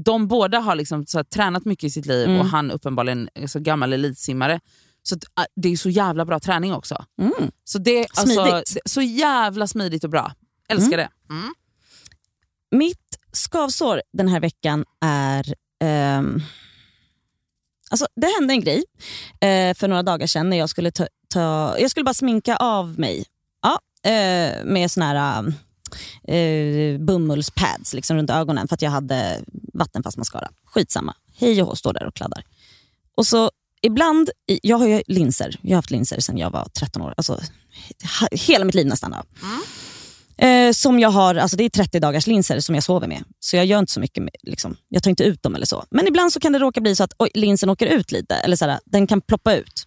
de 0.05 0.29
båda 0.29 0.59
har 0.59 0.75
liksom 0.75 1.07
så 1.07 1.19
här, 1.19 1.25
tränat 1.25 1.65
mycket 1.65 1.85
i 1.85 1.91
sitt 1.91 2.07
liv 2.07 2.29
Mm. 2.29 2.41
och 2.41 2.47
han 2.47 2.71
uppenbarligen 2.71 3.29
är 3.35 3.47
så 3.47 3.61
gammal 3.61 3.93
elitsimmare. 3.93 4.61
Så 5.03 5.17
ah, 5.35 5.45
det 5.57 5.69
är 5.69 5.77
så 5.77 5.91
jävla 5.91 6.25
bra 6.25 6.41
träning 6.41 6.73
också. 6.75 7.05
Mm. 7.21 7.51
Så 7.65 7.79
det 7.79 7.99
alltså, 8.17 8.45
Smidigt. 8.45 8.77
är 8.85 8.89
så 8.89 9.03
jävla 9.03 9.67
smidigt 9.67 10.05
och 10.05 10.11
bra. 10.11 10.33
Älskar 10.69 10.97
det. 10.97 11.09
Mitt 12.71 13.19
skavsår 13.33 14.03
den 14.13 14.29
här 14.29 14.41
veckan 14.41 14.85
är... 15.01 15.55
ehm, 15.85 16.43
alltså 17.91 18.07
det 18.17 18.27
hände 18.27 18.55
en 18.55 18.61
grej 18.61 18.85
eh, 19.41 19.75
för 19.75 19.89
några 19.89 20.03
dagar 20.03 20.27
sedan 20.27 20.51
när 20.51 20.57
jag 20.57 20.71
skulle 20.71 20.91
ta, 20.91 21.07
ta 21.29 21.79
jag 21.79 21.91
skulle 21.91 22.05
bara 22.05 22.15
sminka 22.15 22.57
av 22.57 22.99
mig 22.99 23.25
ja, 23.63 23.81
eh, 24.11 24.65
med 24.65 24.91
såna 24.91 25.07
här 25.07 25.53
eh, 26.29 26.99
bomullspads 27.01 27.95
liksom 27.95 28.17
runt 28.17 28.31
ögonen 28.31 28.69
för 28.69 28.75
att 28.75 28.83
jag 28.83 28.91
hade 28.91 29.41
vattenfast 29.75 30.17
mascara. 30.19 30.49
Skitsamma. 30.65 31.15
Hej 31.39 31.63
och 31.63 31.69
hå, 31.69 31.77
står 31.77 31.93
där 31.93 32.07
och 32.07 32.15
kladdar. 32.15 32.45
Och 33.17 33.27
så 33.27 33.51
ibland, 33.83 34.31
jag 34.63 34.77
har 34.79 34.87
ju 34.87 35.03
linser, 35.07 35.59
jag 35.63 35.71
har 35.71 35.77
haft 35.77 35.91
linser 35.91 36.21
sedan 36.21 36.39
jag 36.39 36.51
var 36.51 36.65
13 36.79 37.03
år. 37.03 37.15
Alltså, 37.17 37.41
he- 38.21 38.37
hela 38.37 38.65
mitt 38.65 38.75
liv 38.75 38.87
nästan. 38.87 39.11
Då. 39.11 39.47
Eh, 40.47 40.73
som 40.73 40.99
jag 41.01 41.11
har, 41.11 41.35
alltså 41.35 41.57
det 41.57 41.65
är 41.65 41.69
30 41.69 42.01
dagars 42.01 42.27
linser 42.27 42.61
som 42.61 42.75
jag 42.75 42.85
sover 42.85 43.09
med. 43.09 43.25
Så 43.41 43.57
jag 43.57 43.67
gör 43.67 43.79
inte 43.79 43.93
så 43.93 44.01
mycket, 44.01 44.23
med, 44.23 44.33
liksom, 44.43 44.77
jag 44.89 45.03
tar 45.03 45.11
inte 45.11 45.25
ut 45.25 45.43
dem 45.43 45.55
eller 45.55 45.67
så. 45.67 45.85
Men 45.91 46.09
ibland 46.09 46.33
så 46.33 46.41
kan 46.41 46.53
det 46.53 46.59
råka 46.59 46.81
bli 46.81 46.97
så 46.97 47.05
att 47.05 47.13
oj, 47.19 47.31
linsen 47.35 47.71
åker 47.71 47.87
ut 47.87 48.13
lite, 48.13 48.35
eller 48.35 48.57
såhär, 48.57 48.81
den 48.85 49.07
kan 49.07 49.21
ploppa 49.21 49.55
ut. 49.55 49.87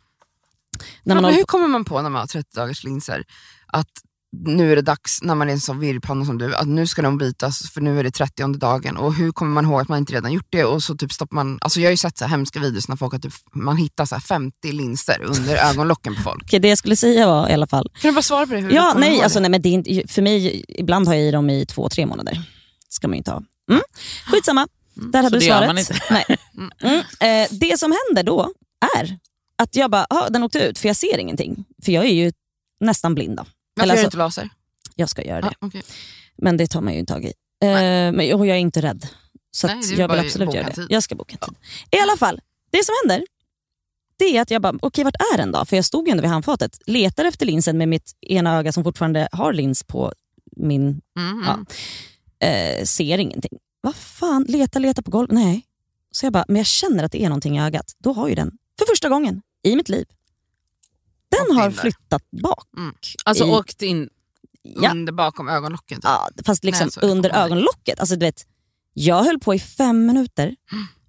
När 0.78 0.82
Ja, 0.82 0.88
man 1.04 1.16
men 1.16 1.24
håller 1.24 1.38
hur 1.38 1.44
kommer 1.44 1.68
man 1.68 1.86
på 1.86 2.02
när 2.02 2.10
man 2.10 2.20
har 2.20 2.28
30 2.28 2.56
dagars 2.56 2.84
linser 2.84 3.24
att 3.68 3.90
nu 4.38 4.72
är 4.72 4.76
det 4.76 4.82
dags, 4.82 5.22
när 5.22 5.36
man 5.36 5.50
är 5.50 5.54
en 5.54 5.60
sån 5.60 5.80
virrpanna 5.80 6.26
som 6.26 6.38
du, 6.38 6.56
att 6.56 6.68
nu 6.68 6.88
ska 6.88 7.02
de 7.02 7.18
bytas 7.18 7.72
för 7.74 7.82
nu 7.82 8.00
är 8.00 8.04
det 8.04 8.12
30 8.12 8.54
dagen. 8.58 8.98
Och 8.98 9.14
hur 9.14 9.32
kommer 9.32 9.52
man 9.52 9.66
ihåg 9.66 9.82
att 9.82 9.88
man 9.88 9.98
inte 10.00 10.14
redan 10.14 10.32
gjort 10.34 10.48
det? 10.50 10.64
Och 10.66 10.84
så 10.84 10.96
typ 10.96 11.14
stoppar 11.14 11.36
man, 11.36 11.58
alltså 11.62 11.80
jag 11.80 11.88
har 11.88 11.92
ju 11.92 11.98
sett 11.98 12.18
så 12.18 12.26
här 12.26 12.30
hemska 12.30 12.60
videos 12.60 12.88
när 12.88 12.96
folk 12.96 13.12
har 13.12 13.20
typ, 13.20 13.34
man 13.54 13.78
hittar 13.78 14.06
så 14.06 14.16
här 14.16 14.22
50 14.22 14.72
linser 14.72 15.22
under 15.22 15.56
ögonlocken 15.70 16.16
på 16.16 16.22
folk. 16.22 16.44
Okej, 16.44 16.60
det 16.60 16.68
jag 16.70 16.78
skulle 16.78 16.96
säga 16.96 17.28
var 17.28 17.50
i 17.50 17.54
alla 17.54 17.68
fall, 17.68 17.92
Kan 18.02 18.10
du 18.12 18.16
bara 18.16 18.22
svara 18.22 18.48
på 18.48 18.54
det? 18.54 18.60
Hur 18.60 18.72
Ja, 18.72 18.94
nej, 18.98 19.22
alltså, 19.22 19.40
det? 19.40 19.42
nej 19.42 19.50
men 19.52 19.62
det 19.62 19.70
är 19.70 19.74
inte, 19.74 20.14
för 20.14 20.22
mig, 20.22 20.66
ibland 20.68 21.08
har 21.08 21.14
jag 21.16 21.24
i 21.24 21.32
dem 21.32 21.50
i 21.50 21.66
två, 21.66 21.90
tre 21.90 22.06
månader. 22.06 22.42
ska 22.90 23.08
man 23.08 23.14
ju 23.14 23.18
inte 23.18 23.32
ha. 23.32 23.44
Mm. 23.72 23.82
Skitsamma, 24.26 24.68
där 24.94 25.24
hade 25.24 25.30
Så 25.30 25.34
du 25.36 25.40
det 25.40 25.46
svaret. 25.46 25.68
man 25.70 25.78
inte. 25.78 25.96
Nej. 26.12 26.26
Mm. 26.84 27.00
Eh, 27.00 27.48
det 27.52 27.80
som 27.80 27.94
händer 28.08 28.24
då 28.24 28.52
är 28.98 29.18
att 29.58 29.76
jag 29.76 29.92
bara, 29.92 30.06
"Ah, 30.10 30.30
den 30.30 30.44
åkte 30.44 30.60
ut 30.60 30.80
för 30.80 30.88
jag 30.90 30.96
ser 30.96 31.18
ingenting. 31.18 31.66
För 31.86 31.92
jag 31.92 32.06
är 32.06 32.14
ju 32.14 32.32
nästan 32.80 33.16
blind. 33.16 33.38
Då. 33.38 33.46
Varför 33.80 33.94
Eller 33.94 34.04
gör 34.04 34.10
du 34.12 34.22
alltså- 34.24 34.42
inte 34.42 34.44
laser? 34.44 34.50
Jag 34.96 35.10
ska 35.10 35.24
göra 35.24 35.42
det, 35.42 35.54
Ja, 35.62 35.68
okej. 35.68 35.84
men 36.38 36.58
det 36.58 36.68
tar 36.68 36.82
man 36.82 36.94
ju 36.94 37.00
inte 37.00 37.14
tag 37.14 37.26
i. 37.26 37.34
Eh, 37.64 37.70
men, 37.72 38.16
och 38.34 38.48
jag 38.48 38.56
är 38.58 38.62
inte 38.62 38.82
rädd. 38.82 39.08
Så 39.52 39.68
Nej, 39.68 39.78
jag 39.98 40.08
vill 40.10 40.20
absolut 40.20 40.54
göra 40.54 40.68
det. 40.68 40.74
tid. 40.76 40.88
Jag 40.90 41.04
ska 41.04 41.16
boka 41.16 41.38
tid. 41.38 41.56
I 41.92 42.00
alla 42.00 42.18
fall, 42.18 42.42
det 42.72 42.86
som 42.86 42.96
händer 43.04 43.26
det 44.18 44.38
är 44.38 44.42
att 44.42 44.52
jag 44.52 44.62
bara, 44.62 44.78
okej 44.82 45.04
vart 45.04 45.16
är 45.34 45.38
den 45.38 45.52
då? 45.52 45.66
För 45.66 45.76
jag 45.76 45.86
stod 45.86 46.08
ju 46.08 46.12
ändå 46.12 46.22
vid 46.22 46.32
handfatet, 46.32 46.80
letar 46.86 47.26
efter 47.26 47.46
linsen 47.46 47.78
med 47.78 47.88
mitt 47.90 48.12
ena 48.22 48.58
öga 48.58 48.72
som 48.72 48.84
fortfarande 48.84 49.28
har 49.32 49.54
lins 49.54 49.84
på 49.84 50.14
min 50.58 51.02
Mm, 51.20 51.44
Ja. 51.48 52.48
eh, 52.48 52.84
ser 52.86 53.18
ingenting. 53.18 53.60
Vad 53.82 53.96
fan, 53.96 54.44
leta, 54.44 54.80
leta 54.80 55.02
på 55.02 55.12
golvet. 55.12 55.32
Nej. 55.32 55.66
Så 56.12 56.26
jag 56.26 56.34
bara, 56.34 56.46
men 56.48 56.56
jag 56.58 56.66
känner 56.66 57.04
att 57.04 57.12
det 57.12 57.24
är 57.24 57.30
någonting 57.30 57.58
i 57.58 57.62
ögat. 57.62 57.94
Då 57.98 58.14
har 58.14 58.28
ju 58.30 58.36
den, 58.36 58.52
för 58.80 58.86
första 58.86 59.10
gången 59.10 59.42
i 59.64 59.76
mitt 59.76 59.90
liv, 59.90 60.06
den 61.32 61.58
har 61.58 61.72
flyttat 61.72 62.24
bak. 62.44 62.68
Alltså 63.26 63.46
I- 63.46 63.50
åkt 63.52 63.82
in, 63.82 64.10
Ja. 64.62 64.92
Under 64.92 65.14
bakom 65.14 65.50
ögonlocken. 65.50 65.98
Typ. 65.98 66.04
Ja, 66.04 66.30
fast 66.46 66.64
liksom 66.64 66.90
Nej, 67.02 67.12
under 67.12 67.30
ögonlocket. 67.30 68.00
Alltså, 68.00 68.16
du 68.16 68.26
vet, 68.26 68.46
jag 68.94 69.24
höll 69.24 69.40
på 69.40 69.54
i 69.56 69.60
fem 69.60 70.06
minuter 70.06 70.56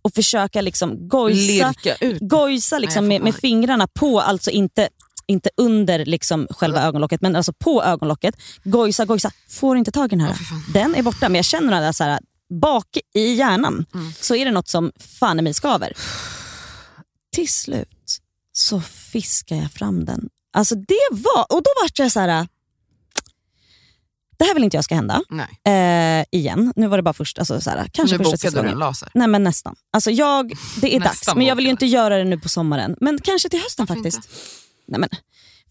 och 0.03 0.15
försöka 0.15 0.61
liksom 0.61 1.09
gojsa, 1.09 1.75
gojsa 2.21 2.79
liksom 2.79 3.09
Nej, 3.09 3.19
med, 3.19 3.25
med 3.25 3.35
fingrarna 3.41 3.87
på, 3.87 4.21
alltså 4.21 4.51
inte, 4.51 4.89
inte 5.27 5.51
under 5.57 6.05
liksom 6.05 6.47
själva 6.51 6.83
ögonlocket, 6.83 7.21
men 7.21 7.37
alltså 7.37 7.53
på 7.53 7.83
ögonlocket. 7.83 8.35
Gojsa, 8.65 9.05
gojsa. 9.05 9.31
Får 9.49 9.77
inte 9.77 9.91
tag 9.91 10.07
i 10.13 10.17
den 10.17 10.21
här. 10.21 10.35
Fan. 10.35 10.65
den 10.73 10.95
är 10.95 11.03
borta, 11.03 11.29
men 11.29 11.35
jag 11.35 11.45
känner 11.45 11.89
att 11.89 11.97
så 11.97 12.05
här, 12.05 12.21
bak 12.61 12.87
i 13.15 13.33
hjärnan 13.35 13.87
Mm. 13.95 14.13
så 14.21 14.35
är 14.35 14.45
det 14.45 14.51
något 14.51 14.69
som 14.69 14.93
fan 15.21 15.39
i 15.39 15.43
mig 15.43 15.55
skaver. 15.55 15.93
Till 17.33 17.49
slut 17.49 17.89
så 18.61 18.81
fiskar 18.81 19.57
jag 19.57 19.73
fram 19.73 20.05
den. 20.05 20.29
Alltså 20.53 20.75
det 20.75 21.09
var, 21.11 21.47
och 21.53 21.63
då 21.63 21.71
vart 21.83 21.99
jag 21.99 22.13
så 22.13 22.21
här. 22.21 22.49
det 24.39 24.45
här 24.45 24.55
vill 24.55 24.65
inte 24.65 24.77
jag 24.77 24.85
ska 24.85 24.95
hända 24.95 25.23
eh, 25.67 26.25
igen. 26.31 26.73
Nu 26.77 26.87
var 26.87 26.97
det 26.97 27.03
bara 27.03 27.13
först, 27.15 27.39
alltså, 27.39 27.61
så 27.61 27.71
här, 27.71 27.89
kanske 27.93 28.19
nu 28.19 28.25
första 28.25 28.49
bokade 28.51 28.67
du 28.69 28.73
en 28.73 28.79
laser. 28.79 29.11
Nej 29.15 29.29
men 29.29 29.43
nästan. 29.43 29.77
Alltså 29.93 30.11
jag, 30.11 30.53
det 30.81 30.97
är 30.97 31.01
dags, 31.01 31.35
men 31.35 31.47
jag 31.47 31.57
vill 31.57 31.67
inte 31.67 31.87
göra 31.87 32.17
det 32.19 32.25
nu 32.25 32.39
på 32.39 32.49
sommaren. 32.49 32.97
Men 33.01 33.19
kanske 33.19 33.49
till 33.49 33.61
hösten 33.61 33.87
Varför 33.87 34.03
faktiskt. 34.03 34.31
Nej, 34.89 35.01
men, 35.01 35.09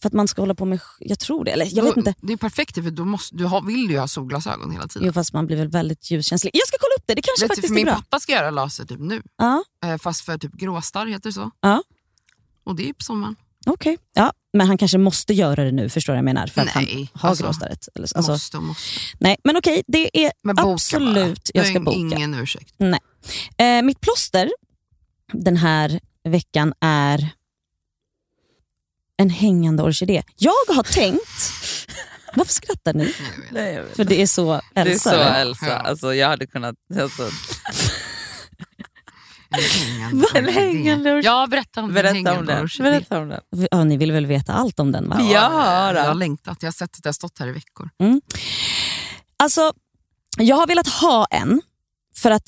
för 0.02 0.08
att 0.08 0.14
man 0.14 0.28
ska 0.28 0.42
hålla 0.42 0.56
på 0.56 0.66
med, 0.66 0.80
jag 1.00 1.20
tror 1.20 1.46
det, 1.46 1.52
eller 1.52 1.68
jag 1.72 1.84
vet 1.84 1.94
Då- 1.96 2.00
inte. 2.00 2.14
Det 2.22 2.34
är 2.34 2.38
perfekt 2.38 2.76
för 2.76 2.82
då 2.92 3.06
måste, 3.06 3.36
du 3.36 3.46
har, 3.46 3.62
vill 3.62 3.90
ju 3.90 4.00
ha 4.00 4.08
solglasögon 4.08 4.72
hela 4.72 4.88
tiden. 4.88 5.08
Jo 5.08 5.14
fast 5.14 5.34
man 5.34 5.48
blir 5.48 5.58
väl 5.58 5.68
väldigt 5.68 6.12
ljuskänslig. 6.12 6.52
Jag 6.54 6.68
ska 6.68 6.78
kolla 6.80 6.96
upp 6.98 7.04
det, 7.08 7.16
det 7.16 7.22
kanske 7.22 7.44
Vet 7.46 7.50
du, 7.50 7.56
faktiskt 7.56 7.68
för 7.68 7.74
är 7.74 7.76
min 7.76 7.86
bra. 7.86 7.96
pappa 7.96 8.20
ska 8.20 8.32
göra 8.32 8.52
laser 8.52 8.86
typ 8.86 9.00
nu, 9.00 9.22
Ja, 9.38 9.64
eh, 9.86 9.98
fast 9.98 10.22
för 10.22 10.38
typ 10.38 10.54
gråstarr 10.54 11.06
heter 11.06 11.30
det 11.30 11.34
så. 11.34 11.52
ja. 11.62 11.84
Och 12.70 12.76
det 12.76 12.89
är 12.89 12.93
på 12.93 13.03
sommaren. 13.03 13.36
Okej, 13.65 13.97
ja, 14.13 14.34
men 14.53 14.67
han 14.67 14.78
kanske 14.78 14.97
måste 14.97 15.34
göra 15.34 15.63
det 15.63 15.72
nu, 15.72 15.89
förstår 15.89 16.15
jag 16.15 16.26
menar? 16.26 16.47
För 16.47 16.61
att 16.61 16.76
Nej, 16.76 17.09
han 17.13 17.22
har 17.22 17.30
alltså, 17.30 17.43
gråstarret. 17.43 17.88
Alltså, 17.95 18.32
måste 18.32 18.57
och 18.57 18.63
måste. 18.63 18.84
nej, 19.20 19.38
men 19.43 19.57
okej, 19.57 19.84
det 19.88 20.26
är 20.26 20.32
Men 20.43 20.55
boka 20.55 20.70
absolut, 20.74 21.43
bara. 21.53 21.61
jag 21.61 21.67
ska 21.67 21.80
boka. 21.80 21.97
ingen 21.97 22.33
ursäkt. 22.33 22.74
Nej. 22.78 23.00
Eh, 23.58 23.82
mitt 23.83 24.01
plåster 24.01 24.51
den 25.33 25.58
här 25.58 26.00
veckan 26.24 26.74
är 26.82 27.29
en 29.17 29.29
hängande 29.29 29.83
orkidé. 29.83 30.24
Jag 30.36 30.75
har 30.75 30.83
tänkt... 30.83 31.51
Varför 32.36 32.54
skrattar 32.54 32.93
ni? 32.93 33.13
Nej, 33.51 33.74
jag 33.74 33.83
vet. 33.83 33.96
För 33.96 34.04
det 34.04 34.21
är 34.21 34.28
så 34.28 34.62
Det 34.74 34.79
är 34.82 34.86
Elsa. 34.86 35.09
så? 35.09 35.16
Elsa. 35.17 35.67
Ja. 35.67 35.74
Alltså, 35.75 36.13
jag 36.16 36.28
hade 36.28 36.47
kunnat... 36.47 36.75
Alltså, 37.01 37.29
En 39.51 39.59
hängande 39.63 40.28
En 40.36 40.46
orkidé. 40.46 40.62
hängande 40.62 41.12
orkidé. 41.13 41.28
Ja, 41.28 41.47
berätta 41.47 41.82
om 41.82 41.88
den 41.88 41.93
berätta 41.93 42.13
hängande 42.13 42.39
om 42.39 42.46
den. 42.46 42.67
Berätta 42.80 43.20
om 43.20 43.30
den. 43.30 43.42
Ja, 43.71 43.84
ni 43.84 43.97
vill 43.97 44.12
väl 44.12 44.26
veta 44.26 44.54
allt 44.54 44.80
om 44.80 44.92
den 44.92 45.09
va? 45.09 45.17
Ja, 45.21 45.92
då. 45.93 46.00
jag 46.00 46.05
har 46.05 46.13
längtat. 46.16 46.58
Jag 46.62 46.67
har 46.67 46.71
sett 46.74 46.96
att 46.97 47.04
det 47.04 47.09
har 47.09 47.13
stått 47.13 47.39
här 47.39 47.47
i 47.47 47.51
veckor. 47.51 47.89
Alltså, 49.43 49.74
jag 50.38 50.55
har 50.55 50.67
velat 50.67 50.88
ha 50.88 51.26
en 51.32 51.62
för 52.16 52.32
att 52.32 52.43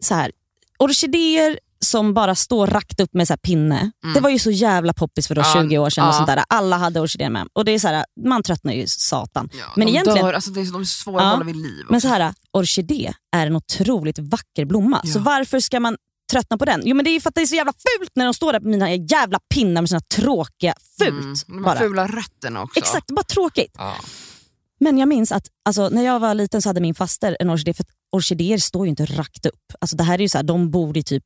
så 0.00 0.14
här, 0.14 0.32
orkidéer 0.78 1.58
som 1.80 2.14
bara 2.14 2.34
står 2.34 2.66
rakt 2.66 3.00
upp 3.00 3.14
med 3.14 3.26
så 3.26 3.32
här 3.32 3.38
pinne. 3.38 3.90
Det 4.14 4.20
var 4.20 4.30
ju 4.30 4.38
så 4.38 4.50
jävla 4.50 4.92
poppis 4.92 5.28
för 5.28 5.34
då 5.34 5.40
Mm. 5.40 5.52
Ja, 5.54 5.62
20 5.62 5.78
år 5.78 5.90
sedan. 5.90 6.04
och 6.04 6.08
ja. 6.08 6.16
sånt 6.16 6.26
där. 6.26 6.44
Alla 6.48 6.76
hade 6.76 7.00
orkidéer 7.00 7.30
med. 7.30 7.48
Och 7.52 7.64
det 7.64 7.72
är 7.72 7.78
så 7.78 7.88
här, 7.88 8.04
man 8.26 8.42
tröttnar 8.42 8.72
ju 8.72 8.86
satan. 8.86 9.48
Ja, 9.52 9.64
Men 9.76 9.86
de 9.86 9.92
egentligen- 9.92 10.24
dör, 10.26 10.32
alltså 10.32 10.50
det 10.50 10.60
är, 10.60 10.72
de 10.72 10.80
är 10.80 10.84
svåra 10.84 11.22
Ja, 11.22 11.26
att 11.28 11.32
hålla 11.32 11.44
vid 11.44 11.56
liv. 11.56 11.84
Men 11.88 12.00
så 12.00 12.08
här, 12.08 12.34
orkidé 12.52 13.12
är 13.36 13.46
en 13.46 13.56
otroligt 13.56 14.18
vacker 14.18 14.64
blomma. 14.64 15.02
Så 15.06 15.18
varför 15.18 15.60
ska 15.60 15.80
man 15.80 15.96
tröttnar 16.30 16.58
på 16.58 16.64
den? 16.64 16.82
Jo 16.84 16.96
men 16.96 17.04
det 17.04 17.10
är 17.10 17.20
för 17.20 17.28
att 17.28 17.34
det 17.34 17.40
är 17.42 17.46
så 17.46 17.54
jävla 17.54 17.72
fult 17.72 18.10
när 18.14 18.24
de 18.24 18.34
står 18.34 18.52
där 18.52 18.60
på 18.60 18.68
mina 18.68 18.94
jävla 18.94 19.38
pinnar 19.54 19.82
med 19.82 19.88
sina 19.88 20.00
tråkiga, 20.00 20.74
fult 20.98 21.08
Mm, 21.10 21.34
de 21.46 21.62
bara. 21.62 21.78
fula 21.78 22.06
rötterna 22.06 22.62
också. 22.62 22.78
Exakt, 22.78 23.06
bara 23.06 23.22
tråkigt. 23.22 23.74
Ja. 23.78 23.94
Men 24.80 24.98
jag 24.98 25.08
minns 25.08 25.32
att 25.32 25.46
alltså, 25.64 25.88
när 25.88 26.02
jag 26.04 26.20
var 26.20 26.34
liten 26.34 26.62
så 26.62 26.68
hade 26.68 26.80
min 26.80 26.94
faster 26.94 27.36
en 27.40 27.50
orkidé, 27.50 27.74
för 27.74 27.86
orkidéer 28.12 28.58
står 28.58 28.86
ju 28.86 28.90
inte 28.90 29.04
rakt 29.06 29.46
upp. 29.46 29.72
Alltså, 29.80 29.96
det 29.96 30.04
här 30.04 30.14
är 30.14 30.18
ju 30.22 30.28
så 30.28 30.38
här, 30.38 30.42
de 30.42 30.70
bor 30.70 30.96
i 30.96 31.02
typ 31.02 31.24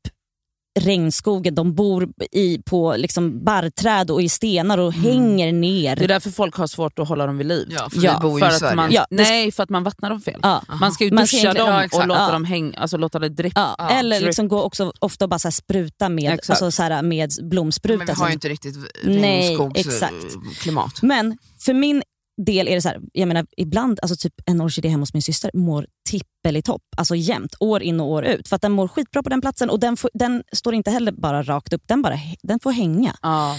regnskogen, 0.79 1.55
de 1.55 1.75
bor 1.75 2.07
i, 2.31 2.57
på 2.65 2.95
liksom 2.97 3.43
barrträd 3.43 4.11
och 4.11 4.21
i 4.21 4.29
stenar 4.29 4.77
och 4.77 4.93
hänger 4.93 5.53
ner. 5.53 5.95
Det 5.95 6.03
är 6.03 6.07
därför 6.07 6.29
folk 6.29 6.55
har 6.55 6.67
svårt 6.67 6.99
att 6.99 7.07
hålla 7.07 7.25
dem 7.25 7.37
vid 7.37 7.47
liv. 7.47 7.67
Ja, 7.71 7.89
för 7.89 7.99
Ja, 8.03 8.19
vi 8.21 8.27
bor 8.29 8.39
ju 8.39 8.45
För 8.45 8.51
i 8.51 8.53
att 8.53 8.59
Sverige. 8.59 8.75
man, 8.75 8.91
Ja, 8.91 9.05
nej, 9.09 9.51
för 9.51 9.63
att 9.63 9.69
man 9.69 9.83
vattnar 9.83 10.09
dem 10.09 10.21
fel. 10.21 10.39
Ja. 10.43 10.63
Man 10.79 10.91
ska 10.91 11.03
ju 11.03 11.11
Man 11.11 11.27
ska 11.27 11.37
duscha 11.37 11.47
egentligen- 11.47 11.89
dem 11.91 12.01
och 12.01 12.07
låta 12.07 12.21
Ja. 12.21 12.31
dem 12.31 12.45
hänga, 12.45 12.77
alltså 12.79 12.97
låta 12.97 13.19
det 13.19 13.29
drippa. 13.29 13.59
Ja, 13.61 13.75
Ja, 13.77 13.89
eller 13.89 14.15
drip. 14.17 14.27
liksom 14.27 14.47
gå 14.47 14.61
också 14.63 14.93
ofta 14.99 15.27
bara 15.27 15.39
så 15.39 15.47
här 15.47 15.51
spruta 15.51 16.09
med, 16.09 16.31
alltså 16.49 16.71
så 16.71 16.83
här 16.83 17.01
med 17.01 17.31
blomspruta. 17.43 17.97
Men 18.05 18.15
vi 18.15 18.21
har 18.21 18.27
ju 18.27 18.33
inte 18.33 18.49
riktigt 18.49 18.75
Nej, 19.03 19.57
regnskogsklimat. 19.57 21.01
Men 21.01 21.37
för 21.59 21.73
min 21.73 22.03
del 22.37 22.67
är 22.67 22.75
det 22.75 22.81
så 22.81 22.89
här, 22.89 23.01
jag 23.13 23.27
menar 23.27 23.45
ibland, 23.57 23.99
alltså 24.01 24.15
typ 24.15 24.33
en 24.45 24.61
orkidé 24.61 24.89
hemma 24.89 25.01
hos 25.01 25.13
min 25.13 25.21
syster 25.21 25.51
mår 25.53 25.87
tippel 26.09 26.57
i 26.57 26.61
topp, 26.61 26.83
alltså 26.97 27.15
jämt, 27.15 27.55
år 27.59 27.83
in 27.83 27.99
och 27.99 28.11
år 28.11 28.25
ut. 28.25 28.47
För 28.47 28.55
att 28.55 28.61
den 28.61 28.71
mår 28.71 28.87
skitbra 28.87 29.23
på 29.23 29.29
den 29.29 29.41
platsen 29.41 29.69
och 29.69 29.79
den, 29.79 29.97
får, 29.97 30.09
den 30.13 30.43
står 30.51 30.73
inte 30.73 30.91
heller 30.91 31.11
bara 31.11 31.43
rakt 31.43 31.73
upp, 31.73 31.83
den, 31.85 32.01
bara, 32.01 32.19
den 32.43 32.59
får 32.59 32.71
hänga. 32.71 33.15
Ja. 33.21 33.57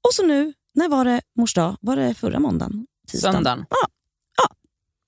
Och 0.00 0.14
så 0.14 0.26
nu, 0.26 0.52
när 0.74 0.88
var 0.88 1.04
det 1.04 1.20
mors 1.38 1.54
dag? 1.54 1.76
Var 1.80 1.96
det 1.96 2.14
förra 2.14 2.40
måndagen? 2.40 2.86
Tisdagen? 3.08 3.34
Söndagen. 3.34 3.64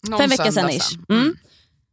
Någon 0.08 0.18
För 0.18 0.24
en 0.24 0.30
vecka 0.30 0.52
sedan 0.52 0.70
ish. 0.70 0.82
sen. 0.82 1.04
Mm. 1.08 1.36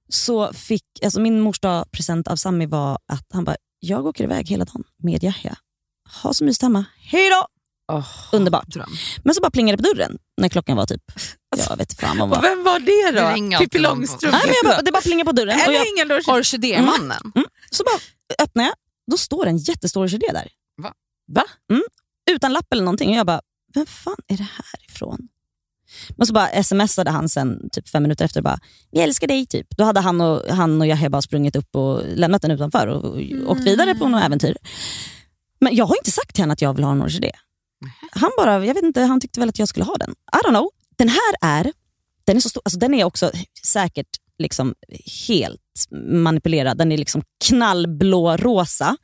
Så 0.09 0.53
fick, 0.53 0.85
alltså 1.03 1.19
min 1.19 1.39
mors 1.39 1.59
dag 1.59 1.91
present 1.91 2.27
av 2.27 2.35
Sami 2.35 2.65
var 2.65 2.99
att 3.05 3.27
han 3.33 3.43
bara, 3.43 3.55
jag 3.79 4.05
åker 4.05 4.23
iväg 4.23 4.49
hela 4.49 4.65
dagen 4.65 4.83
med 4.97 5.23
Yahya. 5.23 5.57
Ha 6.23 6.33
så 6.33 6.43
mysigt 6.43 6.61
hemma. 6.61 6.85
Hej 6.97 7.29
Åh. 7.97 8.05
Underbart. 8.31 8.67
Dröm. 8.67 8.89
Men 9.23 9.35
så 9.35 9.41
bara 9.41 9.51
plingade 9.51 9.77
det 9.77 9.83
på 9.89 9.93
dörren 9.95 10.17
när 10.41 10.49
klockan 10.49 10.77
var 10.77 10.85
typ, 10.85 11.01
jag 11.69 11.77
vet 11.77 11.99
fan 11.99 12.17
vad 12.17 12.29
var. 12.29 12.41
vem 12.41 12.63
var 12.63 12.79
det 12.79 13.11
Det 13.11 13.51
då? 13.57 13.57
Pippi 13.59 13.79
Långstrump? 13.79 14.33
Nej, 14.33 14.41
men 14.45 14.55
jag 14.63 14.71
bara, 14.75 14.81
det 14.81 14.91
bara 14.91 15.01
plingade 15.01 15.25
på 15.25 15.31
dörren. 15.31 15.55
Och 15.55 15.61
jag, 15.61 15.75
Eller 15.75 15.97
ingen 15.97 16.11
orkidé. 16.11 16.31
Orkidémannen. 16.31 17.31
så 17.71 17.83
bara 17.83 17.99
öppnar 18.43 18.63
jag, 18.63 18.73
då 19.11 19.17
står 19.17 19.47
en 19.47 19.57
jättestor 19.57 20.03
orkidé 20.03 20.27
där. 20.33 20.47
Va? 20.81 20.93
Va? 21.31 21.43
Mm, 21.71 21.83
utan 22.31 22.53
lapp 22.53 22.73
eller 22.73 22.83
någonting. 22.83 23.09
Och 23.09 23.15
jag 23.15 23.25
bara, 23.25 23.41
vem 23.73 23.85
fan 23.85 24.15
är 24.27 24.37
det 24.37 24.43
här 24.53 24.85
ifrån? 24.89 25.27
Men 26.17 26.27
så 26.27 26.33
bara 26.33 26.63
smsade 26.63 27.11
han 27.11 27.29
sen 27.29 27.69
typ 27.71 27.89
fem 27.89 28.03
minuter 28.03 28.25
efter 28.25 28.39
och 28.39 28.43
bara, 28.43 28.59
vi 28.91 28.99
älskar 28.99 29.27
dig 29.27 29.45
typ. 29.45 29.67
Då 29.77 29.83
hade 29.83 29.99
han 29.99 30.21
och, 30.21 30.41
han 30.49 30.81
och 30.81 30.87
Yahya 30.87 31.09
bara 31.09 31.21
sprungit 31.21 31.55
upp 31.55 31.75
och 31.75 32.01
lämnat 32.15 32.41
den 32.41 32.51
utanför 32.51 32.87
och, 32.87 33.03
och 33.05 33.17
åkt 33.51 33.61
vidare 33.61 33.95
på 33.95 34.07
något 34.07 34.23
äventyr. 34.23 34.57
Men 35.59 35.75
jag 35.75 35.85
har 35.85 35.95
inte 35.97 36.11
sagt 36.11 36.35
till 36.35 36.41
honom 36.43 36.53
att 36.53 36.61
jag 36.61 36.73
vill 36.73 36.83
ha 36.83 36.91
en 36.91 37.01
orkidé. 37.01 37.31
Han 38.11 38.31
bara, 38.37 38.65
jag 38.65 38.73
vet 38.73 38.83
inte, 38.83 39.01
han 39.01 39.21
tyckte 39.21 39.39
väl 39.39 39.49
att 39.49 39.59
jag 39.59 39.67
skulle 39.67 39.85
ha 39.85 39.95
den. 39.95 40.11
I 40.11 40.47
don't 40.47 40.49
know. 40.49 40.69
Den 40.97 41.09
här 41.09 41.35
är, 41.41 41.71
den 42.25 42.37
är 42.37 42.41
så 42.41 42.49
stor, 42.49 42.61
alltså 42.65 42.79
den 42.79 42.93
är 42.93 43.03
också 43.03 43.31
säkert 43.65 44.07
liksom 44.37 44.73
helt 45.27 45.61
manipulerad. 46.11 46.77
Den 46.77 46.91
är 46.91 46.97
liksom 46.97 47.21
knallblå 47.45 48.37
rosa. 48.37 48.97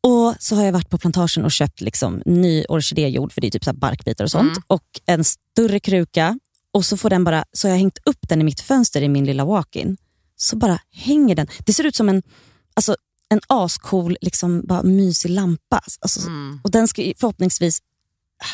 Och 0.00 0.34
så 0.38 0.56
har 0.56 0.64
jag 0.64 0.72
varit 0.72 0.90
på 0.90 0.98
plantagen 0.98 1.44
och 1.44 1.52
köpt 1.52 1.80
liksom 1.80 2.22
ny 2.26 2.64
orkidéjord, 2.68 3.32
för 3.32 3.40
det 3.40 3.46
är 3.46 3.50
typ 3.50 3.64
så 3.64 3.70
här 3.70 3.76
barkbitar 3.76 4.24
och 4.24 4.30
sånt. 4.30 4.58
Och 4.66 5.00
en 5.06 5.24
större 5.24 5.80
kruka. 5.80 6.38
Och 6.72 6.84
så 6.84 6.96
får 6.96 7.10
den 7.10 7.24
bara, 7.24 7.44
så 7.52 7.68
har 7.68 7.70
jag 7.70 7.78
hängt 7.78 7.98
upp 8.04 8.28
den 8.28 8.40
i 8.40 8.44
mitt 8.44 8.60
fönster 8.60 9.02
i 9.02 9.08
min 9.08 9.24
lilla 9.24 9.44
walk-in. 9.44 9.96
Så 10.36 10.56
bara 10.56 10.78
hänger 10.92 11.34
den. 11.34 11.46
Det 11.66 11.72
ser 11.72 11.84
ut 11.84 11.96
som 11.96 12.08
en, 12.08 12.22
alltså, 12.74 12.96
en 13.28 13.40
ascool, 13.46 14.16
liksom, 14.20 14.62
bara 14.66 14.82
mysig 14.82 15.30
lampa. 15.30 15.80
Alltså, 16.00 16.20
Mm. 16.20 16.60
Och 16.64 16.70
den 16.70 16.88
ska 16.88 17.02
ju 17.02 17.14
förhoppningsvis 17.20 17.78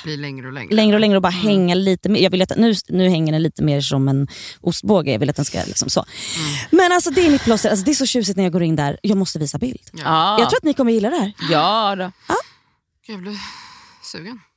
Blir 0.04 0.16
längre 0.16 0.46
och 0.46 0.52
längre. 0.52 0.74
längre 0.74 0.94
och 0.96 1.00
längre 1.00 1.16
och 1.16 1.22
bara 1.22 1.30
hänga 1.30 1.74
lite 1.74 2.08
mer. 2.08 2.20
Jag 2.20 2.30
vill 2.30 2.42
att, 2.42 2.52
nu, 2.56 2.74
nu 2.88 3.08
hänger 3.08 3.32
den 3.32 3.42
lite 3.42 3.62
mer 3.62 3.80
som 3.80 4.08
en 4.08 4.28
ostbåge. 4.60 5.12
Jag 5.12 5.18
vill 5.18 5.30
att 5.30 5.36
den 5.36 5.44
ska 5.44 5.62
liksom 5.66 5.90
så. 5.90 6.04
Men 6.70 6.92
alltså 6.92 7.10
det 7.10 7.26
är 7.26 7.30
mitt 7.30 7.44
plåster. 7.44 7.70
Alltså, 7.70 7.84
det 7.84 7.90
är 7.90 7.94
så 7.94 8.06
tjusigt 8.06 8.36
när 8.36 8.44
jag 8.44 8.52
går 8.52 8.62
in 8.62 8.76
där. 8.76 8.98
Jag 9.02 9.18
måste 9.18 9.38
visa 9.38 9.58
bild. 9.58 9.80
Ja. 9.92 10.38
Jag 10.40 10.50
tror 10.50 10.56
att 10.58 10.64
ni 10.64 10.74
kommer 10.74 10.92
gilla 10.92 11.10
det 11.10 11.16
här. 11.16 11.32
ja 11.50 11.96
då. 11.96 12.04
Gud, 13.06 13.14
Jag 13.16 13.20
blir 13.22 13.36
sugen. 14.12 14.40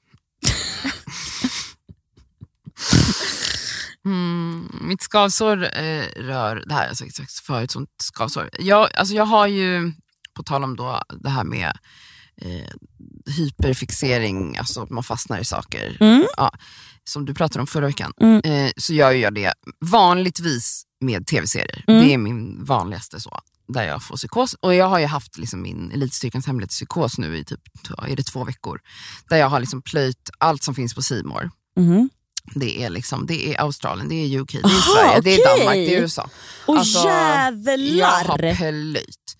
Mm, 4.05 4.69
mitt 4.81 5.01
skavsår 5.01 5.63
eh, 5.63 6.03
rör, 6.15 6.63
det 6.67 6.73
här 6.73 6.81
har 6.81 6.87
jag 6.87 6.97
sagt, 6.97 7.15
sagt 7.15 7.31
förut, 7.33 7.71
sånt 7.71 7.89
skavsår. 8.03 8.49
Jag, 8.59 8.89
alltså 8.95 9.15
jag 9.15 9.25
har 9.25 9.47
ju, 9.47 9.91
på 10.35 10.43
tal 10.43 10.63
om 10.63 10.75
då 10.75 11.01
det 11.19 11.29
här 11.29 11.43
med 11.43 11.77
eh, 12.41 12.69
hyperfixering, 13.37 14.57
alltså 14.57 14.81
att 14.83 14.89
man 14.89 15.03
fastnar 15.03 15.39
i 15.39 15.45
saker, 15.45 15.97
Mm. 15.99 16.25
ja, 16.37 16.51
som 17.03 17.25
du 17.25 17.33
pratade 17.33 17.59
om 17.61 17.67
förra 17.67 17.85
veckan, 17.85 18.13
Mm. 18.21 18.41
eh, 18.43 18.71
så 18.77 18.93
gör 18.93 19.11
jag 19.11 19.33
det 19.33 19.53
vanligtvis 19.85 20.83
med 21.01 21.27
tv-serier. 21.27 21.83
Mm. 21.87 22.01
Det 22.07 22.13
är 22.13 22.17
min 22.17 22.63
vanligaste 22.65 23.19
så, 23.19 23.39
där 23.67 23.83
jag 23.87 24.03
får 24.03 24.15
psykos. 24.17 24.53
Och 24.53 24.73
jag 24.75 24.85
har 24.89 24.99
ju 24.99 25.05
haft 25.05 25.37
liksom 25.37 25.61
min 25.61 25.91
Elitstyrkans 25.91 26.47
hemlighet 26.47 26.69
psykos 26.69 27.17
nu 27.17 27.37
i 27.37 27.43
typ 27.45 27.61
är 28.07 28.15
det 28.15 28.23
två 28.23 28.43
veckor. 28.43 28.79
Där 29.29 29.37
jag 29.37 29.49
har 29.49 29.59
liksom 29.59 29.81
plöjt 29.81 30.29
allt 30.37 30.63
som 30.63 30.75
finns 30.75 30.93
på 30.93 31.01
Simor. 31.01 31.51
Mhm. 31.77 32.09
Det 32.55 32.83
är, 32.83 32.89
liksom, 32.89 33.25
det 33.27 33.47
är 33.53 33.61
Australien, 33.61 34.09
det 34.09 34.15
är 34.15 34.39
UK, 34.39 34.51
det 34.51 34.57
är 34.59 34.65
Aha, 34.65 34.81
Sverige, 34.81 35.21
det 35.21 35.35
är. 35.35 35.57
Danmark, 35.59 35.75
det 35.75 35.95
är 35.95 36.01
USA. 36.01 36.29
Och 36.65 36.77
Alltså, 36.77 37.07
Jag 37.07 37.53
jävlar! 37.67 38.25
har 38.25 38.55
plöjt. 38.55 39.37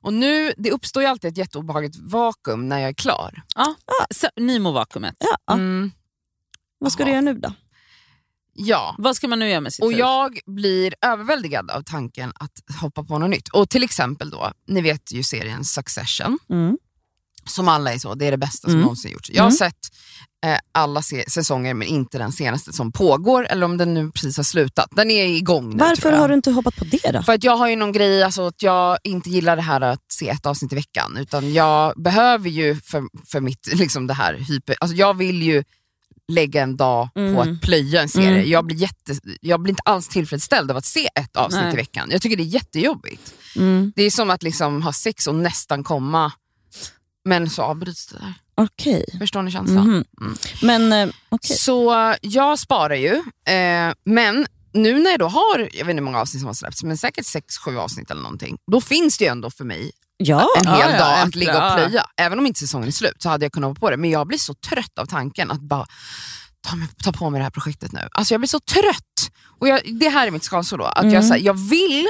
Och 0.00 0.12
nu, 0.14 0.52
det 0.56 0.70
uppstår 0.70 1.02
ju 1.02 1.08
alltid 1.08 1.30
ett 1.32 1.38
jätteobehagligt 1.38 1.96
vakuum 1.96 2.68
när 2.68 2.78
jag 2.78 2.88
är 2.88 2.92
klar. 2.94 3.42
Ja. 3.54 3.74
Så, 4.14 4.28
Nimo-vakuumet. 4.36 5.16
Ja, 5.18 5.36
ja. 5.46 5.52
Mm, 5.54 5.90
Vad 6.78 6.92
ska 6.92 7.04
du 7.04 7.10
göra 7.10 7.20
nu 7.20 7.34
då? 7.34 7.52
ja. 8.52 8.94
Vad 8.98 9.16
ska 9.16 9.28
man 9.28 9.38
nu 9.38 9.48
göra 9.48 9.60
med 9.60 9.72
sitt 9.72 9.84
Och 9.84 9.90
hus? 9.90 9.98
jag 9.98 10.38
blir 10.46 10.94
överväldigad 11.00 11.70
av 11.70 11.82
tanken 11.82 12.32
att 12.34 12.52
hoppa 12.80 13.04
på 13.04 13.18
något 13.18 13.30
nytt. 13.30 13.48
Och 13.48 13.68
till 13.68 13.82
exempel 13.82 14.30
då, 14.30 14.52
ni 14.66 14.80
vet 14.80 15.12
ju 15.12 15.22
serien 15.22 15.64
Succession, 15.64 16.38
Mm. 16.50 16.78
som 17.44 17.68
alla 17.68 17.92
är 17.92 17.98
så, 17.98 18.14
det 18.14 18.26
är 18.26 18.30
det 18.30 18.38
bästa 18.38 18.60
som 18.66 18.70
Mm. 18.70 18.80
någonsin 18.82 19.10
gjorts. 19.12 19.30
Jag 19.30 19.42
har 19.42 19.48
Mm. 19.50 19.56
sett 19.56 19.78
alla 20.72 21.02
se- 21.02 21.30
säsonger 21.30 21.74
men 21.74 21.88
inte 21.88 22.18
den 22.18 22.32
senaste 22.32 22.72
som 22.72 22.92
pågår, 22.92 23.46
eller 23.46 23.64
om 23.66 23.76
den 23.76 23.94
nu 23.94 24.10
precis 24.10 24.36
har 24.36 24.44
slutat. 24.44 24.88
Den 24.90 25.10
är 25.10 25.26
igång 25.26 25.70
nu 25.70 25.76
Varför 25.76 26.12
har 26.12 26.28
du 26.28 26.34
inte 26.34 26.50
hoppat 26.50 26.76
på 26.76 26.84
det 26.84 27.10
då? 27.12 27.22
För 27.22 27.32
att 27.32 27.44
jag 27.44 27.56
har 27.56 27.68
ju 27.68 27.76
någon 27.76 27.92
grej, 27.92 28.22
alltså, 28.22 28.46
att 28.46 28.62
jag 28.62 28.98
inte 29.04 29.30
gillar 29.30 29.56
det 29.56 29.62
här 29.62 29.80
att 29.80 30.00
se 30.12 30.28
ett 30.28 30.46
avsnitt 30.46 30.72
i 30.72 30.74
veckan. 30.74 31.16
Utan 31.20 31.52
jag 31.52 32.02
behöver 32.02 32.48
ju 32.50 32.74
för, 32.80 33.02
för 33.26 33.40
mitt, 33.40 33.68
liksom 33.74 34.06
det 34.06 34.14
här 34.14 34.34
hyper, 34.34 34.76
alltså 34.80 34.96
jag 34.96 35.14
vill 35.16 35.42
ju 35.42 35.64
lägga 36.32 36.62
en 36.62 36.76
dag 36.76 37.08
på 37.14 37.20
Mm. 37.20 37.38
att 37.38 37.60
plöja 37.60 38.02
en 38.02 38.08
serie. 38.08 38.28
Mm. 38.28 38.50
Jag, 38.50 38.64
blir 38.66 38.76
jätte, 38.76 39.14
jag 39.40 39.60
blir 39.60 39.70
inte 39.72 39.82
alls 39.84 40.08
tillfredsställd 40.08 40.70
av 40.70 40.76
att 40.76 40.84
se 40.84 41.08
ett 41.14 41.36
avsnitt 41.36 41.62
Nej. 41.64 41.72
i 41.72 41.76
veckan. 41.76 42.08
Jag 42.10 42.22
tycker 42.22 42.36
det 42.36 42.42
är 42.42 42.44
jättejobbigt. 42.44 43.34
Mm. 43.56 43.92
Det 43.96 44.02
är 44.02 44.10
som 44.10 44.30
att 44.30 44.42
liksom 44.42 44.82
ha 44.82 44.92
sex 44.92 45.26
och 45.26 45.34
nästan 45.34 45.84
komma, 45.84 46.32
men 47.26 47.50
så 47.50 47.62
avbryts 47.62 48.06
det 48.06 48.18
där. 48.18 48.34
Okej. 48.54 49.04
Förstår 49.18 49.42
ni 49.42 49.50
känslan? 49.50 49.86
Mhm. 49.88 50.04
Mm. 50.20 50.36
Men 50.62 50.92
eh, 51.08 51.14
okej. 51.28 51.56
Så 51.56 52.14
jag 52.20 52.58
sparar 52.58 52.94
ju, 52.94 53.12
eh, 53.54 53.92
men 54.04 54.46
nu 54.72 54.98
när 55.00 55.10
jag 55.10 55.18
då 55.20 55.28
har, 55.28 55.58
jag 55.58 55.68
vet 55.68 55.78
inte 55.80 55.94
hur 55.94 56.00
många 56.00 56.20
avsnitt 56.20 56.40
som 56.40 56.46
har 56.46 56.54
släppts, 56.54 56.82
men 56.82 56.96
säkert 56.96 57.24
6-7 57.24 57.76
avsnitt 57.78 58.10
eller 58.10 58.22
någonting, 58.22 58.56
då 58.72 58.80
finns 58.80 59.18
det 59.18 59.24
ju 59.24 59.30
ändå 59.30 59.50
för 59.50 59.64
mig 59.64 59.90
Ja. 60.18 60.48
en 60.58 60.66
hel 60.68 60.80
Ja, 60.80 60.90
ja, 60.90 60.98
dag 60.98 61.20
en 61.20 61.28
att 61.28 61.34
ligga 61.34 61.56
och 61.56 61.70
ja. 61.70 61.74
plöja. 61.86 62.06
Även 62.16 62.38
om 62.38 62.46
inte 62.46 62.60
säsongen 62.60 62.88
är 62.88 62.92
slut 62.92 63.16
så 63.22 63.28
hade 63.28 63.44
jag 63.44 63.52
kunnat 63.52 63.68
vara 63.68 63.74
på 63.74 63.90
det, 63.90 63.96
men 63.96 64.10
jag 64.10 64.26
blir 64.26 64.38
så 64.38 64.54
trött 64.54 64.98
av 64.98 65.06
tanken 65.06 65.50
att 65.50 65.60
bara 65.60 65.86
ta, 66.60 66.76
mig, 66.76 66.88
ta 67.04 67.12
på 67.12 67.30
mig 67.30 67.38
det 67.38 67.42
här 67.44 67.50
projektet 67.50 67.92
nu. 67.92 68.08
Alltså 68.12 68.34
jag 68.34 68.40
blir 68.40 68.48
så 68.48 68.60
trött. 68.60 69.30
Och 69.58 69.68
jag, 69.68 69.80
det 70.00 70.08
här 70.08 70.26
är 70.26 70.30
mitt 70.30 70.44
skavsår 70.44 70.78
då, 70.78 70.84
att 70.84 71.02
Mm. 71.02 71.14
jag, 71.14 71.24
så 71.24 71.32
här, 71.32 71.40
jag 71.40 71.54
vill 71.68 72.06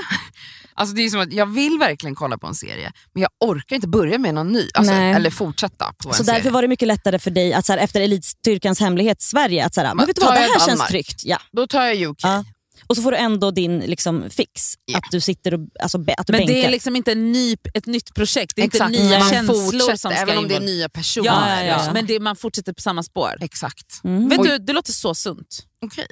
Alltså 0.76 0.94
det 0.94 1.02
är 1.02 1.08
som 1.08 1.20
att 1.20 1.32
jag 1.32 1.46
vill 1.46 1.78
verkligen 1.78 2.14
kolla 2.14 2.38
på 2.38 2.46
en 2.46 2.54
serie, 2.54 2.92
men 3.14 3.22
jag 3.22 3.30
orkar 3.40 3.76
inte 3.76 3.88
börja 3.88 4.18
med 4.18 4.34
någon 4.34 4.48
ny. 4.52 4.68
Alltså, 4.74 4.92
eller 4.92 5.30
fortsätta 5.30 5.92
på 6.02 6.08
en 6.08 6.14
Så 6.14 6.24
serie. 6.24 6.38
därför 6.38 6.50
var 6.50 6.62
det 6.62 6.68
mycket 6.68 6.88
lättare 6.88 7.18
för 7.18 7.30
dig 7.30 7.52
att 7.54 7.66
så 7.66 7.72
här, 7.72 7.78
efter 7.80 8.00
Elitstyrkans 8.00 8.80
hemlighet 8.80 9.22
Sverige, 9.22 9.66
att 9.66 9.74
så 9.74 9.80
här, 9.80 9.88
men 9.88 9.96
Men 9.96 10.06
vet 10.06 10.16
du 10.16 10.22
vad, 10.22 10.34
det 10.34 10.38
här 10.40 10.48
känns 10.48 10.66
Danmark? 10.66 10.88
tryggt. 10.88 11.22
Ja. 11.24 11.38
Då 11.52 11.66
tar 11.66 11.82
jag 11.84 12.02
UK. 12.10 12.18
Ja. 12.22 12.44
Och 12.86 12.96
så 12.96 13.02
får 13.02 13.10
du 13.10 13.16
ändå 13.16 13.50
din 13.50 13.78
liksom, 13.80 14.30
fix, 14.30 14.74
Ja. 14.84 14.98
att 14.98 15.04
du 15.10 15.20
sitter 15.20 15.54
och 15.54 15.60
alltså, 15.82 15.98
be- 15.98 16.14
att 16.14 16.26
du 16.26 16.32
Men 16.32 16.38
bänkar. 16.40 16.54
det 16.54 16.64
är 16.64 16.70
liksom 16.70 16.96
inte 16.96 17.12
en 17.12 17.32
ny, 17.32 17.56
ett 17.74 17.86
nytt 17.86 18.14
projekt, 18.14 18.52
det 18.56 18.62
är 18.62 18.66
Exakt, 18.66 18.90
inte 18.94 19.04
nya 19.08 19.18
man 19.18 19.30
känslor 19.30 19.96
som 19.96 20.10
ska 20.10 20.20
även 20.20 20.38
om 20.38 20.48
det 20.48 20.56
är 20.56 20.60
nya 20.60 20.88
personer. 20.88 21.26
Ja, 21.26 21.64
ja, 21.64 21.84
ja. 21.86 21.92
Men 21.92 22.06
det, 22.06 22.20
man 22.20 22.36
fortsätter 22.36 22.72
på 22.72 22.80
samma 22.82 23.02
spår. 23.02 23.32
Exakt. 23.40 24.00
Mm. 24.04 24.28
Vet 24.28 24.38
Oj. 24.40 24.48
du, 24.48 24.58
det 24.58 24.72
låter 24.72 24.92
så 24.92 25.14
sunt. 25.14 25.62
Okej. 25.84 26.06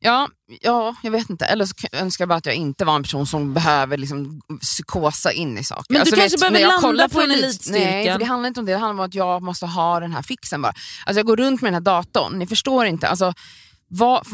Ja, 0.00 0.28
ja, 0.60 0.94
jag 1.02 1.10
vet 1.10 1.30
inte. 1.30 1.44
Eller 1.44 1.64
så 1.64 1.74
önskar 1.92 2.22
jag 2.22 2.28
bara 2.28 2.38
att 2.38 2.46
jag 2.46 2.54
inte 2.54 2.84
var 2.84 2.96
en 2.96 3.02
person 3.02 3.26
som 3.26 3.54
behöver 3.54 3.96
liksom 3.96 4.40
psykosa 4.60 5.32
in 5.32 5.58
i 5.58 5.64
saker. 5.64 5.92
Men 5.94 6.04
du 6.04 6.10
kanske 6.10 6.38
behöver 6.38 6.52
när 6.54 6.60
jag 6.60 6.68
landa 6.68 6.80
kollar 6.88 7.08
från 7.08 7.22
Elit- 7.22 7.32
elitstyrkan. 7.44 7.82
Nej, 7.82 8.12
för 8.12 8.18
det 8.18 8.24
handlar 8.24 8.48
inte 8.48 8.60
om 8.60 8.66
det. 8.66 8.72
Det 8.72 8.78
handlar 8.78 9.02
om 9.04 9.08
att 9.08 9.14
jag 9.14 9.42
måste 9.42 9.66
ha 9.66 10.00
den 10.00 10.12
här 10.12 10.22
fixen 10.22 10.62
bara. 10.62 10.72
Alltså 11.06 11.18
jag 11.18 11.26
går 11.26 11.36
runt 11.36 11.62
med 11.62 11.68
den 11.72 11.74
här 11.74 11.80
datorn, 11.80 12.38
ni 12.38 12.46
förstår 12.46 12.86
inte. 12.86 13.08
Alltså, 13.08 13.32
vad, 13.88 14.26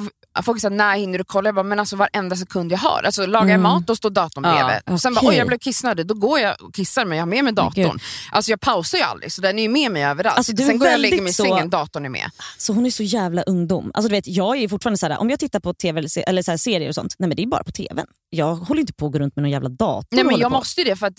folk 0.43 0.61
säger 0.61 0.77
när 0.77 0.97
hinner 0.97 1.19
du 1.19 1.25
kolla? 1.25 1.49
Jag 1.49 1.55
bara, 1.55 1.63
men 1.63 1.79
alltså 1.81 1.97
varenda 1.97 2.37
sekund 2.37 2.73
jag 2.73 2.79
har. 2.79 3.03
Alltså 3.03 3.27
lagar 3.27 3.49
jag 3.49 3.51
Mm. 3.55 3.63
mat, 3.63 3.87
då 3.87 3.97
står 3.97 4.11
datorn 4.11 4.45
Ja, 4.45 4.53
bredvid. 4.55 4.95
Och 4.95 5.01
sen 5.01 5.15
bara, 5.15 5.29
oj 5.29 5.35
jag 5.35 5.47
blev 5.47 5.59
kissnödig, 5.59 6.07
då 6.07 6.15
går 6.15 6.39
jag 6.41 6.63
och 6.63 6.75
kissar 6.75 7.05
men 7.05 7.19
jag 7.19 7.23
har 7.23 7.29
med 7.29 7.45
mig 7.45 7.53
datorn. 7.53 7.99
Alltså 8.33 8.51
jag 8.51 8.61
pausar 8.61 8.99
ju 8.99 9.05
aldrig, 9.05 9.33
så 9.33 9.41
den 9.41 9.59
är 9.59 9.63
ju 9.63 9.69
med 9.69 9.93
mig 9.93 10.05
överallt. 10.05 10.37
Alltså, 10.37 10.57
sen 10.57 10.79
går 10.79 10.89
jag 10.89 10.95
och 10.95 11.01
lägger 11.01 11.23
mig 11.23 11.31
i 11.31 11.33
så- 11.35 11.43
sängen, 11.43 11.71
datorn 11.71 12.05
är 12.05 12.09
med. 12.09 12.31
Så 12.59 12.73
hon 12.73 12.87
är 12.87 12.91
så 12.91 13.03
jävla 13.03 13.43
ungdom. 13.43 13.91
Alltså, 13.95 14.09
du 14.09 14.15
vet, 14.15 14.27
jag 14.27 14.57
är 14.57 14.69
fortfarande 14.69 14.99
så 14.99 15.07
här, 15.07 15.19
om 15.19 15.31
jag 15.31 15.39
tittar 15.39 15.61
på 15.61 15.75
TV 15.75 15.99
eller, 15.99 16.29
eller 16.29 16.43
så 16.43 16.59
serier 16.59 16.89
och 16.89 16.95
sånt, 16.95 17.15
nej 17.19 17.29
men 17.29 17.37
det 17.37 17.43
är 17.43 17.47
bara 17.47 17.65
på 17.65 17.73
TVn. 17.73 18.07
Jag 18.31 18.55
håller 18.55 18.81
inte 18.81 18.93
på 18.93 19.07
att 19.07 19.13
gå 19.13 19.19
runt 19.19 19.37
med 19.37 19.43
någon 19.43 19.51
jävla 19.51 19.69
dator. 19.69 20.09
Nej, 20.17 20.25
men 20.25 20.39
jag 20.39 20.51
på. 20.53 20.57
måste 20.59 20.81
ju 20.81 20.85
det 20.85 20.97
för 20.97 21.07
att, 21.07 21.15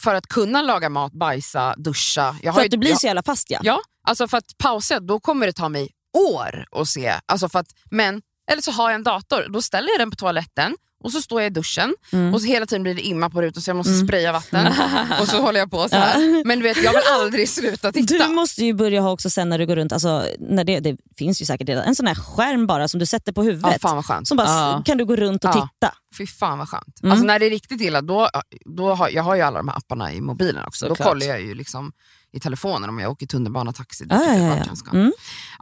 för 0.00 0.14
att 0.14 0.26
kunna 0.26 0.62
laga 0.62 0.88
mat, 0.88 1.12
bajsa, 1.12 1.74
duscha. 1.76 2.36
Jag 2.42 2.54
För 2.54 2.60
ju- 2.62 2.66
att 2.66 2.70
du 2.70 2.78
blir 2.78 2.90
jag, 2.90 3.00
så 3.00 3.06
jävla 3.06 3.22
fast 3.22 3.50
ja. 3.50 3.58
Ja, 3.62 3.80
alltså 4.08 4.28
för 4.28 4.38
att 4.38 4.58
pausa 4.58 5.00
då 5.00 5.20
kommer 5.20 5.46
det 5.46 5.52
ta 5.52 5.68
mig 5.68 5.88
år 6.32 6.64
att 6.80 6.88
se. 6.88 7.14
Alltså 7.26 7.48
för 7.48 7.58
att, 7.58 7.66
men, 7.90 8.22
eller 8.50 8.62
så 8.62 8.70
har 8.70 8.90
jag 8.90 8.94
en 8.94 9.02
dator, 9.02 9.46
då 9.48 9.62
ställer 9.62 9.88
jag 9.88 9.98
den 10.00 10.10
på 10.10 10.16
toaletten 10.16 10.76
och 11.04 11.12
så 11.12 11.22
står 11.22 11.40
jag 11.42 11.50
i 11.50 11.54
duschen 11.54 11.94
Mm. 12.12 12.34
och 12.34 12.40
så 12.40 12.46
hela 12.46 12.66
tiden 12.66 12.82
blir 12.82 12.94
det 12.94 13.00
imma 13.02 13.30
på 13.30 13.42
rutan 13.42 13.62
så 13.62 13.70
jag 13.70 13.76
måste 13.76 13.98
spraya 13.98 14.32
vatten 14.32 14.66
och 15.20 15.28
så 15.28 15.40
håller 15.42 15.60
jag 15.60 15.70
på 15.70 15.88
så 15.88 15.96
här. 15.96 16.44
Men 16.44 16.58
du 16.58 16.62
vet, 16.62 16.82
jag 16.82 16.92
vill 16.92 17.02
aldrig 17.12 17.48
sluta 17.48 17.92
titta. 17.92 18.26
Du 18.28 18.34
måste 18.34 18.64
ju 18.64 18.72
börja 18.74 19.00
ha 19.00 19.10
också 19.10 19.30
sen 19.30 19.48
när 19.48 19.58
du 19.58 19.66
går 19.66 19.76
runt, 19.76 19.92
alltså, 19.92 20.24
när 20.38 20.64
det, 20.64 20.80
det 20.80 20.96
finns 21.18 21.42
ju 21.42 21.46
säkert 21.46 21.68
redan, 21.68 21.84
en 21.84 21.94
sån 21.94 22.06
här 22.06 22.14
skärm 22.14 22.66
bara 22.66 22.88
som 22.88 23.00
du 23.00 23.06
sätter 23.06 23.32
på 23.32 23.40
Ja, 23.40 23.44
huvudet. 23.50 23.82
fan 23.82 23.96
vad 23.96 24.06
skönt. 24.06 24.28
som 24.28 24.36
bara 24.36 24.46
Ja. 24.48 24.82
kan 24.84 24.98
du 24.98 25.04
gå 25.04 25.16
runt 25.16 25.44
och 25.44 25.50
Ja. 25.50 25.68
titta. 25.80 25.94
Fy 26.18 26.26
fan 26.26 26.58
vad 26.58 26.68
skönt. 26.68 27.00
Mm. 27.02 27.12
Alltså 27.12 27.26
när 27.26 27.38
det 27.38 27.46
är 27.46 27.50
riktigt 27.50 27.80
illa, 27.80 28.00
då, 28.02 28.28
då 28.76 28.94
har, 28.94 29.08
jag 29.08 29.22
har 29.22 29.34
ju 29.34 29.42
alla 29.42 29.58
de 29.58 29.68
här 29.68 29.76
apparna 29.76 30.12
i 30.12 30.20
mobilen 30.20 30.64
också. 30.66 30.84
Då 30.88 30.94
Såklart. 30.94 31.08
kollar 31.08 31.26
jag 31.26 31.40
ju 31.40 31.54
liksom 31.54 31.92
i 32.32 32.40
telefonen 32.40 32.88
om 32.88 32.98
jag 32.98 33.10
åker 33.10 33.26
tunnelbana, 33.26 33.72
taxi. 33.72 34.04
Det 34.04 34.14
Ja, 34.14 34.34
ja, 34.34 34.56
ja, 34.56 34.64
ja. 34.86 34.92
Mm. 34.98 35.12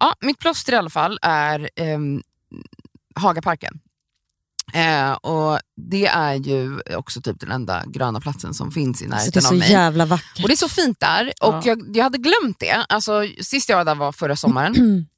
Ja, 0.00 0.14
mitt 0.20 0.38
plåster 0.38 0.72
i 0.72 0.76
alla 0.76 0.90
fall 0.90 1.18
är 1.22 1.70
ehm, 1.76 2.22
Hagaparken. 3.20 3.80
Eh, 4.72 5.12
och 5.12 5.58
Det 5.90 6.06
är 6.06 6.34
ju 6.34 6.80
också 6.96 7.20
typ 7.20 7.40
den 7.40 7.50
enda 7.50 7.82
gröna 7.86 8.20
platsen 8.20 8.54
som 8.54 8.70
finns 8.72 9.02
i 9.02 9.04
Alltså, 9.04 9.16
närheten 9.16 9.32
det 9.32 9.38
är 9.38 9.42
så 9.42 9.48
av 9.54 9.58
mig. 9.58 9.70
jävla 9.72 10.04
vackert. 10.06 10.42
Och 10.42 10.48
Det 10.48 10.54
är 10.54 10.56
så 10.56 10.68
fint 10.68 11.00
där. 11.00 11.26
Och 11.26 11.54
Ja. 11.54 11.62
jag, 11.64 11.96
jag 11.96 12.04
hade 12.04 12.18
glömt 12.18 12.56
det. 12.60 12.84
Alltså, 12.88 13.22
sist 13.42 13.68
jag 13.68 13.76
var 13.76 13.84
där 13.84 13.94
var 13.94 14.12
förra 14.12 14.36
sommaren. 14.36 15.06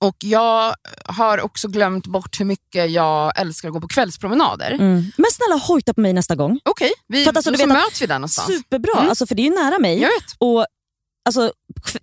Och 0.00 0.16
Jag 0.24 0.74
har 1.04 1.40
också 1.40 1.68
glömt 1.68 2.06
bort 2.06 2.40
hur 2.40 2.44
mycket 2.44 2.90
jag 2.90 3.38
älskar 3.40 3.68
att 3.68 3.74
gå 3.74 3.80
på 3.80 3.88
kvällspromenader. 3.88 4.70
Mm. 4.70 4.94
Men 5.16 5.26
snälla 5.32 5.56
hojta 5.62 5.94
på 5.94 6.00
mig 6.00 6.12
nästa 6.12 6.34
gång. 6.34 6.60
Okej, 6.64 6.90
vi, 7.08 7.24
För 7.24 7.30
att 7.30 7.36
alltså, 7.36 7.50
du 7.50 7.56
så 7.58 7.66
vet 7.66 7.72
möts 7.74 8.02
vi 8.02 8.06
där 8.06 8.18
någonstans. 8.18 8.48
Superbra, 8.48 8.92
Mm. 8.96 9.08
alltså, 9.08 9.26
för 9.26 9.34
det 9.34 9.42
är 9.42 9.44
ju 9.44 9.50
nära 9.54 9.78
mig. 9.78 9.98
Jag 9.98 10.08
vet. 10.08 10.34
Och 10.38 10.66
alltså, 11.28 11.52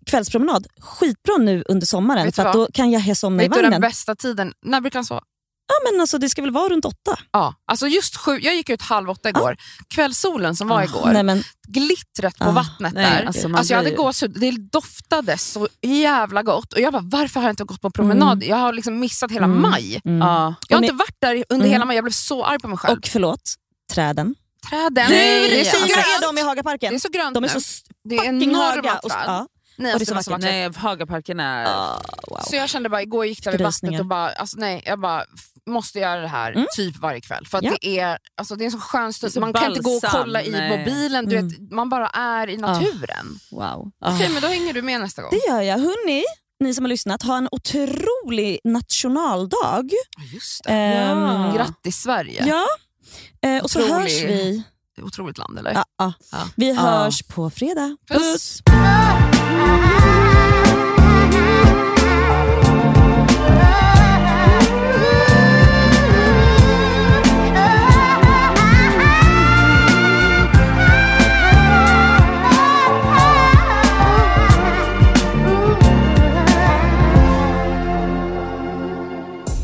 Kvällspromenad, 0.06 0.68
skitbra 0.82 1.38
nu 1.40 1.64
under 1.68 1.88
sommaren 1.88 2.32
för 2.32 2.54
då 2.54 2.68
kan 2.74 2.92
jag 2.92 3.18
somna 3.18 3.44
i 3.44 3.48
Vet 3.48 3.56
du 3.56 3.62
den 3.62 3.72
vagnen. 3.72 3.82
bästa 3.82 4.16
tiden? 4.16 4.54
När 4.66 4.82
brukar 4.82 5.00
han 5.00 5.06
sova? 5.06 5.22
Ja, 5.68 5.92
men 5.92 6.02
alltså, 6.02 6.18
det 6.18 6.30
ska 6.30 6.42
väl 6.42 6.52
vara 6.52 6.70
runt 6.70 6.86
åtta? 6.86 7.20
Ja, 7.32 7.54
alltså 7.68 7.88
just 7.88 8.16
sju, 8.18 8.40
jag 8.42 8.56
gick 8.56 8.70
ut 8.70 8.82
halv 8.82 9.10
åtta 9.10 9.30
igår. 9.30 9.58
Kvällssolen 9.88 10.56
som 10.56 10.68
var 10.68 10.84
igår, 10.84 11.10
Nej, 11.14 11.24
men, 11.24 11.44
glittret 11.68 12.38
på 12.38 12.44
Ah, 12.46 12.52
vattnet 12.52 12.94
nej, 12.94 13.06
där. 13.06 13.24
alltså, 13.26 13.48
Alltså, 13.54 13.74
jag 13.74 13.78
hade 13.78 13.90
blir- 13.90 13.98
gåshud, 13.98 14.32
det 14.40 14.52
doftade 14.52 15.38
så 15.38 15.68
jävla 15.82 16.44
gott. 16.44 16.74
Och 16.74 16.80
jag 16.80 16.94
bara, 16.94 17.02
varför 17.06 17.40
har 17.40 17.48
jag 17.48 17.52
inte 17.54 17.64
gått 17.64 17.82
på 17.82 17.90
promenad? 17.92 18.44
Jag 18.44 18.58
har 18.58 18.74
liksom 18.74 19.00
missat 19.00 19.32
hela 19.32 19.46
Mm. 19.46 19.62
maj. 19.62 20.02
mm. 20.06 20.18
Ja. 20.28 20.56
Jag 20.68 20.78
har 20.78 20.82
ni- 20.82 20.88
inte 20.88 20.98
varit 20.98 21.16
där 21.22 21.36
under 21.50 21.66
Mm. 21.66 21.72
hela 21.72 21.86
maj, 21.86 21.96
jag 21.98 22.04
blev 22.04 22.12
så 22.12 22.44
arg 22.46 22.60
på 22.60 22.68
mig 22.68 22.78
själv. 22.78 22.98
Och 22.98 23.08
förlåt, 23.08 23.42
träden. 23.94 24.36
Träden, 24.70 25.06
Nej, 25.10 25.50
det 25.50 25.60
är 25.62 25.64
så 25.66 25.78
fina 25.78 25.98
är 26.00 26.22
de 26.34 26.38
i 26.38 26.42
Hagaparken? 26.42 26.90
Det 26.90 26.98
är 26.98 27.00
så 27.00 27.10
grönt 27.10 27.34
De 27.34 27.44
är 27.44 27.48
så 27.48 27.60
det 28.04 28.16
är 28.16 28.20
fucking 28.20 28.44
enorma 28.52 28.72
höga. 28.72 29.00
Och, 29.04 29.12
ja. 29.12 29.48
Nej, 29.78 29.94
och 29.94 30.00
det 30.00 30.12
är 30.12 30.16
alltså, 30.16 30.24
så 30.24 30.32
vackert. 30.32 30.32
vackert. 30.32 30.44
Nej, 30.52 30.72
Hagaparken 30.76 31.40
är... 31.40 31.66
Ah, 31.66 32.02
wow. 32.28 32.40
Så 32.50 32.56
jag 32.56 32.70
kände 32.70 32.90
bara, 32.90 33.02
igår 33.02 33.26
gick 33.26 33.46
jag 33.46 33.52
vid 33.52 33.62
vattnet 33.62 34.00
och 34.00 34.06
bara, 34.06 34.30
alltså 34.30 34.58
nej, 34.60 34.84
jag 34.86 35.00
bara 35.00 35.24
måste 35.68 36.00
göra 36.00 36.22
det 36.22 36.28
här 36.28 36.52
Mm. 36.52 36.66
typ 36.76 36.98
varje 36.98 37.22
kväll. 37.22 37.46
För 37.48 37.58
att 37.58 37.64
Ja. 37.64 37.74
det, 37.82 38.00
är, 38.00 38.18
alltså 38.38 38.56
det 38.56 38.64
är 38.64 38.66
en 38.66 38.72
så 38.72 38.80
skön 38.80 39.14
stund, 39.14 39.34
så 39.34 39.40
man 39.40 39.54
kan 39.54 39.68
inte 39.70 39.80
gå 39.80 39.92
och 39.92 40.02
balsam, 40.02 40.22
kolla 40.24 40.42
i 40.44 40.52
nej. 40.52 40.78
mobilen, 40.78 41.26
du 41.26 41.38
Mm. 41.38 41.48
vet, 41.50 41.72
man 41.72 41.90
bara 41.90 42.08
är 42.08 42.50
i 42.50 42.58
naturen. 42.58 43.40
wow. 43.52 43.92
Okej, 44.06 44.30
men 44.30 44.42
då 44.42 44.48
hänger 44.48 44.74
du 44.74 44.82
med 44.82 45.02
nästa 45.02 45.22
gång. 45.22 45.32
Det 45.32 45.52
gör 45.52 45.62
jag. 45.62 45.78
Hörni, 45.78 46.24
ni 46.60 46.74
som 46.74 46.86
har 46.86 46.90
lyssnat, 46.90 47.24
ha 47.24 47.38
en 47.38 47.48
otrolig 47.52 48.60
nationaldag. 48.64 49.90
Just 50.34 50.64
det. 50.64 50.72
Ehm, 50.74 51.54
Grattis 51.56 51.98
Sverige. 52.02 52.46
Ja. 52.48 52.66
Eh, 53.46 53.64
och 53.64 53.72
så 53.72 53.80
Otrolig- 53.80 53.94
hörs 54.02 54.24
vi. 54.24 54.64
Det 54.96 55.02
är 55.02 55.06
otroligt 55.06 55.38
land 55.38 55.60
eller? 55.60 55.74
Ja, 55.74 55.86
ja. 55.98 56.14
Ja. 56.32 56.38
Vi 56.56 56.70
Ja. 56.70 56.82
hörs 56.82 57.24
på 57.24 57.50
fredag. 57.50 57.98
Puss. 58.10 58.22
Puss. 58.34 58.62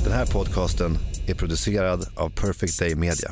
Den 0.04 0.14
här 0.14 0.26
podcasten 0.26 0.98
är 1.28 1.34
producerad 1.36 2.08
av 2.16 2.30
Perfect 2.30 2.80
Day 2.80 2.96
Media. 2.96 3.32